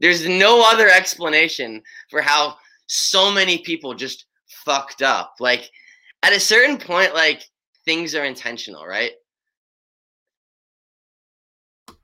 there's 0.00 0.28
no 0.28 0.62
other 0.70 0.88
explanation 0.88 1.82
for 2.10 2.20
how 2.20 2.56
so 2.86 3.32
many 3.32 3.58
people 3.58 3.94
just 3.94 4.26
fucked 4.64 5.02
up. 5.02 5.34
Like, 5.40 5.70
at 6.22 6.32
a 6.32 6.40
certain 6.40 6.76
point, 6.76 7.14
like 7.14 7.42
things 7.84 8.14
are 8.14 8.24
intentional, 8.24 8.84
right? 8.84 9.12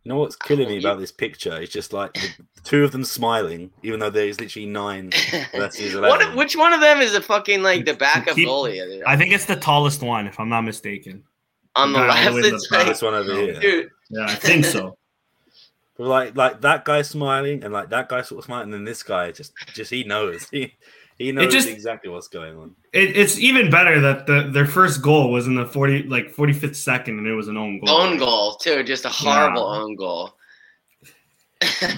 You 0.05 0.09
know 0.09 0.17
what's 0.17 0.35
killing 0.35 0.69
me 0.69 0.79
about 0.79 0.99
this 0.99 1.13
picture? 1.13 1.57
It's 1.61 1.73
just 1.73 1.93
like 1.93 2.15
the 2.15 2.61
two 2.65 2.83
of 2.83 2.91
them 2.91 3.05
smiling, 3.05 3.71
even 3.85 4.01
though 4.01 4.11
there's 4.11 4.41
literally 4.41 4.67
nine 4.67 5.13
versus 5.55 5.95
eleven. 5.95 6.29
What, 6.29 6.37
which 6.37 6.57
one 6.57 6.73
of 6.73 6.81
them 6.81 7.01
is 7.01 7.15
a 7.15 7.21
fucking 7.21 7.63
like 7.63 7.85
the 7.85 7.95
backup 7.95 8.35
Keep, 8.35 8.49
goalie? 8.49 9.03
I 9.07 9.17
think 9.17 9.33
it's 9.33 9.45
the 9.45 9.55
tallest 9.55 10.03
one, 10.03 10.27
if 10.27 10.41
I'm 10.41 10.49
not 10.49 10.63
mistaken. 10.63 11.23
On 11.77 11.93
the, 11.93 12.01
the 12.01 12.07
left, 12.07 12.37
it's 12.37 12.71
like, 12.71 12.87
this 12.87 13.01
one 13.01 13.15
over 13.15 13.33
here. 13.33 13.61
Dude. 13.61 13.91
Yeah, 14.11 14.27
I 14.27 14.35
think 14.35 14.65
so. 14.65 14.99
but 15.97 16.07
like, 16.09 16.37
like 16.37 16.61
that 16.63 16.85
guy 16.85 17.03
smiling, 17.03 17.63
and 17.63 17.73
like 17.73 17.91
that 17.91 18.09
guy 18.09 18.23
sort 18.23 18.41
of 18.41 18.45
smiling, 18.45 18.65
and 18.65 18.75
then 18.75 18.85
this 18.85 19.05
guy 19.05 19.31
just, 19.31 19.53
just 19.73 19.91
he 19.91 20.03
knows. 20.05 20.49
He, 20.51 20.75
he 21.19 21.33
knows 21.33 21.53
just, 21.53 21.69
exactly 21.69 22.11
what's 22.11 22.29
going 22.29 22.57
on. 22.57 22.75
It, 22.93 23.17
it's 23.17 23.39
even 23.39 23.71
better 23.71 24.01
that 24.01 24.27
the, 24.27 24.49
their 24.51 24.67
first 24.67 25.03
goal 25.03 25.31
was 25.31 25.47
in 25.47 25.55
the 25.55 25.67
forty 25.67 26.03
like 26.05 26.31
forty 26.31 26.53
fifth 26.53 26.77
second, 26.77 27.19
and 27.19 27.27
it 27.27 27.35
was 27.35 27.49
an 27.49 27.57
own 27.57 27.81
goal. 27.81 27.91
Own 27.91 28.19
goal 28.19 28.55
too, 28.57 28.83
just 28.83 29.05
a 29.05 29.09
horrible 29.09 29.73
yeah. 29.73 29.81
own 29.81 29.97
goal. 29.97 30.35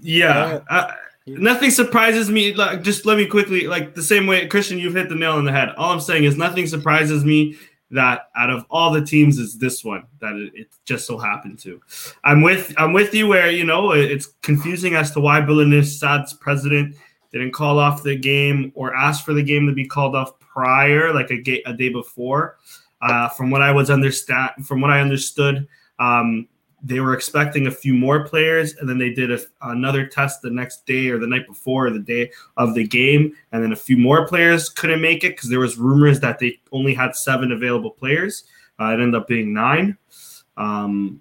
yeah, 0.00 0.60
uh, 0.68 0.92
nothing 1.26 1.70
surprises 1.70 2.30
me. 2.30 2.54
Like, 2.54 2.82
just 2.82 3.06
let 3.06 3.16
me 3.16 3.26
quickly, 3.26 3.66
like 3.66 3.94
the 3.94 4.02
same 4.02 4.26
way, 4.26 4.46
Christian, 4.46 4.78
you've 4.78 4.94
hit 4.94 5.08
the 5.08 5.14
nail 5.14 5.32
on 5.32 5.44
the 5.44 5.52
head. 5.52 5.70
All 5.76 5.92
I'm 5.92 6.00
saying 6.00 6.24
is 6.24 6.36
nothing 6.36 6.66
surprises 6.66 7.24
me 7.24 7.56
that 7.90 8.28
out 8.36 8.50
of 8.50 8.66
all 8.70 8.92
the 8.92 9.04
teams 9.04 9.38
is 9.38 9.56
this 9.56 9.82
one 9.82 10.04
that 10.20 10.34
it, 10.34 10.52
it, 10.54 10.68
just 10.84 11.06
so 11.06 11.18
happened 11.18 11.58
to. 11.60 11.80
I'm 12.24 12.42
with 12.42 12.74
I'm 12.76 12.92
with 12.92 13.14
you 13.14 13.26
where 13.26 13.50
you 13.50 13.64
know 13.64 13.92
it's 13.92 14.26
confusing 14.42 14.94
as 14.94 15.10
to 15.12 15.20
why 15.20 15.40
Belenenses 15.40 15.98
Sad's 15.98 16.34
president 16.34 16.96
didn't 17.32 17.52
call 17.52 17.78
off 17.78 18.02
the 18.02 18.16
game 18.16 18.72
or 18.74 18.94
ask 18.94 19.24
for 19.24 19.34
the 19.34 19.42
game 19.42 19.66
to 19.66 19.72
be 19.72 19.86
called 19.86 20.14
off 20.14 20.38
prior, 20.38 21.12
like 21.12 21.30
a, 21.30 21.40
ga- 21.40 21.62
a 21.66 21.72
day 21.72 21.88
before. 21.88 22.58
Uh, 23.00 23.28
from 23.28 23.50
what 23.50 23.62
I 23.62 23.70
was 23.70 23.90
understand, 23.90 24.50
from 24.66 24.80
what 24.80 24.90
I 24.90 25.00
understood, 25.00 25.68
um, 25.98 26.48
they 26.82 27.00
were 27.00 27.14
expecting 27.14 27.66
a 27.66 27.70
few 27.70 27.94
more 27.94 28.24
players, 28.24 28.74
and 28.76 28.88
then 28.88 28.98
they 28.98 29.12
did 29.12 29.30
a, 29.30 29.40
another 29.62 30.06
test 30.06 30.42
the 30.42 30.50
next 30.50 30.86
day 30.86 31.08
or 31.08 31.18
the 31.18 31.26
night 31.26 31.46
before 31.46 31.86
or 31.86 31.90
the 31.90 31.98
day 31.98 32.30
of 32.56 32.74
the 32.74 32.86
game, 32.86 33.34
and 33.52 33.62
then 33.62 33.72
a 33.72 33.76
few 33.76 33.96
more 33.96 34.26
players 34.26 34.68
couldn't 34.68 35.00
make 35.00 35.24
it 35.24 35.30
because 35.30 35.48
there 35.48 35.60
was 35.60 35.76
rumors 35.76 36.20
that 36.20 36.38
they 36.38 36.58
only 36.72 36.94
had 36.94 37.14
seven 37.16 37.52
available 37.52 37.90
players. 37.90 38.44
Uh, 38.80 38.86
it 38.86 39.00
ended 39.00 39.14
up 39.14 39.26
being 39.26 39.52
nine. 39.52 39.96
Um, 40.56 41.20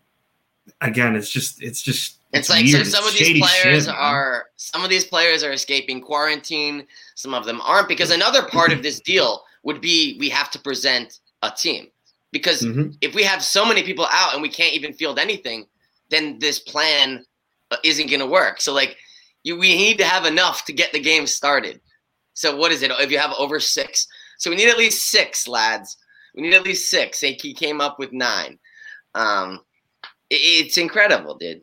again, 0.82 1.16
it's 1.16 1.30
just 1.30 1.62
it's 1.62 1.82
just 1.82 2.20
it's, 2.40 2.50
it's 2.50 2.50
like 2.50 2.68
so 2.68 2.84
some 2.84 3.08
of 3.08 3.14
these 3.14 3.40
players 3.40 3.86
shit, 3.86 3.94
are 3.94 4.46
some 4.56 4.84
of 4.84 4.90
these 4.90 5.06
players 5.06 5.44
are 5.44 5.52
escaping 5.52 6.02
quarantine. 6.02 6.86
Some 7.16 7.34
of 7.34 7.46
them 7.46 7.62
aren't 7.62 7.88
because 7.88 8.12
another 8.12 8.44
part 8.44 8.72
of 8.72 8.84
this 8.84 9.00
deal 9.00 9.44
would 9.64 9.82
be 9.82 10.18
we 10.20 10.30
have 10.30 10.50
to 10.52 10.60
present 10.60 11.20
a 11.44 11.52
team 11.52 11.88
because 12.32 12.62
mm-hmm. 12.62 12.92
if 13.02 13.14
we 13.16 13.24
have 13.24 13.44
so 13.44 13.66
many 13.66 13.84
people 13.84 14.08
out 14.12 14.34
and 14.34 14.42
we 14.42 14.50
can't 14.50 14.74
even 14.74 14.94
field 14.94 15.20
anything, 15.20 15.66
then 16.10 16.40
this 16.40 16.60
plan 16.60 17.24
uh, 17.72 17.78
isn't 17.84 18.10
going 18.10 18.20
to 18.20 18.26
work. 18.26 18.62
So 18.62 18.74
like 18.74 18.98
you, 19.44 19.58
we 19.58 19.76
need 19.76 19.98
to 20.00 20.06
have 20.06 20.26
enough 20.26 20.66
to 20.66 20.74
get 20.74 20.92
the 20.92 21.00
game 21.00 21.28
started. 21.28 21.82
So 22.34 22.56
what 22.56 22.72
is 22.72 22.84
it? 22.84 22.92
If 22.92 23.12
you 23.12 23.18
have 23.18 23.34
over 23.38 23.60
six, 23.60 24.08
so 24.38 24.50
we 24.50 24.56
need 24.56 24.70
at 24.70 24.78
least 24.78 25.10
six 25.10 25.48
lads. 25.48 25.98
We 26.36 26.44
need 26.44 26.54
at 26.54 26.64
least 26.64 26.90
six. 26.90 27.20
He 27.20 27.54
came 27.54 27.82
up 27.82 27.98
with 27.98 28.14
nine. 28.14 28.60
Um, 29.16 29.62
it's 30.30 30.78
incredible, 30.78 31.36
dude. 31.36 31.62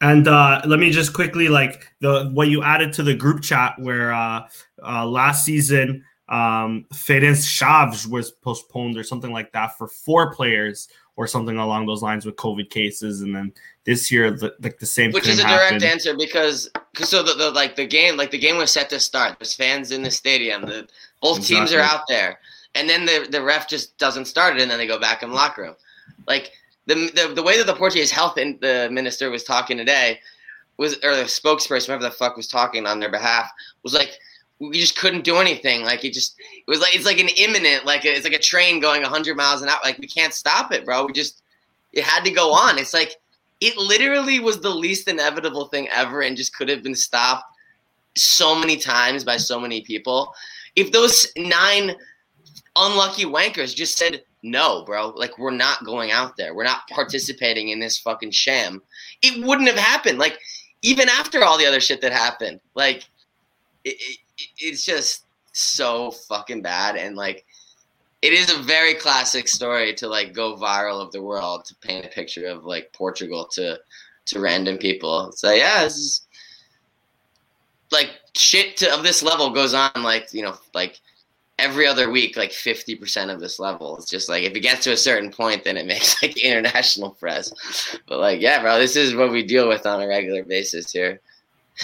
And 0.00 0.28
uh, 0.28 0.62
let 0.64 0.78
me 0.78 0.90
just 0.90 1.12
quickly 1.12 1.48
like 1.48 1.92
the 2.00 2.30
what 2.32 2.48
you 2.48 2.62
added 2.62 2.92
to 2.94 3.02
the 3.02 3.14
group 3.14 3.42
chat 3.42 3.74
where 3.78 4.12
uh, 4.12 4.48
uh, 4.82 5.06
last 5.06 5.44
season 5.44 6.04
um, 6.30 6.86
Ferenc 6.94 7.36
Chaves 7.44 8.06
was 8.06 8.30
postponed 8.30 8.96
or 8.96 9.02
something 9.02 9.32
like 9.32 9.52
that 9.52 9.76
for 9.76 9.88
four 9.88 10.32
players 10.32 10.88
or 11.16 11.26
something 11.26 11.58
along 11.58 11.86
those 11.86 12.02
lines 12.02 12.24
with 12.24 12.36
COVID 12.36 12.70
cases, 12.70 13.20
and 13.20 13.34
then 13.34 13.52
this 13.84 14.10
year 14.10 14.30
the, 14.30 14.54
like 14.62 14.78
the 14.78 14.86
same. 14.86 15.10
Thing. 15.10 15.14
Which 15.14 15.28
is 15.28 15.40
a 15.40 15.42
direct 15.42 15.82
answer 15.82 16.16
because 16.16 16.70
because 16.92 17.10
so 17.10 17.22
the, 17.22 17.34
the 17.34 17.50
like 17.50 17.74
the 17.76 17.86
game 17.86 18.16
like 18.16 18.30
the 18.30 18.38
game 18.38 18.56
was 18.56 18.72
set 18.72 18.88
to 18.90 19.00
start. 19.00 19.38
There's 19.38 19.54
fans 19.54 19.90
in 19.90 20.02
the 20.02 20.10
stadium. 20.10 20.62
The 20.62 20.88
both 21.20 21.38
exactly. 21.38 21.56
teams 21.56 21.72
are 21.74 21.80
out 21.80 22.04
there, 22.08 22.38
and 22.76 22.88
then 22.88 23.04
the 23.04 23.26
the 23.28 23.42
ref 23.42 23.68
just 23.68 23.98
doesn't 23.98 24.26
start 24.26 24.56
it, 24.56 24.62
and 24.62 24.70
then 24.70 24.78
they 24.78 24.86
go 24.86 25.00
back 25.00 25.22
in 25.24 25.30
the 25.30 25.34
locker 25.34 25.62
room. 25.62 25.76
Like 26.28 26.52
the 26.86 26.94
the, 26.94 27.32
the 27.34 27.42
way 27.42 27.56
that 27.56 27.66
the 27.66 27.74
Portuguese 27.74 28.10
health 28.10 28.38
in, 28.38 28.58
the 28.60 28.88
minister 28.90 29.30
was 29.30 29.44
talking 29.44 29.76
today 29.76 30.20
was 30.76 30.94
or 31.04 31.14
the 31.14 31.24
spokesperson, 31.24 31.86
whoever 31.86 32.02
the 32.02 32.10
fuck 32.10 32.36
was 32.36 32.48
talking 32.48 32.86
on 32.86 33.00
their 33.00 33.10
behalf, 33.10 33.50
was 33.82 33.94
like 33.94 34.18
we 34.60 34.78
just 34.78 34.96
couldn't 34.96 35.24
do 35.24 35.36
anything. 35.36 35.82
Like 35.82 36.04
it 36.04 36.12
just 36.12 36.36
it 36.38 36.64
was 36.68 36.80
like 36.80 36.94
it's 36.94 37.06
like 37.06 37.18
an 37.18 37.28
imminent 37.36 37.86
like 37.86 38.04
it's 38.04 38.24
like 38.24 38.34
a 38.34 38.38
train 38.38 38.80
going 38.80 39.02
100 39.02 39.36
miles 39.36 39.62
an 39.62 39.68
hour. 39.68 39.80
Like 39.82 39.98
we 39.98 40.06
can't 40.06 40.34
stop 40.34 40.72
it, 40.72 40.84
bro. 40.84 41.06
We 41.06 41.12
just 41.12 41.42
it 41.92 42.04
had 42.04 42.24
to 42.24 42.30
go 42.30 42.52
on. 42.52 42.78
It's 42.78 42.94
like 42.94 43.16
it 43.60 43.76
literally 43.76 44.40
was 44.40 44.60
the 44.60 44.70
least 44.70 45.08
inevitable 45.08 45.66
thing 45.66 45.88
ever, 45.88 46.22
and 46.22 46.36
just 46.36 46.56
could 46.56 46.68
have 46.68 46.82
been 46.82 46.94
stopped 46.94 47.44
so 48.16 48.58
many 48.58 48.76
times 48.76 49.24
by 49.24 49.36
so 49.36 49.60
many 49.60 49.82
people. 49.82 50.32
If 50.76 50.92
those 50.92 51.26
nine 51.36 51.94
unlucky 52.76 53.24
wankers 53.24 53.74
just 53.74 53.96
said 53.96 54.22
no, 54.42 54.84
bro, 54.84 55.08
like 55.10 55.38
we're 55.38 55.50
not 55.50 55.84
going 55.84 56.10
out 56.10 56.36
there, 56.36 56.54
we're 56.54 56.64
not 56.64 56.88
participating 56.88 57.68
in 57.68 57.80
this 57.80 57.98
fucking 57.98 58.30
sham, 58.30 58.82
it 59.22 59.44
wouldn't 59.44 59.68
have 59.68 59.78
happened. 59.78 60.18
Like 60.18 60.38
even 60.82 61.08
after 61.08 61.44
all 61.44 61.58
the 61.58 61.66
other 61.66 61.80
shit 61.80 62.00
that 62.00 62.12
happened, 62.12 62.60
like. 62.74 63.04
It, 63.82 63.96
it, 63.98 64.18
it's 64.58 64.84
just 64.84 65.24
so 65.52 66.10
fucking 66.10 66.62
bad 66.62 66.96
and 66.96 67.16
like 67.16 67.44
it 68.22 68.32
is 68.32 68.52
a 68.52 68.62
very 68.62 68.94
classic 68.94 69.48
story 69.48 69.94
to 69.94 70.08
like 70.08 70.34
go 70.34 70.56
viral 70.56 71.00
of 71.00 71.10
the 71.12 71.22
world 71.22 71.64
to 71.64 71.74
paint 71.76 72.04
a 72.04 72.08
picture 72.08 72.46
of 72.46 72.64
like 72.64 72.92
Portugal 72.92 73.46
to 73.52 73.78
to 74.26 74.40
random 74.40 74.76
people. 74.76 75.32
So 75.32 75.50
yeah, 75.52 75.84
this 75.84 75.96
is 75.96 76.26
like 77.90 78.10
shit 78.36 78.76
to, 78.78 78.94
of 78.94 79.02
this 79.02 79.22
level 79.22 79.50
goes 79.50 79.74
on 79.74 79.90
like 79.96 80.32
you 80.32 80.42
know 80.42 80.54
like 80.74 81.00
every 81.60 81.86
other 81.86 82.10
week 82.10 82.36
like 82.36 82.50
50% 82.50 83.32
of 83.32 83.40
this 83.40 83.58
level 83.58 83.96
it's 83.96 84.10
just 84.10 84.28
like 84.28 84.42
if 84.42 84.54
it 84.54 84.60
gets 84.60 84.84
to 84.84 84.92
a 84.92 84.96
certain 84.96 85.30
point 85.30 85.64
then 85.64 85.76
it 85.76 85.86
makes 85.92 86.22
like 86.22 86.36
international 86.36 87.10
press 87.10 87.96
but 88.06 88.18
like 88.18 88.40
yeah 88.40 88.60
bro 88.60 88.78
this 88.78 88.96
is 88.96 89.14
what 89.14 89.30
we 89.30 89.42
deal 89.42 89.68
with 89.68 89.86
on 89.86 90.02
a 90.02 90.06
regular 90.06 90.44
basis 90.44 90.90
here 90.90 91.20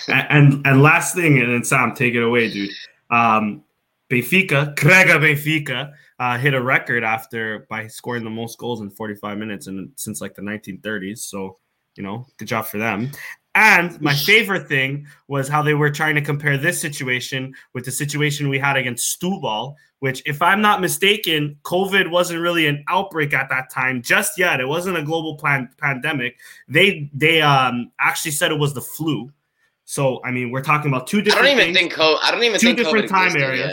and 0.08 0.66
and 0.66 0.82
last 0.82 1.14
thing, 1.14 1.38
and 1.38 1.52
then 1.52 1.64
Sam, 1.64 1.94
take 1.94 2.14
it 2.14 2.22
away, 2.22 2.50
dude. 2.50 2.70
Um, 3.10 3.64
Benfica, 4.10 4.74
Krega 4.76 5.18
Benfica, 5.18 5.92
uh, 6.18 6.38
hit 6.38 6.54
a 6.54 6.62
record 6.62 7.04
after 7.04 7.66
by 7.68 7.86
scoring 7.86 8.24
the 8.24 8.30
most 8.30 8.58
goals 8.58 8.80
in 8.80 8.90
45 8.90 9.38
minutes 9.38 9.66
and 9.66 9.90
since 9.96 10.20
like 10.20 10.34
the 10.34 10.42
1930s. 10.42 11.18
So, 11.18 11.58
you 11.96 12.02
know, 12.02 12.26
good 12.36 12.48
job 12.48 12.66
for 12.66 12.78
them. 12.78 13.10
And 13.56 13.98
my 14.02 14.14
favorite 14.14 14.68
thing 14.68 15.06
was 15.28 15.48
how 15.48 15.62
they 15.62 15.72
were 15.72 15.90
trying 15.90 16.14
to 16.16 16.20
compare 16.20 16.58
this 16.58 16.78
situation 16.78 17.54
with 17.72 17.86
the 17.86 17.90
situation 17.90 18.50
we 18.50 18.58
had 18.58 18.76
against 18.76 19.18
Setúbal, 19.18 19.74
which, 20.00 20.22
if 20.26 20.42
I'm 20.42 20.60
not 20.60 20.82
mistaken, 20.82 21.56
COVID 21.62 22.10
wasn't 22.10 22.42
really 22.42 22.66
an 22.66 22.84
outbreak 22.86 23.32
at 23.32 23.48
that 23.48 23.70
time 23.70 24.02
just 24.02 24.38
yet. 24.38 24.60
It 24.60 24.68
wasn't 24.68 24.98
a 24.98 25.02
global 25.02 25.36
plan- 25.36 25.70
pandemic. 25.78 26.38
They 26.68 27.10
they 27.14 27.40
um, 27.40 27.92
actually 27.98 28.32
said 28.32 28.52
it 28.52 28.58
was 28.58 28.74
the 28.74 28.82
flu. 28.82 29.32
So 29.86 30.22
I 30.22 30.32
mean, 30.32 30.50
we're 30.50 30.62
talking 30.62 30.90
about 30.90 31.06
two 31.06 31.22
different. 31.22 31.46
I 31.46 31.48
don't 31.48 31.58
even 31.58 31.74
things, 31.74 31.78
think 31.78 31.92
co- 31.94 32.18
I 32.22 32.30
don't 32.30 32.44
even 32.44 32.60
two 32.60 32.66
think 32.66 32.78
different 32.78 33.08
time 33.08 33.34
areas. 33.38 33.72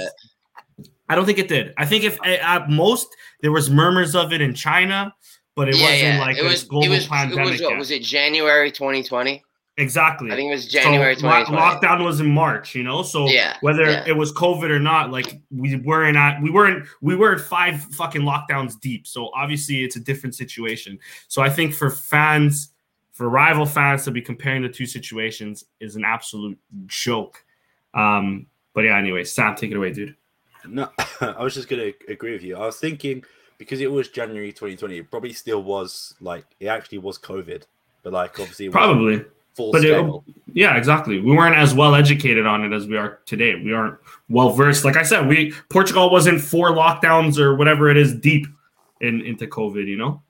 Yet. 0.80 0.88
I 1.10 1.16
don't 1.16 1.26
think 1.26 1.40
it 1.40 1.50
did. 1.50 1.74
I 1.78 1.86
think 1.86 2.06
if 2.06 2.18
at 2.26 2.70
most 2.70 3.14
there 3.42 3.52
was 3.52 3.70
murmurs 3.70 4.16
of 4.16 4.32
it 4.32 4.40
in 4.40 4.54
China, 4.54 5.14
but 5.58 5.68
it 5.68 5.76
yeah, 5.76 5.84
wasn't 5.84 6.02
yeah. 6.02 6.20
like 6.22 6.38
it 6.38 6.44
was, 6.46 6.64
global 6.64 6.86
it 6.86 6.90
was, 6.90 7.08
pandemic. 7.08 7.48
It 7.48 7.52
was, 7.52 7.62
what, 7.64 7.78
was 7.78 7.92
it 7.92 8.02
January 8.02 8.72
2020? 8.72 9.44
Exactly. 9.78 10.32
I 10.32 10.36
think 10.36 10.52
it 10.52 10.54
was 10.54 10.68
January 10.68 11.16
so 11.16 11.28
Lockdown 11.28 12.06
was 12.06 12.20
in 12.20 12.28
March, 12.28 12.76
you 12.76 12.84
know. 12.84 13.02
So 13.02 13.28
yeah, 13.28 13.58
whether 13.62 13.86
yeah. 13.86 14.04
it 14.06 14.16
was 14.16 14.32
COVID 14.32 14.70
or 14.70 14.80
not, 14.80 15.10
like 15.10 15.42
we 15.50 15.78
weren't 15.78 16.16
at 16.16 16.40
we 16.44 16.52
weren't 16.52 16.86
we 17.02 17.16
weren't 17.16 17.42
five 17.42 17.82
fucking 17.82 18.22
lockdowns 18.22 18.80
deep. 18.80 19.08
So 19.08 19.32
obviously 19.34 19.84
it's 19.84 19.96
a 19.96 20.00
different 20.00 20.36
situation. 20.36 21.00
So 21.28 21.42
I 21.42 21.50
think 21.50 21.74
for 21.74 21.90
fans 21.90 22.70
for 23.14 23.30
rival 23.30 23.66
fans 23.66 24.04
to 24.04 24.12
be 24.12 24.22
comparing 24.22 24.62
the 24.62 24.70
two 24.70 24.86
situations 24.86 25.66
is 25.80 25.96
an 25.96 26.04
absolute 26.06 26.58
joke. 26.86 27.44
Um, 27.96 28.46
but 28.74 28.82
yeah, 28.82 28.98
anyway, 28.98 29.24
Sam, 29.24 29.56
take 29.56 29.72
it 29.72 29.78
away, 29.78 29.92
dude. 29.92 30.16
No, 30.68 30.90
I 31.22 31.44
was 31.44 31.56
just 31.56 31.68
gonna 31.68 31.92
agree 32.08 32.34
with 32.34 32.44
you. 32.44 32.58
I 32.58 32.66
was 32.68 32.78
thinking 32.78 33.24
because 33.58 33.82
it 33.82 33.92
was 33.92 34.10
January 34.10 34.52
2020, 34.52 35.00
it 35.00 35.10
probably 35.10 35.34
still 35.34 35.64
was 35.64 36.14
like 36.22 36.46
it 36.60 36.68
actually 36.68 37.00
was 37.00 37.18
COVID, 37.18 37.64
but 38.04 38.14
like 38.14 38.40
obviously 38.40 38.70
probably 38.70 39.26
full 39.56 39.72
but. 39.72 39.84
It, 39.84 40.06
yeah, 40.54 40.78
exactly. 40.78 41.20
We 41.20 41.36
weren't 41.36 41.56
as 41.56 41.74
well 41.74 41.96
educated 41.96 42.46
on 42.46 42.64
it 42.64 42.76
as 42.76 42.86
we 42.86 42.98
are 42.98 43.20
today. 43.26 43.56
We 43.56 43.74
aren't 43.74 43.98
well 44.30 44.52
versed. 44.52 44.86
Like 44.86 44.98
I 44.98 45.04
said, 45.04 45.28
we 45.28 45.54
Portugal 45.70 46.12
wasn't 46.12 46.42
four 46.42 46.72
lockdowns 46.72 47.38
or 47.40 47.56
whatever 47.56 47.90
it 47.90 47.98
is 47.98 48.14
deep 48.14 48.48
in 49.02 49.22
into 49.22 49.48
COVID. 49.48 49.88
You 49.88 49.98
know. 49.98 50.22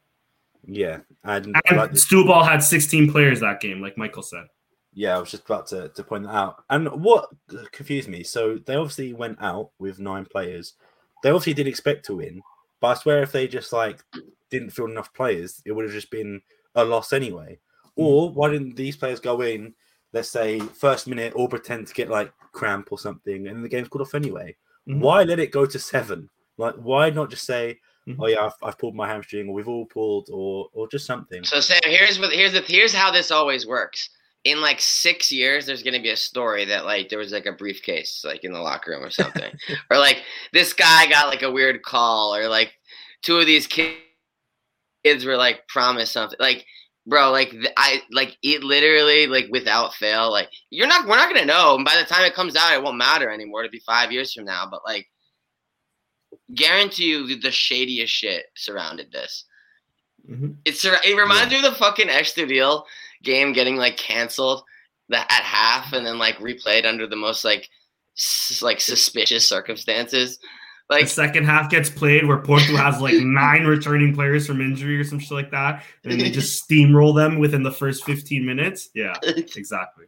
Yeah, 0.65 0.99
and, 1.25 1.53
and 1.67 1.77
like 1.77 1.91
Setúbal 1.91 2.47
had 2.47 2.63
16 2.63 3.11
players 3.11 3.41
that 3.41 3.59
game, 3.59 3.81
like 3.81 3.97
Michael 3.97 4.23
said. 4.23 4.45
Yeah, 4.93 5.17
I 5.17 5.19
was 5.19 5.31
just 5.31 5.45
about 5.45 5.67
to, 5.67 5.89
to 5.89 6.03
point 6.03 6.23
that 6.23 6.33
out. 6.35 6.63
And 6.69 6.87
what 7.03 7.29
confused 7.71 8.07
me, 8.07 8.23
so 8.23 8.59
they 8.65 8.75
obviously 8.75 9.13
went 9.13 9.41
out 9.41 9.71
with 9.79 9.99
nine 9.99 10.25
players. 10.25 10.75
They 11.21 11.29
obviously 11.29 11.53
did 11.53 11.67
expect 11.67 12.05
to 12.05 12.17
win, 12.17 12.41
but 12.79 12.87
I 12.87 12.93
swear 12.93 13.23
if 13.23 13.31
they 13.31 13.47
just 13.47 13.73
like 13.73 14.03
didn't 14.49 14.69
field 14.69 14.91
enough 14.91 15.13
players, 15.13 15.61
it 15.65 15.71
would 15.71 15.85
have 15.85 15.93
just 15.93 16.11
been 16.11 16.41
a 16.75 16.85
loss 16.85 17.11
anyway. 17.11 17.59
Or 17.95 18.31
why 18.31 18.49
didn't 18.49 18.75
these 18.75 18.97
players 18.97 19.19
go 19.19 19.41
in, 19.41 19.73
let's 20.13 20.29
say 20.29 20.59
first 20.59 21.07
minute, 21.07 21.33
or 21.35 21.47
pretend 21.47 21.87
to 21.87 21.93
get 21.93 22.09
like 22.09 22.33
cramp 22.51 22.89
or 22.91 22.99
something, 22.99 23.47
and 23.47 23.63
the 23.63 23.69
game's 23.69 23.87
called 23.87 24.01
off 24.01 24.15
anyway? 24.15 24.55
Mm-hmm. 24.87 24.99
Why 24.99 25.23
let 25.23 25.39
it 25.39 25.51
go 25.51 25.65
to 25.65 25.79
seven? 25.79 26.29
Like, 26.57 26.75
why 26.75 27.09
not 27.09 27.29
just 27.29 27.45
say, 27.45 27.79
Mm-hmm. 28.07 28.21
Oh 28.21 28.27
yeah, 28.27 28.45
I've, 28.45 28.55
I've, 28.61 28.77
pulled 28.77 28.95
my 28.95 29.07
hamstring, 29.07 29.47
or 29.47 29.53
we've 29.53 29.67
all 29.67 29.85
pulled, 29.85 30.29
or 30.29 30.67
or 30.73 30.89
just 30.89 31.05
something. 31.05 31.43
So 31.45 31.61
Sam, 31.61 31.79
here's 31.85 32.19
what 32.19 32.33
here's 32.33 32.51
the 32.51 32.59
here's 32.61 32.93
how 32.93 33.11
this 33.11 33.31
always 33.31 33.65
works. 33.65 34.09
In 34.43 34.59
like 34.59 34.81
six 34.81 35.31
years, 35.31 35.65
there's 35.65 35.83
gonna 35.83 36.01
be 36.01 36.09
a 36.09 36.17
story 36.17 36.65
that 36.65 36.83
like 36.83 37.07
there 37.07 37.19
was 37.19 37.31
like 37.31 37.45
a 37.45 37.53
briefcase 37.53 38.23
like 38.25 38.43
in 38.43 38.51
the 38.51 38.59
locker 38.59 38.91
room 38.91 39.03
or 39.03 39.09
something, 39.09 39.53
or 39.89 39.97
like 39.97 40.21
this 40.51 40.73
guy 40.73 41.07
got 41.09 41.29
like 41.29 41.43
a 41.43 41.51
weird 41.51 41.81
call, 41.81 42.35
or 42.35 42.49
like 42.49 42.73
two 43.21 43.37
of 43.37 43.45
these 43.45 43.67
kids 43.67 45.23
were 45.23 45.37
like 45.37 45.65
promised 45.69 46.11
something. 46.11 46.37
Like, 46.41 46.65
bro, 47.05 47.31
like 47.31 47.53
I 47.77 48.01
like 48.11 48.37
it 48.41 48.63
literally 48.63 49.27
like 49.27 49.47
without 49.49 49.93
fail. 49.95 50.31
Like 50.31 50.49
you're 50.69 50.87
not 50.87 51.07
we're 51.07 51.17
not 51.17 51.33
gonna 51.33 51.45
know. 51.45 51.75
And 51.75 51.85
by 51.85 51.97
the 51.97 52.05
time 52.05 52.25
it 52.25 52.35
comes 52.35 52.55
out, 52.55 52.73
it 52.73 52.83
won't 52.83 52.97
matter 52.97 53.29
anymore. 53.29 53.63
It'll 53.63 53.71
be 53.71 53.81
five 53.85 54.11
years 54.11 54.33
from 54.33 54.45
now. 54.45 54.67
But 54.69 54.81
like 54.85 55.07
guarantee 56.53 57.09
you 57.09 57.39
the 57.39 57.51
shadiest 57.51 58.13
shit 58.13 58.45
surrounded 58.55 59.11
this. 59.11 59.45
Mm-hmm. 60.29 60.51
It's 60.65 60.85
it 60.85 61.17
reminds 61.17 61.51
yeah. 61.51 61.61
me 61.61 61.67
of 61.67 61.73
the 61.73 61.79
fucking 61.79 62.07
Estoril 62.07 62.83
game 63.23 63.53
getting 63.53 63.75
like 63.75 63.97
canceled 63.97 64.63
that 65.09 65.31
at 65.31 65.43
half 65.43 65.93
and 65.93 66.05
then 66.05 66.17
like 66.17 66.37
replayed 66.37 66.85
under 66.85 67.07
the 67.07 67.15
most 67.15 67.43
like 67.43 67.69
s- 68.17 68.61
like 68.61 68.79
suspicious 68.79 69.47
circumstances. 69.47 70.39
Like 70.89 71.05
the 71.05 71.09
second 71.09 71.45
half 71.45 71.69
gets 71.69 71.89
played 71.89 72.27
where 72.27 72.39
Porto 72.39 72.75
has 72.75 72.99
like 73.01 73.15
nine 73.19 73.65
returning 73.65 74.13
players 74.13 74.45
from 74.45 74.61
injury 74.61 74.99
or 74.99 75.03
some 75.03 75.19
shit 75.19 75.31
like 75.31 75.51
that, 75.51 75.83
and 76.03 76.19
they 76.19 76.29
just 76.29 76.63
steamroll 76.69 77.15
them 77.15 77.39
within 77.39 77.63
the 77.63 77.71
first 77.71 78.03
15 78.03 78.45
minutes. 78.45 78.89
Yeah, 78.93 79.15
exactly. 79.23 80.05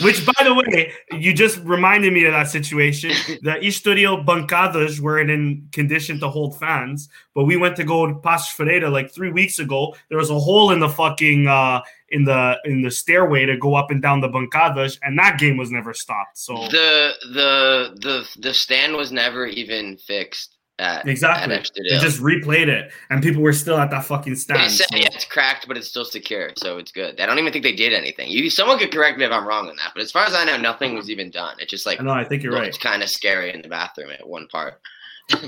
Which, 0.00 0.24
by 0.24 0.44
the 0.44 0.54
way, 0.54 0.92
you 1.12 1.34
just 1.34 1.58
reminded 1.58 2.12
me 2.12 2.24
of 2.24 2.32
that 2.32 2.48
situation. 2.48 3.10
The 3.42 3.58
Estoril 3.62 4.24
Bancadas 4.24 4.98
weren't 4.98 5.30
in 5.30 5.68
condition 5.72 6.18
to 6.20 6.28
hold 6.28 6.58
fans, 6.58 7.08
but 7.34 7.44
we 7.44 7.58
went 7.58 7.76
to 7.76 7.84
go 7.84 8.06
to 8.06 8.14
Paços 8.14 8.52
Ferreira 8.54 8.88
like 8.88 9.12
three 9.12 9.30
weeks 9.30 9.58
ago. 9.58 9.94
There 10.08 10.18
was 10.18 10.30
a 10.30 10.38
hole 10.38 10.70
in 10.70 10.80
the 10.80 10.88
fucking 10.88 11.48
uh, 11.48 11.82
in 12.10 12.24
the 12.24 12.58
in 12.64 12.82
the 12.82 12.90
stairway 12.90 13.46
to 13.46 13.56
go 13.56 13.74
up 13.74 13.90
and 13.90 14.00
down 14.00 14.20
the 14.20 14.28
Bancadas, 14.28 14.98
and 15.02 15.18
that 15.18 15.38
game 15.38 15.56
was 15.56 15.70
never 15.70 15.92
stopped. 15.92 16.38
So 16.38 16.54
the 16.54 17.12
the 17.32 17.98
the 18.00 18.40
the 18.40 18.54
stand 18.54 18.94
was 18.96 19.12
never 19.12 19.46
even 19.46 19.96
fixed. 19.96 20.54
At, 20.80 21.08
exactly, 21.08 21.52
at 21.56 21.68
they 21.74 21.98
just 21.98 22.20
replayed 22.20 22.68
it, 22.68 22.92
and 23.10 23.20
people 23.20 23.42
were 23.42 23.52
still 23.52 23.78
at 23.78 23.90
that 23.90 24.04
fucking 24.04 24.36
stand. 24.36 24.60
They 24.60 24.68
said, 24.68 24.86
so. 24.92 24.96
yeah, 24.96 25.08
it's 25.12 25.24
cracked, 25.24 25.66
but 25.66 25.76
it's 25.76 25.88
still 25.88 26.04
secure, 26.04 26.52
so 26.56 26.78
it's 26.78 26.92
good. 26.92 27.18
I 27.18 27.26
don't 27.26 27.36
even 27.40 27.52
think 27.52 27.64
they 27.64 27.74
did 27.74 27.92
anything. 27.92 28.30
You, 28.30 28.48
someone 28.48 28.78
could 28.78 28.92
correct 28.92 29.18
me 29.18 29.24
if 29.24 29.32
I'm 29.32 29.44
wrong 29.44 29.68
on 29.68 29.74
that, 29.74 29.90
but 29.92 30.04
as 30.04 30.12
far 30.12 30.24
as 30.24 30.34
I 30.34 30.44
know, 30.44 30.56
nothing 30.56 30.94
was 30.94 31.10
even 31.10 31.32
done. 31.32 31.56
It's 31.58 31.70
just 31.72 31.84
like 31.84 32.00
no, 32.00 32.12
I 32.12 32.22
think 32.22 32.44
you're 32.44 32.52
right. 32.52 32.68
It's 32.68 32.78
kind 32.78 33.02
of 33.02 33.10
scary 33.10 33.52
in 33.52 33.60
the 33.60 33.68
bathroom 33.68 34.10
at 34.10 34.24
one 34.24 34.46
part. 34.46 34.80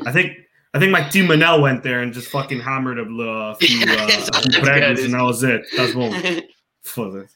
I 0.05 0.11
think 0.11 0.37
I 0.73 0.79
think 0.79 0.93
my 0.93 1.03
team 1.09 1.27
Manel 1.27 1.61
went 1.61 1.83
there 1.83 2.01
and 2.01 2.13
just 2.13 2.29
fucking 2.29 2.61
hammered 2.61 2.99
a, 2.99 3.03
little, 3.03 3.43
uh, 3.51 3.55
few 3.55 3.83
uh, 3.83 4.07
pregnants, 4.63 5.05
and 5.05 5.15
that 5.15 5.23
was 5.23 5.43
it. 5.43 5.67
That's 5.77 5.95
what 5.95 6.45
for 6.83 7.29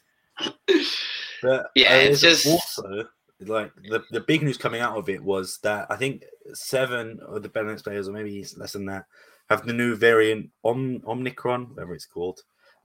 But 1.41 1.67
yeah, 1.75 1.93
uh, 1.93 1.97
it's 1.97 2.21
just 2.21 2.47
also 2.47 3.07
like 3.41 3.71
the, 3.89 4.03
the 4.11 4.21
big 4.21 4.41
news 4.43 4.57
coming 4.57 4.81
out 4.81 4.97
of 4.97 5.09
it 5.09 5.21
was 5.21 5.59
that 5.63 5.87
I 5.89 5.97
think 5.97 6.23
seven 6.53 7.19
of 7.27 7.43
the 7.43 7.49
Belenenses 7.49 7.83
players, 7.83 8.07
or 8.07 8.13
maybe 8.13 8.45
less 8.57 8.73
than 8.73 8.85
that, 8.85 9.05
have 9.49 9.65
the 9.65 9.73
new 9.73 9.95
variant 9.95 10.49
Om, 10.63 11.01
Omnicron, 11.01 11.69
whatever 11.69 11.93
it's 11.93 12.05
called, 12.05 12.39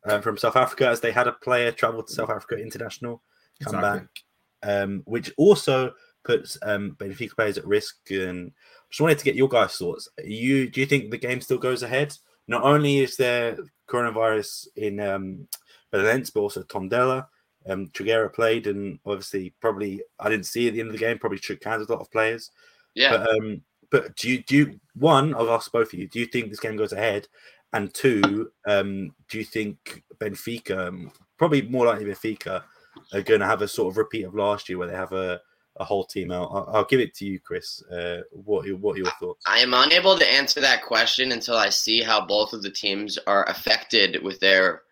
um, 0.05 0.21
from 0.21 0.37
South 0.37 0.57
Africa, 0.57 0.89
as 0.89 1.01
they 1.01 1.13
had 1.13 1.29
a 1.29 1.33
player 1.33 1.71
travel 1.71 2.03
to 2.03 2.13
South 2.13 2.31
Africa 2.31 2.61
international, 2.61 3.23
come 3.63 3.77
Exactly. 3.77 4.01
back, 4.01 4.83
um, 4.83 5.03
which 5.05 5.33
also 5.37 5.93
puts 6.25 6.59
um, 6.63 6.97
Benfica 6.99 7.35
players 7.35 7.59
at 7.59 7.67
risk. 7.67 7.97
And 8.11 8.53
just 8.91 9.01
wanted 9.01 9.18
to 9.18 9.24
get 9.24 9.36
your 9.36 9.49
guys' 9.49 9.76
thoughts. 9.76 10.09
You 10.22 10.68
do 10.68 10.80
you 10.80 10.86
think 10.86 11.11
the 11.11 11.18
game 11.18 11.41
still 11.41 11.59
goes 11.59 11.82
ahead? 11.82 12.16
Not 12.49 12.62
only 12.62 12.99
is 12.99 13.16
there 13.16 13.57
coronavirus 13.88 14.68
in 14.76 15.01
um, 15.01 15.49
Belenenses, 15.93 16.32
but 16.32 16.41
also 16.41 16.62
Tondela. 16.62 17.26
Um, 17.68 17.88
Trigueira 17.88 18.32
played, 18.32 18.66
and 18.66 18.99
obviously, 19.05 19.55
probably 19.61 20.03
I 20.18 20.28
didn't 20.28 20.47
see 20.47 20.66
at 20.66 20.74
the 20.74 20.80
end 20.80 20.88
of 20.88 20.93
the 20.95 20.99
game. 20.99 21.18
Probably 21.18 21.38
shook 21.38 21.62
hands 21.62 21.80
with 21.80 21.91
a 21.91 21.93
lot 21.93 22.03
of 22.03 22.11
players. 22.11 22.51
yeah. 22.95 23.16
But 23.16 23.30
um, 23.30 23.62
but 23.91 24.16
do 24.16 24.30
you 24.30 24.43
do 24.43 24.57
you, 24.57 24.80
one? 24.95 25.34
I'll 25.34 25.51
ask 25.51 25.70
both 25.70 25.93
of 25.93 25.99
you. 25.99 26.09
Do 26.09 26.18
you 26.18 26.26
think 26.26 26.49
this 26.49 26.61
game 26.61 26.76
goes 26.76 26.93
ahead? 26.93 27.28
And 27.72 27.93
two, 27.95 28.51
um, 28.66 29.14
do 29.28 29.38
you 29.38 29.45
think 29.45 30.03
Benfica, 30.18 31.11
probably 31.38 31.62
more 31.62 31.86
likely 31.86 32.07
Benfica, 32.07 32.64
are 33.12 33.22
going 33.22 33.41
to 33.41 33.47
have 33.47 33.62
a 33.62 33.68
sort 33.68 33.93
of 33.93 33.97
repeat 33.97 34.24
of 34.24 34.34
last 34.34 34.68
year 34.68 34.76
where 34.76 34.88
they 34.88 34.97
have 34.97 35.12
a, 35.12 35.41
a 35.77 35.85
whole 35.85 36.05
team 36.05 36.31
out? 36.31 36.51
I'll, 36.53 36.71
I'll 36.73 36.85
give 36.85 37.01
it 37.01 37.14
to 37.14 37.25
you, 37.25 37.41
Chris. 37.41 37.83
Uh, 37.85 38.23
what 38.33 38.68
what 38.81 38.97
are 38.97 38.99
your 38.99 39.12
thoughts? 39.21 39.45
I 39.47 39.59
am 39.61 39.75
unable 39.75 40.18
to 40.18 40.33
answer 40.33 40.61
that 40.61 40.85
question 40.85 41.33
until 41.33 41.57
I 41.57 41.68
see 41.68 42.03
how 42.03 42.25
both 42.25 42.53
of 42.53 42.62
the 42.62 42.71
teams 42.71 43.18
are 43.27 43.49
affected 43.49 44.23
with 44.23 44.41
their. 44.41 44.83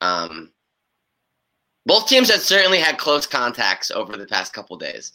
Um, 0.00 0.52
both 1.86 2.06
teams 2.06 2.30
have 2.30 2.40
certainly 2.40 2.78
had 2.78 2.98
close 2.98 3.26
contacts 3.26 3.90
over 3.90 4.16
the 4.16 4.26
past 4.26 4.52
couple 4.52 4.76
days. 4.76 5.12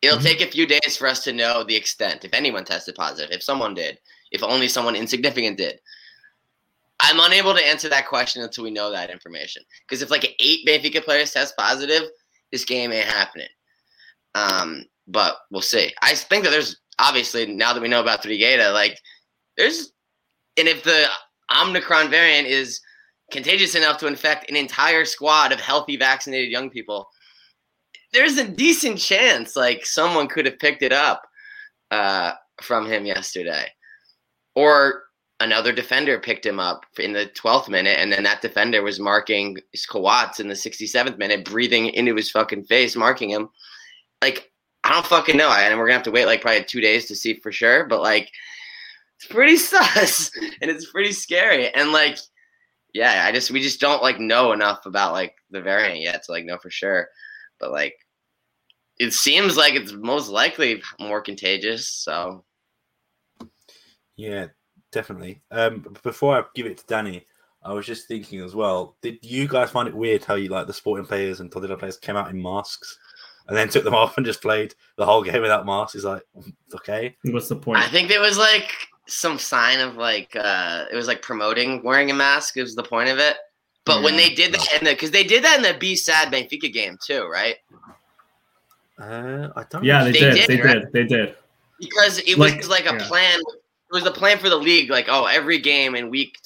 It'll 0.00 0.18
Mhm. 0.18 0.22
take 0.22 0.40
a 0.40 0.50
few 0.50 0.66
days 0.66 0.96
for 0.96 1.06
us 1.06 1.24
to 1.24 1.32
know 1.32 1.64
the 1.64 1.74
extent. 1.74 2.24
If 2.24 2.34
anyone 2.34 2.64
tested 2.64 2.94
positive, 2.94 3.32
if 3.32 3.42
someone 3.42 3.74
did, 3.74 3.98
if 4.30 4.42
only 4.42 4.68
someone 4.68 4.96
insignificant 4.96 5.58
did. 5.58 5.80
I'm 7.00 7.18
unable 7.20 7.54
to 7.54 7.66
answer 7.66 7.88
that 7.88 8.06
question 8.06 8.42
until 8.42 8.64
we 8.64 8.70
know 8.70 8.90
that 8.90 9.10
information. 9.10 9.62
Because 9.80 10.02
if 10.02 10.10
like 10.10 10.34
eight 10.38 10.66
Benfica 10.66 11.04
players 11.04 11.32
test 11.32 11.56
positive, 11.56 12.02
this 12.52 12.64
game 12.64 12.92
ain't 12.92 13.08
happening. 13.08 13.48
Um, 14.34 14.84
but 15.06 15.36
we'll 15.50 15.62
see. 15.62 15.92
I 16.02 16.14
think 16.14 16.44
that 16.44 16.50
there's 16.50 16.80
obviously 16.98 17.46
now 17.46 17.72
that 17.72 17.82
we 17.82 17.88
know 17.88 18.00
about 18.00 18.22
Trigueira, 18.22 18.72
like 18.72 18.98
there's, 19.56 19.92
and 20.56 20.68
if 20.68 20.82
the 20.82 21.06
Omicron 21.54 22.10
variant 22.10 22.48
is 22.48 22.80
contagious 23.30 23.74
enough 23.74 23.98
to 23.98 24.06
infect 24.06 24.50
an 24.50 24.56
entire 24.56 25.04
squad 25.04 25.52
of 25.52 25.60
healthy, 25.60 25.96
vaccinated 25.96 26.50
young 26.50 26.70
people, 26.70 27.08
there's 28.12 28.38
a 28.38 28.48
decent 28.48 28.98
chance 28.98 29.56
like 29.56 29.84
someone 29.84 30.28
could 30.28 30.46
have 30.46 30.58
picked 30.58 30.82
it 30.82 30.92
up 30.92 31.22
uh, 31.90 32.32
from 32.62 32.86
him 32.86 33.04
yesterday, 33.04 33.66
or 34.54 35.02
another 35.40 35.72
defender 35.72 36.18
picked 36.18 36.46
him 36.46 36.60
up 36.60 36.86
in 36.98 37.12
the 37.12 37.30
12th 37.36 37.68
minute, 37.68 37.98
and 37.98 38.12
then 38.12 38.22
that 38.22 38.40
defender 38.40 38.82
was 38.82 39.00
marking 39.00 39.56
Squats 39.74 40.40
in 40.40 40.48
the 40.48 40.54
67th 40.54 41.18
minute, 41.18 41.44
breathing 41.44 41.88
into 41.88 42.14
his 42.14 42.30
fucking 42.30 42.64
face, 42.64 42.94
marking 42.96 43.30
him. 43.30 43.48
Like, 44.24 44.50
I 44.84 44.90
don't 44.90 45.04
fucking 45.04 45.36
know. 45.36 45.50
And 45.50 45.78
we're 45.78 45.84
gonna 45.84 45.98
have 45.98 46.02
to 46.04 46.10
wait 46.10 46.24
like 46.24 46.40
probably 46.40 46.64
two 46.64 46.80
days 46.80 47.04
to 47.06 47.14
see 47.14 47.34
for 47.34 47.52
sure. 47.52 47.86
But 47.86 48.00
like, 48.00 48.30
it's 49.18 49.26
pretty 49.26 49.56
sus 49.58 50.30
and 50.62 50.70
it's 50.70 50.90
pretty 50.90 51.12
scary. 51.12 51.68
And 51.74 51.92
like, 51.92 52.16
yeah, 52.94 53.24
I 53.26 53.32
just 53.32 53.50
we 53.50 53.60
just 53.60 53.80
don't 53.80 54.02
like 54.02 54.18
know 54.18 54.52
enough 54.52 54.86
about 54.86 55.12
like 55.12 55.34
the 55.50 55.60
variant 55.60 56.00
yet 56.00 56.22
to 56.24 56.32
like 56.32 56.46
know 56.46 56.56
for 56.56 56.70
sure. 56.70 57.08
But 57.60 57.70
like, 57.70 57.96
it 58.98 59.12
seems 59.12 59.58
like 59.58 59.74
it's 59.74 59.92
most 59.92 60.30
likely 60.30 60.82
more 60.98 61.20
contagious. 61.20 61.86
So 61.86 62.46
Yeah, 64.16 64.46
definitely. 64.90 65.42
Um, 65.50 65.84
before 66.02 66.38
I 66.38 66.44
give 66.54 66.64
it 66.64 66.78
to 66.78 66.86
Danny, 66.86 67.26
I 67.62 67.74
was 67.74 67.84
just 67.84 68.08
thinking 68.08 68.40
as 68.40 68.54
well. 68.54 68.96
Did 69.02 69.18
you 69.20 69.48
guys 69.48 69.70
find 69.70 69.86
it 69.86 69.94
weird 69.94 70.24
how 70.24 70.36
you 70.36 70.48
like 70.48 70.66
the 70.66 70.72
sporting 70.72 71.04
players 71.04 71.40
and 71.40 71.52
Tottenham 71.52 71.78
players 71.78 71.98
came 71.98 72.16
out 72.16 72.30
in 72.30 72.40
masks 72.40 72.98
and 73.48 73.56
then 73.56 73.68
took 73.68 73.84
them 73.84 73.94
off 74.02 74.16
and 74.16 74.24
just 74.26 74.40
played 74.42 74.74
the 74.96 75.04
whole 75.06 75.22
game 75.22 75.42
without 75.42 75.66
masks? 75.66 75.92
He's 75.94 76.04
like 76.04 76.22
okay. 76.74 77.16
What's 77.24 77.48
the 77.48 77.56
point? 77.56 77.78
I 77.80 77.88
think 77.88 78.08
there 78.08 78.20
was 78.20 78.38
like 78.38 78.70
some 79.06 79.38
sign 79.38 79.80
of 79.80 79.96
like 79.96 80.34
uh 80.34 80.86
it 80.90 80.96
was 80.96 81.06
like 81.08 81.20
promoting 81.22 81.82
wearing 81.82 82.10
a 82.10 82.14
mask 82.14 82.56
is 82.56 82.74
the 82.74 82.82
point 82.82 83.08
of 83.10 83.18
it. 83.18 83.36
But 83.84 84.02
when 84.02 84.16
they 84.16 84.30
did 84.30 84.54
that 84.54 84.78
in 84.78 84.84
the 84.84 84.92
because 84.92 85.10
they 85.10 85.24
did 85.24 85.44
that 85.44 85.56
in 85.58 85.62
the 85.62 85.78
B 85.78 85.94
sad 85.94 86.32
Benfica 86.32 86.72
game 86.72 86.96
too, 87.04 87.26
right? 87.26 87.56
Uh, 88.98 89.48
I 89.56 89.64
don't. 89.70 89.84
yeah, 89.84 90.04
they, 90.04 90.12
They 90.12 90.18
did. 90.20 90.34
did, 90.34 90.48
They 90.48 90.62
right? 90.62 90.74
did. 90.80 90.92
They 90.92 91.04
did. 91.04 91.34
Because 91.80 92.18
it 92.20 92.38
Like- 92.38 92.56
was 92.58 92.68
like 92.68 92.86
a 92.86 92.94
yeah. 92.94 93.06
plan. 93.08 93.40
It 93.40 93.92
was 93.92 94.06
a 94.06 94.10
plan 94.10 94.38
for 94.38 94.48
the 94.48 94.56
league. 94.56 94.88
Like, 94.90 95.06
oh, 95.08 95.26
every 95.26 95.58
game 95.58 95.94
in 95.94 96.10
week 96.10 96.38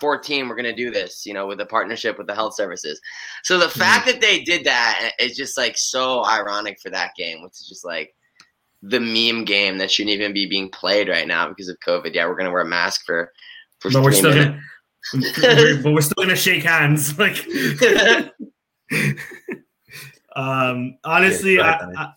14, 0.00 0.48
we're 0.48 0.56
gonna 0.56 0.74
do 0.74 0.90
this. 0.90 1.24
You 1.26 1.34
know, 1.34 1.46
with 1.46 1.60
a 1.60 1.66
partnership 1.66 2.18
with 2.18 2.26
the 2.26 2.34
health 2.34 2.54
services. 2.54 3.00
So 3.42 3.58
the 3.58 3.68
fact 3.68 4.06
that 4.06 4.20
they 4.20 4.40
did 4.42 4.64
that 4.64 5.12
is 5.18 5.36
just 5.36 5.56
like 5.56 5.76
so 5.78 6.24
ironic 6.24 6.78
for 6.80 6.90
that 6.90 7.12
game, 7.16 7.42
which 7.42 7.52
is 7.52 7.66
just 7.68 7.84
like 7.84 8.14
the 8.82 9.00
meme 9.00 9.44
game 9.44 9.78
that 9.78 9.90
shouldn't 9.90 10.14
even 10.14 10.32
be 10.32 10.46
being 10.46 10.70
played 10.70 11.08
right 11.08 11.26
now 11.26 11.48
because 11.48 11.68
of 11.68 11.76
COVID. 11.86 12.14
Yeah, 12.14 12.26
we're 12.26 12.36
gonna 12.36 12.52
wear 12.52 12.62
a 12.62 12.66
mask 12.66 13.02
for. 13.04 13.32
for 13.80 13.90
But 13.90 14.02
we're 14.02 14.10
three 14.12 14.18
still 14.18 14.34
minutes. 14.34 14.62
gonna. 15.12 15.24
we're, 15.42 15.82
but 15.82 15.92
we're 15.92 16.00
still 16.00 16.22
gonna 16.24 16.36
shake 16.36 16.62
hands. 16.64 17.14
Like, 17.18 17.44
um, 20.36 20.98
honestly, 21.04 21.56
Yeah, 21.56 21.78
I. 21.96 22.02
I, 22.02 22.12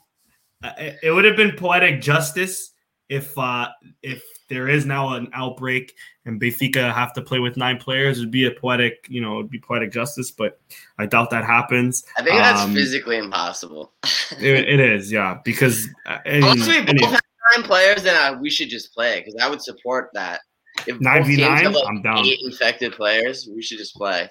I, 0.61 0.97
it 1.01 1.11
would 1.11 1.23
have 1.25 1.37
been 1.37 1.55
poetic 1.55 2.01
justice 2.01 2.73
if 3.07 3.35
uh 3.37 3.69
if 4.03 4.21
there 4.49 4.67
is 4.67 4.85
now 4.85 5.13
an 5.13 5.29
outbreak 5.33 5.95
and 6.25 6.39
Benfica 6.39 6.93
have 6.93 7.13
to 7.13 7.21
play 7.21 7.39
with 7.39 7.57
nine 7.57 7.77
players. 7.77 8.17
It'd 8.17 8.31
be 8.31 8.45
a 8.45 8.51
poetic, 8.51 9.05
you 9.09 9.21
know, 9.21 9.39
it'd 9.39 9.51
be 9.51 9.59
poetic 9.59 9.91
justice. 9.91 10.31
But 10.31 10.59
I 10.97 11.05
doubt 11.05 11.29
that 11.31 11.45
happens. 11.45 12.03
I 12.17 12.23
think 12.23 12.37
that's 12.37 12.61
Um, 12.61 12.73
physically 12.73 13.17
impossible. 13.17 13.93
It, 14.39 14.69
it 14.69 14.79
is, 14.79 15.11
yeah, 15.11 15.39
because 15.43 15.87
uh, 16.05 16.19
Unless 16.23 16.67
we 16.67 16.81
both 16.81 17.11
have 17.11 17.21
nine 17.55 17.63
players, 17.63 18.03
then 18.03 18.15
uh, 18.15 18.37
we 18.39 18.49
should 18.49 18.69
just 18.69 18.93
play 18.93 19.19
because 19.19 19.35
I 19.41 19.49
would 19.49 19.61
support 19.61 20.11
that. 20.13 20.41
If 20.85 21.01
nine 21.01 21.25
v 21.25 21.37
nine, 21.37 21.73
like, 21.73 21.83
I'm 21.87 22.01
down. 22.03 22.25
eight 22.25 22.39
infected 22.43 22.93
players, 22.93 23.49
we 23.53 23.63
should 23.63 23.79
just 23.79 23.95
play. 23.95 24.29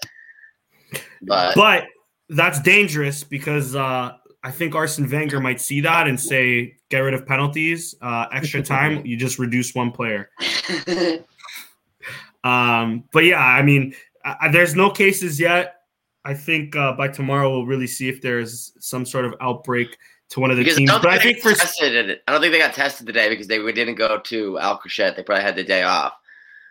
But 1.22 1.56
But 1.56 1.84
that's 2.28 2.60
dangerous 2.62 3.24
because 3.24 3.74
uh, 3.74 4.12
I 4.44 4.50
think 4.52 4.74
Arsene 4.74 5.10
Wenger 5.10 5.40
might 5.40 5.60
see 5.60 5.80
that 5.80 6.06
and 6.06 6.18
say, 6.18 6.76
get 6.90 7.00
rid 7.00 7.12
of 7.14 7.26
penalties, 7.26 7.94
uh, 8.00 8.26
extra 8.32 8.62
time, 8.62 9.02
you 9.06 9.16
just 9.16 9.38
reduce 9.38 9.74
one 9.74 9.90
player. 9.90 10.30
Um, 12.44 13.04
but 13.12 13.24
yeah, 13.24 13.40
I 13.44 13.62
mean, 13.62 13.94
I, 14.24 14.48
there's 14.48 14.74
no 14.74 14.90
cases 14.90 15.40
yet. 15.40 15.74
I 16.24 16.34
think 16.34 16.76
uh, 16.76 16.92
by 16.92 17.08
tomorrow 17.08 17.50
we'll 17.50 17.66
really 17.66 17.86
see 17.86 18.08
if 18.08 18.22
there's 18.22 18.72
some 18.78 19.04
sort 19.04 19.24
of 19.24 19.34
outbreak 19.40 19.96
to 20.30 20.40
one 20.40 20.50
of 20.50 20.56
the 20.56 20.62
because 20.62 20.76
I 20.76 20.78
teams. 20.78 20.90
don't, 20.90 21.02
But 21.02 21.10
I 21.10 21.18
think 21.18 21.36
think 21.42 21.44
they 21.44 21.50
for 21.54 21.58
tested 21.58 22.10
it. 22.10 22.22
I 22.28 22.32
don't 22.32 22.40
think 22.40 22.52
they 22.52 22.58
got 22.58 22.74
tested 22.74 23.06
today 23.06 23.28
because 23.28 23.48
they 23.48 23.58
didn't 23.72 23.96
go 23.96 24.18
to 24.20 24.52
Alcochete. 24.62 25.16
They 25.16 25.22
probably 25.22 25.42
had 25.44 25.56
the 25.56 25.64
day 25.64 25.82
off. 25.82 26.12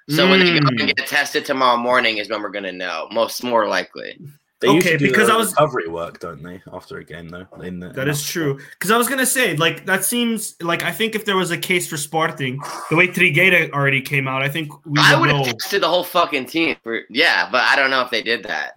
So 0.10 0.30
when 0.30 0.40
they 0.40 0.46
go 0.58 0.66
Mm. 0.66 0.80
and 0.88 0.96
get 0.96 1.06
tested 1.08 1.44
tomorrow 1.44 1.76
morning 1.78 2.18
is 2.18 2.30
when 2.30 2.42
we're 2.42 2.50
gonna 2.50 2.72
know. 2.72 3.10
Most 3.12 3.44
more 3.44 3.68
likely. 3.68 4.18
They 4.60 4.70
Okay, 4.70 4.98
do 4.98 5.08
because 5.08 5.30
I 5.30 5.36
was- 5.38 5.52
recovery 5.52 5.88
work, 5.88 6.20
don't 6.20 6.42
they? 6.42 6.62
After 6.74 6.98
a 6.98 7.04
game, 7.04 7.30
though. 7.30 7.46
In 7.62 7.80
the, 7.80 7.90
That 7.90 8.08
is 8.08 8.26
true. 8.28 8.58
Because 8.72 8.90
I 8.90 8.98
was 8.98 9.08
gonna 9.08 9.26
say, 9.26 9.56
like, 9.56 9.86
that 9.86 10.04
seems 10.04 10.56
like 10.62 10.82
I 10.84 10.92
think 10.92 11.14
if 11.14 11.26
there 11.26 11.38
was 11.38 11.52
a 11.52 11.58
case 11.58 11.88
for 11.88 11.96
Sporting, 11.96 12.60
the 12.90 12.96
way 12.96 13.08
Trigueira 13.08 13.70
already 13.72 14.02
came 14.02 14.28
out, 14.28 14.42
I 14.42 14.50
think 14.50 14.72
we 14.88 15.00
I 15.00 15.14
would 15.14 15.28
would 15.28 15.30
know. 15.36 15.44
have 15.44 15.58
tested 15.60 15.84
the 15.84 15.88
whole 15.88 16.04
fucking 16.04 16.48
team. 16.48 16.76
For, 16.84 17.02
yeah, 17.12 17.50
but 17.52 17.62
I 17.62 17.76
don't 17.76 17.92
know 17.92 18.02
if 18.02 18.10
they 18.10 18.24
did 18.24 18.44
that. 18.46 18.74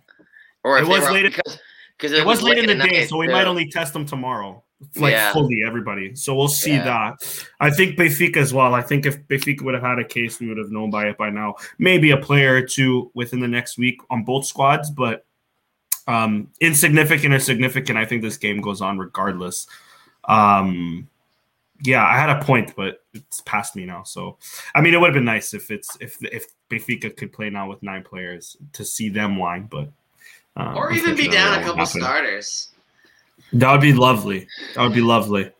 Or 0.65 0.77
It 0.77 0.83
if 0.83 0.87
they 0.89 0.93
was 0.93 1.05
were, 1.05 1.13
late- 1.13 1.23
because 1.35 1.59
because 1.97 2.13
It 2.13 2.25
was 2.27 2.43
late 2.43 2.59
in 2.59 2.67
the 2.67 2.75
day, 2.75 2.99
night, 3.01 3.09
so 3.09 3.17
we 3.19 3.27
too. 3.27 3.33
might 3.33 3.47
only 3.47 3.69
test 3.71 3.93
them 3.95 4.05
tomorrow, 4.07 4.63
like 4.97 5.13
Yeah. 5.13 5.33
fully 5.35 5.63
everybody. 5.67 6.15
So 6.15 6.35
we'll 6.35 6.49
see 6.49 6.73
Yeah. 6.73 6.85
that. 6.85 7.45
I 7.61 7.71
think 7.71 7.99
Benfica 7.99 8.37
as 8.39 8.53
well. 8.55 8.75
I 8.75 8.81
think 8.83 9.05
if 9.07 9.19
Benfica 9.29 9.61
would 9.63 9.75
have 9.75 9.83
had 9.83 9.99
a 9.99 10.05
case, 10.05 10.41
we 10.41 10.49
would 10.49 10.57
have 10.59 10.71
known 10.71 10.91
by 10.91 11.09
it 11.09 11.17
by 11.19 11.29
now. 11.31 11.57
Maybe 11.79 12.11
a 12.11 12.17
player 12.19 12.55
or 12.57 12.63
two 12.63 13.11
within 13.15 13.41
the 13.41 13.49
next 13.49 13.77
week 13.79 13.97
on 14.11 14.25
both 14.25 14.47
squads, 14.47 14.91
but 14.91 15.25
um, 16.11 16.49
insignificant 16.61 17.35
or 17.35 17.39
significant. 17.39 17.99
I 17.99 18.05
think 18.05 18.23
this 18.23 18.39
game 18.39 18.61
goes 18.61 18.81
on 18.81 18.99
regardless. 18.99 19.67
Um, 20.25 21.09
yeah, 21.83 22.05
I 22.05 22.17
had 22.17 22.31
a 22.31 22.45
point, 22.45 22.75
but 22.77 23.05
it's 23.15 23.41
past 23.43 23.77
me 23.77 23.87
now. 23.87 24.03
So, 24.03 24.37
I 24.75 24.81
mean, 24.81 24.95
it 24.95 25.01
would 25.01 25.09
have 25.09 25.15
been 25.15 25.25
nice 25.25 25.55
if 25.55 25.71
it's 25.71 25.97
if 26.01 26.19
if 26.25 26.47
Benfica 26.69 27.17
could 27.17 27.33
play 27.33 27.51
now 27.51 27.69
with 27.69 27.83
nine 27.83 28.03
players 28.03 28.57
to 28.73 28.85
see 28.85 29.09
them 29.09 29.37
whine, 29.37 29.69
but. 29.71 29.89
uh, 30.57 30.75
or 30.77 30.93
even 30.93 31.17
be 31.17 31.29
down 31.29 31.61
a 31.61 31.63
couple 31.63 31.87
starters. 31.87 32.71
That 33.53 33.73
would 33.73 33.81
be 33.81 33.93
lovely. 33.93 34.47
That 34.75 34.83
would 34.83 34.95
be 34.95 35.01
lovely. 35.01 35.51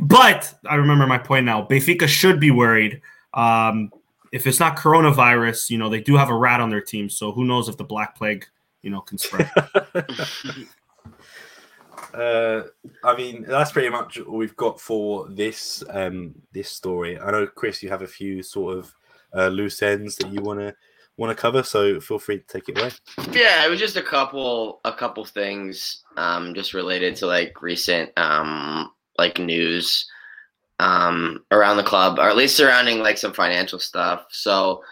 But 0.00 0.54
I 0.68 0.76
remember 0.76 1.06
my 1.06 1.18
point 1.18 1.44
now. 1.44 1.66
Benfica 1.66 2.08
should 2.08 2.40
be 2.40 2.50
worried. 2.50 3.00
Um, 3.34 3.90
if 4.32 4.46
it's 4.46 4.60
not 4.60 4.76
coronavirus, 4.76 5.70
you 5.70 5.78
know, 5.78 5.88
they 5.88 6.00
do 6.00 6.16
have 6.16 6.30
a 6.30 6.34
rat 6.34 6.60
on 6.60 6.70
their 6.70 6.80
team. 6.80 7.10
So 7.10 7.32
who 7.32 7.44
knows 7.44 7.68
if 7.68 7.76
the 7.76 7.84
Black 7.84 8.16
Plague, 8.16 8.46
you 8.82 8.90
know, 8.90 9.00
can 9.00 9.18
spread. 9.18 9.50
uh, 12.14 12.62
I 13.04 13.16
mean, 13.16 13.44
that's 13.46 13.72
pretty 13.72 13.90
much 13.90 14.20
all 14.20 14.36
we've 14.36 14.56
got 14.56 14.80
for 14.80 15.28
this 15.28 15.82
um, 15.90 16.34
this 16.52 16.70
story. 16.70 17.18
I 17.18 17.30
know, 17.30 17.46
Chris, 17.46 17.82
you 17.82 17.88
have 17.90 18.02
a 18.02 18.06
few 18.06 18.42
sort 18.42 18.78
of 18.78 18.94
uh, 19.36 19.48
loose 19.48 19.82
ends 19.82 20.16
that 20.16 20.32
you 20.32 20.42
want 20.42 20.60
to 20.60 20.74
want 21.16 21.36
to 21.36 21.40
cover, 21.40 21.62
so 21.62 22.00
feel 22.00 22.18
free 22.18 22.38
to 22.38 22.46
take 22.46 22.68
it 22.68 22.78
away. 22.78 22.90
Yeah, 23.32 23.64
it 23.66 23.70
was 23.70 23.80
just 23.80 23.96
a 23.96 24.02
couple 24.02 24.80
a 24.84 24.92
couple 24.92 25.24
things 25.24 26.04
um 26.16 26.54
just 26.54 26.74
related 26.74 27.16
to 27.16 27.26
like 27.26 27.60
recent 27.60 28.10
um 28.16 28.92
like 29.18 29.38
news 29.38 30.08
um 30.78 31.44
around 31.50 31.76
the 31.76 31.82
club 31.82 32.18
or 32.18 32.28
at 32.28 32.36
least 32.36 32.56
surrounding 32.56 33.00
like 33.00 33.18
some 33.18 33.32
financial 33.32 33.80
stuff. 33.80 34.26
So 34.30 34.82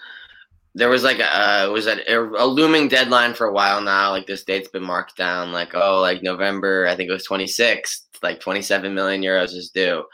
there 0.77 0.91
was 0.91 1.03
like 1.03 1.19
a 1.19 1.65
it 1.65 1.73
was 1.73 1.87
a, 1.87 2.45
looming 2.45 2.87
deadline 2.87 3.33
for 3.33 3.47
a 3.47 3.53
while 3.53 3.81
now. 3.81 4.11
Like 4.11 4.27
this 4.27 4.45
date's 4.45 4.69
been 4.69 4.85
marked 4.85 5.17
down. 5.17 5.51
Like 5.51 5.75
oh, 5.75 6.01
like 6.01 6.23
November. 6.23 6.87
I 6.87 6.95
think 6.95 7.09
it 7.09 7.15
was 7.15 7.25
twenty 7.25 7.47
sixth. 7.47 8.07
Like 8.23 8.41
twenty 8.41 8.61
seven 8.61 8.95
million 8.95 9.23
euros 9.23 9.55
is 9.55 9.71
due. 9.71 10.05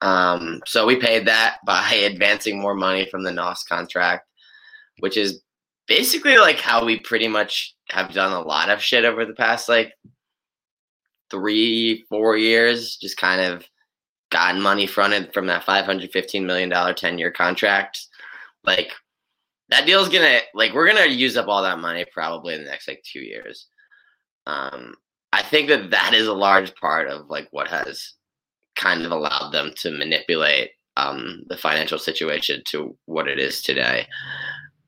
Um, 0.00 0.62
so 0.64 0.86
we 0.86 0.96
paid 0.96 1.26
that 1.26 1.58
by 1.66 1.92
advancing 1.92 2.58
more 2.58 2.74
money 2.74 3.06
from 3.10 3.22
the 3.22 3.30
NOS 3.30 3.62
contract, 3.64 4.26
which 5.00 5.18
is 5.18 5.42
basically 5.86 6.38
like 6.38 6.58
how 6.58 6.82
we 6.82 6.98
pretty 7.00 7.28
much 7.28 7.74
have 7.90 8.14
done 8.14 8.32
a 8.32 8.40
lot 8.40 8.70
of 8.70 8.82
shit 8.82 9.04
over 9.04 9.26
the 9.26 9.34
past 9.34 9.68
like 9.68 9.92
three, 11.30 12.06
four 12.08 12.38
years. 12.38 12.96
Just 12.96 13.18
kind 13.18 13.42
of 13.42 13.66
gotten 14.30 14.62
money 14.62 14.86
fronted 14.86 15.34
from 15.34 15.46
that 15.48 15.64
five 15.64 15.84
hundred 15.84 16.10
fifteen 16.10 16.46
million 16.46 16.70
dollar 16.70 16.94
ten 16.94 17.18
year 17.18 17.30
contract. 17.30 18.06
Like 18.64 18.94
that 19.70 19.86
deal's 19.86 20.08
gonna 20.08 20.40
like 20.54 20.72
we're 20.72 20.86
gonna 20.86 21.06
use 21.06 21.36
up 21.36 21.48
all 21.48 21.62
that 21.62 21.78
money 21.78 22.04
probably 22.12 22.54
in 22.54 22.64
the 22.64 22.70
next 22.70 22.88
like 22.88 23.02
two 23.02 23.20
years. 23.20 23.66
Um, 24.46 24.94
I 25.32 25.42
think 25.42 25.68
that 25.68 25.90
that 25.90 26.14
is 26.14 26.26
a 26.26 26.32
large 26.32 26.74
part 26.76 27.08
of 27.08 27.28
like 27.28 27.48
what 27.50 27.68
has 27.68 28.14
kind 28.76 29.04
of 29.04 29.12
allowed 29.12 29.50
them 29.50 29.72
to 29.76 29.90
manipulate 29.90 30.70
um, 30.96 31.44
the 31.48 31.56
financial 31.56 31.98
situation 31.98 32.62
to 32.68 32.96
what 33.06 33.28
it 33.28 33.38
is 33.38 33.62
today. 33.62 34.06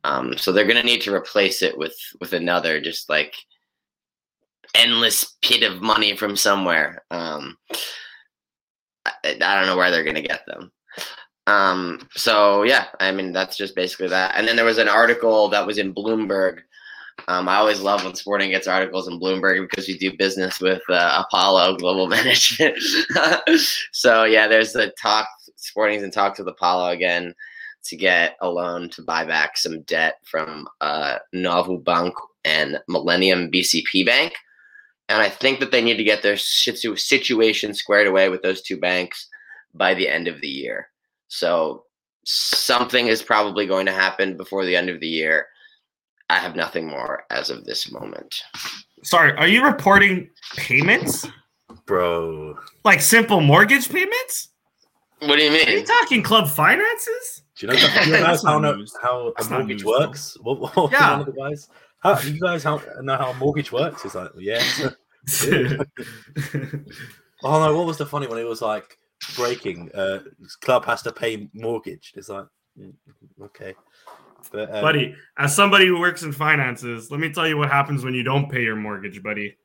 Um, 0.05 0.37
so 0.39 0.51
they're 0.51 0.67
gonna 0.67 0.83
need 0.83 1.03
to 1.03 1.15
replace 1.15 1.63
it 1.63 1.77
with 1.77 1.97
with 2.21 2.33
another 2.33 2.81
just 2.81 3.09
like 3.11 3.35
endless 4.75 5.37
pit 5.43 5.63
of 5.63 5.83
money 5.83 6.17
from 6.17 6.37
somewhere. 6.37 7.05
Um, 7.11 7.57
I, 9.05 9.13
I 9.25 9.35
don't 9.35 9.67
know 9.67 9.77
where 9.77 9.91
they're 9.91 10.05
gonna 10.05 10.23
get 10.23 10.47
them. 10.47 10.73
Um, 11.47 12.07
so 12.15 12.63
yeah, 12.63 12.87
I 13.01 13.13
mean 13.13 13.33
that's 13.33 13.57
just 13.57 13.75
basically 13.75 14.09
that. 14.09 14.35
And 14.37 14.47
then 14.47 14.57
there 14.57 14.65
was 14.65 14.79
an 14.79 14.89
article 14.89 15.49
that 15.49 15.67
was 15.67 15.79
in 15.79 15.95
Bloomberg. 15.95 16.61
Um, 17.29 17.49
I 17.49 17.57
always 17.57 17.81
love 17.81 18.05
when 18.05 18.15
Sporting 18.15 18.51
gets 18.51 18.67
articles 18.67 19.09
in 19.09 19.21
Bloomberg 19.21 19.69
because 19.69 19.89
you 19.89 19.99
do 19.99 20.17
business 20.17 20.61
with 20.61 20.83
uh, 20.89 21.25
Apollo 21.27 21.77
Global 21.77 22.07
Management. 22.09 22.79
so 23.93 24.25
yeah, 24.25 24.49
there's 24.49 24.73
the 24.73 24.93
talk. 25.01 25.29
Sporting's 25.57 26.03
in 26.03 26.11
talks 26.11 26.39
with 26.39 26.49
Apollo 26.49 26.91
again 26.91 27.35
to 27.85 27.97
get 27.97 28.37
a 28.41 28.49
loan 28.49 28.89
to 28.91 29.03
buy 29.03 29.25
back 29.25 29.57
some 29.57 29.83
debt 29.83 30.19
from 30.25 30.69
uh, 30.81 31.19
Novo 31.33 31.79
Bank 31.79 32.15
and 32.45 32.79
Millennium 32.89 33.51
BCP 33.51 34.05
Bank. 34.05 34.35
And 35.09 35.21
I 35.21 35.29
think 35.29 35.61
that 35.61 35.73
they 35.73 35.83
need 35.83 35.97
to 35.97 36.05
get 36.05 36.23
their 36.23 36.37
situ- 36.37 36.97
situation 36.97 37.75
squared 37.75 38.07
away 38.07 38.29
with 38.29 38.43
those 38.43 38.63
two 38.63 38.79
banks 38.79 39.29
by 39.75 39.95
the 39.95 40.09
end 40.09 40.29
of 40.29 40.41
the 40.41 40.49
year. 40.49 40.90
So 41.31 41.85
something 42.25 43.07
is 43.07 43.23
probably 43.23 43.65
going 43.67 43.87
to 43.87 43.93
happen 43.93 44.37
before 44.37 44.67
the 44.67 44.75
end 44.77 44.91
of 44.91 44.99
the 45.01 45.07
year. 45.07 45.47
I 46.29 46.39
have 46.39 46.57
nothing 46.57 46.87
more 46.89 47.25
as 47.31 47.51
of 47.51 47.65
this 47.65 47.91
moment. 47.91 48.43
Sorry, 49.05 49.33
are 49.37 49.47
you 49.49 49.65
reporting 49.65 50.29
payments? 50.57 51.27
Bro, 51.87 52.59
Like 52.85 53.01
simple 53.01 53.41
mortgage 53.41 53.89
payments? 53.89 54.49
What 55.21 55.37
do 55.37 55.45
you 55.45 55.51
mean? 55.53 55.69
Are 55.69 55.73
you 55.73 55.85
talking 55.85 56.23
club 56.23 56.49
finances? 56.49 57.43
do 57.57 57.67
you 57.67 57.73
know, 57.73 57.79
do 57.79 57.83
you 58.07 58.13
know 58.13 58.23
That's 58.23 58.45
how, 58.45 58.59
no, 58.59 58.85
how 59.01 59.33
a 59.39 59.45
mortgage 59.51 59.85
works? 59.85 60.37
What, 60.43 60.61
what 60.77 60.93
Yeah. 60.93 61.19
one 61.19 61.21
of 61.21 61.27
the 61.35 61.41
guys? 61.41 61.69
How 62.01 62.15
do 62.15 62.33
you 62.33 62.41
guys 62.41 62.65
how, 62.65 62.81
know 63.03 63.17
how 63.17 63.31
a 63.31 63.35
mortgage 63.35 63.71
works? 63.71 64.05
It's 64.05 64.15
like, 64.15 64.31
yeah. 64.37 64.63
Oh 67.43 67.59
no, 67.59 67.77
what 67.77 67.87
was 67.87 67.97
the 67.97 68.05
funny 68.07 68.27
one? 68.27 68.39
It 68.39 68.47
was 68.47 68.61
like 68.61 68.99
breaking. 69.37 69.91
Uh, 69.93 70.21
club 70.61 70.85
has 70.85 71.03
to 71.03 71.13
pay 71.13 71.49
mortgage. 71.53 72.13
It's 72.17 72.29
like, 72.29 72.47
mm, 72.79 72.93
okay, 73.43 73.75
but 74.53 74.75
um, 74.75 74.83
buddy, 74.83 75.15
as 75.39 75.55
somebody 75.55 75.87
who 75.87 76.01
works 76.01 76.23
in 76.23 76.33
finances, 76.33 77.11
let 77.11 77.21
me 77.21 77.33
tell 77.33 77.47
you 77.47 77.57
what 77.57 77.71
happens 77.71 78.05
when 78.05 78.15
you 78.15 78.23
don't 78.23 78.51
pay 78.51 78.63
your 78.63 78.77
mortgage, 78.77 79.23
buddy. 79.23 79.57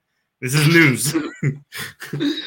This 0.41 0.53
is 0.53 0.67
news. 0.67 1.15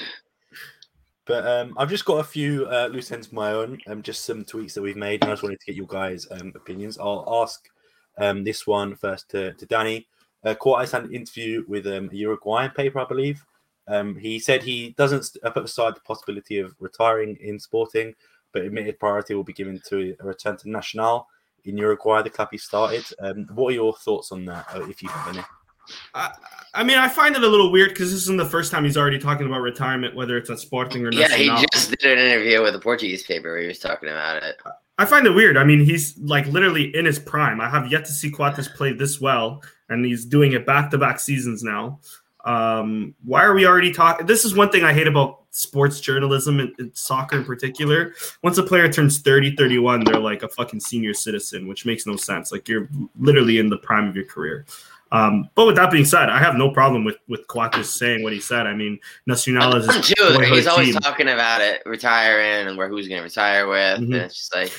But 1.29 1.47
um, 1.47 1.75
I've 1.77 1.91
just 1.91 2.07
got 2.07 2.21
a 2.21 2.25
few 2.25 2.67
uh, 2.69 2.89
loose 2.91 3.13
ends 3.13 3.27
of 3.27 3.35
my 3.35 3.53
own, 3.53 3.79
um, 3.87 4.03
just 4.03 4.25
some 4.25 4.47
tweets 4.47 4.73
that 4.73 4.81
we've 4.81 4.97
made, 4.97 5.23
and 5.23 5.31
I 5.31 5.35
just 5.35 5.43
wanted 5.43 5.61
to 5.61 5.67
get 5.67 5.75
your 5.75 5.87
guys' 5.87 6.27
um, 6.31 6.55
opinions. 6.57 6.99
I'll 6.99 7.43
ask 7.43 7.69
um, 8.17 8.45
this 8.45 8.67
one 8.67 8.97
first 8.97 9.29
to, 9.33 9.53
to 9.53 9.67
Danny. 9.67 10.09
Uh, 10.43 10.55
Coates 10.55 10.93
had 10.93 11.05
an 11.05 11.15
interview 11.15 11.65
with 11.69 11.87
um, 11.87 12.09
a 12.11 12.17
Uruguayan 12.17 12.71
paper, 12.71 13.01
I 13.01 13.05
believe. 13.05 13.45
Um, 13.89 14.17
he 14.17 14.39
said 14.39 14.63
he 14.63 14.91
doesn't 14.99 15.37
uh, 15.43 15.51
put 15.51 15.65
aside 15.65 15.97
the 15.97 16.01
possibility 16.01 16.59
of 16.59 16.75
retiring 16.79 17.37
in 17.41 17.59
sporting, 17.59 18.15
but 18.53 18.63
admitted 18.63 18.99
priority 18.99 19.35
will 19.35 19.45
be 19.45 19.53
given 19.53 19.81
to 19.89 20.15
a 20.21 20.27
return 20.27 20.57
to 20.59 20.71
Nacional 20.71 21.27
in 21.65 21.77
Uruguay, 21.77 22.23
the 22.23 22.31
club 22.31 22.49
he 22.51 22.59
started. 22.59 23.05
Um, 23.19 23.47
what 23.55 23.71
are 23.71 23.75
your 23.75 23.95
thoughts 23.95 24.33
on 24.33 24.45
that, 24.47 24.67
uh, 24.75 24.89
if 24.89 25.03
you 25.03 25.09
have 25.09 25.35
any? 25.35 25.45
I, 26.15 26.33
I 26.75 26.85
mean, 26.85 26.99
I 26.99 27.09
find 27.09 27.35
it 27.35 27.43
a 27.43 27.49
little 27.49 27.73
weird 27.73 27.91
because 27.91 28.11
this 28.11 28.23
isn't 28.23 28.37
the 28.37 28.45
first 28.45 28.71
time 28.71 28.85
he's 28.85 28.97
already 28.97 29.19
talking 29.19 29.47
about 29.47 29.61
retirement, 29.61 30.15
whether 30.15 30.37
it's 30.37 30.51
at 30.51 30.59
Sporting 30.59 31.07
or 31.07 31.11
not. 31.11 31.31
Yeah, 31.31 31.35
he 31.35 31.49
just 31.73 31.91
did 31.99 32.19
an 32.19 32.27
interview 32.27 32.63
with 32.63 32.75
a 32.75 32.79
Portuguese 32.79 33.23
paper 33.23 33.53
where 33.53 33.61
he 33.61 33.69
was 33.69 33.79
talking 33.79 34.09
about 34.09 34.43
it. 34.43 34.61
I 34.99 35.05
find 35.05 35.27
it 35.27 35.31
weird. 35.31 35.57
I 35.57 35.65
mean, 35.65 35.81
he's 35.81 36.19
like 36.19 36.47
literally 36.47 36.95
in 36.95 37.05
his 37.05 37.19
prime. 37.19 37.61
I 37.61 37.71
have 37.71 37.91
yet 37.91 38.05
to 38.07 38.13
see 38.13 38.31
Coates 38.31 38.69
play 38.69 38.93
this 38.93 39.21
well, 39.21 39.63
and 39.89 40.05
he's 40.05 40.25
doing 40.25 40.53
it 40.53 40.67
back 40.67 40.91
to 40.91 40.99
back 40.99 41.21
seasons 41.21 41.63
now. 41.63 42.01
Um, 42.49 43.15
why 43.25 43.45
are 43.45 43.53
we 43.53 43.67
already 43.67 43.93
talking? 43.93 44.27
This 44.27 44.47
is 44.47 44.55
one 44.55 44.71
thing 44.71 44.83
I 44.83 44.95
hate 44.95 45.07
about 45.07 45.43
sports 45.51 46.01
journalism 46.01 46.61
and, 46.61 46.75
and 46.79 46.97
soccer 46.97 47.37
in 47.37 47.45
particular. 47.45 48.15
Once 48.43 48.57
a 48.57 48.63
player 48.63 48.91
turns 48.91 49.19
30, 49.19 49.55
31, 49.57 50.05
they're 50.05 50.19
like 50.19 50.43
a 50.43 50.49
fucking 50.49 50.81
senior 50.81 51.13
citizen, 51.13 51.69
which 51.69 51.85
makes 51.85 52.07
no 52.07 52.17
sense. 52.17 52.51
Like 52.51 52.67
you're 52.67 52.89
literally 53.19 53.59
in 53.59 53.69
the 53.69 53.77
prime 53.77 54.09
of 54.09 54.17
your 54.17 54.25
career. 54.25 54.65
Um, 55.13 55.51
but 55.57 55.67
with 55.67 55.77
that 55.77 55.91
being 55.91 56.07
said, 56.07 56.31
I 56.31 56.39
have 56.39 56.55
no 56.57 56.71
problem 56.71 57.05
with 57.05 57.17
with 57.29 57.47
Coates 57.49 57.91
saying 57.91 58.23
what 58.23 58.33
he 58.33 58.41
said. 58.41 58.67
I 58.67 58.75
mean, 58.75 58.99
Nacional 59.27 59.77
is 59.77 59.87
boyhood 59.87 60.47
he's 60.49 60.67
always 60.67 60.93
team. 60.93 61.01
talking 61.01 61.29
about 61.29 61.61
it, 61.61 61.83
retiring 61.85 62.67
and 62.67 62.79
where 62.79 62.89
who's 62.89 63.09
going 63.09 63.19
to 63.21 63.25
retire 63.25 63.69
with. 63.69 64.01
Mhm. 64.01 64.05
And 64.05 64.15
it's 64.15 64.37
just 64.37 64.55
like, 64.55 64.73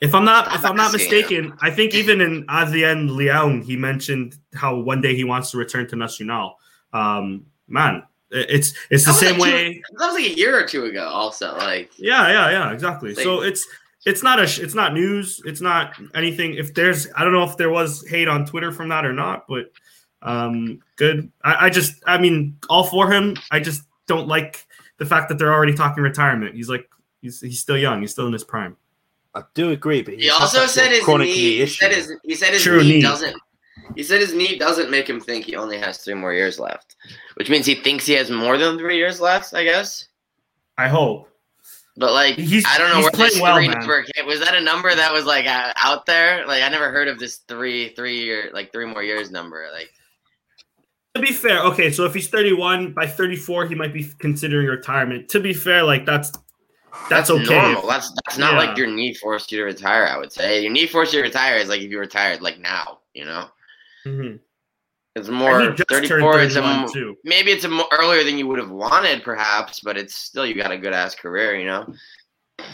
If 0.00 0.12
I'm 0.12 0.24
not, 0.24 0.52
if 0.54 0.64
I'm 0.64 0.76
not 0.76 0.92
mistaken, 0.92 1.52
I 1.60 1.70
think 1.70 1.94
even 1.94 2.20
in 2.20 2.44
Adrien 2.48 3.16
Leon, 3.16 3.62
he 3.62 3.76
mentioned 3.76 4.36
how 4.54 4.76
one 4.76 5.00
day 5.00 5.14
he 5.14 5.22
wants 5.24 5.52
to 5.52 5.56
return 5.58 5.86
to 5.88 5.96
Nacional. 5.96 6.56
Um, 6.92 7.46
man, 7.68 8.02
it's 8.30 8.74
it's 8.90 9.04
the 9.04 9.12
same 9.12 9.38
like 9.38 9.50
two- 9.50 9.56
way. 9.56 9.82
that 9.98 10.06
was 10.06 10.14
like 10.14 10.30
a 10.32 10.34
year 10.34 10.58
or 10.58 10.66
two 10.66 10.84
ago. 10.84 11.06
Also, 11.08 11.54
like, 11.56 11.90
Yeah, 11.98 12.28
yeah, 12.28 12.50
yeah, 12.50 12.72
exactly. 12.72 13.14
Like- 13.14 13.24
So 13.24 13.42
it's 13.42 13.66
it's 14.04 14.22
not 14.22 14.40
a 14.40 14.46
sh- 14.46 14.58
it's 14.60 14.74
not 14.74 14.94
news. 14.94 15.40
It's 15.44 15.60
not 15.60 15.94
anything. 16.14 16.54
If 16.54 16.74
there's, 16.74 17.06
I 17.16 17.22
don't 17.22 17.32
know 17.32 17.44
if 17.44 17.56
there 17.56 17.70
was 17.70 18.04
hate 18.08 18.26
on 18.26 18.44
Twitter 18.46 18.72
from 18.72 18.88
that 18.88 19.04
or 19.04 19.12
not, 19.12 19.46
but 19.48 19.70
Um, 20.24 20.78
good. 20.96 21.32
I, 21.42 21.66
I 21.66 21.70
just, 21.70 22.00
I 22.06 22.16
mean, 22.16 22.56
all 22.70 22.84
for 22.84 23.10
him. 23.10 23.36
I 23.50 23.58
just 23.58 23.82
don't 24.06 24.28
like 24.28 24.64
the 24.98 25.04
fact 25.04 25.28
that 25.28 25.36
they're 25.38 25.52
already 25.52 25.74
talking 25.74 26.02
retirement. 26.02 26.54
He's 26.54 26.68
like, 26.68 26.88
he's 27.22 27.40
he's 27.40 27.58
still 27.60 27.76
young. 27.76 28.00
He's 28.02 28.12
still 28.12 28.26
in 28.28 28.32
his 28.32 28.44
prime. 28.44 28.76
I 29.34 29.42
do 29.54 29.70
agree, 29.70 30.02
but 30.02 30.14
he 30.14 30.30
also 30.30 30.66
said 30.66 30.92
his 30.92 31.06
knee. 31.08 31.58
He 31.58 31.66
said 31.66 31.90
his, 31.92 32.12
he 32.22 32.34
said 32.36 32.52
his 32.52 32.64
knee, 32.66 32.82
knee 32.82 33.02
doesn't. 33.02 33.36
He 33.94 34.02
said 34.02 34.20
his 34.20 34.34
knee 34.34 34.58
doesn't 34.58 34.90
make 34.90 35.08
him 35.08 35.20
think 35.20 35.44
he 35.44 35.56
only 35.56 35.78
has 35.78 35.98
three 35.98 36.14
more 36.14 36.32
years 36.32 36.58
left, 36.58 36.96
which 37.34 37.50
means 37.50 37.66
he 37.66 37.74
thinks 37.74 38.06
he 38.06 38.14
has 38.14 38.30
more 38.30 38.58
than 38.58 38.78
three 38.78 38.96
years 38.96 39.20
left. 39.20 39.54
I 39.54 39.64
guess. 39.64 40.08
I 40.78 40.88
hope. 40.88 41.28
But 41.96 42.12
like, 42.12 42.36
he's, 42.36 42.64
I 42.66 42.78
don't 42.78 42.90
know 42.90 43.00
where 43.00 43.10
this 43.10 43.38
well, 43.38 43.56
three 43.56 43.68
man. 43.68 43.78
number 43.78 44.02
came. 44.02 44.26
Was 44.26 44.40
that 44.40 44.54
a 44.54 44.60
number 44.60 44.94
that 44.94 45.12
was 45.12 45.26
like 45.26 45.46
uh, 45.46 45.74
out 45.76 46.06
there? 46.06 46.46
Like, 46.46 46.62
I 46.62 46.68
never 46.70 46.90
heard 46.90 47.06
of 47.06 47.18
this 47.18 47.38
three, 47.48 47.90
three 47.90 48.24
year, 48.24 48.50
like 48.54 48.72
three 48.72 48.86
more 48.86 49.02
years 49.02 49.30
number. 49.30 49.66
Like, 49.72 49.90
to 51.14 51.20
be 51.20 51.32
fair, 51.32 51.62
okay, 51.64 51.90
so 51.90 52.06
if 52.06 52.14
he's 52.14 52.28
31 52.28 52.94
by 52.94 53.06
34, 53.06 53.66
he 53.66 53.74
might 53.74 53.92
be 53.92 54.10
considering 54.18 54.68
retirement. 54.68 55.28
To 55.30 55.40
be 55.40 55.52
fair, 55.52 55.82
like 55.82 56.06
that's 56.06 56.30
that's, 57.10 57.28
that's 57.28 57.30
okay. 57.30 57.72
Normal. 57.72 57.86
That's 57.86 58.10
that's 58.24 58.38
not 58.38 58.52
yeah. 58.54 58.58
like 58.58 58.78
your 58.78 58.86
knee 58.86 59.12
forced 59.12 59.52
you 59.52 59.58
to 59.58 59.64
retire. 59.64 60.06
I 60.06 60.16
would 60.16 60.32
say 60.32 60.62
your 60.62 60.72
knee 60.72 60.86
forced 60.86 61.12
you 61.12 61.20
to 61.20 61.26
retire 61.26 61.56
is 61.56 61.68
like 61.68 61.82
if 61.82 61.90
you 61.90 61.98
retired 61.98 62.40
like 62.40 62.58
now, 62.58 63.00
you 63.12 63.26
know. 63.26 63.48
Mm-hmm. 64.06 64.36
It's 65.14 65.28
more 65.28 65.76
34. 65.76 66.40
It's 66.40 66.56
a, 66.56 66.86
too. 66.90 67.16
maybe 67.24 67.50
it's 67.50 67.64
a 67.64 67.68
more 67.68 67.88
earlier 67.92 68.24
than 68.24 68.38
you 68.38 68.46
would 68.46 68.58
have 68.58 68.70
wanted, 68.70 69.22
perhaps, 69.22 69.80
but 69.80 69.98
it's 69.98 70.14
still 70.14 70.46
you 70.46 70.54
got 70.54 70.72
a 70.72 70.78
good 70.78 70.94
ass 70.94 71.14
career, 71.14 71.56
you 71.56 71.66
know. 71.66 71.86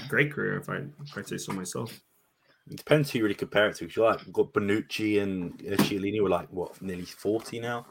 Great 0.09 0.33
career, 0.33 0.59
if 0.59 0.69
I 0.69 0.77
if 1.05 1.17
I 1.17 1.23
say 1.23 1.37
so 1.37 1.53
myself. 1.53 2.01
It 2.71 2.77
depends 2.77 3.11
who 3.11 3.19
you 3.19 3.25
really 3.25 3.35
compare 3.35 3.69
it 3.69 3.77
to. 3.77 3.85
Because 3.85 3.97
you 3.97 4.05
like 4.05 4.33
got 4.33 4.53
Bonucci 4.53 5.21
and 5.23 5.59
Chiellini 5.59 6.23
were 6.23 6.29
like 6.29 6.49
what 6.53 6.81
nearly 6.81 7.07
forty 7.07 7.59
now, 7.59 7.87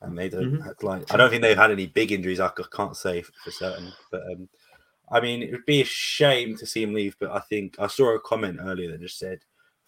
and 0.00 0.18
they 0.18 0.28
don't 0.28 0.58
mm-hmm. 0.58 0.86
like. 0.86 1.12
I 1.12 1.16
don't 1.16 1.30
think 1.30 1.42
they've 1.42 1.56
had 1.56 1.70
any 1.70 1.86
big 1.86 2.10
injuries. 2.10 2.40
I 2.40 2.50
can't 2.72 2.96
say 2.96 3.22
for 3.22 3.50
certain, 3.52 3.92
but 4.10 4.22
um, 4.32 4.48
I 5.10 5.20
mean, 5.20 5.42
it 5.42 5.52
would 5.52 5.66
be 5.66 5.82
a 5.82 5.84
shame 5.84 6.56
to 6.56 6.66
see 6.66 6.82
him 6.82 6.94
leave. 6.94 7.14
But 7.20 7.30
I 7.30 7.40
think 7.40 7.76
I 7.78 7.86
saw 7.86 8.16
a 8.16 8.20
comment 8.20 8.58
earlier 8.60 8.90
that 8.90 9.00
just 9.00 9.18
said 9.18 9.40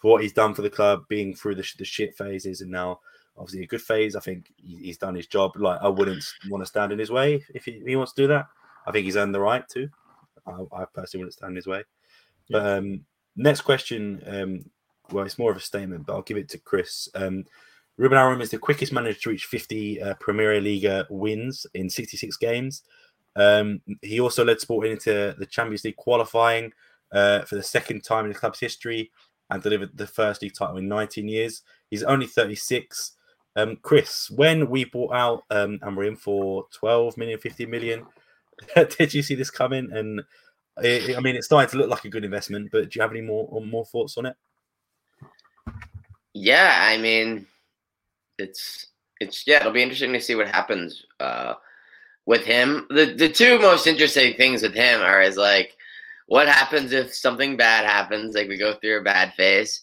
for 0.04 0.10
what 0.10 0.22
he's 0.22 0.34
done 0.34 0.52
for 0.52 0.60
the 0.60 0.68
club, 0.68 1.02
being 1.08 1.34
through 1.34 1.54
the, 1.54 1.66
the 1.78 1.84
shit 1.86 2.14
phases, 2.14 2.60
and 2.60 2.70
now 2.70 3.00
obviously 3.38 3.62
a 3.62 3.66
good 3.66 3.80
phase. 3.80 4.14
I 4.14 4.20
think 4.20 4.52
he's 4.58 4.98
done 4.98 5.14
his 5.14 5.26
job. 5.26 5.52
Like 5.56 5.80
I 5.80 5.88
wouldn't 5.88 6.22
want 6.50 6.60
to 6.60 6.66
stand 6.66 6.92
in 6.92 6.98
his 6.98 7.10
way 7.10 7.42
if 7.54 7.64
he, 7.64 7.82
he 7.86 7.96
wants 7.96 8.12
to 8.12 8.22
do 8.22 8.28
that. 8.28 8.44
I 8.86 8.92
think 8.92 9.06
he's 9.06 9.16
earned 9.16 9.34
the 9.34 9.40
right 9.40 9.66
to. 9.70 9.88
I, 10.46 10.60
I 10.76 10.84
personally 10.92 11.22
wouldn't 11.22 11.32
stand 11.32 11.52
in 11.52 11.56
his 11.56 11.66
way. 11.66 11.84
Yeah. 12.48 12.58
But 12.58 12.66
um, 12.66 13.00
next 13.34 13.62
question, 13.62 14.22
um, 14.26 14.70
well, 15.10 15.24
it's 15.24 15.38
more 15.38 15.50
of 15.50 15.56
a 15.56 15.60
statement, 15.60 16.04
but 16.04 16.12
I'll 16.12 16.20
give 16.20 16.36
it 16.36 16.50
to 16.50 16.58
Chris. 16.58 17.08
Um, 17.14 17.46
Ruben 17.96 18.18
Amorim 18.18 18.42
is 18.42 18.50
the 18.50 18.58
quickest 18.58 18.92
manager 18.92 19.18
to 19.18 19.30
reach 19.30 19.46
50 19.46 20.02
uh, 20.02 20.14
Premier 20.20 20.60
League 20.60 21.06
wins 21.08 21.66
in 21.72 21.88
66 21.88 22.36
games. 22.36 22.82
Um, 23.36 23.80
he 24.02 24.20
also 24.20 24.44
led 24.44 24.60
Sporting 24.60 24.92
into 24.92 25.34
the 25.38 25.46
Champions 25.46 25.82
League 25.82 25.96
qualifying 25.96 26.74
uh, 27.10 27.40
for 27.46 27.54
the 27.54 27.62
second 27.62 28.04
time 28.04 28.26
in 28.26 28.32
the 28.32 28.38
club's 28.38 28.60
history 28.60 29.10
and 29.50 29.62
delivered 29.62 29.96
the 29.96 30.06
first 30.06 30.42
league 30.42 30.54
title 30.54 30.78
in 30.78 30.88
19 30.88 31.28
years. 31.28 31.62
He's 31.90 32.02
only 32.02 32.26
36. 32.26 33.12
Um, 33.56 33.78
Chris, 33.82 34.30
when 34.30 34.68
we 34.68 34.84
bought 34.84 35.14
out 35.14 35.44
um, 35.50 35.78
and 35.82 35.96
we're 35.96 36.04
in 36.04 36.16
for 36.16 36.66
12 36.72 37.16
million, 37.16 37.38
50 37.38 37.66
million, 37.66 38.06
did 38.98 39.14
you 39.14 39.22
see 39.22 39.34
this 39.34 39.50
coming? 39.50 39.90
And 39.92 40.22
it, 40.78 41.16
I 41.16 41.20
mean, 41.20 41.36
it's 41.36 41.46
starting 41.46 41.70
to 41.70 41.76
look 41.76 41.90
like 41.90 42.04
a 42.04 42.10
good 42.10 42.24
investment, 42.24 42.70
but 42.72 42.90
do 42.90 42.98
you 42.98 43.02
have 43.02 43.12
any 43.12 43.20
more 43.20 43.48
more 43.64 43.84
thoughts 43.84 44.18
on 44.18 44.26
it? 44.26 44.36
Yeah, 46.32 46.76
I 46.80 46.98
mean, 46.98 47.46
it's 48.38 48.88
it's 49.20 49.46
yeah, 49.46 49.60
it'll 49.60 49.72
be 49.72 49.82
interesting 49.82 50.12
to 50.12 50.20
see 50.20 50.34
what 50.34 50.48
happens 50.48 51.04
uh, 51.20 51.54
with 52.26 52.44
him. 52.44 52.86
The 52.90 53.14
the 53.14 53.28
two 53.28 53.60
most 53.60 53.86
interesting 53.86 54.34
things 54.34 54.62
with 54.62 54.74
him 54.74 55.00
are 55.00 55.22
is 55.22 55.36
like 55.36 55.76
what 56.26 56.48
happens 56.48 56.92
if 56.92 57.14
something 57.14 57.56
bad 57.56 57.84
happens, 57.84 58.34
like 58.34 58.48
we 58.48 58.56
go 58.56 58.74
through 58.74 58.98
a 59.00 59.04
bad 59.04 59.34
phase, 59.34 59.80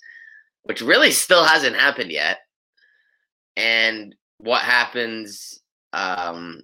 which 0.63 0.81
really 0.81 1.11
still 1.11 1.43
hasn't 1.43 1.75
happened 1.75 2.11
yet, 2.11 2.39
and 3.57 4.15
what 4.37 4.61
happens 4.61 5.59
um 5.93 6.61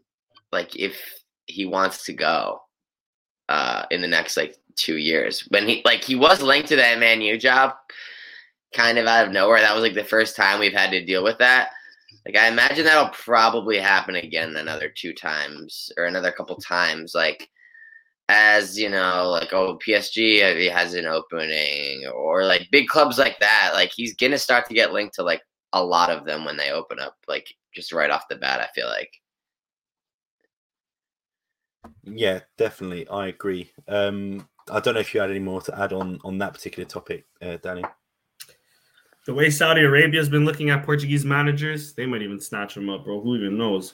like 0.52 0.76
if 0.76 1.00
he 1.46 1.66
wants 1.66 2.06
to 2.06 2.14
go 2.14 2.62
uh 3.50 3.86
in 3.92 4.02
the 4.02 4.08
next 4.08 4.38
like 4.38 4.58
two 4.76 4.98
years? 4.98 5.42
When 5.50 5.68
he 5.68 5.82
like 5.86 6.04
he 6.04 6.16
was 6.16 6.42
linked 6.42 6.70
to 6.70 6.76
that 6.78 7.00
manu 7.00 7.38
job 7.38 7.74
kind 8.74 8.98
of 8.98 9.06
out 9.06 9.28
of 9.28 9.34
nowhere. 9.34 9.60
That 9.60 9.74
was 9.74 9.84
like 9.84 9.94
the 9.94 10.04
first 10.04 10.36
time 10.36 10.60
we've 10.60 10.74
had 10.74 10.92
to 10.92 11.06
deal 11.06 11.24
with 11.24 11.38
that. 11.40 11.70
Like 12.26 12.36
i 12.36 12.48
imagine 12.48 12.84
that'll 12.84 13.10
probably 13.14 13.78
happen 13.78 14.16
again 14.16 14.56
another 14.56 14.90
two 14.90 15.14
times 15.14 15.92
or 15.98 16.06
another 16.06 16.32
couple 16.32 16.58
times 16.58 17.16
like 17.16 17.50
as 18.30 18.78
you 18.78 18.90
know 18.90 19.30
like 19.30 19.54
oh 19.54 19.80
psg 19.88 20.58
he 20.58 20.66
has 20.66 20.94
an 20.94 21.06
opening 21.06 22.06
or 22.14 22.44
like 22.44 22.68
big 22.72 22.88
clubs 22.90 23.18
like 23.18 23.40
that 23.40 23.72
like 23.74 23.90
he's 23.96 24.16
gonna 24.16 24.38
start 24.38 24.68
to 24.68 24.74
get 24.74 24.92
linked 24.92 25.16
to 25.16 25.24
like 25.24 25.42
a 25.74 25.84
lot 25.84 26.10
of 26.10 26.26
them 26.26 26.46
when 26.46 26.58
they 26.58 26.72
open 26.72 27.00
up, 27.00 27.16
like 27.28 27.54
just 27.74 27.94
right 27.94 28.10
off 28.10 28.28
the 28.30 28.36
bat. 28.36 28.60
I 28.60 28.68
feel 28.74 28.88
like. 28.88 29.12
Yeah, 32.04 32.40
definitely, 32.58 33.08
I 33.08 33.28
agree. 33.28 33.72
Um, 33.88 34.48
I 34.72 34.80
don't 34.80 34.96
know 34.96 35.00
if 35.00 35.14
you 35.14 35.22
had 35.22 35.30
any 35.30 35.40
more 35.40 35.62
to 35.62 35.80
add 35.80 35.94
on 35.94 36.20
on 36.24 36.38
that 36.40 36.54
particular 36.54 36.88
topic, 36.88 37.26
uh, 37.42 37.58
Danny. 37.62 37.84
The 39.26 39.34
way 39.34 39.50
Saudi 39.50 39.82
Arabia 39.82 40.22
has 40.22 40.30
been 40.30 40.46
looking 40.46 40.70
at 40.70 40.86
Portuguese 40.86 41.26
managers, 41.26 41.94
they 41.94 42.06
might 42.06 42.22
even 42.22 42.40
snatch 42.40 42.76
them 42.76 42.90
up, 42.90 43.04
bro. 43.04 43.20
Who 43.22 43.36
even 43.36 43.58
knows? 43.58 43.94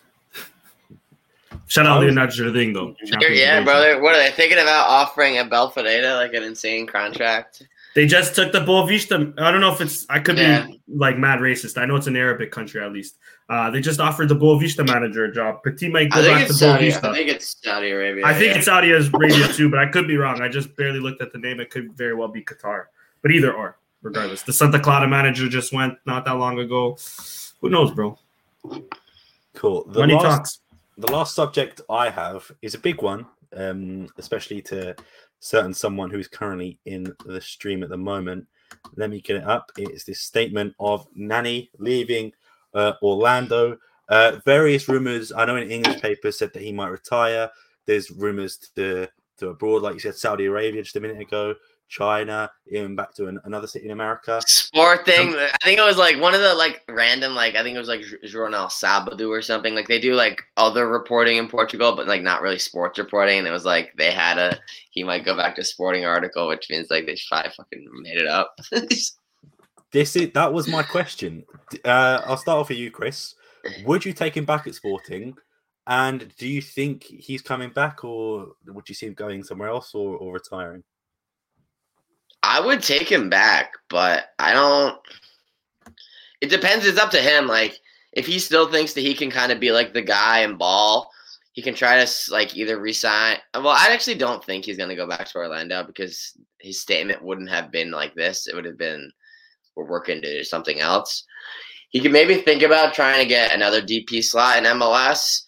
Shout 1.67 1.85
out 1.85 2.01
Leonardo 2.01 2.33
Jardim, 2.33 2.73
though. 2.73 2.95
yeah, 3.29 3.63
brother. 3.63 4.01
What 4.01 4.15
are 4.15 4.23
they 4.23 4.31
thinking 4.31 4.59
about 4.59 4.87
offering 4.87 5.37
a 5.37 5.71
Ferreira 5.71 6.15
like 6.15 6.33
an 6.33 6.43
insane 6.43 6.85
contract? 6.87 7.63
They 7.95 8.07
just 8.07 8.35
took 8.35 8.51
the 8.51 8.59
Boavista. 8.59 9.39
I 9.39 9.51
don't 9.51 9.61
know 9.61 9.71
if 9.71 9.79
it's. 9.79 10.05
I 10.09 10.19
could 10.19 10.37
yeah. 10.37 10.65
be 10.65 10.81
like 10.87 11.17
mad 11.17 11.39
racist. 11.39 11.79
I 11.79 11.85
know 11.85 11.95
it's 11.95 12.07
an 12.07 12.15
Arabic 12.15 12.51
country 12.51 12.83
at 12.83 12.91
least. 12.91 13.17
Uh, 13.49 13.69
they 13.69 13.81
just 13.81 13.99
offered 13.99 14.29
the 14.29 14.35
Boavista 14.35 14.87
manager 14.87 15.25
a 15.25 15.31
job. 15.31 15.61
Petit 15.63 15.89
might 15.89 16.09
go 16.09 16.25
back 16.25 16.47
to 16.47 16.53
Saudi, 16.53 16.89
Boavista. 16.89 17.09
I 17.09 17.13
think 17.13 17.29
it's 17.29 17.55
Saudi 17.63 17.91
Arabia. 17.91 18.25
I 18.25 18.33
think 18.33 18.51
yeah. 18.51 18.57
it's 18.57 18.65
Saudi 18.65 18.91
Arabia 18.91 19.47
too, 19.49 19.69
but 19.69 19.79
I 19.79 19.87
could 19.87 20.07
be 20.07 20.17
wrong. 20.17 20.41
I 20.41 20.47
just 20.47 20.75
barely 20.75 20.99
looked 20.99 21.21
at 21.21 21.31
the 21.33 21.39
name. 21.39 21.59
It 21.59 21.69
could 21.69 21.93
very 21.93 22.15
well 22.15 22.29
be 22.29 22.43
Qatar, 22.43 22.85
but 23.21 23.31
either 23.31 23.53
or, 23.53 23.77
regardless. 24.01 24.41
The 24.41 24.53
Santa 24.53 24.79
Clara 24.79 25.07
manager 25.07 25.47
just 25.47 25.71
went 25.71 25.95
not 26.05 26.25
that 26.25 26.33
long 26.33 26.57
ago. 26.59 26.97
Who 27.61 27.69
knows, 27.69 27.91
bro? 27.91 28.17
Cool. 29.53 29.85
The 29.85 29.99
Money 29.99 30.15
last, 30.15 30.23
talks. 30.23 30.59
The 30.97 31.11
last 31.11 31.33
subject 31.35 31.81
I 31.89 32.09
have 32.09 32.51
is 32.61 32.75
a 32.75 32.79
big 32.79 33.01
one, 33.01 33.25
um, 33.55 34.07
especially 34.17 34.61
to 34.63 34.95
certain 35.39 35.73
someone 35.73 36.11
who's 36.11 36.27
currently 36.27 36.79
in 36.85 37.13
the 37.25 37.41
stream 37.41 37.83
at 37.83 37.89
the 37.89 37.97
moment. 37.97 38.47
Let 38.95 39.09
me 39.09 39.21
get 39.21 39.37
it 39.37 39.43
up. 39.43 39.71
It's 39.77 40.03
this 40.03 40.21
statement 40.21 40.75
of 40.79 41.07
Nani 41.15 41.71
leaving 41.79 42.31
uh, 42.73 42.93
Orlando. 43.01 43.77
Uh, 44.09 44.39
various 44.45 44.87
rumors. 44.87 45.31
I 45.31 45.45
know 45.45 45.55
in 45.55 45.71
English 45.71 46.01
papers 46.01 46.37
said 46.37 46.53
that 46.53 46.61
he 46.61 46.71
might 46.71 46.89
retire. 46.89 47.49
There's 47.85 48.11
rumors 48.11 48.57
to 48.75 49.07
to 49.39 49.49
abroad, 49.49 49.81
like 49.81 49.95
you 49.95 49.99
said, 49.99 50.15
Saudi 50.15 50.45
Arabia 50.45 50.83
just 50.83 50.95
a 50.95 50.99
minute 50.99 51.19
ago. 51.19 51.55
China, 51.93 52.49
even 52.71 52.95
back 52.95 53.13
to 53.13 53.27
an, 53.27 53.39
another 53.45 53.67
city 53.67 53.85
in 53.85 53.91
America. 53.91 54.41
Sport 54.47 55.05
thing. 55.05 55.35
I 55.35 55.63
think 55.63 55.77
it 55.77 55.85
was 55.85 55.97
like 55.97 56.19
one 56.19 56.33
of 56.33 56.41
the 56.41 56.55
like 56.55 56.81
random 56.89 57.35
like 57.35 57.55
I 57.55 57.61
think 57.61 57.75
it 57.75 57.79
was 57.79 57.87
like 57.87 58.01
Jornal 58.25 58.67
Sabado 58.67 59.29
or 59.29 59.41
something. 59.43 59.75
Like 59.75 59.87
they 59.87 59.99
do 59.99 60.15
like 60.15 60.41
other 60.57 60.87
reporting 60.87 61.37
in 61.37 61.47
Portugal, 61.47 61.95
but 61.95 62.07
like 62.07 62.23
not 62.23 62.41
really 62.41 62.57
sports 62.57 62.97
reporting. 62.97 63.37
And 63.37 63.47
it 63.47 63.51
was 63.51 63.65
like 63.65 63.93
they 63.95 64.11
had 64.11 64.39
a 64.39 64.59
he 64.89 65.03
might 65.03 65.23
go 65.23 65.37
back 65.37 65.55
to 65.55 65.63
sporting 65.63 66.03
article, 66.03 66.47
which 66.47 66.67
means 66.69 66.87
like 66.89 67.05
they 67.05 67.17
probably 67.29 67.51
fucking 67.51 67.87
made 68.01 68.17
it 68.17 68.27
up. 68.27 68.55
this 69.91 70.15
is 70.15 70.31
that 70.33 70.51
was 70.51 70.67
my 70.67 70.81
question. 70.81 71.43
Uh, 71.85 72.21
I'll 72.25 72.37
start 72.37 72.59
off 72.59 72.69
with 72.69 72.79
you, 72.79 72.89
Chris. 72.89 73.35
Would 73.85 74.03
you 74.03 74.13
take 74.13 74.35
him 74.35 74.45
back 74.45 74.65
at 74.65 74.75
Sporting? 74.75 75.35
And 75.85 76.33
do 76.37 76.47
you 76.47 76.61
think 76.61 77.03
he's 77.03 77.41
coming 77.41 77.69
back, 77.69 78.03
or 78.03 78.53
would 78.67 78.87
you 78.87 78.95
see 78.95 79.07
him 79.07 79.13
going 79.13 79.43
somewhere 79.43 79.67
else, 79.67 79.93
or, 79.93 80.15
or 80.17 80.33
retiring? 80.33 80.83
I 82.43 82.59
would 82.59 82.83
take 82.83 83.09
him 83.09 83.29
back, 83.29 83.71
but 83.89 84.25
I 84.37 84.51
don't. 84.51 84.99
It 86.41 86.49
depends. 86.49 86.85
It's 86.85 86.99
up 86.99 87.09
to 87.11 87.21
him. 87.21 87.47
Like, 87.47 87.79
if 88.11 88.27
he 88.27 88.37
still 88.37 88.69
thinks 88.69 88.93
that 88.93 89.01
he 89.01 89.13
can 89.13 89.31
kind 89.31 89.51
of 89.51 89.61
be 89.61 89.71
like 89.71 89.93
the 89.93 90.01
guy 90.01 90.39
and 90.39 90.57
ball, 90.57 91.09
he 91.53 91.61
can 91.61 91.73
try 91.73 92.03
to 92.03 92.31
like 92.31 92.55
either 92.55 92.79
resign. 92.79 93.37
Well, 93.53 93.69
I 93.69 93.87
actually 93.91 94.15
don't 94.15 94.43
think 94.43 94.65
he's 94.65 94.77
going 94.77 94.89
to 94.89 94.95
go 94.95 95.07
back 95.07 95.25
to 95.25 95.37
Orlando 95.37 95.83
because 95.83 96.37
his 96.59 96.81
statement 96.81 97.23
wouldn't 97.23 97.49
have 97.49 97.71
been 97.71 97.91
like 97.91 98.13
this. 98.13 98.47
It 98.47 98.55
would 98.55 98.65
have 98.65 98.77
been, 98.77 99.09
"We're 99.75 99.85
working 99.85 100.21
to 100.21 100.43
something 100.43 100.81
else." 100.81 101.23
He 101.89 102.01
could 102.01 102.11
maybe 102.11 102.35
think 102.35 102.63
about 102.63 102.93
trying 102.93 103.19
to 103.21 103.29
get 103.29 103.53
another 103.53 103.81
DP 103.81 104.21
slot 104.23 104.57
in 104.57 104.63
MLS 104.65 105.43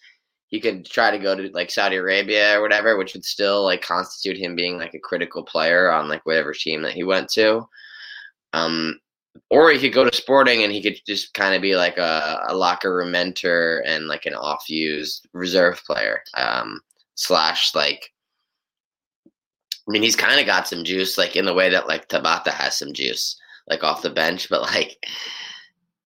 he 0.48 0.60
could 0.60 0.86
try 0.86 1.10
to 1.10 1.18
go 1.18 1.34
to 1.34 1.48
like 1.52 1.70
Saudi 1.70 1.96
Arabia 1.96 2.58
or 2.58 2.62
whatever, 2.62 2.96
which 2.96 3.14
would 3.14 3.24
still 3.24 3.64
like 3.64 3.82
constitute 3.82 4.36
him 4.36 4.54
being 4.54 4.78
like 4.78 4.94
a 4.94 5.00
critical 5.00 5.42
player 5.42 5.90
on 5.90 6.08
like 6.08 6.24
whatever 6.24 6.52
team 6.52 6.82
that 6.82 6.92
he 6.92 7.02
went 7.02 7.28
to. 7.30 7.66
Um, 8.52 9.00
or 9.50 9.70
he 9.70 9.78
could 9.78 9.92
go 9.92 10.08
to 10.08 10.16
Sporting 10.16 10.62
and 10.62 10.72
he 10.72 10.82
could 10.82 11.00
just 11.06 11.34
kind 11.34 11.54
of 11.54 11.62
be 11.62 11.76
like 11.76 11.98
a, 11.98 12.44
a 12.48 12.56
locker 12.56 12.94
room 12.94 13.10
mentor 13.10 13.82
and 13.86 14.06
like 14.06 14.24
an 14.26 14.34
off 14.34 14.68
used 14.70 15.28
reserve 15.32 15.82
player. 15.84 16.22
Um, 16.34 16.80
slash 17.16 17.74
like 17.74 18.12
I 19.88 19.90
mean 19.90 20.02
he's 20.02 20.16
kind 20.16 20.38
of 20.38 20.46
got 20.46 20.68
some 20.68 20.84
juice 20.84 21.16
like 21.18 21.34
in 21.34 21.44
the 21.46 21.54
way 21.54 21.70
that 21.70 21.88
like 21.88 22.08
Tabata 22.08 22.50
has 22.50 22.76
some 22.76 22.92
juice 22.92 23.36
like 23.68 23.82
off 23.82 24.02
the 24.02 24.10
bench, 24.10 24.48
but 24.48 24.62
like 24.62 24.96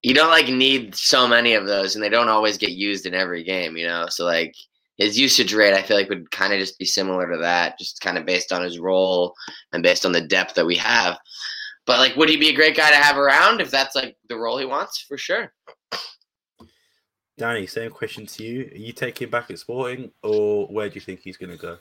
you 0.02 0.14
don't 0.14 0.30
like 0.30 0.48
need 0.48 0.94
so 0.94 1.26
many 1.26 1.54
of 1.54 1.66
those 1.66 1.94
and 1.94 2.02
they 2.02 2.08
don't 2.08 2.28
always 2.28 2.56
get 2.56 2.70
used 2.70 3.06
in 3.06 3.14
every 3.14 3.44
game, 3.44 3.76
you 3.76 3.86
know? 3.86 4.06
So 4.08 4.24
like 4.24 4.54
his 4.96 5.18
usage 5.18 5.52
rate 5.52 5.74
I 5.74 5.82
feel 5.82 5.96
like 5.96 6.08
would 6.08 6.30
kind 6.30 6.52
of 6.52 6.58
just 6.58 6.78
be 6.78 6.84
similar 6.84 7.30
to 7.30 7.38
that, 7.38 7.78
just 7.78 8.00
kind 8.00 8.18
of 8.18 8.26
based 8.26 8.52
on 8.52 8.62
his 8.62 8.78
role 8.78 9.34
and 9.72 9.82
based 9.82 10.06
on 10.06 10.12
the 10.12 10.20
depth 10.20 10.54
that 10.54 10.66
we 10.66 10.76
have. 10.76 11.18
But 11.86 11.98
like 11.98 12.16
would 12.16 12.28
he 12.28 12.36
be 12.36 12.48
a 12.48 12.54
great 12.54 12.76
guy 12.76 12.90
to 12.90 12.96
have 12.96 13.16
around 13.16 13.60
if 13.60 13.70
that's 13.70 13.94
like 13.94 14.16
the 14.28 14.38
role 14.38 14.58
he 14.58 14.64
wants? 14.64 15.04
For 15.06 15.18
sure. 15.18 15.52
Danny, 17.36 17.66
same 17.66 17.90
question 17.90 18.26
to 18.26 18.44
you. 18.44 18.70
Are 18.70 18.76
you 18.76 18.92
taking 18.92 19.30
back 19.30 19.50
at 19.50 19.58
Sporting, 19.58 20.12
or 20.22 20.66
where 20.66 20.90
do 20.90 20.96
you 20.96 21.00
think 21.00 21.20
he's 21.20 21.38
going 21.38 21.50
to 21.50 21.56
go? 21.56 21.78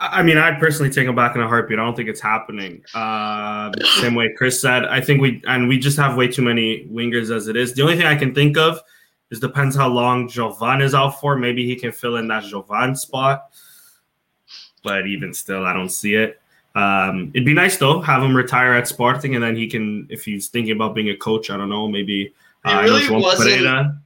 I 0.00 0.22
mean, 0.22 0.38
I'd 0.38 0.58
personally 0.58 0.90
take 0.90 1.06
him 1.06 1.14
back 1.14 1.34
in 1.34 1.40
a 1.40 1.48
heartbeat. 1.48 1.78
I 1.78 1.84
don't 1.84 1.94
think 1.94 2.08
it's 2.08 2.20
happening. 2.20 2.84
Uh, 2.94 3.72
same 4.00 4.14
way 4.14 4.32
Chris 4.36 4.60
said. 4.60 4.84
I 4.84 5.00
think 5.00 5.20
we 5.20 5.42
and 5.46 5.68
we 5.68 5.78
just 5.78 5.96
have 5.98 6.16
way 6.16 6.28
too 6.28 6.42
many 6.42 6.86
wingers 6.86 7.34
as 7.34 7.48
it 7.48 7.56
is. 7.56 7.74
The 7.74 7.82
only 7.82 7.96
thing 7.96 8.06
I 8.06 8.16
can 8.16 8.34
think 8.34 8.56
of 8.56 8.80
is 9.30 9.40
depends 9.40 9.76
how 9.76 9.88
long 9.88 10.28
Jovane 10.28 10.82
is 10.82 10.94
out 10.94 11.20
for. 11.20 11.36
Maybe 11.36 11.66
he 11.66 11.76
can 11.76 11.92
fill 11.92 12.16
in 12.16 12.28
that 12.28 12.44
Jovane 12.44 12.96
spot. 12.96 13.50
But 14.82 15.06
even 15.06 15.32
still, 15.32 15.64
I 15.64 15.72
don't 15.72 15.88
see 15.88 16.14
it. 16.14 16.40
Um, 16.74 17.30
it'd 17.34 17.46
be 17.46 17.54
nice 17.54 17.76
though, 17.76 18.00
have 18.00 18.22
him 18.22 18.36
retire 18.36 18.74
at 18.74 18.88
Sporting, 18.88 19.34
and 19.34 19.44
then 19.44 19.54
he 19.54 19.68
can, 19.68 20.08
if 20.10 20.24
he's 20.24 20.48
thinking 20.48 20.72
about 20.72 20.94
being 20.94 21.10
a 21.10 21.16
coach, 21.16 21.48
I 21.50 21.56
don't 21.56 21.68
know, 21.68 21.86
maybe. 21.88 22.34
Uh, 22.64 22.80
really 22.82 23.08
wasn't. 23.08 23.96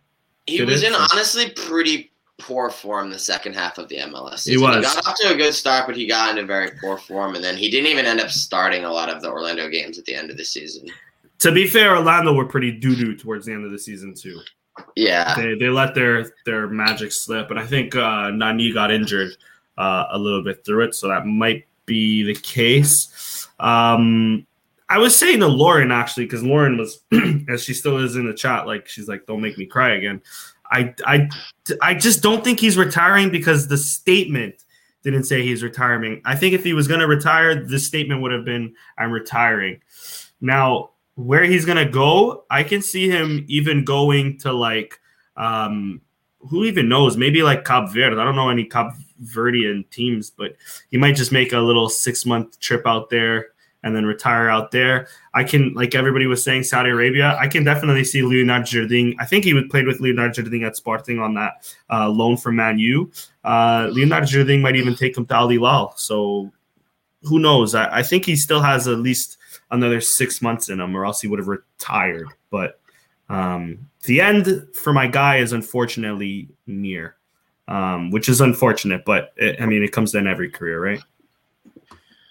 He 0.47 0.63
was 0.63 0.83
in 0.83 0.95
honestly 0.95 1.51
pretty 1.51 2.08
poor 2.39 2.71
form 2.71 3.11
the 3.11 3.19
second 3.19 3.55
half 3.55 3.79
of 3.79 3.89
the 3.89 3.97
MLS. 3.99 4.41
Season. 4.41 4.61
He 4.61 4.65
was. 4.65 4.77
He 4.77 4.83
got 4.83 5.07
off 5.07 5.17
to 5.21 5.33
a 5.33 5.37
good 5.37 5.55
start, 5.55 5.87
but 5.87 5.97
he 5.97 6.07
got 6.07 6.31
into 6.31 6.47
very 6.47 6.71
poor 6.81 6.97
form, 6.97 7.35
and 7.35 7.45
then 7.45 7.57
he 7.57 7.71
didn't 7.71 7.91
even 7.91 8.07
end 8.07 8.21
up 8.21 8.31
starting 8.31 8.85
a 8.85 8.91
lot 8.91 9.09
of 9.09 9.21
the 9.23 9.29
Orlando 9.29 9.69
games 9.69 9.99
at 9.99 10.05
the 10.05 10.15
end 10.15 10.31
of 10.31 10.37
the 10.37 10.45
season. 10.45 10.89
To 11.41 11.53
be 11.53 11.67
fair, 11.67 11.97
Orlando 11.97 12.33
were 12.33 12.47
pretty 12.47 12.73
doo 12.73 12.97
doo 12.97 13.17
towards 13.17 13.47
the 13.47 13.53
end 13.53 13.65
of 13.65 13.71
the 13.71 13.79
season 13.79 14.15
too. 14.15 14.41
Yeah, 14.97 15.35
they, 15.35 15.55
they 15.55 15.69
let 15.69 15.95
their 15.95 16.33
their 16.45 16.69
magic 16.69 17.13
slip, 17.13 17.51
and 17.51 17.59
I 17.59 17.67
think 17.67 17.95
uh, 17.97 18.31
Nani 18.31 18.73
got 18.73 18.91
injured 18.91 19.33
uh, 19.77 20.07
a 20.11 20.19
little 20.19 20.43
bit 20.43 20.65
through 20.65 20.85
it, 20.85 20.95
so 20.95 21.09
that 21.09 21.27
might 21.27 21.67
be 21.87 22.23
the 22.23 22.35
case. 22.35 23.49
Um, 23.59 24.47
I 24.89 24.99
was 24.99 25.15
saying 25.15 25.41
to 25.41 25.49
Lauren 25.49 25.93
actually, 25.93 26.25
because 26.25 26.43
Lauren 26.43 26.79
was, 26.79 27.03
as 27.49 27.63
she 27.63 27.75
still 27.75 27.99
is 27.99 28.17
in 28.17 28.27
the 28.27 28.33
chat, 28.33 28.67
like 28.67 28.89
she's 28.89 29.09
like, 29.09 29.27
"Don't 29.27 29.41
make 29.41 29.59
me 29.59 29.67
cry 29.67 29.97
again." 29.97 30.23
I, 30.71 30.95
I, 31.05 31.29
I 31.81 31.95
just 31.95 32.23
don't 32.23 32.45
think 32.45 32.61
he's 32.61 32.77
retiring 32.77 33.31
because 33.31 33.69
the 33.69 33.79
statement 33.79 34.65
didn't 35.03 35.25
say 35.25 35.43
he's 35.43 35.63
retiring. 35.63 36.21
I 36.25 36.37
think 36.37 36.55
if 36.55 36.65
he 36.65 36.73
was 36.73 36.89
going 36.89 37.01
to 37.01 37.07
retire, 37.07 37.65
the 37.65 37.79
statement 37.79 38.21
would 38.23 38.33
have 38.33 38.45
been, 38.45 38.75
"I'm 38.99 39.11
retiring." 39.11 39.81
Now, 40.41 40.91
where 41.15 41.45
he's 41.45 41.65
going 41.65 41.85
to 41.85 41.91
go, 41.91 42.45
I 42.51 42.63
can 42.63 42.83
see 42.83 43.09
him 43.09 43.45
even 43.49 43.85
going 43.85 44.39
to 44.39 44.53
like, 44.53 45.01
um, 45.37 46.01
who 46.41 46.65
even 46.65 46.89
knows? 46.89 47.17
Maybe 47.17 47.43
like 47.43 47.65
Cap 47.65 47.91
Verde. 47.91 48.17
I 48.17 48.25
don't 48.25 48.37
know 48.37 48.51
any 48.51 48.65
Cap 48.65 48.95
Verdean 49.23 49.89
teams, 49.91 50.31
but 50.31 50.57
he 50.91 50.97
might 50.97 51.17
just 51.17 51.33
make 51.33 51.53
a 51.53 51.59
little 51.59 51.89
six 51.89 52.25
month 52.25 52.61
trip 52.61 52.87
out 52.87 53.11
there 53.11 53.49
and 53.89 53.97
then 53.97 54.05
retire 54.05 54.51
out 54.51 54.71
there. 54.71 55.09
I 55.33 55.43
can, 55.43 55.73
like 55.73 55.95
everybody 55.95 56.27
was 56.27 56.45
saying, 56.45 56.65
Saudi 56.65 56.91
Arabia. 56.91 57.37
I 57.41 57.49
can 57.49 57.65
definitely 57.65 58.05
see 58.05 58.23
Leonard 58.23 58.67
Jardim. 58.67 59.15
I 59.19 59.25
think 59.25 59.45
he 59.45 59.55
would 59.55 59.71
played 59.71 59.87
with 59.87 59.99
Leonard 59.99 60.35
Jardim 60.35 60.65
at 60.65 60.77
Sporting 60.77 61.19
on 61.19 61.35
that 61.35 61.75
uh, 61.91 62.09
loan 62.09 62.37
from 62.37 62.57
Man 62.57 62.79
U. 62.79 63.11
Uh, 63.43 63.89
Leonard 63.91 64.25
Jardim 64.25 64.61
might 64.61 64.77
even 64.77 64.95
take 64.95 65.17
him 65.17 65.25
to 65.27 65.35
Al 65.35 65.49
Hilal. 65.49 65.95
So 65.97 66.53
who 67.23 67.39
knows? 67.39 67.75
I, 67.75 67.99
I, 67.99 68.03
think 68.03 68.27
he 68.27 68.37
still 68.37 68.61
has 68.61 68.87
at 68.87 68.99
least 68.99 69.39
another 69.71 70.03
six 70.03 70.43
months 70.43 70.69
in 70.69 70.81
him, 70.81 70.95
or 70.95 71.07
else 71.07 71.23
he 71.23 71.29
would 71.29 71.39
have 71.39 71.49
retired. 71.49 72.29
But 72.51 72.79
um, 73.31 73.89
the 74.05 74.21
end 74.21 74.69
for 74.75 74.93
my 74.93 75.07
guy 75.07 75.39
is 75.39 75.53
unfortunately 75.53 76.49
near, 76.67 77.17
um, 77.67 78.11
which 78.11 78.29
is 78.29 78.43
unfortunate. 78.43 79.07
But 79.07 79.33
it, 79.37 79.61
I 79.63 79.67
mean, 79.67 79.83
it 79.83 79.93
comes 79.93 80.15
in 80.15 80.27
every 80.27 80.51
career, 80.51 80.79
right? 80.79 81.01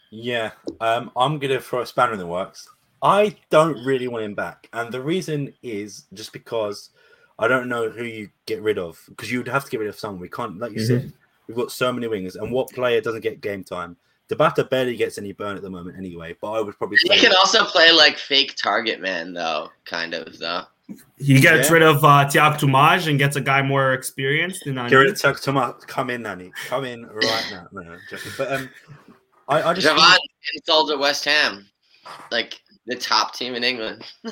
Yeah, 0.09 0.51
um, 0.79 1.11
I'm 1.15 1.39
going 1.39 1.53
to 1.53 1.59
throw 1.59 1.81
a 1.81 1.85
spanner 1.85 2.13
in 2.13 2.19
the 2.19 2.27
works. 2.27 2.67
I 3.01 3.35
don't 3.49 3.83
really 3.85 4.07
want 4.07 4.23
him 4.23 4.33
back, 4.33 4.69
and 4.73 4.91
the 4.91 5.01
reason 5.01 5.53
is 5.61 6.05
just 6.13 6.33
because 6.33 6.89
I 7.37 7.47
don't 7.47 7.69
know 7.69 7.89
who 7.89 8.03
you 8.03 8.29
get 8.45 8.61
rid 8.61 8.79
of 8.79 8.99
because 9.07 9.31
you'd 9.31 9.47
have 9.47 9.65
to 9.65 9.71
get 9.71 9.79
rid 9.79 9.89
of 9.89 9.99
someone. 9.99 10.19
We 10.19 10.29
can't, 10.29 10.57
like 10.57 10.71
you 10.71 10.77
mm-hmm. 10.77 11.07
said, 11.07 11.13
we've 11.47 11.57
got 11.57 11.71
so 11.71 11.93
many 11.93 12.07
wings, 12.07 12.35
and 12.35 12.51
what 12.51 12.69
player 12.69 13.01
doesn't 13.01 13.21
get 13.21 13.41
game 13.41 13.63
time? 13.63 13.97
Tabata 14.29 14.69
barely 14.69 14.97
gets 14.97 15.17
any 15.17 15.31
burn 15.31 15.55
at 15.55 15.61
the 15.61 15.69
moment, 15.69 15.97
anyway. 15.97 16.35
But 16.41 16.51
I 16.51 16.61
would 16.61 16.77
probably. 16.77 16.97
He 17.01 17.19
can 17.19 17.33
also 17.33 17.63
play 17.63 17.91
like 17.91 18.17
fake 18.17 18.55
target 18.55 18.99
man, 18.99 19.33
though, 19.33 19.69
kind 19.85 20.13
of 20.13 20.37
though. 20.39 20.63
He 21.17 21.39
gets 21.39 21.67
yeah. 21.67 21.73
rid 21.73 21.83
of 21.83 22.03
uh, 22.03 22.27
Tiago 22.29 22.57
Tomás 22.57 23.07
and 23.07 23.19
gets 23.19 23.35
a 23.35 23.41
guy 23.41 23.61
more 23.61 23.93
experienced. 23.93 24.63
Than 24.65 24.75
Get 24.75 24.93
rid 24.93 25.09
of 25.09 25.19
Tiago 25.19 25.37
Tomás. 25.37 25.85
Come 25.85 26.09
in, 26.09 26.21
Nani. 26.21 26.51
Come 26.67 26.85
in 26.85 27.05
right 27.05 27.47
now. 27.51 27.67
No, 27.71 27.81
no, 27.81 27.97
but 28.37 28.51
um, 28.51 28.69
I, 29.47 29.63
I 29.63 29.73
just 29.73 29.87
Javon 29.87 30.17
installed 30.53 30.91
at 30.91 30.99
West 30.99 31.25
Ham, 31.25 31.65
like 32.31 32.59
the 32.85 32.95
top 32.95 33.33
team 33.33 33.55
in 33.55 33.63
England. 33.63 34.03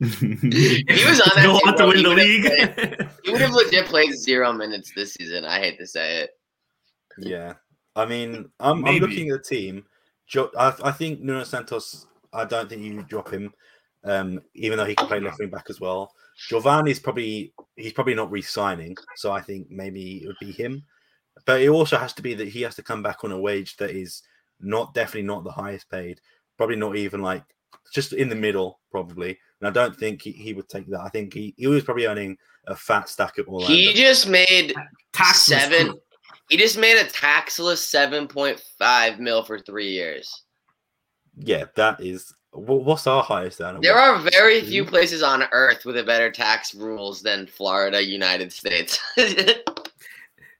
if 0.00 0.20
he 0.20 1.08
was 1.08 1.20
on 1.20 1.30
that 1.34 1.44
Go 1.44 1.58
team, 1.58 1.68
on 1.68 1.76
to 1.76 1.86
win 1.86 2.02
the 2.02 2.10
league. 2.10 2.44
Played, 2.44 3.10
he 3.24 3.32
would 3.32 3.40
have 3.40 3.52
legit 3.52 3.86
played 3.86 4.12
zero 4.14 4.52
minutes 4.52 4.92
this 4.94 5.14
season. 5.14 5.44
I 5.44 5.58
hate 5.58 5.78
to 5.78 5.86
say 5.86 6.20
it. 6.20 6.30
Yeah, 7.18 7.54
I 7.96 8.06
mean, 8.06 8.50
I'm, 8.60 8.84
I'm 8.84 8.96
looking 8.96 9.30
at 9.30 9.42
the 9.42 9.56
team. 9.56 9.84
I, 10.36 10.74
I 10.84 10.92
think 10.92 11.20
Nuno 11.20 11.44
Santos. 11.44 12.06
I 12.32 12.44
don't 12.44 12.68
think 12.68 12.82
you 12.82 13.02
drop 13.02 13.32
him, 13.32 13.52
um, 14.04 14.40
even 14.54 14.78
though 14.78 14.84
he 14.84 14.94
can 14.94 15.08
play 15.08 15.18
left 15.18 15.40
wing 15.40 15.50
back 15.50 15.66
as 15.68 15.80
well. 15.80 16.12
Giovanni's 16.48 17.00
probably 17.00 17.52
he's 17.76 17.92
probably 17.92 18.14
not 18.14 18.30
re-signing, 18.30 18.96
so 19.16 19.32
I 19.32 19.40
think 19.40 19.70
maybe 19.70 20.22
it 20.22 20.26
would 20.26 20.36
be 20.40 20.52
him. 20.52 20.84
But 21.46 21.62
it 21.62 21.68
also 21.68 21.96
has 21.96 22.12
to 22.14 22.22
be 22.22 22.34
that 22.34 22.48
he 22.48 22.62
has 22.62 22.74
to 22.76 22.82
come 22.82 23.02
back 23.02 23.24
on 23.24 23.32
a 23.32 23.38
wage 23.38 23.76
that 23.76 23.90
is 23.90 24.22
not 24.60 24.94
definitely 24.94 25.22
not 25.22 25.44
the 25.44 25.50
highest 25.50 25.90
paid, 25.90 26.20
probably 26.56 26.76
not 26.76 26.96
even 26.96 27.22
like 27.22 27.44
just 27.94 28.12
in 28.12 28.28
the 28.28 28.34
middle, 28.34 28.80
probably. 28.90 29.38
And 29.60 29.68
I 29.68 29.70
don't 29.70 29.96
think 29.96 30.22
he, 30.22 30.32
he 30.32 30.52
would 30.52 30.68
take 30.68 30.86
that. 30.88 31.00
I 31.00 31.08
think 31.08 31.32
he, 31.32 31.54
he 31.56 31.66
was 31.66 31.84
probably 31.84 32.06
earning 32.06 32.36
a 32.66 32.76
fat 32.76 33.08
stack 33.08 33.38
at 33.38 33.46
Orlando. 33.46 33.72
He 33.72 33.92
just 33.94 34.28
made 34.28 34.74
tax 35.12 35.42
seven. 35.42 35.94
He 36.48 36.56
just 36.56 36.78
made 36.78 37.00
a 37.00 37.04
taxless 37.04 37.78
seven 37.78 38.26
point 38.26 38.60
five 38.78 39.20
mil 39.20 39.42
for 39.42 39.58
three 39.58 39.90
years. 39.90 40.44
Yeah, 41.36 41.66
that 41.76 42.00
is 42.00 42.34
what's 42.52 43.06
our 43.06 43.22
highest 43.22 43.58
then? 43.58 43.80
There 43.80 43.96
are 43.96 44.18
very 44.18 44.60
few 44.62 44.84
places 44.84 45.22
on 45.22 45.44
earth 45.52 45.84
with 45.84 45.96
a 45.96 46.02
better 46.04 46.30
tax 46.30 46.74
rules 46.74 47.22
than 47.22 47.46
Florida, 47.46 48.04
United 48.04 48.52
States. 48.52 48.98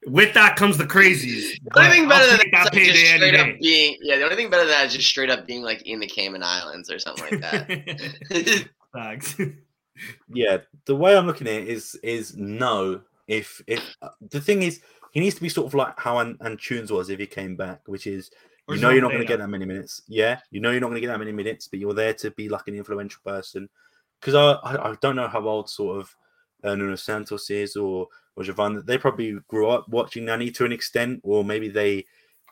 With 0.06 0.32
that 0.34 0.56
comes 0.56 0.78
the 0.78 0.86
crazies. 0.86 1.58
The 1.62 1.78
only 1.78 1.90
thing 1.90 2.08
better 2.08 2.26
than 2.26 2.50
that, 2.52 2.74
is 2.74 2.88
just 2.88 3.14
straight 3.14 3.34
up 3.34 3.60
being 3.60 3.96
yeah. 4.00 4.16
The 4.16 4.24
only 4.24 4.36
thing 4.36 4.48
better 4.48 4.64
than 4.64 4.72
that 4.72 4.86
is 4.86 4.94
just 4.94 5.08
straight 5.08 5.30
up 5.30 5.46
being 5.46 5.62
like 5.62 5.82
in 5.82 6.00
the 6.00 6.06
Cayman 6.06 6.42
Islands 6.42 6.90
or 6.90 6.98
something 6.98 7.24
like 7.30 7.40
that. 7.42 8.68
Thanks. 8.94 9.36
yeah, 10.32 10.58
the 10.86 10.96
way 10.96 11.16
I'm 11.16 11.26
looking 11.26 11.46
at 11.46 11.54
it 11.54 11.68
is 11.68 11.96
is 12.02 12.34
no. 12.36 13.02
If 13.28 13.62
if 13.66 13.94
uh, 14.00 14.08
the 14.30 14.40
thing 14.40 14.62
is, 14.62 14.80
he 15.12 15.20
needs 15.20 15.34
to 15.34 15.42
be 15.42 15.50
sort 15.50 15.66
of 15.66 15.74
like 15.74 15.98
how 15.98 16.18
An- 16.18 16.38
Antunes 16.38 16.90
was 16.90 17.10
if 17.10 17.18
he 17.18 17.26
came 17.26 17.54
back, 17.54 17.82
which 17.86 18.06
is 18.06 18.30
or 18.66 18.76
you 18.76 18.80
know 18.80 18.90
you're 18.90 19.02
not 19.02 19.10
going 19.10 19.20
to 19.20 19.28
get 19.28 19.38
that 19.38 19.48
many 19.48 19.66
minutes. 19.66 20.02
Yeah, 20.08 20.40
you 20.50 20.60
know 20.60 20.70
you're 20.70 20.80
not 20.80 20.88
going 20.88 21.00
to 21.00 21.06
get 21.06 21.12
that 21.12 21.18
many 21.18 21.32
minutes, 21.32 21.68
but 21.68 21.78
you're 21.78 21.94
there 21.94 22.14
to 22.14 22.30
be 22.30 22.48
like 22.48 22.68
an 22.68 22.74
influential 22.74 23.20
person. 23.24 23.68
Because 24.18 24.34
I, 24.34 24.52
I, 24.68 24.90
I 24.90 24.96
don't 25.00 25.16
know 25.16 25.28
how 25.28 25.46
old 25.46 25.68
sort 25.68 25.98
of 25.98 26.16
uh, 26.62 26.74
Nuno 26.74 26.96
Santos 26.96 27.50
is 27.50 27.76
or 27.76 28.06
or 28.36 28.44
Jovane, 28.44 28.84
they 28.86 28.98
probably 28.98 29.38
grew 29.48 29.68
up 29.68 29.88
watching 29.88 30.24
Nani 30.24 30.50
to 30.52 30.64
an 30.64 30.72
extent, 30.72 31.20
or 31.22 31.44
maybe 31.44 31.68
they 31.68 32.04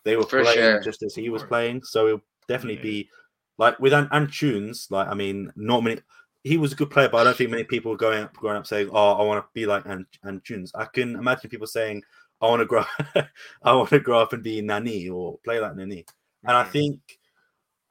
they 0.04 0.16
were 0.16 0.24
For 0.24 0.42
playing 0.42 0.58
sure. 0.58 0.80
just 0.82 1.02
as 1.02 1.14
he 1.14 1.28
was 1.28 1.42
playing. 1.42 1.82
So 1.82 2.06
it'll 2.06 2.24
definitely 2.46 2.76
yeah. 2.76 2.82
be 2.82 3.10
like 3.58 3.78
with 3.78 3.92
An- 3.92 4.08
Antunes. 4.08 4.90
Like 4.90 5.08
I 5.08 5.14
mean, 5.14 5.52
not 5.56 5.82
many. 5.82 6.00
He 6.44 6.56
was 6.56 6.72
a 6.72 6.76
good 6.76 6.90
player, 6.90 7.08
but 7.08 7.18
I 7.18 7.24
don't 7.24 7.36
think 7.36 7.50
many 7.50 7.64
people 7.64 7.90
were 7.90 7.98
going 7.98 8.24
up, 8.24 8.34
growing 8.34 8.56
up 8.56 8.66
saying, 8.66 8.90
"Oh, 8.92 9.12
I 9.12 9.22
want 9.24 9.44
to 9.44 9.48
be 9.54 9.66
like 9.66 9.84
An- 9.86 10.06
Antunes." 10.24 10.70
I 10.74 10.86
can 10.86 11.16
imagine 11.16 11.50
people 11.50 11.66
saying, 11.66 12.02
"I 12.40 12.46
want 12.46 12.60
to 12.60 12.66
grow, 12.66 12.84
I 13.62 13.74
want 13.74 13.90
to 13.90 14.00
grow 14.00 14.20
up 14.20 14.32
and 14.32 14.42
be 14.42 14.60
Nani 14.60 15.08
or 15.08 15.38
play 15.44 15.60
like 15.60 15.76
Nani." 15.76 16.06
And 16.44 16.56
I 16.56 16.64
think, 16.64 17.00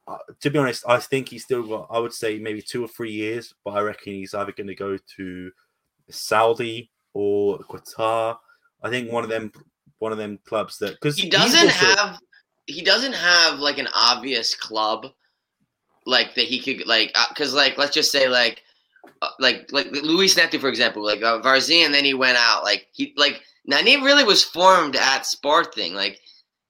uh, 0.07 0.17
to 0.39 0.49
be 0.49 0.57
honest, 0.57 0.85
I 0.87 0.99
think 0.99 1.29
he's 1.29 1.43
still 1.43 1.63
got. 1.63 1.87
I 1.91 1.99
would 1.99 2.13
say 2.13 2.39
maybe 2.39 2.61
two 2.61 2.83
or 2.83 2.87
three 2.87 3.11
years, 3.11 3.53
but 3.63 3.71
I 3.71 3.81
reckon 3.81 4.13
he's 4.13 4.33
either 4.33 4.53
going 4.53 4.67
to 4.67 4.75
go 4.75 4.97
to 5.17 5.51
Saudi 6.09 6.89
or 7.17 7.59
Qatar. 7.59 8.37
I 8.83 8.89
think 8.89 9.11
one 9.11 9.23
of 9.23 9.29
them, 9.29 9.51
one 9.97 10.11
of 10.11 10.17
them 10.17 10.39
clubs 10.45 10.77
that 10.77 10.91
because 10.91 11.17
he 11.17 11.29
doesn't 11.29 11.65
also, 11.65 11.85
have, 11.85 12.19
he 12.67 12.83
doesn't 12.83 13.15
have 13.15 13.59
like 13.59 13.79
an 13.79 13.87
obvious 13.95 14.53
club 14.53 15.07
like 16.05 16.35
that 16.35 16.45
he 16.45 16.59
could 16.59 16.87
like 16.87 17.15
because 17.29 17.53
uh, 17.53 17.57
like 17.57 17.77
let's 17.77 17.93
just 17.93 18.11
say 18.11 18.29
like 18.29 18.63
uh, 19.21 19.29
like 19.39 19.71
like 19.71 19.91
Luis 19.91 20.37
Neto 20.37 20.59
for 20.59 20.69
example, 20.69 21.03
like 21.03 21.23
uh, 21.23 21.41
Varzim, 21.41 21.85
and 21.85 21.93
then 21.93 22.05
he 22.05 22.13
went 22.13 22.37
out. 22.37 22.63
Like 22.63 22.87
he 22.93 23.13
like 23.17 23.41
Nani 23.65 23.97
really 23.97 24.23
was 24.23 24.43
formed 24.43 24.95
at 24.95 25.25
Sporting. 25.25 25.95
Like 25.95 26.19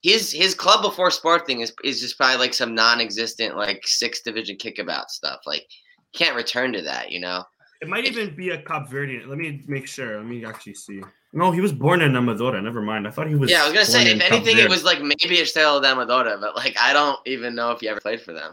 his 0.02 0.32
his 0.32 0.54
club 0.54 0.82
before 0.82 1.10
Sporting 1.10 1.60
is 1.60 1.74
is 1.84 2.00
just 2.00 2.16
probably 2.16 2.38
like 2.38 2.54
some 2.54 2.74
non-existent 2.74 3.56
like 3.56 3.86
sixth 3.86 4.24
division 4.24 4.56
kickabout 4.56 5.10
stuff. 5.10 5.40
Like 5.46 5.66
can't 6.14 6.36
return 6.36 6.72
to 6.72 6.82
that, 6.82 7.10
you 7.12 7.20
know. 7.20 7.44
It 7.80 7.88
might 7.88 8.04
even 8.06 8.34
be 8.34 8.50
a 8.50 8.60
Cap 8.60 8.88
Verde. 8.88 9.22
Let 9.24 9.38
me 9.38 9.62
make 9.66 9.86
sure. 9.86 10.16
Let 10.16 10.26
me 10.26 10.44
actually 10.44 10.74
see. 10.74 11.02
No, 11.32 11.52
he 11.52 11.60
was 11.60 11.72
born 11.72 12.00
in 12.02 12.12
Amadora. 12.12 12.62
Never 12.62 12.82
mind. 12.82 13.06
I 13.06 13.10
thought 13.10 13.28
he 13.28 13.36
was. 13.36 13.50
Yeah, 13.50 13.62
I 13.62 13.64
was 13.64 13.72
gonna 13.72 13.84
say 13.84 14.10
if 14.10 14.20
anything, 14.20 14.58
it 14.58 14.68
was 14.68 14.82
like 14.82 15.00
maybe 15.00 15.36
Estrela 15.36 15.80
de 15.80 15.88
Amadora, 15.88 16.40
but 16.40 16.56
like 16.56 16.76
I 16.78 16.92
don't 16.92 17.18
even 17.26 17.54
know 17.54 17.70
if 17.70 17.80
he 17.80 17.88
ever 17.88 18.00
played 18.00 18.20
for 18.20 18.32
them. 18.32 18.52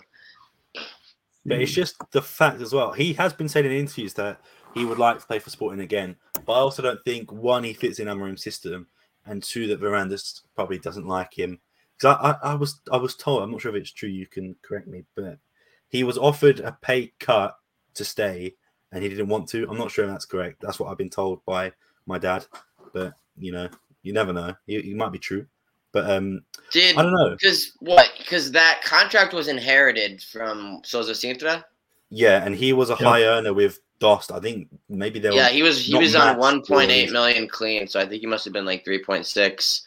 But 1.45 1.61
it's 1.61 1.71
just 1.71 1.95
the 2.11 2.21
fact 2.21 2.61
as 2.61 2.73
well. 2.73 2.91
He 2.91 3.13
has 3.13 3.33
been 3.33 3.47
saying 3.47 3.65
in 3.65 3.71
interviews 3.71 4.13
that 4.15 4.41
he 4.73 4.83
would 4.83 4.97
like 4.97 5.19
to 5.19 5.25
play 5.25 5.39
for 5.39 5.51
Sporting 5.51 5.81
again. 5.81 6.15
But 6.45 6.53
I 6.53 6.57
also 6.57 6.81
don't 6.81 7.03
think 7.05 7.31
one 7.31 7.63
he 7.63 7.73
fits 7.73 7.99
in 7.99 8.07
Amorim's 8.07 8.43
system, 8.43 8.87
and 9.25 9.41
two 9.41 9.67
that 9.67 9.79
Varandas 9.79 10.41
probably 10.55 10.79
doesn't 10.79 11.07
like 11.07 11.33
him. 11.33 11.59
Because 11.97 12.17
I, 12.17 12.31
I, 12.31 12.51
I 12.51 12.55
was 12.55 12.81
I 12.91 12.97
was 12.97 13.15
told 13.15 13.41
I'm 13.41 13.51
not 13.51 13.61
sure 13.61 13.75
if 13.75 13.81
it's 13.81 13.91
true. 13.91 14.09
You 14.09 14.27
can 14.27 14.55
correct 14.61 14.87
me, 14.87 15.05
but 15.15 15.39
he 15.87 16.03
was 16.03 16.17
offered 16.17 16.59
a 16.59 16.77
pay 16.81 17.13
cut 17.19 17.57
to 17.93 18.03
stay, 18.03 18.55
and 18.95 19.03
he 19.03 19.09
didn't 19.09 19.27
want 19.27 19.47
to. 19.49 19.67
I'm 19.69 19.77
not 19.77 19.91
sure 19.91 20.05
if 20.05 20.11
that's 20.11 20.25
correct. 20.25 20.61
That's 20.61 20.79
what 20.79 20.89
I've 20.89 20.97
been 20.97 21.09
told 21.09 21.43
by 21.45 21.73
my 22.05 22.17
dad. 22.17 22.45
But 22.93 23.13
you 23.37 23.51
know, 23.51 23.67
you 24.03 24.13
never 24.13 24.31
know. 24.31 24.55
It, 24.67 24.85
it 24.85 24.95
might 24.95 25.11
be 25.11 25.19
true. 25.19 25.45
But 25.91 26.09
um, 26.09 26.41
Did, 26.71 26.97
I 26.97 27.03
don't 27.03 27.13
know 27.13 27.31
because 27.31 27.73
what? 27.79 28.09
Because 28.17 28.51
that 28.53 28.81
contract 28.83 29.33
was 29.33 29.49
inherited 29.49 30.23
from 30.23 30.81
Sousa 30.83 31.11
Cintra. 31.11 31.63
Yeah, 32.09 32.43
and 32.43 32.55
he 32.55 32.71
was 32.71 32.89
a 32.89 32.95
high 32.95 33.23
earner 33.23 33.53
with 33.53 33.79
Dost. 33.99 34.31
I 34.31 34.39
think 34.39 34.69
maybe 34.87 35.19
they. 35.19 35.35
Yeah, 35.35 35.49
he 35.49 35.61
was 35.61 35.85
he 35.85 35.97
was 35.97 36.15
on 36.15 36.37
one 36.37 36.63
point 36.63 36.89
eight 36.89 37.11
million 37.11 37.49
clean, 37.49 37.87
so 37.87 37.99
I 37.99 38.05
think 38.05 38.21
he 38.21 38.27
must 38.27 38.45
have 38.45 38.53
been 38.53 38.65
like 38.65 38.85
three 38.85 39.03
point 39.03 39.25
six 39.25 39.85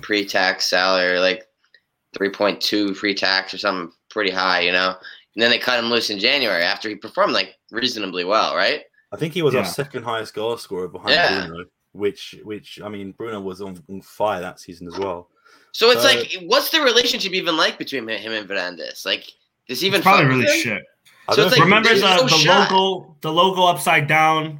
pre-tax 0.00 0.68
salary, 0.68 1.20
like 1.20 1.46
three 2.16 2.30
point 2.30 2.60
two 2.60 2.92
pre-tax 2.94 3.54
or 3.54 3.58
something 3.58 3.92
pretty 4.10 4.30
high, 4.30 4.60
you 4.60 4.72
know. 4.72 4.96
And 5.38 5.42
then 5.44 5.52
they 5.52 5.58
cut 5.60 5.78
him 5.78 5.88
loose 5.88 6.10
in 6.10 6.18
January 6.18 6.64
after 6.64 6.88
he 6.88 6.96
performed 6.96 7.32
like 7.32 7.54
reasonably 7.70 8.24
well, 8.24 8.56
right? 8.56 8.82
I 9.12 9.16
think 9.16 9.32
he 9.32 9.42
was 9.42 9.54
yeah. 9.54 9.60
our 9.60 9.66
second 9.66 10.02
highest 10.02 10.34
goal 10.34 10.56
scorer 10.56 10.88
behind 10.88 11.12
yeah. 11.12 11.46
Bruno, 11.46 11.64
which 11.92 12.34
which 12.42 12.80
I 12.82 12.88
mean 12.88 13.12
Bruno 13.12 13.40
was 13.40 13.60
on, 13.60 13.80
on 13.88 14.00
fire 14.02 14.40
that 14.40 14.58
season 14.58 14.88
as 14.88 14.98
well. 14.98 15.28
So 15.70 15.92
it's 15.92 16.02
like, 16.02 16.42
what's 16.48 16.70
the 16.70 16.80
relationship 16.80 17.34
even 17.34 17.56
like 17.56 17.78
between 17.78 18.08
him 18.08 18.32
and 18.32 18.48
Varandas? 18.48 19.06
Like, 19.06 19.30
does 19.68 19.80
he 19.80 19.86
even 19.86 20.02
probably 20.02 20.26
really 20.26 20.60
shit? 20.60 20.82
So 21.32 21.42
it's 21.42 21.52
like, 21.52 21.60
remember 21.60 21.94
the, 21.94 22.00
no 22.00 22.26
the 22.26 22.44
logo, 22.48 23.16
the 23.20 23.32
logo 23.32 23.62
upside 23.62 24.08
down. 24.08 24.58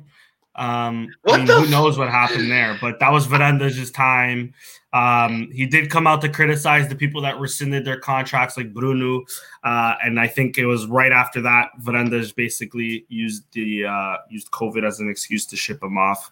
Um, 0.59 1.09
I 1.27 1.39
mean, 1.39 1.47
who 1.47 1.65
f- 1.65 1.71
knows 1.71 1.97
what 1.97 2.11
happened 2.11 2.51
there? 2.51 2.77
But 2.81 2.99
that 2.99 3.13
was 3.13 3.27
Varandas' 3.29 3.95
time. 3.95 4.53
Um, 4.93 5.51
he 5.53 5.67
did 5.67 5.91
come 5.91 6.07
out 6.07 6.21
to 6.23 6.29
criticize 6.29 6.89
the 6.89 6.97
people 6.97 7.21
that 7.23 7.39
rescinded 7.39 7.85
their 7.85 7.99
contracts, 7.99 8.57
like 8.57 8.75
Bruno, 8.75 9.25
uh, 9.63 9.95
and 10.03 10.19
I 10.19 10.27
think 10.27 10.59
it 10.59 10.67
was 10.67 10.87
right 10.87 11.13
after 11.13 11.41
that 11.43 11.71
Varandas 11.81 12.35
basically 12.35 13.07
used 13.09 13.45
the 13.53 13.85
uh, 13.85 14.17
used 14.29 14.51
COVID 14.51 14.87
as 14.87 14.99
an 14.99 15.09
excuse 15.09 15.47
to 15.47 15.57
ship 15.57 15.83
him 15.83 15.97
off. 15.97 16.31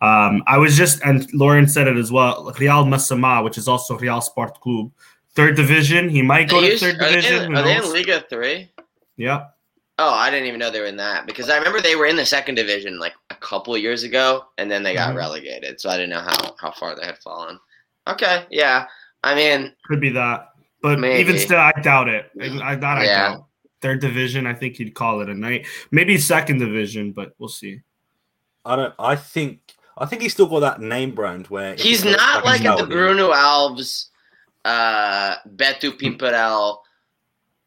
Um, 0.00 0.42
I 0.46 0.58
was 0.58 0.76
just, 0.76 1.02
and 1.04 1.32
Lauren 1.34 1.68
said 1.68 1.86
it 1.86 1.96
as 1.96 2.10
well. 2.10 2.52
Real 2.58 2.84
Massama, 2.84 3.44
which 3.44 3.58
is 3.58 3.68
also 3.68 3.98
Real 3.98 4.20
Sport 4.20 4.60
Club, 4.60 4.90
third 5.34 5.56
division. 5.56 6.08
He 6.08 6.22
might 6.22 6.48
go 6.48 6.60
to 6.60 6.78
third 6.78 6.96
are 6.96 7.08
division. 7.08 7.38
They 7.38 7.44
in, 7.46 7.54
are 7.56 7.62
they 7.62 7.76
in 7.76 7.92
Liga 7.92 8.24
Three? 8.28 8.72
Yeah. 9.16 9.46
Oh, 10.00 10.14
I 10.14 10.30
didn't 10.30 10.46
even 10.46 10.60
know 10.60 10.70
they 10.70 10.80
were 10.80 10.86
in 10.86 10.96
that 10.98 11.26
because 11.26 11.50
I 11.50 11.56
remember 11.56 11.80
they 11.80 11.96
were 11.96 12.06
in 12.06 12.14
the 12.14 12.24
second 12.24 12.54
division 12.54 13.00
like 13.00 13.14
a 13.30 13.34
couple 13.34 13.74
of 13.74 13.80
years 13.80 14.04
ago, 14.04 14.44
and 14.56 14.70
then 14.70 14.84
they 14.84 14.94
got 14.94 15.08
mm-hmm. 15.08 15.18
relegated. 15.18 15.80
So 15.80 15.90
I 15.90 15.96
didn't 15.96 16.10
know 16.10 16.20
how 16.20 16.54
how 16.60 16.70
far 16.70 16.94
they 16.94 17.04
had 17.04 17.18
fallen. 17.18 17.58
Okay, 18.06 18.46
yeah. 18.50 18.86
I 19.24 19.34
mean, 19.34 19.74
could 19.84 20.00
be 20.00 20.10
that, 20.10 20.52
but 20.82 21.00
maybe. 21.00 21.20
even 21.20 21.38
still, 21.38 21.58
I 21.58 21.72
doubt 21.82 22.08
it. 22.08 22.30
I, 22.40 22.72
I 22.72 22.74
that 22.76 22.98
I 22.98 23.04
yeah. 23.04 23.28
doubt. 23.30 23.44
Third 23.80 24.00
division, 24.00 24.46
I 24.46 24.54
think 24.54 24.76
he'd 24.76 24.94
call 24.94 25.20
it 25.20 25.28
a 25.28 25.34
night. 25.34 25.66
Maybe 25.90 26.16
second 26.18 26.58
division, 26.58 27.12
but 27.12 27.34
we'll 27.38 27.48
see. 27.48 27.80
I 28.64 28.76
don't. 28.76 28.94
I 28.98 29.16
think 29.16 29.74
I 29.96 30.06
think 30.06 30.22
he's 30.22 30.32
still 30.32 30.46
got 30.46 30.60
that 30.60 30.80
name 30.80 31.12
brand 31.12 31.48
where 31.48 31.74
he's 31.74 32.04
not 32.04 32.44
like 32.44 32.64
at 32.64 32.78
the 32.78 32.86
Bruno 32.86 33.32
Alves, 33.32 34.06
uh, 34.64 35.36
Beto 35.56 35.90
Pimparel 35.90 36.78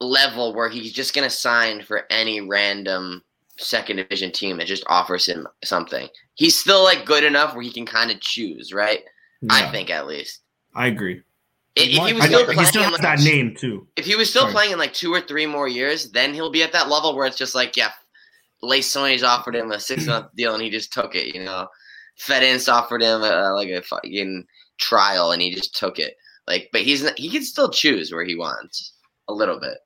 level 0.02 0.54
where 0.54 0.70
he's 0.70 0.92
just 0.92 1.14
gonna 1.14 1.30
sign 1.30 1.84
for 1.84 2.04
any 2.10 2.42
random 2.42 3.24
second 3.58 3.98
division 3.98 4.32
team 4.32 4.58
that 4.58 4.68
just 4.68 4.84
offers 4.88 5.26
him 5.26 5.48
something. 5.64 6.08
He's 6.36 6.58
still 6.58 6.84
like 6.84 7.06
good 7.06 7.24
enough 7.24 7.54
where 7.54 7.64
he 7.64 7.72
can 7.72 7.86
kind 7.86 8.12
of 8.12 8.20
choose, 8.20 8.74
right? 8.74 9.02
Yeah. 9.42 9.54
I 9.54 9.72
think 9.72 9.90
at 9.90 10.08
least. 10.08 10.42
I 10.76 10.88
agree. 10.88 11.22
If, 11.76 11.88
if 11.88 12.06
he 12.08 12.14
was 12.14 12.26
still 12.26 12.44
playing 12.46 12.60
he 12.60 12.66
still 12.66 12.92
like, 12.92 13.02
that 13.02 13.20
name 13.20 13.56
too. 13.56 13.88
If 13.96 14.06
he 14.06 14.16
was 14.16 14.30
still 14.30 14.44
Sorry. 14.44 14.54
playing 14.54 14.72
in 14.74 14.80
like 14.80 14.94
two 14.94 15.14
or 15.14 15.22
three 15.22 15.46
more 15.46 15.68
years, 15.68 16.12
then 16.12 16.34
he'll 16.34 16.52
be 16.52 16.64
at 16.64 16.74
that 16.74 16.90
level 16.90 17.16
where 17.16 17.26
it's 17.26 17.38
just 17.38 17.56
like, 17.56 17.78
yeah, 17.78 17.92
Lace 18.62 18.94
Sony's 18.94 19.24
offered 19.24 19.56
him 19.56 19.72
a 19.72 19.80
six 19.80 20.06
month 20.06 20.28
deal 20.36 20.54
and 20.54 20.62
he 20.62 20.70
just 20.70 20.92
took 20.92 21.16
it, 21.16 21.34
you 21.34 21.44
know. 21.44 21.68
Fedins 22.20 22.72
offered 22.72 23.02
him 23.02 23.22
a, 23.22 23.54
like 23.54 23.70
a 23.70 23.82
fucking 23.82 24.46
trial, 24.78 25.32
and 25.32 25.42
he 25.42 25.54
just 25.54 25.76
took 25.76 25.98
it. 25.98 26.16
Like, 26.48 26.70
but 26.72 26.82
he's 26.82 27.10
he 27.12 27.30
can 27.30 27.44
still 27.44 27.70
choose 27.70 28.12
where 28.12 28.26
he 28.26 28.36
wants 28.36 28.94
a 29.28 29.34
little 29.34 29.60
bit. 29.60 29.78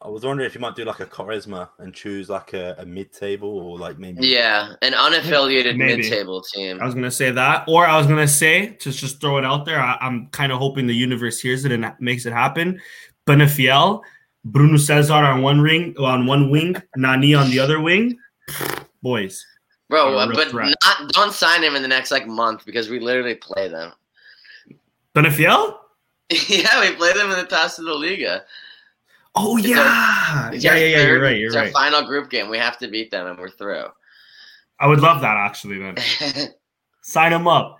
I 0.00 0.08
was 0.08 0.24
wondering 0.24 0.46
if 0.46 0.54
you 0.54 0.60
might 0.60 0.76
do 0.76 0.84
like 0.84 1.00
a 1.00 1.06
charisma 1.06 1.70
and 1.78 1.92
choose 1.92 2.28
like 2.28 2.52
a, 2.52 2.76
a 2.78 2.86
mid-table 2.86 3.48
or 3.48 3.78
like 3.78 3.98
maybe 3.98 4.28
yeah, 4.28 4.74
an 4.80 4.92
unaffiliated 4.92 5.76
mid-table 5.76 6.40
team. 6.40 6.80
I 6.80 6.84
was 6.84 6.94
gonna 6.94 7.10
say 7.10 7.32
that, 7.32 7.64
or 7.66 7.84
I 7.84 7.98
was 7.98 8.06
gonna 8.06 8.28
say 8.28 8.68
to 8.74 8.92
just 8.92 9.20
throw 9.20 9.38
it 9.38 9.44
out 9.44 9.64
there. 9.64 9.80
I, 9.80 9.98
am 10.00 10.28
kind 10.28 10.52
of 10.52 10.58
hoping 10.58 10.86
the 10.86 10.94
universe 10.94 11.40
hears 11.40 11.64
it 11.64 11.72
and 11.72 11.92
makes 11.98 12.26
it 12.26 12.32
happen. 12.32 12.80
Penafiel, 13.26 14.02
Bruno 14.44 14.76
Cesar 14.76 15.12
on 15.12 15.42
one 15.42 15.60
ring, 15.60 15.96
on 15.98 16.26
one 16.26 16.48
wing, 16.48 16.76
Nani 16.94 17.34
on 17.34 17.50
the 17.50 17.58
other 17.58 17.80
wing. 17.80 18.16
Boys, 19.02 19.44
Bro, 19.90 20.16
uh, 20.16 20.32
but 20.32 20.54
not, 20.54 21.08
don't 21.08 21.32
sign 21.32 21.62
him 21.62 21.74
in 21.74 21.82
the 21.82 21.88
next 21.88 22.12
like 22.12 22.26
month 22.26 22.64
because 22.64 22.88
we 22.88 23.00
literally 23.00 23.34
play 23.34 23.68
them. 23.68 23.92
Penafiel? 25.14 25.76
yeah, 26.48 26.80
we 26.80 26.94
play 26.94 27.12
them 27.14 27.30
in 27.30 27.36
the 27.36 27.44
Taça 27.44 27.84
da 27.84 27.94
Liga. 27.94 28.44
Oh 29.40 29.56
yeah. 29.56 30.46
Our, 30.46 30.54
yeah, 30.54 30.74
yeah, 30.74 30.84
yeah, 30.84 31.06
you're 31.06 31.22
right. 31.22 31.38
You're 31.38 31.46
it's 31.46 31.56
right. 31.56 31.66
our 31.66 31.72
final 31.72 32.02
group 32.02 32.28
game. 32.28 32.48
We 32.48 32.58
have 32.58 32.76
to 32.78 32.88
beat 32.88 33.12
them 33.12 33.28
and 33.28 33.38
we're 33.38 33.50
through. 33.50 33.84
I 34.80 34.88
would 34.88 34.98
love 34.98 35.20
that 35.20 35.36
actually 35.36 35.78
then. 35.78 35.96
Sign 37.02 37.32
him 37.32 37.46
up. 37.46 37.78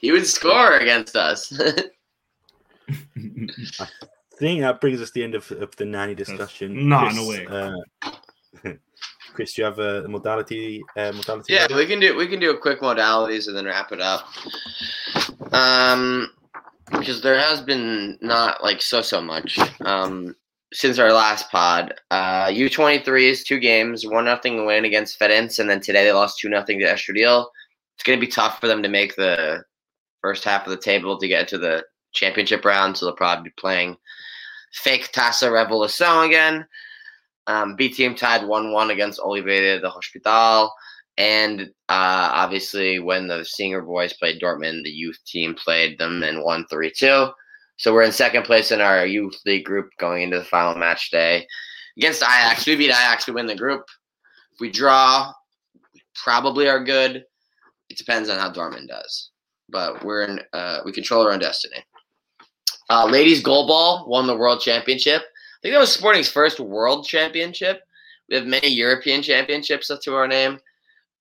he 0.00 0.12
would 0.12 0.26
score 0.26 0.76
against 0.76 1.16
us. 1.16 1.50
I 2.90 3.86
think 4.38 4.60
that 4.60 4.82
brings 4.82 5.00
us 5.00 5.08
to 5.08 5.14
the 5.14 5.24
end 5.24 5.34
of, 5.34 5.50
of 5.52 5.74
the 5.76 5.86
Nani 5.86 6.14
discussion. 6.14 6.86
No, 6.86 7.00
Chris, 7.00 7.16
no 7.16 7.26
way. 7.26 7.46
Uh, 7.46 8.72
Chris, 9.32 9.54
do 9.54 9.62
you 9.62 9.66
have 9.66 9.78
a 9.78 10.06
modality? 10.08 10.82
Uh, 10.94 11.12
modality 11.12 11.54
yeah, 11.54 11.66
we 11.74 11.86
can 11.86 12.00
do 12.00 12.14
we 12.16 12.26
can 12.26 12.38
do 12.38 12.50
a 12.50 12.58
quick 12.58 12.80
modalities 12.80 13.48
and 13.48 13.56
then 13.56 13.64
wrap 13.64 13.92
it 13.92 14.00
up. 14.02 14.28
Um, 15.52 16.30
because 16.90 17.22
there 17.22 17.38
has 17.38 17.60
been 17.60 18.18
not 18.20 18.62
like 18.62 18.82
so 18.82 19.02
so 19.02 19.20
much. 19.20 19.58
Um, 19.80 20.34
since 20.72 20.98
our 20.98 21.12
last 21.12 21.50
pod, 21.50 21.94
uh, 22.10 22.50
U 22.52 22.68
twenty 22.68 23.02
three 23.04 23.28
is 23.28 23.44
two 23.44 23.58
games, 23.58 24.06
one 24.06 24.24
nothing 24.24 24.66
win 24.66 24.84
against 24.84 25.18
Fedens, 25.18 25.58
and 25.58 25.68
then 25.68 25.80
today 25.80 26.04
they 26.04 26.12
lost 26.12 26.38
two 26.38 26.48
nothing 26.48 26.78
to 26.80 26.86
Estoril. 26.86 27.46
It's 27.94 28.04
going 28.04 28.18
to 28.18 28.26
be 28.26 28.30
tough 28.30 28.60
for 28.60 28.66
them 28.66 28.82
to 28.82 28.88
make 28.88 29.16
the 29.16 29.64
first 30.20 30.44
half 30.44 30.66
of 30.66 30.70
the 30.70 30.76
table 30.76 31.18
to 31.18 31.28
get 31.28 31.48
to 31.48 31.58
the 31.58 31.84
championship 32.12 32.64
round, 32.64 32.96
so 32.96 33.06
they'll 33.06 33.16
probably 33.16 33.50
be 33.50 33.54
playing 33.58 33.96
fake 34.72 35.10
Taça 35.12 35.50
Revelação 35.50 36.26
again. 36.26 36.66
Um, 37.46 37.74
B 37.74 37.88
team 37.88 38.14
tied 38.14 38.46
1 38.46 38.72
1 38.72 38.90
against 38.90 39.20
Oliveira 39.20 39.80
the 39.80 39.90
Hospital. 39.90 40.72
And 41.20 41.60
uh, 41.90 42.32
obviously, 42.32 42.98
when 42.98 43.28
the 43.28 43.44
Singer 43.44 43.82
boys 43.82 44.14
played 44.14 44.40
Dortmund, 44.40 44.84
the 44.84 44.90
youth 44.90 45.18
team 45.26 45.54
played 45.54 45.98
them 45.98 46.22
and 46.22 46.42
won 46.42 46.64
3 46.70 46.90
2. 46.90 47.28
So 47.76 47.92
we're 47.92 48.04
in 48.04 48.12
second 48.12 48.44
place 48.44 48.72
in 48.72 48.80
our 48.80 49.04
youth 49.04 49.38
league 49.44 49.66
group 49.66 49.90
going 49.98 50.22
into 50.22 50.38
the 50.38 50.44
final 50.46 50.74
match 50.74 51.10
day 51.10 51.46
against 51.98 52.22
Ajax. 52.22 52.64
We 52.64 52.74
beat 52.74 52.86
Ajax, 52.86 53.26
we 53.26 53.34
win 53.34 53.46
the 53.46 53.54
group. 53.54 53.84
If 54.54 54.60
we 54.60 54.70
draw, 54.70 55.30
we 55.92 56.00
probably 56.14 56.70
are 56.70 56.82
good. 56.82 57.22
It 57.90 57.98
depends 57.98 58.30
on 58.30 58.38
how 58.38 58.50
Dortmund 58.50 58.88
does. 58.88 59.28
But 59.68 60.02
we're 60.02 60.22
in, 60.22 60.40
uh, 60.54 60.78
we 60.86 60.92
control 60.92 61.26
our 61.26 61.32
own 61.32 61.38
destiny. 61.38 61.84
Uh, 62.88 63.04
ladies 63.04 63.44
goalball 63.44 64.08
won 64.08 64.26
the 64.26 64.36
world 64.36 64.62
championship. 64.62 65.20
I 65.20 65.58
think 65.60 65.74
that 65.74 65.80
was 65.80 65.92
Sporting's 65.92 66.32
first 66.32 66.60
world 66.60 67.06
championship. 67.06 67.82
We 68.30 68.36
have 68.36 68.46
many 68.46 68.68
European 68.68 69.20
championships 69.20 69.90
to 70.02 70.14
our 70.14 70.26
name, 70.26 70.58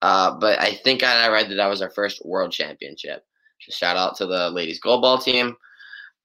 uh, 0.01 0.37
but 0.39 0.59
I 0.59 0.73
think 0.73 1.03
I 1.03 1.29
read 1.29 1.49
that 1.49 1.55
that 1.55 1.67
was 1.67 1.81
our 1.81 1.89
first 1.89 2.25
world 2.25 2.51
championship. 2.51 3.23
Shout 3.57 3.97
out 3.97 4.15
to 4.17 4.25
the 4.25 4.49
ladies 4.49 4.79
goalball 4.79 5.21
team. 5.21 5.55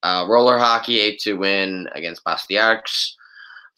Uh, 0.03 0.27
roller 0.29 0.59
hockey, 0.59 1.01
8 1.01 1.19
2 1.21 1.37
win 1.37 1.89
against 1.95 2.23
Bastiarcs. 2.25 3.15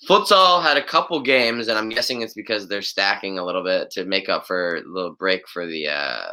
Futsal 0.07 0.63
had 0.63 0.77
a 0.77 0.85
couple 0.85 1.21
games, 1.23 1.69
and 1.69 1.79
I'm 1.79 1.89
guessing 1.89 2.21
it's 2.21 2.35
because 2.35 2.69
they're 2.69 2.83
stacking 2.83 3.39
a 3.39 3.45
little 3.45 3.65
bit 3.65 3.91
to 3.93 4.05
make 4.05 4.29
up 4.29 4.47
for 4.47 4.77
a 4.77 4.83
little 4.83 5.15
break 5.15 5.49
for 5.49 5.67
the 5.67 5.89
uh, 5.89 6.27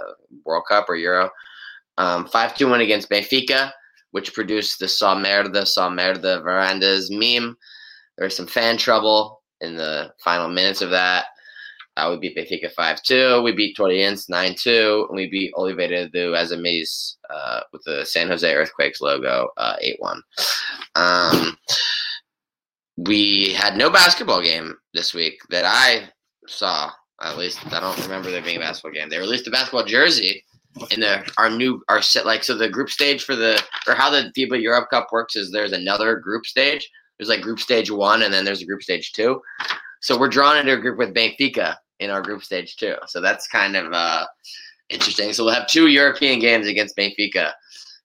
World 0.43 0.65
Cup 0.67 0.89
or 0.89 0.95
Euro. 0.95 1.29
Um, 1.97 2.27
5 2.27 2.57
2 2.57 2.69
win 2.69 2.81
against 2.81 3.09
Benfica, 3.09 3.71
which 4.11 4.33
produced 4.33 4.79
the 4.79 4.87
Saw 4.87 5.15
Merda, 5.15 5.65
Saw 5.65 5.89
Merda 5.89 6.43
Varandas 6.43 7.09
meme. 7.09 7.55
There 8.17 8.25
was 8.25 8.35
some 8.35 8.47
fan 8.47 8.77
trouble 8.77 9.41
in 9.61 9.75
the 9.75 10.11
final 10.23 10.49
minutes 10.49 10.81
of 10.81 10.89
that. 10.89 11.25
Uh, 11.95 12.09
we 12.11 12.29
beat 12.29 12.37
Benfica 12.37 12.71
5 12.71 13.03
2. 13.03 13.41
We 13.43 13.51
beat 13.51 13.77
Torrientes 13.77 14.29
9 14.29 14.55
2. 14.55 15.05
And 15.09 15.15
we 15.15 15.29
beat 15.29 15.53
Oliveira 15.55 16.09
do 16.09 16.31
Azeméis 16.31 17.17
uh, 17.29 17.61
with 17.71 17.83
the 17.83 18.05
San 18.05 18.27
Jose 18.27 18.51
Earthquakes 18.51 19.01
logo 19.01 19.49
8 19.57 19.57
uh, 19.57 19.75
1. 19.99 20.21
Um, 20.95 21.57
we 22.97 23.53
had 23.53 23.77
no 23.77 23.89
basketball 23.89 24.41
game 24.41 24.75
this 24.93 25.13
week 25.13 25.39
that 25.49 25.65
I 25.65 26.09
saw. 26.47 26.91
At 27.21 27.37
least 27.37 27.59
I 27.71 27.79
don't 27.79 28.01
remember 28.03 28.31
there 28.31 28.41
being 28.41 28.57
a 28.57 28.61
basketball 28.61 28.91
game. 28.91 29.09
They 29.09 29.19
released 29.19 29.47
a 29.47 29.51
basketball 29.51 29.85
jersey 29.85 30.43
in 30.89 31.01
the 31.01 31.23
our 31.37 31.51
new 31.51 31.83
our 31.87 32.01
set 32.01 32.25
like 32.25 32.43
so 32.43 32.55
the 32.55 32.67
group 32.67 32.89
stage 32.89 33.23
for 33.23 33.35
the 33.35 33.63
or 33.87 33.93
how 33.93 34.09
the 34.09 34.31
FIBA 34.35 34.61
Europe 34.61 34.89
Cup 34.89 35.07
works 35.11 35.35
is 35.35 35.51
there's 35.51 35.71
another 35.71 36.15
group 36.15 36.45
stage. 36.45 36.89
There's 37.17 37.29
like 37.29 37.41
group 37.41 37.59
stage 37.59 37.91
one 37.91 38.23
and 38.23 38.33
then 38.33 38.43
there's 38.43 38.61
a 38.61 38.65
group 38.65 38.81
stage 38.81 39.13
two. 39.13 39.41
So 40.01 40.19
we're 40.19 40.27
drawn 40.27 40.57
into 40.57 40.73
a 40.73 40.77
group 40.77 40.97
with 40.97 41.13
Benfica 41.13 41.77
in 41.99 42.09
our 42.09 42.21
group 42.21 42.43
stage 42.43 42.75
too. 42.77 42.95
So 43.07 43.21
that's 43.21 43.47
kind 43.47 43.75
of 43.75 43.93
uh, 43.93 44.25
interesting. 44.89 45.33
So 45.33 45.45
we'll 45.45 45.53
have 45.53 45.67
two 45.67 45.87
European 45.87 46.39
games 46.39 46.67
against 46.67 46.97
Benfica 46.97 47.51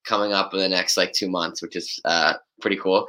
coming 0.05 0.33
up 0.33 0.55
in 0.55 0.61
the 0.61 0.69
next 0.69 0.97
like 0.97 1.13
two 1.13 1.31
months, 1.31 1.63
which 1.63 1.77
is 1.77 2.01
uh, 2.05 2.35
pretty 2.61 2.77
cool. 2.77 3.07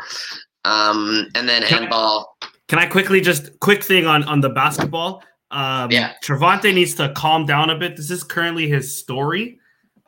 Um, 0.65 1.27
and 1.35 1.47
then 1.47 1.61
handball. 1.64 2.38
Can 2.68 2.80
I 2.80 2.85
quickly 2.85 3.22
just 3.22 3.60
quick 3.60 3.84
thing 3.84 4.06
on 4.06 4.23
on 4.23 4.41
the 4.41 4.49
basketball? 4.49 5.23
Um, 5.51 5.91
yeah, 5.91 6.14
Travante 6.23 6.73
needs 6.73 6.93
to 6.95 7.11
calm 7.15 7.45
down 7.45 7.69
a 7.69 7.76
bit. 7.76 7.95
This 7.95 8.11
is 8.11 8.23
currently 8.23 8.68
his 8.68 8.95
story. 8.95 9.60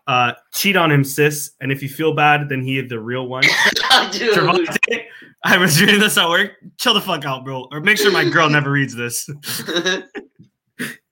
Uh, 0.08 0.34
cheat 0.54 0.76
on 0.76 0.92
him, 0.92 1.04
sis. 1.04 1.52
And 1.62 1.72
if 1.72 1.82
you 1.82 1.90
feel 1.90 2.14
bad, 2.14 2.50
then 2.50 2.62
he 2.62 2.78
is 2.78 2.90
the 2.90 3.00
real 3.00 3.28
one. 3.28 3.44
Travante, 3.84 5.06
I 5.44 5.58
was 5.58 5.80
reading 5.80 6.00
this 6.00 6.18
at 6.18 6.28
work. 6.28 6.52
Chill 6.78 6.94
the 6.94 7.02
fuck 7.02 7.24
out, 7.26 7.46
bro. 7.46 7.68
Or 7.72 7.80
make 7.80 7.98
sure 7.98 8.12
my 8.12 8.28
girl 8.30 8.50
never 8.50 8.72
reads 8.72 8.96
this. 8.96 9.30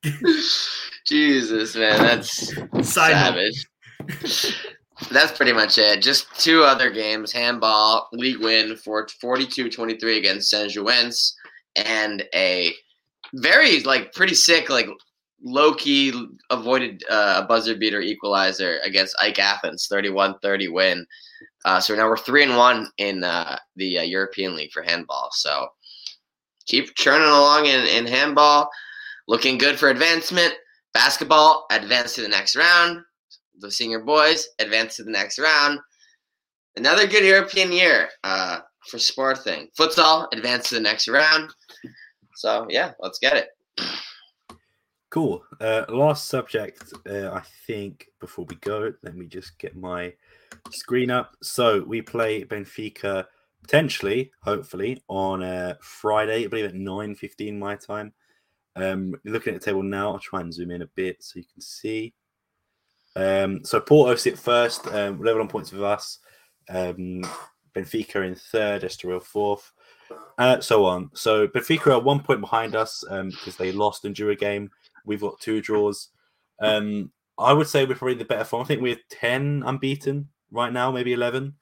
Jesus, 1.05 1.75
man, 1.75 1.99
that's 1.99 2.53
Side 2.87 3.11
savage. 3.11 3.67
that's 5.11 5.35
pretty 5.35 5.53
much 5.53 5.77
it. 5.77 6.01
Just 6.01 6.27
two 6.39 6.63
other 6.63 6.89
games 6.91 7.31
handball, 7.31 8.07
league 8.11 8.39
win 8.39 8.75
for 8.75 9.07
42 9.21 9.69
23 9.69 10.17
against 10.17 10.49
Saint 10.49 10.71
Jouens, 10.71 11.33
and 11.75 12.23
a 12.33 12.73
very, 13.33 13.81
like, 13.83 14.13
pretty 14.13 14.35
sick, 14.35 14.69
like, 14.69 14.87
low 15.41 15.73
key 15.73 16.27
avoided 16.49 17.03
uh, 17.09 17.41
a 17.43 17.47
buzzer 17.47 17.75
beater 17.75 18.01
equalizer 18.01 18.79
against 18.83 19.15
AEK 19.23 19.39
Athens, 19.39 19.87
31 19.89 20.35
30 20.39 20.67
win. 20.69 21.05
Uh, 21.65 21.79
so 21.79 21.95
now 21.95 22.07
we're 22.07 22.17
three 22.17 22.43
and 22.43 22.57
one 22.57 22.87
in 22.97 23.23
uh, 23.23 23.57
the 23.75 23.99
uh, 23.99 24.03
European 24.03 24.55
League 24.55 24.71
for 24.71 24.83
handball. 24.83 25.29
So 25.31 25.67
keep 26.65 26.95
churning 26.95 27.27
along 27.27 27.65
in, 27.65 27.85
in 27.85 28.07
handball. 28.07 28.69
Looking 29.29 29.59
good 29.59 29.77
for 29.77 29.89
advancement. 29.89 30.55
Basketball, 30.95 31.67
advance 31.69 32.15
to 32.15 32.23
the 32.23 32.27
next 32.27 32.55
round. 32.55 33.01
The 33.59 33.69
senior 33.69 33.99
boys 33.99 34.47
advance 34.57 34.95
to 34.95 35.03
the 35.03 35.11
next 35.11 35.37
round. 35.37 35.79
Another 36.75 37.05
good 37.05 37.23
European 37.23 37.71
year 37.71 38.09
uh, 38.23 38.61
for 38.89 38.97
Sporting. 38.97 39.67
Futsal, 39.79 40.25
advance 40.33 40.69
to 40.69 40.75
the 40.75 40.81
next 40.81 41.07
round. 41.07 41.51
So 42.37 42.65
yeah, 42.69 42.93
let's 42.99 43.19
get 43.19 43.37
it. 43.37 43.49
Cool. 45.11 45.43
Uh, 45.59 45.85
last 45.89 46.27
subject, 46.27 46.93
uh, 47.09 47.31
I 47.31 47.41
think, 47.65 48.09
before 48.19 48.45
we 48.45 48.57
go, 48.57 48.93
let 49.01 49.15
me 49.15 49.25
just 49.25 49.57
get 49.57 49.75
my 49.75 50.13
screen 50.69 51.09
up. 51.09 51.35
So 51.41 51.83
we 51.83 52.03
play 52.03 52.45
Benfica 52.45 53.25
potentially, 53.63 54.29
hopefully, 54.43 55.01
on 55.07 55.41
uh, 55.41 55.77
Friday, 55.81 56.43
I 56.43 56.47
believe 56.47 56.65
at 56.65 56.75
9.15 56.75 57.57
my 57.57 57.75
time. 57.75 58.13
Um, 58.75 59.15
looking 59.25 59.53
at 59.53 59.61
the 59.61 59.65
table 59.65 59.83
now, 59.83 60.13
I'll 60.13 60.19
try 60.19 60.41
and 60.41 60.53
zoom 60.53 60.71
in 60.71 60.81
a 60.81 60.87
bit 60.87 61.23
so 61.23 61.39
you 61.39 61.45
can 61.51 61.61
see. 61.61 62.13
Um, 63.15 63.63
so 63.65 63.79
Porto 63.79 64.15
sit 64.15 64.37
first, 64.37 64.87
um, 64.87 65.21
level 65.21 65.41
on 65.41 65.47
points 65.47 65.71
with 65.71 65.83
us. 65.83 66.19
Um, 66.69 67.23
Benfica 67.75 68.25
in 68.25 68.35
third, 68.35 68.83
Estoril 68.83 69.21
fourth, 69.21 69.71
uh, 70.37 70.59
so 70.59 70.85
on. 70.85 71.09
So 71.13 71.47
Benfica 71.47 71.87
are 71.91 71.99
one 71.99 72.21
point 72.21 72.41
behind 72.41 72.75
us 72.75 73.03
um, 73.09 73.29
because 73.29 73.57
they 73.57 73.71
lost 73.71 74.05
and 74.05 74.15
drew 74.15 74.31
a 74.31 74.35
game. 74.35 74.69
We've 75.05 75.21
got 75.21 75.39
two 75.39 75.61
draws. 75.61 76.09
Um, 76.59 77.11
I 77.37 77.53
would 77.53 77.67
say 77.67 77.85
we're 77.85 77.95
probably 77.95 78.13
in 78.13 78.19
the 78.19 78.25
better 78.25 78.43
form. 78.43 78.63
I 78.63 78.65
think 78.65 78.81
we're 78.81 78.97
10 79.09 79.63
unbeaten 79.65 80.27
right 80.51 80.73
now, 80.73 80.91
maybe 80.91 81.13
11. 81.13 81.53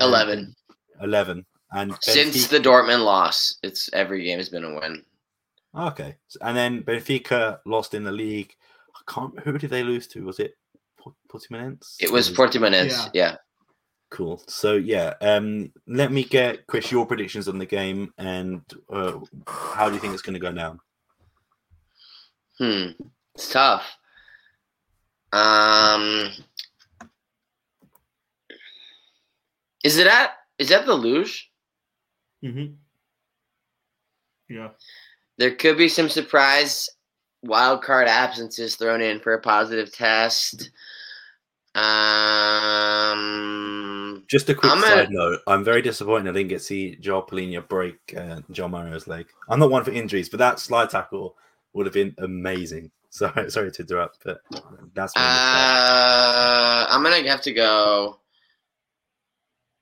11. 0.00 0.54
11. 1.02 1.46
And 1.72 1.94
since 2.00 2.46
the 2.46 2.58
Dortmund 2.58 3.04
loss, 3.04 3.58
it's 3.62 3.90
every 3.92 4.24
game 4.24 4.38
has 4.38 4.48
been 4.48 4.64
a 4.64 4.74
win. 4.74 5.04
Okay, 5.78 6.16
and 6.40 6.56
then 6.56 6.82
Benfica 6.82 7.60
lost 7.64 7.94
in 7.94 8.02
the 8.02 8.12
league. 8.12 8.54
I 8.94 9.12
can't. 9.12 9.38
Who 9.40 9.58
did 9.58 9.70
they 9.70 9.84
lose 9.84 10.08
to? 10.08 10.24
Was 10.24 10.40
it 10.40 10.56
Portimonense? 11.30 11.96
It 12.00 12.10
was 12.10 12.30
Portimonense. 12.30 12.90
Yeah. 12.90 13.10
yeah. 13.14 13.36
Cool. 14.10 14.42
So 14.48 14.74
yeah, 14.74 15.14
um, 15.20 15.70
let 15.86 16.10
me 16.10 16.24
get 16.24 16.66
Chris 16.66 16.90
your 16.90 17.06
predictions 17.06 17.46
on 17.46 17.58
the 17.58 17.66
game 17.66 18.12
and 18.16 18.62
uh, 18.90 19.18
how 19.46 19.88
do 19.88 19.94
you 19.94 20.00
think 20.00 20.14
it's 20.14 20.22
going 20.22 20.34
to 20.34 20.40
go 20.40 20.50
down? 20.50 20.80
Hmm, 22.58 22.88
it's 23.34 23.52
tough. 23.52 23.84
Um, 25.32 26.30
is 29.84 29.98
it 29.98 30.06
at? 30.06 30.30
Is 30.58 30.70
that 30.70 30.86
the 30.86 30.94
Luz? 30.94 31.44
Mm-hmm. 32.42 32.74
Yeah. 34.48 34.68
There 35.38 35.54
could 35.54 35.78
be 35.78 35.88
some 35.88 36.08
surprise 36.08 36.90
wild 37.42 37.82
card 37.82 38.08
absences 38.08 38.74
thrown 38.76 39.00
in 39.00 39.20
for 39.20 39.34
a 39.34 39.40
positive 39.40 39.92
test. 39.92 40.70
Um, 41.74 43.14
Just 44.26 44.48
a 44.48 44.54
quick 44.54 44.72
I'm 44.72 44.80
side 44.82 45.08
a, 45.10 45.12
note: 45.12 45.40
I'm 45.46 45.62
very 45.62 45.80
disappointed 45.80 46.30
I 46.30 46.32
didn't 46.32 46.48
get 46.48 46.58
to 46.58 46.64
see 46.64 46.96
Joao 46.96 47.22
Palhinha 47.22 47.68
break 47.68 47.98
uh, 48.16 48.40
João 48.50 48.70
Mario's 48.70 49.06
leg. 49.06 49.26
I'm 49.48 49.60
not 49.60 49.70
one 49.70 49.84
for 49.84 49.92
injuries, 49.92 50.28
but 50.28 50.38
that 50.38 50.58
slide 50.58 50.90
tackle 50.90 51.36
would 51.72 51.86
have 51.86 51.94
been 51.94 52.16
amazing. 52.18 52.90
Sorry, 53.10 53.50
sorry 53.50 53.72
to 53.72 53.82
interrupt, 53.82 54.18
but 54.22 54.42
that's. 54.92 55.14
Uh, 55.16 56.86
I'm 56.90 57.02
gonna 57.02 57.26
have 57.26 57.40
to 57.40 57.54
go 57.54 58.20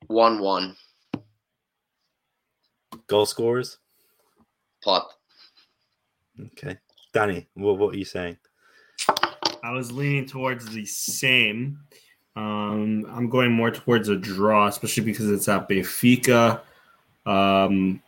one-one. 0.06 0.76
Goal 3.08 3.26
scorers. 3.26 3.78
Plot. 4.80 5.15
Okay, 6.40 6.76
Danny, 7.12 7.46
what 7.54 7.78
what 7.78 7.94
are 7.94 7.98
you 7.98 8.04
saying? 8.04 8.36
I 9.62 9.72
was 9.72 9.90
leaning 9.90 10.26
towards 10.26 10.68
the 10.68 10.84
same. 10.84 11.78
Um, 12.36 13.06
I'm 13.08 13.28
going 13.30 13.52
more 13.52 13.70
towards 13.70 14.08
a 14.08 14.16
draw, 14.16 14.66
especially 14.66 15.04
because 15.04 15.30
it's 15.30 15.48
at 15.48 15.68
Benfica. 15.68 16.60
Um, 17.24 18.02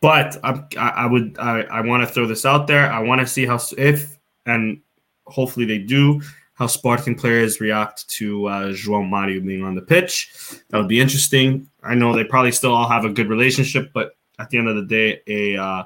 but 0.00 0.36
I, 0.44 0.62
I 0.76 1.06
would 1.06 1.38
I, 1.38 1.62
I 1.62 1.80
want 1.80 2.06
to 2.06 2.12
throw 2.12 2.26
this 2.26 2.44
out 2.44 2.66
there. 2.66 2.90
I 2.92 2.98
want 3.00 3.20
to 3.20 3.26
see 3.26 3.46
how 3.46 3.60
if 3.78 4.18
and 4.46 4.80
hopefully 5.26 5.64
they 5.64 5.78
do 5.78 6.20
how 6.54 6.66
Sporting 6.66 7.14
players 7.14 7.60
react 7.60 8.08
to 8.10 8.46
uh, 8.46 8.68
João 8.72 9.08
Mario 9.08 9.40
being 9.40 9.64
on 9.64 9.74
the 9.74 9.82
pitch. 9.82 10.32
That 10.68 10.78
would 10.78 10.88
be 10.88 11.00
interesting. 11.00 11.68
I 11.82 11.94
know 11.94 12.14
they 12.14 12.24
probably 12.24 12.52
still 12.52 12.74
all 12.74 12.88
have 12.88 13.04
a 13.04 13.10
good 13.10 13.28
relationship, 13.28 13.90
but 13.94 14.16
at 14.38 14.50
the 14.50 14.58
end 14.58 14.68
of 14.68 14.76
the 14.76 14.82
day, 14.82 15.20
a 15.26 15.56
uh, 15.56 15.84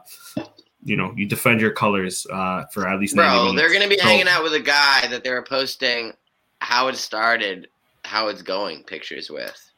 you 0.87 0.97
know 0.97 1.13
you 1.17 1.27
defend 1.27 1.61
your 1.61 1.73
colors 1.73 2.27
uh, 2.33 2.65
for 2.67 2.89
at 2.89 3.01
least. 3.01 3.17
Bro, 3.17 3.53
they're 3.55 3.73
gonna 3.73 3.89
be 3.89 3.99
so, 3.99 4.05
hanging 4.05 4.29
out 4.29 4.43
with 4.43 4.55
a 4.55 4.61
guy 4.61 5.07
that 5.09 5.25
they're 5.25 5.43
posting 5.43 6.13
how 6.61 6.89
it 6.89 6.97
started, 6.97 7.69
how 8.05 8.29
it's 8.29 8.41
going 8.41 8.85
pictures 8.85 9.29
with, 9.29 9.71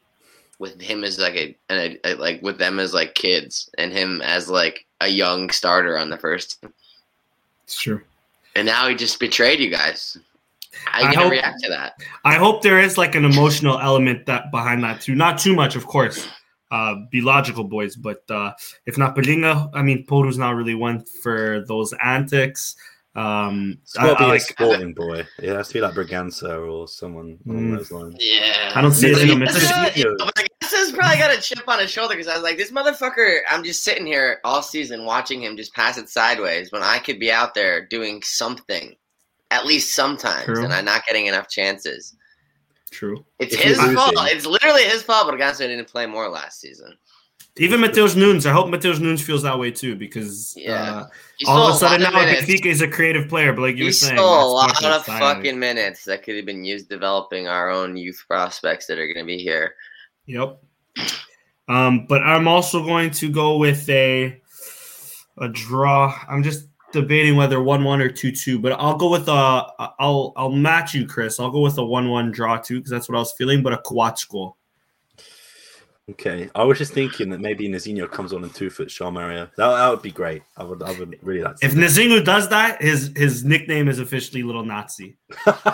with 0.59 0.81
him 0.81 1.03
as 1.05 1.19
like 1.19 1.35
a, 1.35 1.57
a, 1.71 1.99
a 2.05 2.15
like 2.15 2.43
with 2.43 2.59
them 2.59 2.79
as 2.79 2.93
like 2.93 3.15
kids 3.15 3.71
and 3.79 3.91
him 3.91 4.21
as 4.21 4.49
like 4.49 4.85
a 5.01 5.09
young 5.09 5.51
starter 5.51 5.97
on 5.97 6.11
the 6.11 6.19
first. 6.19 6.63
It's 7.65 7.81
true. 7.81 8.03
And 8.55 8.67
now 8.67 8.89
he 8.89 8.95
just 8.95 9.19
betrayed 9.19 9.61
you 9.61 9.71
guys. 9.71 10.19
How 10.85 11.01
you 11.01 11.09
I 11.09 11.15
hope, 11.15 11.31
react 11.31 11.63
to 11.63 11.71
that? 11.71 11.95
I 12.25 12.35
hope 12.35 12.63
there 12.63 12.79
is 12.79 12.99
like 12.99 13.15
an 13.15 13.25
emotional 13.25 13.81
element 13.81 14.27
that 14.27 14.51
behind 14.51 14.85
that 14.85 15.01
too. 15.01 15.15
Not 15.15 15.39
too 15.39 15.55
much, 15.55 15.75
of 15.75 15.87
course 15.87 16.29
uh, 16.71 16.97
be 17.11 17.21
logical, 17.21 17.65
boys. 17.65 17.97
But 17.97 18.23
uh, 18.31 18.53
if 18.87 18.99
not 18.99 19.17
Palhinha, 19.17 19.71
I 19.75 19.83
mean, 19.83 20.07
Porro's 20.07 20.39
not 20.39 20.55
really 20.55 20.75
one 20.75 21.05
for 21.05 21.65
those 21.67 21.93
antics. 22.03 22.77
Um, 23.15 23.79
it's 23.83 23.95
got 23.95 24.11
to 24.11 24.17
be 24.17 24.25
I, 24.25 24.27
a 24.27 24.31
like, 24.31 24.43
sporting 24.43 24.95
boy. 24.95 25.27
It 25.39 25.49
has 25.49 25.69
to 25.69 25.75
be 25.75 25.81
like 25.81 25.95
Bragança 25.95 26.71
or 26.71 26.87
someone 26.87 27.39
along 27.49 27.71
mm, 27.71 27.77
those 27.79 27.91
lines. 27.91 28.17
Yeah, 28.21 28.73
I 28.75 28.81
don't 28.81 28.93
see 28.93 29.11
it 29.11 29.19
in 29.19 29.43
him. 29.43 29.49
Bragança's 29.49 30.49
was 30.73 30.93
probably 30.93 31.19
got 31.19 31.37
a 31.37 31.41
chip 31.41 31.67
on 31.69 31.81
his 31.81 31.91
shoulder 31.91 32.15
because 32.15 32.29
I 32.29 32.35
was 32.35 32.43
like, 32.43 32.57
this 32.57 32.71
motherfucker. 32.71 33.41
I'm 33.51 33.65
just 33.65 33.83
sitting 33.83 34.07
here 34.07 34.41
all 34.45 34.63
season 34.63 35.05
watching 35.05 35.43
him 35.43 35.57
just 35.57 35.75
pass 35.75 35.99
it 35.99 36.09
sideways 36.09 36.71
when 36.71 36.83
I 36.83 36.99
could 36.99 37.19
be 37.19 37.33
out 37.33 37.55
there 37.55 37.87
doing 37.87 38.23
something, 38.23 38.95
at 39.51 39.67
least 39.67 39.95
sometimes, 39.95 40.45
True. 40.45 40.65
and 40.65 40.73
I'm 40.73 40.85
not 40.85 41.07
getting 41.07 41.27
enough 41.27 41.49
chances. 41.49 42.15
True. 42.91 43.25
It's 43.39 43.55
If 43.55 43.61
his 43.61 43.77
fault. 43.79 44.15
losing- 44.17 44.37
It's 44.37 44.47
literally 44.47 44.83
his 44.85 45.03
fault. 45.03 45.27
But 45.27 45.35
Augusta 45.35 45.67
didn't 45.69 45.89
play 45.89 46.07
more 46.07 46.29
last 46.29 46.61
season. 46.61 46.97
Even 47.61 47.81
Matheus 47.81 48.15
Nunes, 48.15 48.47
I 48.47 48.53
hope 48.53 48.69
Matheus 48.69 49.01
Nunes 49.01 49.21
feels 49.21 49.43
that 49.43 49.59
way 49.59 49.73
too 49.73 49.97
because 49.97 50.55
Yeah. 50.57 51.01
uh, 51.45 51.49
all 51.49 51.69
of 51.69 51.75
a 51.75 51.79
sudden 51.79 52.03
now 52.03 52.13
minutes. 52.13 52.43
Benfica 52.43 52.67
is 52.67 52.83
a 52.83 52.89
creative 52.89 53.29
player, 53.29 53.53
but 53.53 53.63
like 53.63 53.75
you 53.77 53.83
He 53.83 53.89
were 53.89 53.93
saying, 53.93 54.17
stole 54.17 54.59
a 54.61 54.67
that's 54.67 54.81
lot 54.83 54.83
fucking 54.83 54.97
of 55.01 55.05
silent. 55.07 55.37
fucking 55.39 55.59
minutes 55.59 56.05
that 56.05 56.23
could 56.23 56.37
have 56.37 56.47
been 56.47 56.65
used 56.65 56.89
developing 56.89 57.49
our 57.49 57.69
own 57.69 57.97
youth 57.97 58.23
prospects 58.29 58.87
that 58.87 58.99
are 59.01 59.07
going 59.13 59.25
to 59.25 59.25
be 59.27 59.39
here. 59.39 59.75
Yep. 60.27 60.63
Um, 61.69 62.07
but 62.07 62.23
I'm 62.23 62.47
also 62.49 62.85
going 62.85 63.11
to 63.13 63.29
go 63.31 63.57
with 63.57 63.89
a 63.91 64.41
a 65.39 65.49
draw. 65.49 66.17
I'm 66.29 66.43
just 66.43 66.67
debating 66.93 67.37
whether 67.37 67.63
one 67.63 67.85
one 67.85 68.01
or 68.01 68.09
two 68.09 68.33
two, 68.33 68.59
but 68.59 68.73
I'll 68.73 68.97
go 68.97 69.11
with 69.11 69.29
a. 69.29 69.67
I'll 69.99 70.33
I'll 70.37 70.51
match 70.51 70.95
you, 70.95 71.07
Chris. 71.07 71.39
I'll 71.41 71.51
go 71.51 71.61
with 71.61 71.79
a 71.79 71.85
one 71.85 72.09
one 72.11 72.31
draw 72.31 72.59
too 72.59 72.77
because 72.77 72.91
that's 72.91 73.09
what 73.09 73.17
I 73.17 73.21
was 73.21 73.33
feeling. 73.33 73.63
But 73.63 73.73
a 73.73 73.79
Kawach 73.79 74.29
goal. 74.29 74.57
Okay, 76.11 76.49
I 76.55 76.65
was 76.65 76.79
just 76.79 76.95
thinking 76.95 77.29
that 77.31 77.41
maybe 77.41 77.69
Nazinho 77.69 78.11
comes 78.11 78.33
on 78.33 78.43
in 78.43 78.49
two 78.49 78.71
foot 78.71 78.89
João 78.89 79.13
Mario. 79.13 79.45
That, 79.57 79.69
that 79.69 79.91
would 79.91 80.01
be 80.01 80.11
great. 80.11 80.43
I 80.57 80.65
would, 80.65 80.83
I 80.83 80.99
would 80.99 81.19
really 81.23 81.43
like. 81.43 81.57
To 81.57 81.67
If 81.67 81.73
see 81.73 81.79
Nazinho 81.79 82.25
does 82.25 82.49
that, 82.49 82.81
his 82.81 83.13
his 83.15 83.45
nickname 83.45 83.89
is 83.89 83.99
officially 83.99 84.43
Little 84.43 84.65
Nazi. 84.65 85.19
okay, 85.47 85.67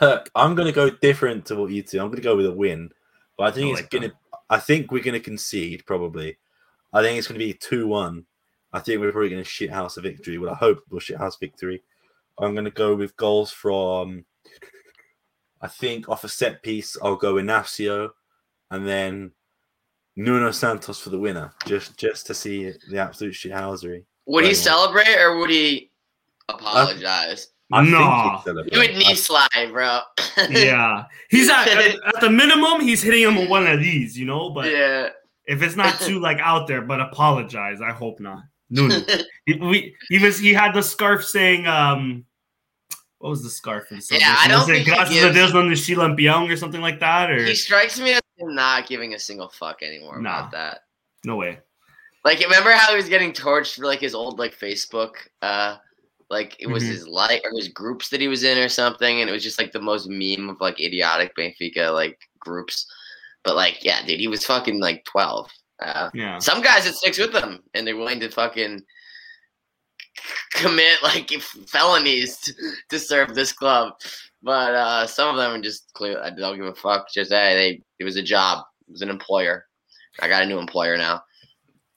uh, 0.00 0.18
I'm 0.34 0.54
going 0.54 0.66
to 0.66 0.72
go 0.72 0.90
different 0.90 1.46
to 1.46 1.56
what 1.56 1.70
you 1.70 1.82
two. 1.82 2.00
I'm 2.00 2.08
going 2.08 2.16
to 2.16 2.22
go 2.22 2.36
with 2.36 2.44
a 2.44 2.52
win, 2.52 2.90
but 3.38 3.46
I 3.46 3.50
think 3.50 3.68
I 3.68 3.70
it's 3.70 3.80
like 3.80 3.90
going 3.90 4.10
to. 4.10 4.16
I 4.50 4.58
think 4.58 4.90
we're 4.90 5.02
going 5.02 5.14
to 5.14 5.20
concede 5.20 5.86
probably. 5.86 6.36
I 6.92 7.02
think 7.02 7.16
it's 7.18 7.28
going 7.28 7.38
to 7.38 7.46
be 7.46 7.54
two 7.54 7.86
one. 7.86 8.26
I 8.72 8.80
think 8.80 9.00
we're 9.00 9.12
probably 9.12 9.30
going 9.30 9.42
to 9.42 9.48
shit 9.48 9.70
house 9.70 9.96
a 9.96 10.00
victory. 10.00 10.38
Well, 10.38 10.52
I 10.52 10.56
hope 10.56 10.82
we'll 10.90 11.00
shit 11.00 11.16
house 11.16 11.36
victory. 11.38 11.82
I'm 12.38 12.54
going 12.54 12.64
to 12.64 12.70
go 12.70 12.94
with 12.94 13.16
goals 13.16 13.52
from. 13.52 14.24
I 15.62 15.68
think 15.68 16.08
off 16.08 16.24
a 16.24 16.28
set 16.28 16.62
piece, 16.62 16.96
I'll 17.02 17.16
go 17.16 17.34
Inacio, 17.34 18.10
and 18.70 18.86
then 18.86 19.32
Nuno 20.16 20.50
Santos 20.50 20.98
for 21.00 21.10
the 21.10 21.18
winner, 21.18 21.52
just 21.66 21.96
just 21.96 22.26
to 22.26 22.34
see 22.34 22.72
the 22.90 22.98
absolute 22.98 23.34
shithousery. 23.34 24.04
would 24.26 24.44
he 24.44 24.54
celebrate 24.54 25.16
or 25.18 25.38
would 25.38 25.50
he 25.50 25.90
apologize? 26.48 27.48
I 27.72 27.82
think 27.82 27.92
No. 27.92 28.62
he'd 28.62 28.72
you 28.72 28.78
would 28.80 28.96
knee 28.96 29.14
slide, 29.14 29.68
bro. 29.72 30.00
Yeah, 30.50 31.04
he's 31.28 31.48
at, 31.48 31.68
at 31.68 31.94
at 32.14 32.20
the 32.20 32.30
minimum. 32.30 32.80
He's 32.80 33.02
hitting 33.02 33.22
him 33.22 33.36
with 33.36 33.48
one 33.48 33.66
of 33.66 33.80
these, 33.80 34.18
you 34.18 34.24
know. 34.26 34.50
But 34.50 34.70
yeah. 34.70 35.08
if 35.46 35.62
it's 35.62 35.76
not 35.76 35.98
too 36.00 36.18
like 36.28 36.38
out 36.40 36.66
there, 36.66 36.82
but 36.82 37.00
apologize. 37.00 37.80
I 37.80 37.92
hope 37.92 38.20
not. 38.20 38.42
Nuno. 38.72 39.00
he, 39.46 39.54
we, 39.54 39.94
he 40.08 40.18
was 40.18 40.38
he 40.38 40.52
had 40.54 40.72
the 40.74 40.82
scarf 40.82 41.24
saying 41.24 41.66
um 41.66 42.24
what 43.18 43.30
was 43.30 43.42
the 43.42 43.50
scarf 43.50 43.90
in 43.90 44.00
Yeah, 44.12 44.34
I 44.38 44.46
don't 44.48 44.60
was 44.60 44.68
it 44.68 44.72
think 44.72 44.86
he 44.86 44.94
Gracias 44.94 45.16
a 45.18 45.20
gives- 45.26 45.34
Dios 45.34 45.52
no 45.52 45.62
nos 45.62 45.80
chilampião 45.86 46.48
or 46.50 46.56
something 46.56 46.80
like 46.80 47.00
that 47.00 47.30
or 47.32 47.44
he 47.44 47.54
strikes 47.56 47.98
me 47.98 48.12
as 48.12 48.22
not 48.38 48.86
giving 48.86 49.12
a 49.14 49.18
single 49.18 49.48
fuck 49.48 49.82
anymore 49.82 50.20
Nah. 50.20 50.38
about 50.38 50.52
that. 50.52 50.78
no 51.24 51.34
way. 51.36 51.58
Like, 52.24 52.38
remember 52.40 52.70
how 52.70 52.90
he 52.90 52.96
was 52.96 53.08
getting 53.08 53.32
torched 53.32 53.74
for 53.76 53.84
like 53.86 53.98
his 54.00 54.14
old 54.14 54.38
like 54.38 54.56
Facebook, 54.56 55.12
uh, 55.42 55.76
like 56.30 56.56
it 56.60 56.68
was 56.68 56.82
Mhm. 56.84 56.88
his 56.88 57.06
like 57.08 57.42
or 57.44 57.50
his 57.56 57.68
groups 57.68 58.08
that 58.08 58.20
he 58.20 58.28
was 58.28 58.44
in 58.44 58.56
or 58.58 58.68
something, 58.68 59.20
and 59.20 59.28
it 59.28 59.32
was 59.32 59.42
just 59.42 59.58
like 59.58 59.72
the 59.72 59.80
most 59.80 60.08
meme 60.08 60.48
of 60.48 60.60
like 60.60 60.80
idiotic 60.80 61.34
Benfica 61.36 61.92
like 61.92 62.18
groups. 62.38 62.86
But 63.44 63.56
like, 63.56 63.84
yeah, 63.84 64.04
dude, 64.06 64.20
he 64.20 64.28
was 64.28 64.46
fucking 64.46 64.80
like 64.80 65.04
twelve. 65.04 65.50
Uh, 65.82 66.10
Yeah. 66.14 66.38
some 66.38 66.60
guys 66.62 66.86
it 66.86 66.94
sticks 66.94 67.18
with 67.18 67.32
them, 67.32 67.62
and 67.74 67.86
they're 67.86 67.96
willing 67.96 68.20
to 68.20 68.28
fucking 68.30 68.84
commit 70.52 71.02
like 71.02 71.30
felonies 71.68 72.36
to, 72.38 72.52
to 72.90 72.98
serve 72.98 73.34
this 73.34 73.52
club. 73.52 73.94
But 74.42 74.74
uh, 74.74 75.06
some 75.06 75.28
of 75.30 75.36
them 75.36 75.58
are 75.58 75.62
just 75.62 75.92
clear. 75.94 76.20
I 76.22 76.30
don't 76.30 76.56
give 76.56 76.66
a 76.66 76.74
fuck. 76.74 77.10
Just 77.12 77.30
hey, 77.32 77.54
they 77.54 77.82
it 77.98 78.04
was 78.04 78.16
a 78.16 78.22
job. 78.22 78.64
It 78.88 78.92
was 78.92 79.02
an 79.02 79.10
employer. 79.10 79.66
I 80.20 80.28
got 80.28 80.42
a 80.42 80.46
new 80.46 80.58
employer 80.58 80.96
now. 80.96 81.22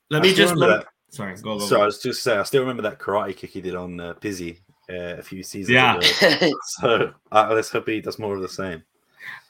Let 0.10 0.22
I 0.22 0.28
me 0.28 0.34
just 0.34 0.54
remember 0.54 0.78
let, 0.78 0.88
sorry, 1.14 1.36
go 1.36 1.58
go. 1.58 1.66
So 1.68 1.82
I 1.82 1.86
was 1.86 2.02
just 2.02 2.24
saying, 2.24 2.40
I 2.40 2.44
still 2.44 2.62
remember 2.62 2.82
that 2.84 3.00
karate 3.00 3.36
kick 3.36 3.52
he 3.52 3.62
did 3.62 3.76
on 3.76 4.00
uh, 4.00 4.14
Pizzi 4.16 4.60
uh, 4.90 5.18
a 5.20 5.24
few 5.24 5.44
seasons 5.44 5.74
Yeah. 5.74 5.98
ago. 5.98 6.52
So 6.80 7.14
uh, 7.32 7.52
let's 7.54 7.70
hope 7.70 7.88
he 7.88 8.02
does 8.02 8.20
more 8.20 8.36
of 8.36 8.42
the 8.42 8.50
same. 8.50 8.84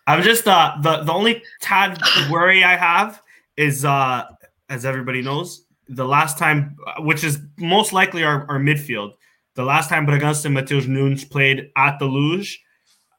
I'm 0.06 0.22
just 0.22 0.48
uh 0.48 0.76
the 0.82 1.04
the 1.04 1.14
only 1.14 1.42
tad 1.62 1.98
worry 2.30 2.64
I 2.64 2.76
have 2.76 3.22
is 3.56 3.86
uh 3.86 4.26
as 4.70 4.86
everybody 4.86 5.22
knows 5.22 5.66
the 5.88 6.06
last 6.06 6.38
time 6.38 6.76
which 7.00 7.24
is 7.24 7.40
most 7.58 7.94
likely 7.94 8.24
our, 8.24 8.46
our 8.50 8.60
midfield 8.60 9.14
the 9.56 9.64
last 9.64 9.88
time 9.90 10.06
Bragança 10.06 10.46
and 10.46 10.58
Matheus 10.58 10.88
Nunes 10.88 11.24
played 11.24 11.72
at 11.78 12.00
the 12.00 12.06
Luz 12.06 12.58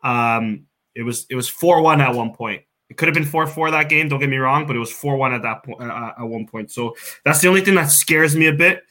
um 0.03 0.67
it 0.95 1.03
was 1.03 1.25
it 1.31 1.37
was 1.37 1.49
4-1 1.51 2.01
at 2.01 2.15
one 2.15 2.35
point 2.35 2.63
it 2.91 2.97
could 2.97 3.09
have 3.09 3.15
been 3.15 3.25
4-4 3.25 3.71
that 3.71 3.89
game 3.89 4.09
don't 4.09 4.21
get 4.21 4.29
me 4.29 4.37
wrong 4.37 4.67
but 4.67 4.77
it 4.77 4.79
was 4.79 4.93
4-1 4.93 5.35
at 5.35 5.43
that 5.43 5.63
point 5.65 5.83
uh, 5.83 6.13
at 6.19 6.25
one 6.25 6.47
point 6.47 6.71
so 6.71 6.95
that's 7.25 7.41
the 7.41 7.49
only 7.49 7.61
thing 7.61 7.75
that 7.75 7.91
scares 7.91 8.37
me 8.37 8.47
a 8.47 8.53
bit 8.53 8.83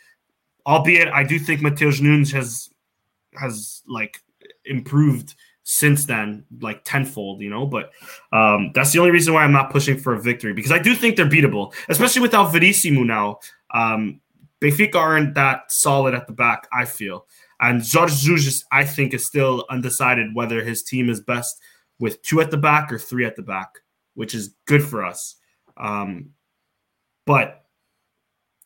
albeit 0.66 1.10
I 1.10 1.24
do 1.24 1.40
think 1.40 1.62
Matheus 1.62 2.02
Nunes 2.02 2.32
has 2.32 2.70
has 3.36 3.82
like 3.88 4.20
improved 4.66 5.36
since 5.64 6.06
then, 6.06 6.46
like 6.62 6.84
tenfold, 6.84 7.42
you 7.42 7.50
know. 7.50 7.66
But 7.66 7.92
um, 8.32 8.72
that's 8.74 8.92
the 8.92 9.00
only 9.00 9.12
reason 9.12 9.34
why 9.34 9.44
I'm 9.44 9.52
not 9.52 9.72
pushing 9.72 9.98
for 9.98 10.14
a 10.14 10.22
victory 10.22 10.54
because 10.54 10.72
I 10.72 10.80
do 10.80 10.96
think 10.96 11.16
they're 11.16 11.30
beatable, 11.30 11.74
especially 11.90 12.22
without 12.22 12.52
Verissimo 12.52 13.04
now. 13.04 13.40
Um, 13.74 14.22
Benfica 14.62 14.96
aren't 14.96 15.36
that 15.36 15.72
solid 15.72 16.14
at 16.14 16.28
the 16.28 16.34
back, 16.34 16.68
I 16.72 16.86
feel. 16.86 17.26
And 17.60 17.86
Jorge 17.86 18.16
Jesus, 18.16 18.64
I 18.72 18.86
think, 18.86 19.14
is 19.14 19.26
still 19.26 19.66
undecided 19.70 20.34
whether 20.34 20.64
his 20.64 20.84
team 20.84 21.10
is 21.10 21.22
best 21.22 21.60
with 22.00 22.22
two 22.22 22.42
at 22.42 22.52
the 22.52 22.58
back 22.58 22.92
or 22.92 22.98
three 22.98 23.26
at 23.26 23.36
the 23.36 23.42
back, 23.42 23.80
which 24.16 24.36
is 24.36 24.54
good 24.66 24.84
for 24.84 25.04
us. 25.04 25.36
Um, 25.78 26.30
but 27.26 27.64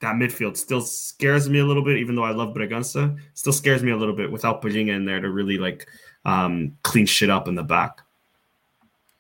that 0.02 0.16
midfield 0.16 0.58
still 0.58 0.82
scares 0.82 1.50
me 1.50 1.60
a 1.60 1.66
little 1.66 1.84
bit, 1.84 1.98
even 1.98 2.16
though 2.16 2.24
I 2.24 2.32
love 2.32 2.54
Bragança. 2.54 3.18
Still 3.34 3.54
scares 3.54 3.82
me 3.84 3.92
a 3.92 3.98
little 3.98 4.16
bit 4.16 4.32
without 4.32 4.62
Palhinha 4.62 4.96
in 4.96 5.06
there 5.06 5.20
to 5.20 5.30
really 5.30 5.58
like 5.58 5.88
um, 6.26 6.78
clean 6.84 7.06
shit 7.06 7.30
up 7.30 7.48
in 7.48 7.56
the 7.56 7.64
back. 7.64 8.02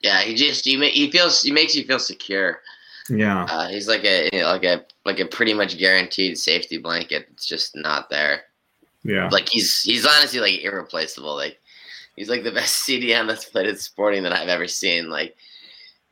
Yeah, 0.01 0.21
he 0.21 0.35
just 0.35 0.65
he, 0.65 0.77
ma- 0.77 0.85
he 0.85 1.09
feels 1.09 1.41
he 1.41 1.51
makes 1.51 1.75
you 1.75 1.83
feel 1.85 1.99
secure. 1.99 2.61
Yeah. 3.09 3.45
Uh, 3.45 3.67
he's 3.69 3.87
like 3.87 4.03
a 4.03 4.29
you 4.31 4.39
know, 4.39 4.51
like 4.51 4.63
a 4.63 4.85
like 5.05 5.19
a 5.19 5.25
pretty 5.25 5.53
much 5.53 5.77
guaranteed 5.77 6.37
safety 6.37 6.77
blanket. 6.77 7.27
It's 7.31 7.45
just 7.45 7.75
not 7.75 8.09
there. 8.09 8.43
Yeah. 9.03 9.29
Like 9.29 9.49
he's 9.49 9.81
he's 9.81 10.05
honestly 10.05 10.39
like 10.39 10.61
irreplaceable. 10.61 11.35
Like 11.35 11.59
he's 12.15 12.29
like 12.29 12.43
the 12.43 12.51
best 12.51 12.83
CDM 12.87 13.27
that's 13.27 13.45
played 13.45 13.67
at 13.67 13.79
Sporting 13.79 14.23
that 14.23 14.33
I've 14.33 14.49
ever 14.49 14.67
seen. 14.67 15.09
Like 15.09 15.35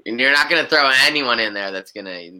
and 0.05 0.19
you're 0.19 0.31
not 0.31 0.49
gonna 0.49 0.67
throw 0.67 0.89
anyone 1.05 1.39
in 1.39 1.53
there 1.53 1.71
that's 1.71 1.91
gonna 1.91 2.31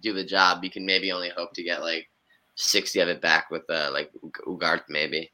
do 0.00 0.12
the 0.12 0.24
job. 0.24 0.62
You 0.62 0.70
can 0.70 0.86
maybe 0.86 1.12
only 1.12 1.30
hope 1.30 1.52
to 1.54 1.62
get 1.62 1.82
like 1.82 2.08
sixty 2.54 3.00
of 3.00 3.08
it 3.08 3.20
back 3.20 3.50
with 3.50 3.68
uh, 3.68 3.90
like 3.92 4.10
Ugarte 4.46 4.88
maybe. 4.88 5.30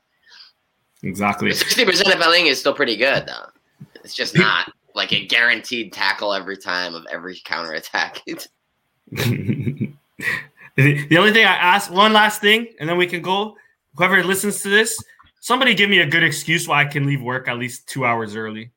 Exactly. 1.03 1.53
Sixty 1.53 1.85
percent 1.85 2.13
of 2.13 2.19
Belling 2.19 2.47
is 2.47 2.59
still 2.59 2.75
pretty 2.75 2.97
good 2.97 3.27
though. 3.27 3.47
It's 4.03 4.15
just 4.15 4.35
not 4.39 4.73
like 4.95 5.13
a 5.13 5.27
guaranteed 5.27 5.93
tackle 5.93 6.33
every 6.33 6.57
time 6.57 6.95
of 6.95 7.05
every 7.11 7.41
counter 7.45 7.73
attack. 7.73 8.23
the, 8.27 8.41
the 10.77 11.19
only 11.19 11.33
thing 11.33 11.45
I 11.45 11.55
ask, 11.55 11.91
one 11.91 12.13
last 12.13 12.41
thing, 12.41 12.69
and 12.81 12.89
then 12.89 12.97
we 12.97 13.07
can 13.07 13.23
go. 13.23 13.57
Whoever 13.97 14.25
listens 14.25 14.61
to 14.63 14.69
this, 14.69 14.99
somebody 15.41 15.73
give 15.75 15.89
me 15.89 16.01
a 16.01 16.07
good 16.07 16.25
excuse 16.25 16.67
why 16.67 16.83
I 16.83 16.85
can 16.85 17.07
leave 17.07 17.23
work 17.23 17.47
at 17.47 17.59
least 17.59 17.87
two 17.89 18.05
hours 18.05 18.35
early. 18.35 18.71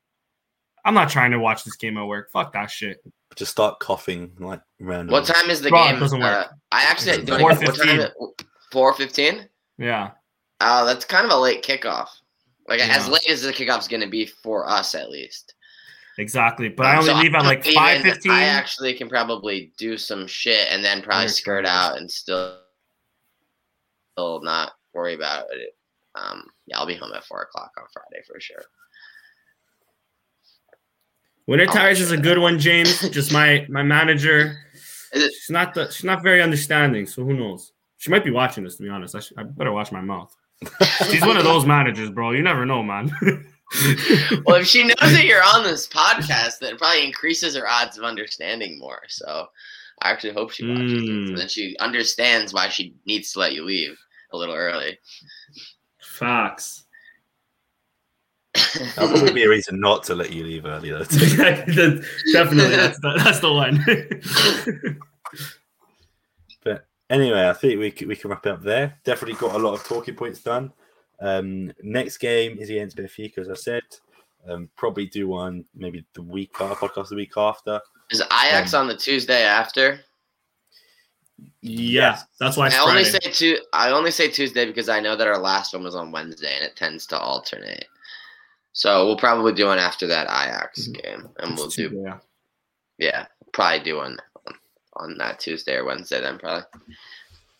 I'm 0.88 0.94
not 0.94 1.10
trying 1.10 1.32
to 1.32 1.38
watch 1.38 1.64
this 1.64 1.76
game 1.76 1.98
at 1.98 2.06
work. 2.06 2.30
Fuck 2.30 2.54
that 2.54 2.70
shit. 2.70 3.04
Just 3.36 3.50
start 3.50 3.78
coughing 3.78 4.32
like 4.38 4.62
random. 4.80 5.12
what 5.12 5.26
time 5.26 5.50
is 5.50 5.60
the 5.60 5.68
Bro, 5.68 5.84
game? 5.84 6.00
doesn't 6.00 6.18
work. 6.18 6.46
Uh, 6.46 6.48
I 6.72 6.84
actually 6.84 7.24
don't 7.26 7.40
even, 7.40 7.42
what 7.42 7.58
4:15. 7.58 7.98
time? 7.98 8.10
Four 8.72 8.94
fifteen. 8.94 9.46
Yeah. 9.76 10.12
Oh, 10.62 10.86
that's 10.86 11.04
kind 11.04 11.26
of 11.26 11.30
a 11.32 11.36
late 11.36 11.62
kickoff. 11.62 12.08
Like 12.68 12.80
as 12.80 13.06
late 13.06 13.28
as 13.28 13.42
the 13.42 13.52
kickoff's 13.52 13.86
going 13.86 14.00
to 14.00 14.08
be 14.08 14.24
for 14.42 14.66
us, 14.66 14.94
at 14.94 15.10
least. 15.10 15.54
Exactly. 16.16 16.70
But 16.70 16.86
I 16.86 16.96
only 16.96 17.10
So 17.10 17.16
leave 17.16 17.34
at 17.34 17.44
like 17.44 17.66
five 17.66 18.00
fifteen. 18.00 18.32
I 18.32 18.44
actually 18.44 18.94
can 18.94 19.10
probably 19.10 19.72
do 19.76 19.98
some 19.98 20.26
shit 20.26 20.68
and 20.70 20.82
then 20.82 21.02
probably 21.02 21.24
Under 21.24 21.32
skirt 21.32 21.64
two 21.66 21.70
out 21.70 21.98
and 21.98 22.10
still, 22.10 22.60
still 24.14 24.40
not 24.42 24.72
worry 24.94 25.12
about 25.14 25.48
it. 25.52 25.76
Um, 26.14 26.46
yeah, 26.66 26.78
I'll 26.78 26.86
be 26.86 26.96
home 26.96 27.12
at 27.12 27.24
four 27.26 27.42
o'clock 27.42 27.72
on 27.78 27.84
Friday 27.92 28.24
for 28.26 28.40
sure. 28.40 28.62
Winter 31.48 31.64
Oh, 31.66 31.72
tires 31.72 31.98
is 31.98 32.10
a 32.10 32.16
good 32.18 32.38
one, 32.38 32.58
James. 32.58 33.00
Just 33.10 33.32
my 33.32 33.66
my 33.70 33.82
manager. 33.82 34.58
It- 35.12 35.32
She's 35.32 35.50
not 35.50 35.74
the 35.74 35.90
she's 35.90 36.04
not 36.04 36.22
very 36.22 36.42
understanding, 36.42 37.06
so 37.06 37.24
who 37.24 37.32
knows? 37.32 37.72
She 37.96 38.10
might 38.10 38.22
be 38.22 38.30
watching 38.30 38.62
this. 38.62 38.76
To 38.76 38.82
be 38.82 38.90
honest, 38.90 39.14
I, 39.14 39.20
should, 39.20 39.38
I 39.38 39.42
better 39.44 39.72
watch 39.72 39.90
my 39.90 40.02
mouth. 40.02 40.32
She's 41.10 41.22
one 41.22 41.36
of 41.36 41.44
those 41.44 41.64
managers, 41.64 42.10
bro. 42.10 42.32
You 42.32 42.42
never 42.42 42.66
know, 42.66 42.82
man. 42.82 43.10
well, 44.44 44.56
if 44.56 44.66
she 44.66 44.84
knows 44.84 44.94
that 45.00 45.24
you're 45.24 45.42
on 45.42 45.64
this 45.64 45.88
podcast, 45.88 46.58
that 46.60 46.78
probably 46.78 47.04
increases 47.04 47.56
her 47.56 47.66
odds 47.66 47.96
of 47.96 48.04
understanding 48.04 48.78
more. 48.78 49.00
So 49.08 49.46
I 50.02 50.10
actually 50.10 50.34
hope 50.34 50.50
she 50.50 50.68
watches 50.68 51.02
mm. 51.02 51.24
it. 51.24 51.28
So 51.28 51.36
then 51.36 51.48
she 51.48 51.76
understands 51.78 52.52
why 52.52 52.68
she 52.68 52.94
needs 53.06 53.32
to 53.32 53.40
let 53.40 53.54
you 53.54 53.64
leave 53.64 53.98
a 54.32 54.36
little 54.36 54.54
early. 54.54 54.98
Facts. 56.00 56.84
That 58.54 59.20
would 59.22 59.34
be 59.34 59.44
a 59.44 59.48
reason 59.48 59.80
not 59.80 60.02
to 60.04 60.14
let 60.14 60.32
you 60.32 60.44
leave 60.44 60.64
early, 60.64 60.90
though. 60.90 61.04
Definitely, 62.32 62.76
that's 62.76 62.98
the, 63.00 63.20
that's 63.22 63.40
the 63.40 63.52
one. 63.52 63.84
but 66.64 66.86
anyway, 67.10 67.48
I 67.48 67.52
think 67.52 67.78
we 67.78 67.90
can, 67.90 68.08
we 68.08 68.16
can 68.16 68.30
wrap 68.30 68.46
it 68.46 68.52
up 68.52 68.62
there. 68.62 68.98
Definitely 69.04 69.38
got 69.38 69.54
a 69.54 69.58
lot 69.58 69.74
of 69.74 69.84
talking 69.84 70.14
points 70.14 70.42
done. 70.42 70.72
Um, 71.20 71.72
next 71.82 72.18
game 72.18 72.58
is 72.58 72.70
against 72.70 72.96
Benfica, 72.96 73.38
as 73.38 73.50
I 73.50 73.54
said. 73.54 73.82
Um, 74.48 74.70
probably 74.76 75.06
do 75.06 75.28
one 75.28 75.64
maybe 75.74 76.06
the 76.14 76.22
week 76.22 76.52
after, 76.60 76.86
podcast 76.86 77.08
the 77.08 77.16
week 77.16 77.36
after. 77.36 77.80
Is 78.10 78.22
Ajax 78.22 78.72
um, 78.72 78.82
on 78.82 78.88
the 78.88 78.96
Tuesday 78.96 79.42
after? 79.42 80.00
Yeah, 81.60 82.20
that's 82.40 82.56
why. 82.56 82.68
I 82.68 82.78
only 82.78 83.04
say 83.04 83.18
two. 83.18 83.58
I 83.72 83.90
only 83.90 84.10
say 84.10 84.28
Tuesday 84.28 84.64
because 84.64 84.88
I 84.88 85.00
know 85.00 85.16
that 85.16 85.26
our 85.26 85.38
last 85.38 85.74
one 85.74 85.84
was 85.84 85.94
on 85.94 86.10
Wednesday, 86.10 86.54
and 86.54 86.64
it 86.64 86.76
tends 86.76 87.06
to 87.06 87.18
alternate. 87.18 87.86
So 88.78 89.06
we'll 89.06 89.16
probably 89.16 89.52
do 89.54 89.66
one 89.66 89.80
after 89.80 90.06
that 90.06 90.28
Ajax 90.28 90.86
mm-hmm. 90.86 90.92
game, 90.92 91.28
and 91.38 91.56
we'll 91.56 91.66
do. 91.66 92.00
Yeah. 92.00 92.18
Yeah, 92.96 93.26
probably 93.52 93.80
do 93.80 93.96
one 93.96 94.18
on 94.92 95.18
that 95.18 95.40
Tuesday 95.40 95.74
or 95.74 95.84
Wednesday 95.84 96.20
then, 96.20 96.38
probably. 96.38 96.62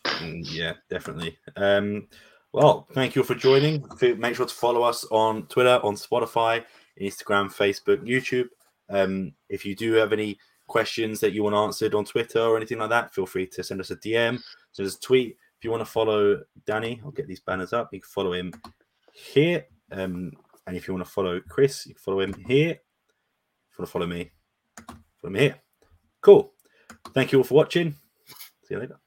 Mm, 0.05 0.47
yeah, 0.49 0.75
definitely. 0.89 1.37
Um, 1.57 2.07
well, 2.53 2.87
thank 2.93 3.17
you 3.17 3.25
for 3.25 3.35
joining. 3.35 3.85
Make 4.01 4.37
sure 4.37 4.47
to 4.47 4.55
follow 4.55 4.85
us 4.85 5.05
on 5.11 5.49
Twitter, 5.49 5.81
on 5.83 5.97
Spotify, 5.97 6.65
Instagram, 7.01 7.53
Facebook, 7.53 8.07
YouTube. 8.07 8.47
Um, 8.89 9.33
if 9.49 9.67
you 9.67 9.75
do 9.75 9.95
have 9.95 10.13
any 10.13 10.39
questions 10.69 11.19
that 11.19 11.33
you 11.33 11.43
want 11.43 11.57
answered 11.57 11.97
on 11.97 12.05
Twitter 12.05 12.43
or 12.43 12.57
anything 12.57 12.79
like 12.79 12.91
that, 12.91 13.13
feel 13.13 13.27
free 13.27 13.49
to 13.49 13.65
send 13.65 13.81
us 13.81 13.91
a 13.91 13.97
DM, 13.97 14.39
send 14.71 14.87
us 14.87 14.95
a 14.95 15.01
tweet. 15.01 15.37
If 15.59 15.65
you 15.65 15.73
want 15.73 15.81
to 15.81 15.91
follow 15.91 16.43
Danny, 16.65 17.01
I'll 17.05 17.11
get 17.11 17.27
these 17.27 17.41
banners 17.41 17.73
up. 17.73 17.93
You 17.93 18.01
can 18.03 18.09
follow 18.09 18.35
him 18.35 18.53
here. 19.13 19.65
Um, 19.91 20.31
and 20.69 20.77
if 20.77 20.87
you 20.87 20.93
want 20.93 21.07
to 21.07 21.11
follow 21.11 21.41
Chris, 21.49 21.87
you 21.87 21.95
can 21.95 22.01
follow 22.01 22.21
him 22.21 22.35
here. 22.47 22.73
If 22.73 22.77
you 22.77 23.79
want 23.79 23.87
to 23.89 23.93
follow 23.93 24.07
me, 24.07 24.31
follow 25.17 25.33
me 25.33 25.41
here. 25.41 25.57
Cool. 26.21 26.53
Thank 27.15 27.33
you 27.33 27.39
all 27.39 27.45
for 27.45 27.55
watching. 27.55 27.95
See 28.65 28.75
you 28.75 28.81
later. 28.81 29.01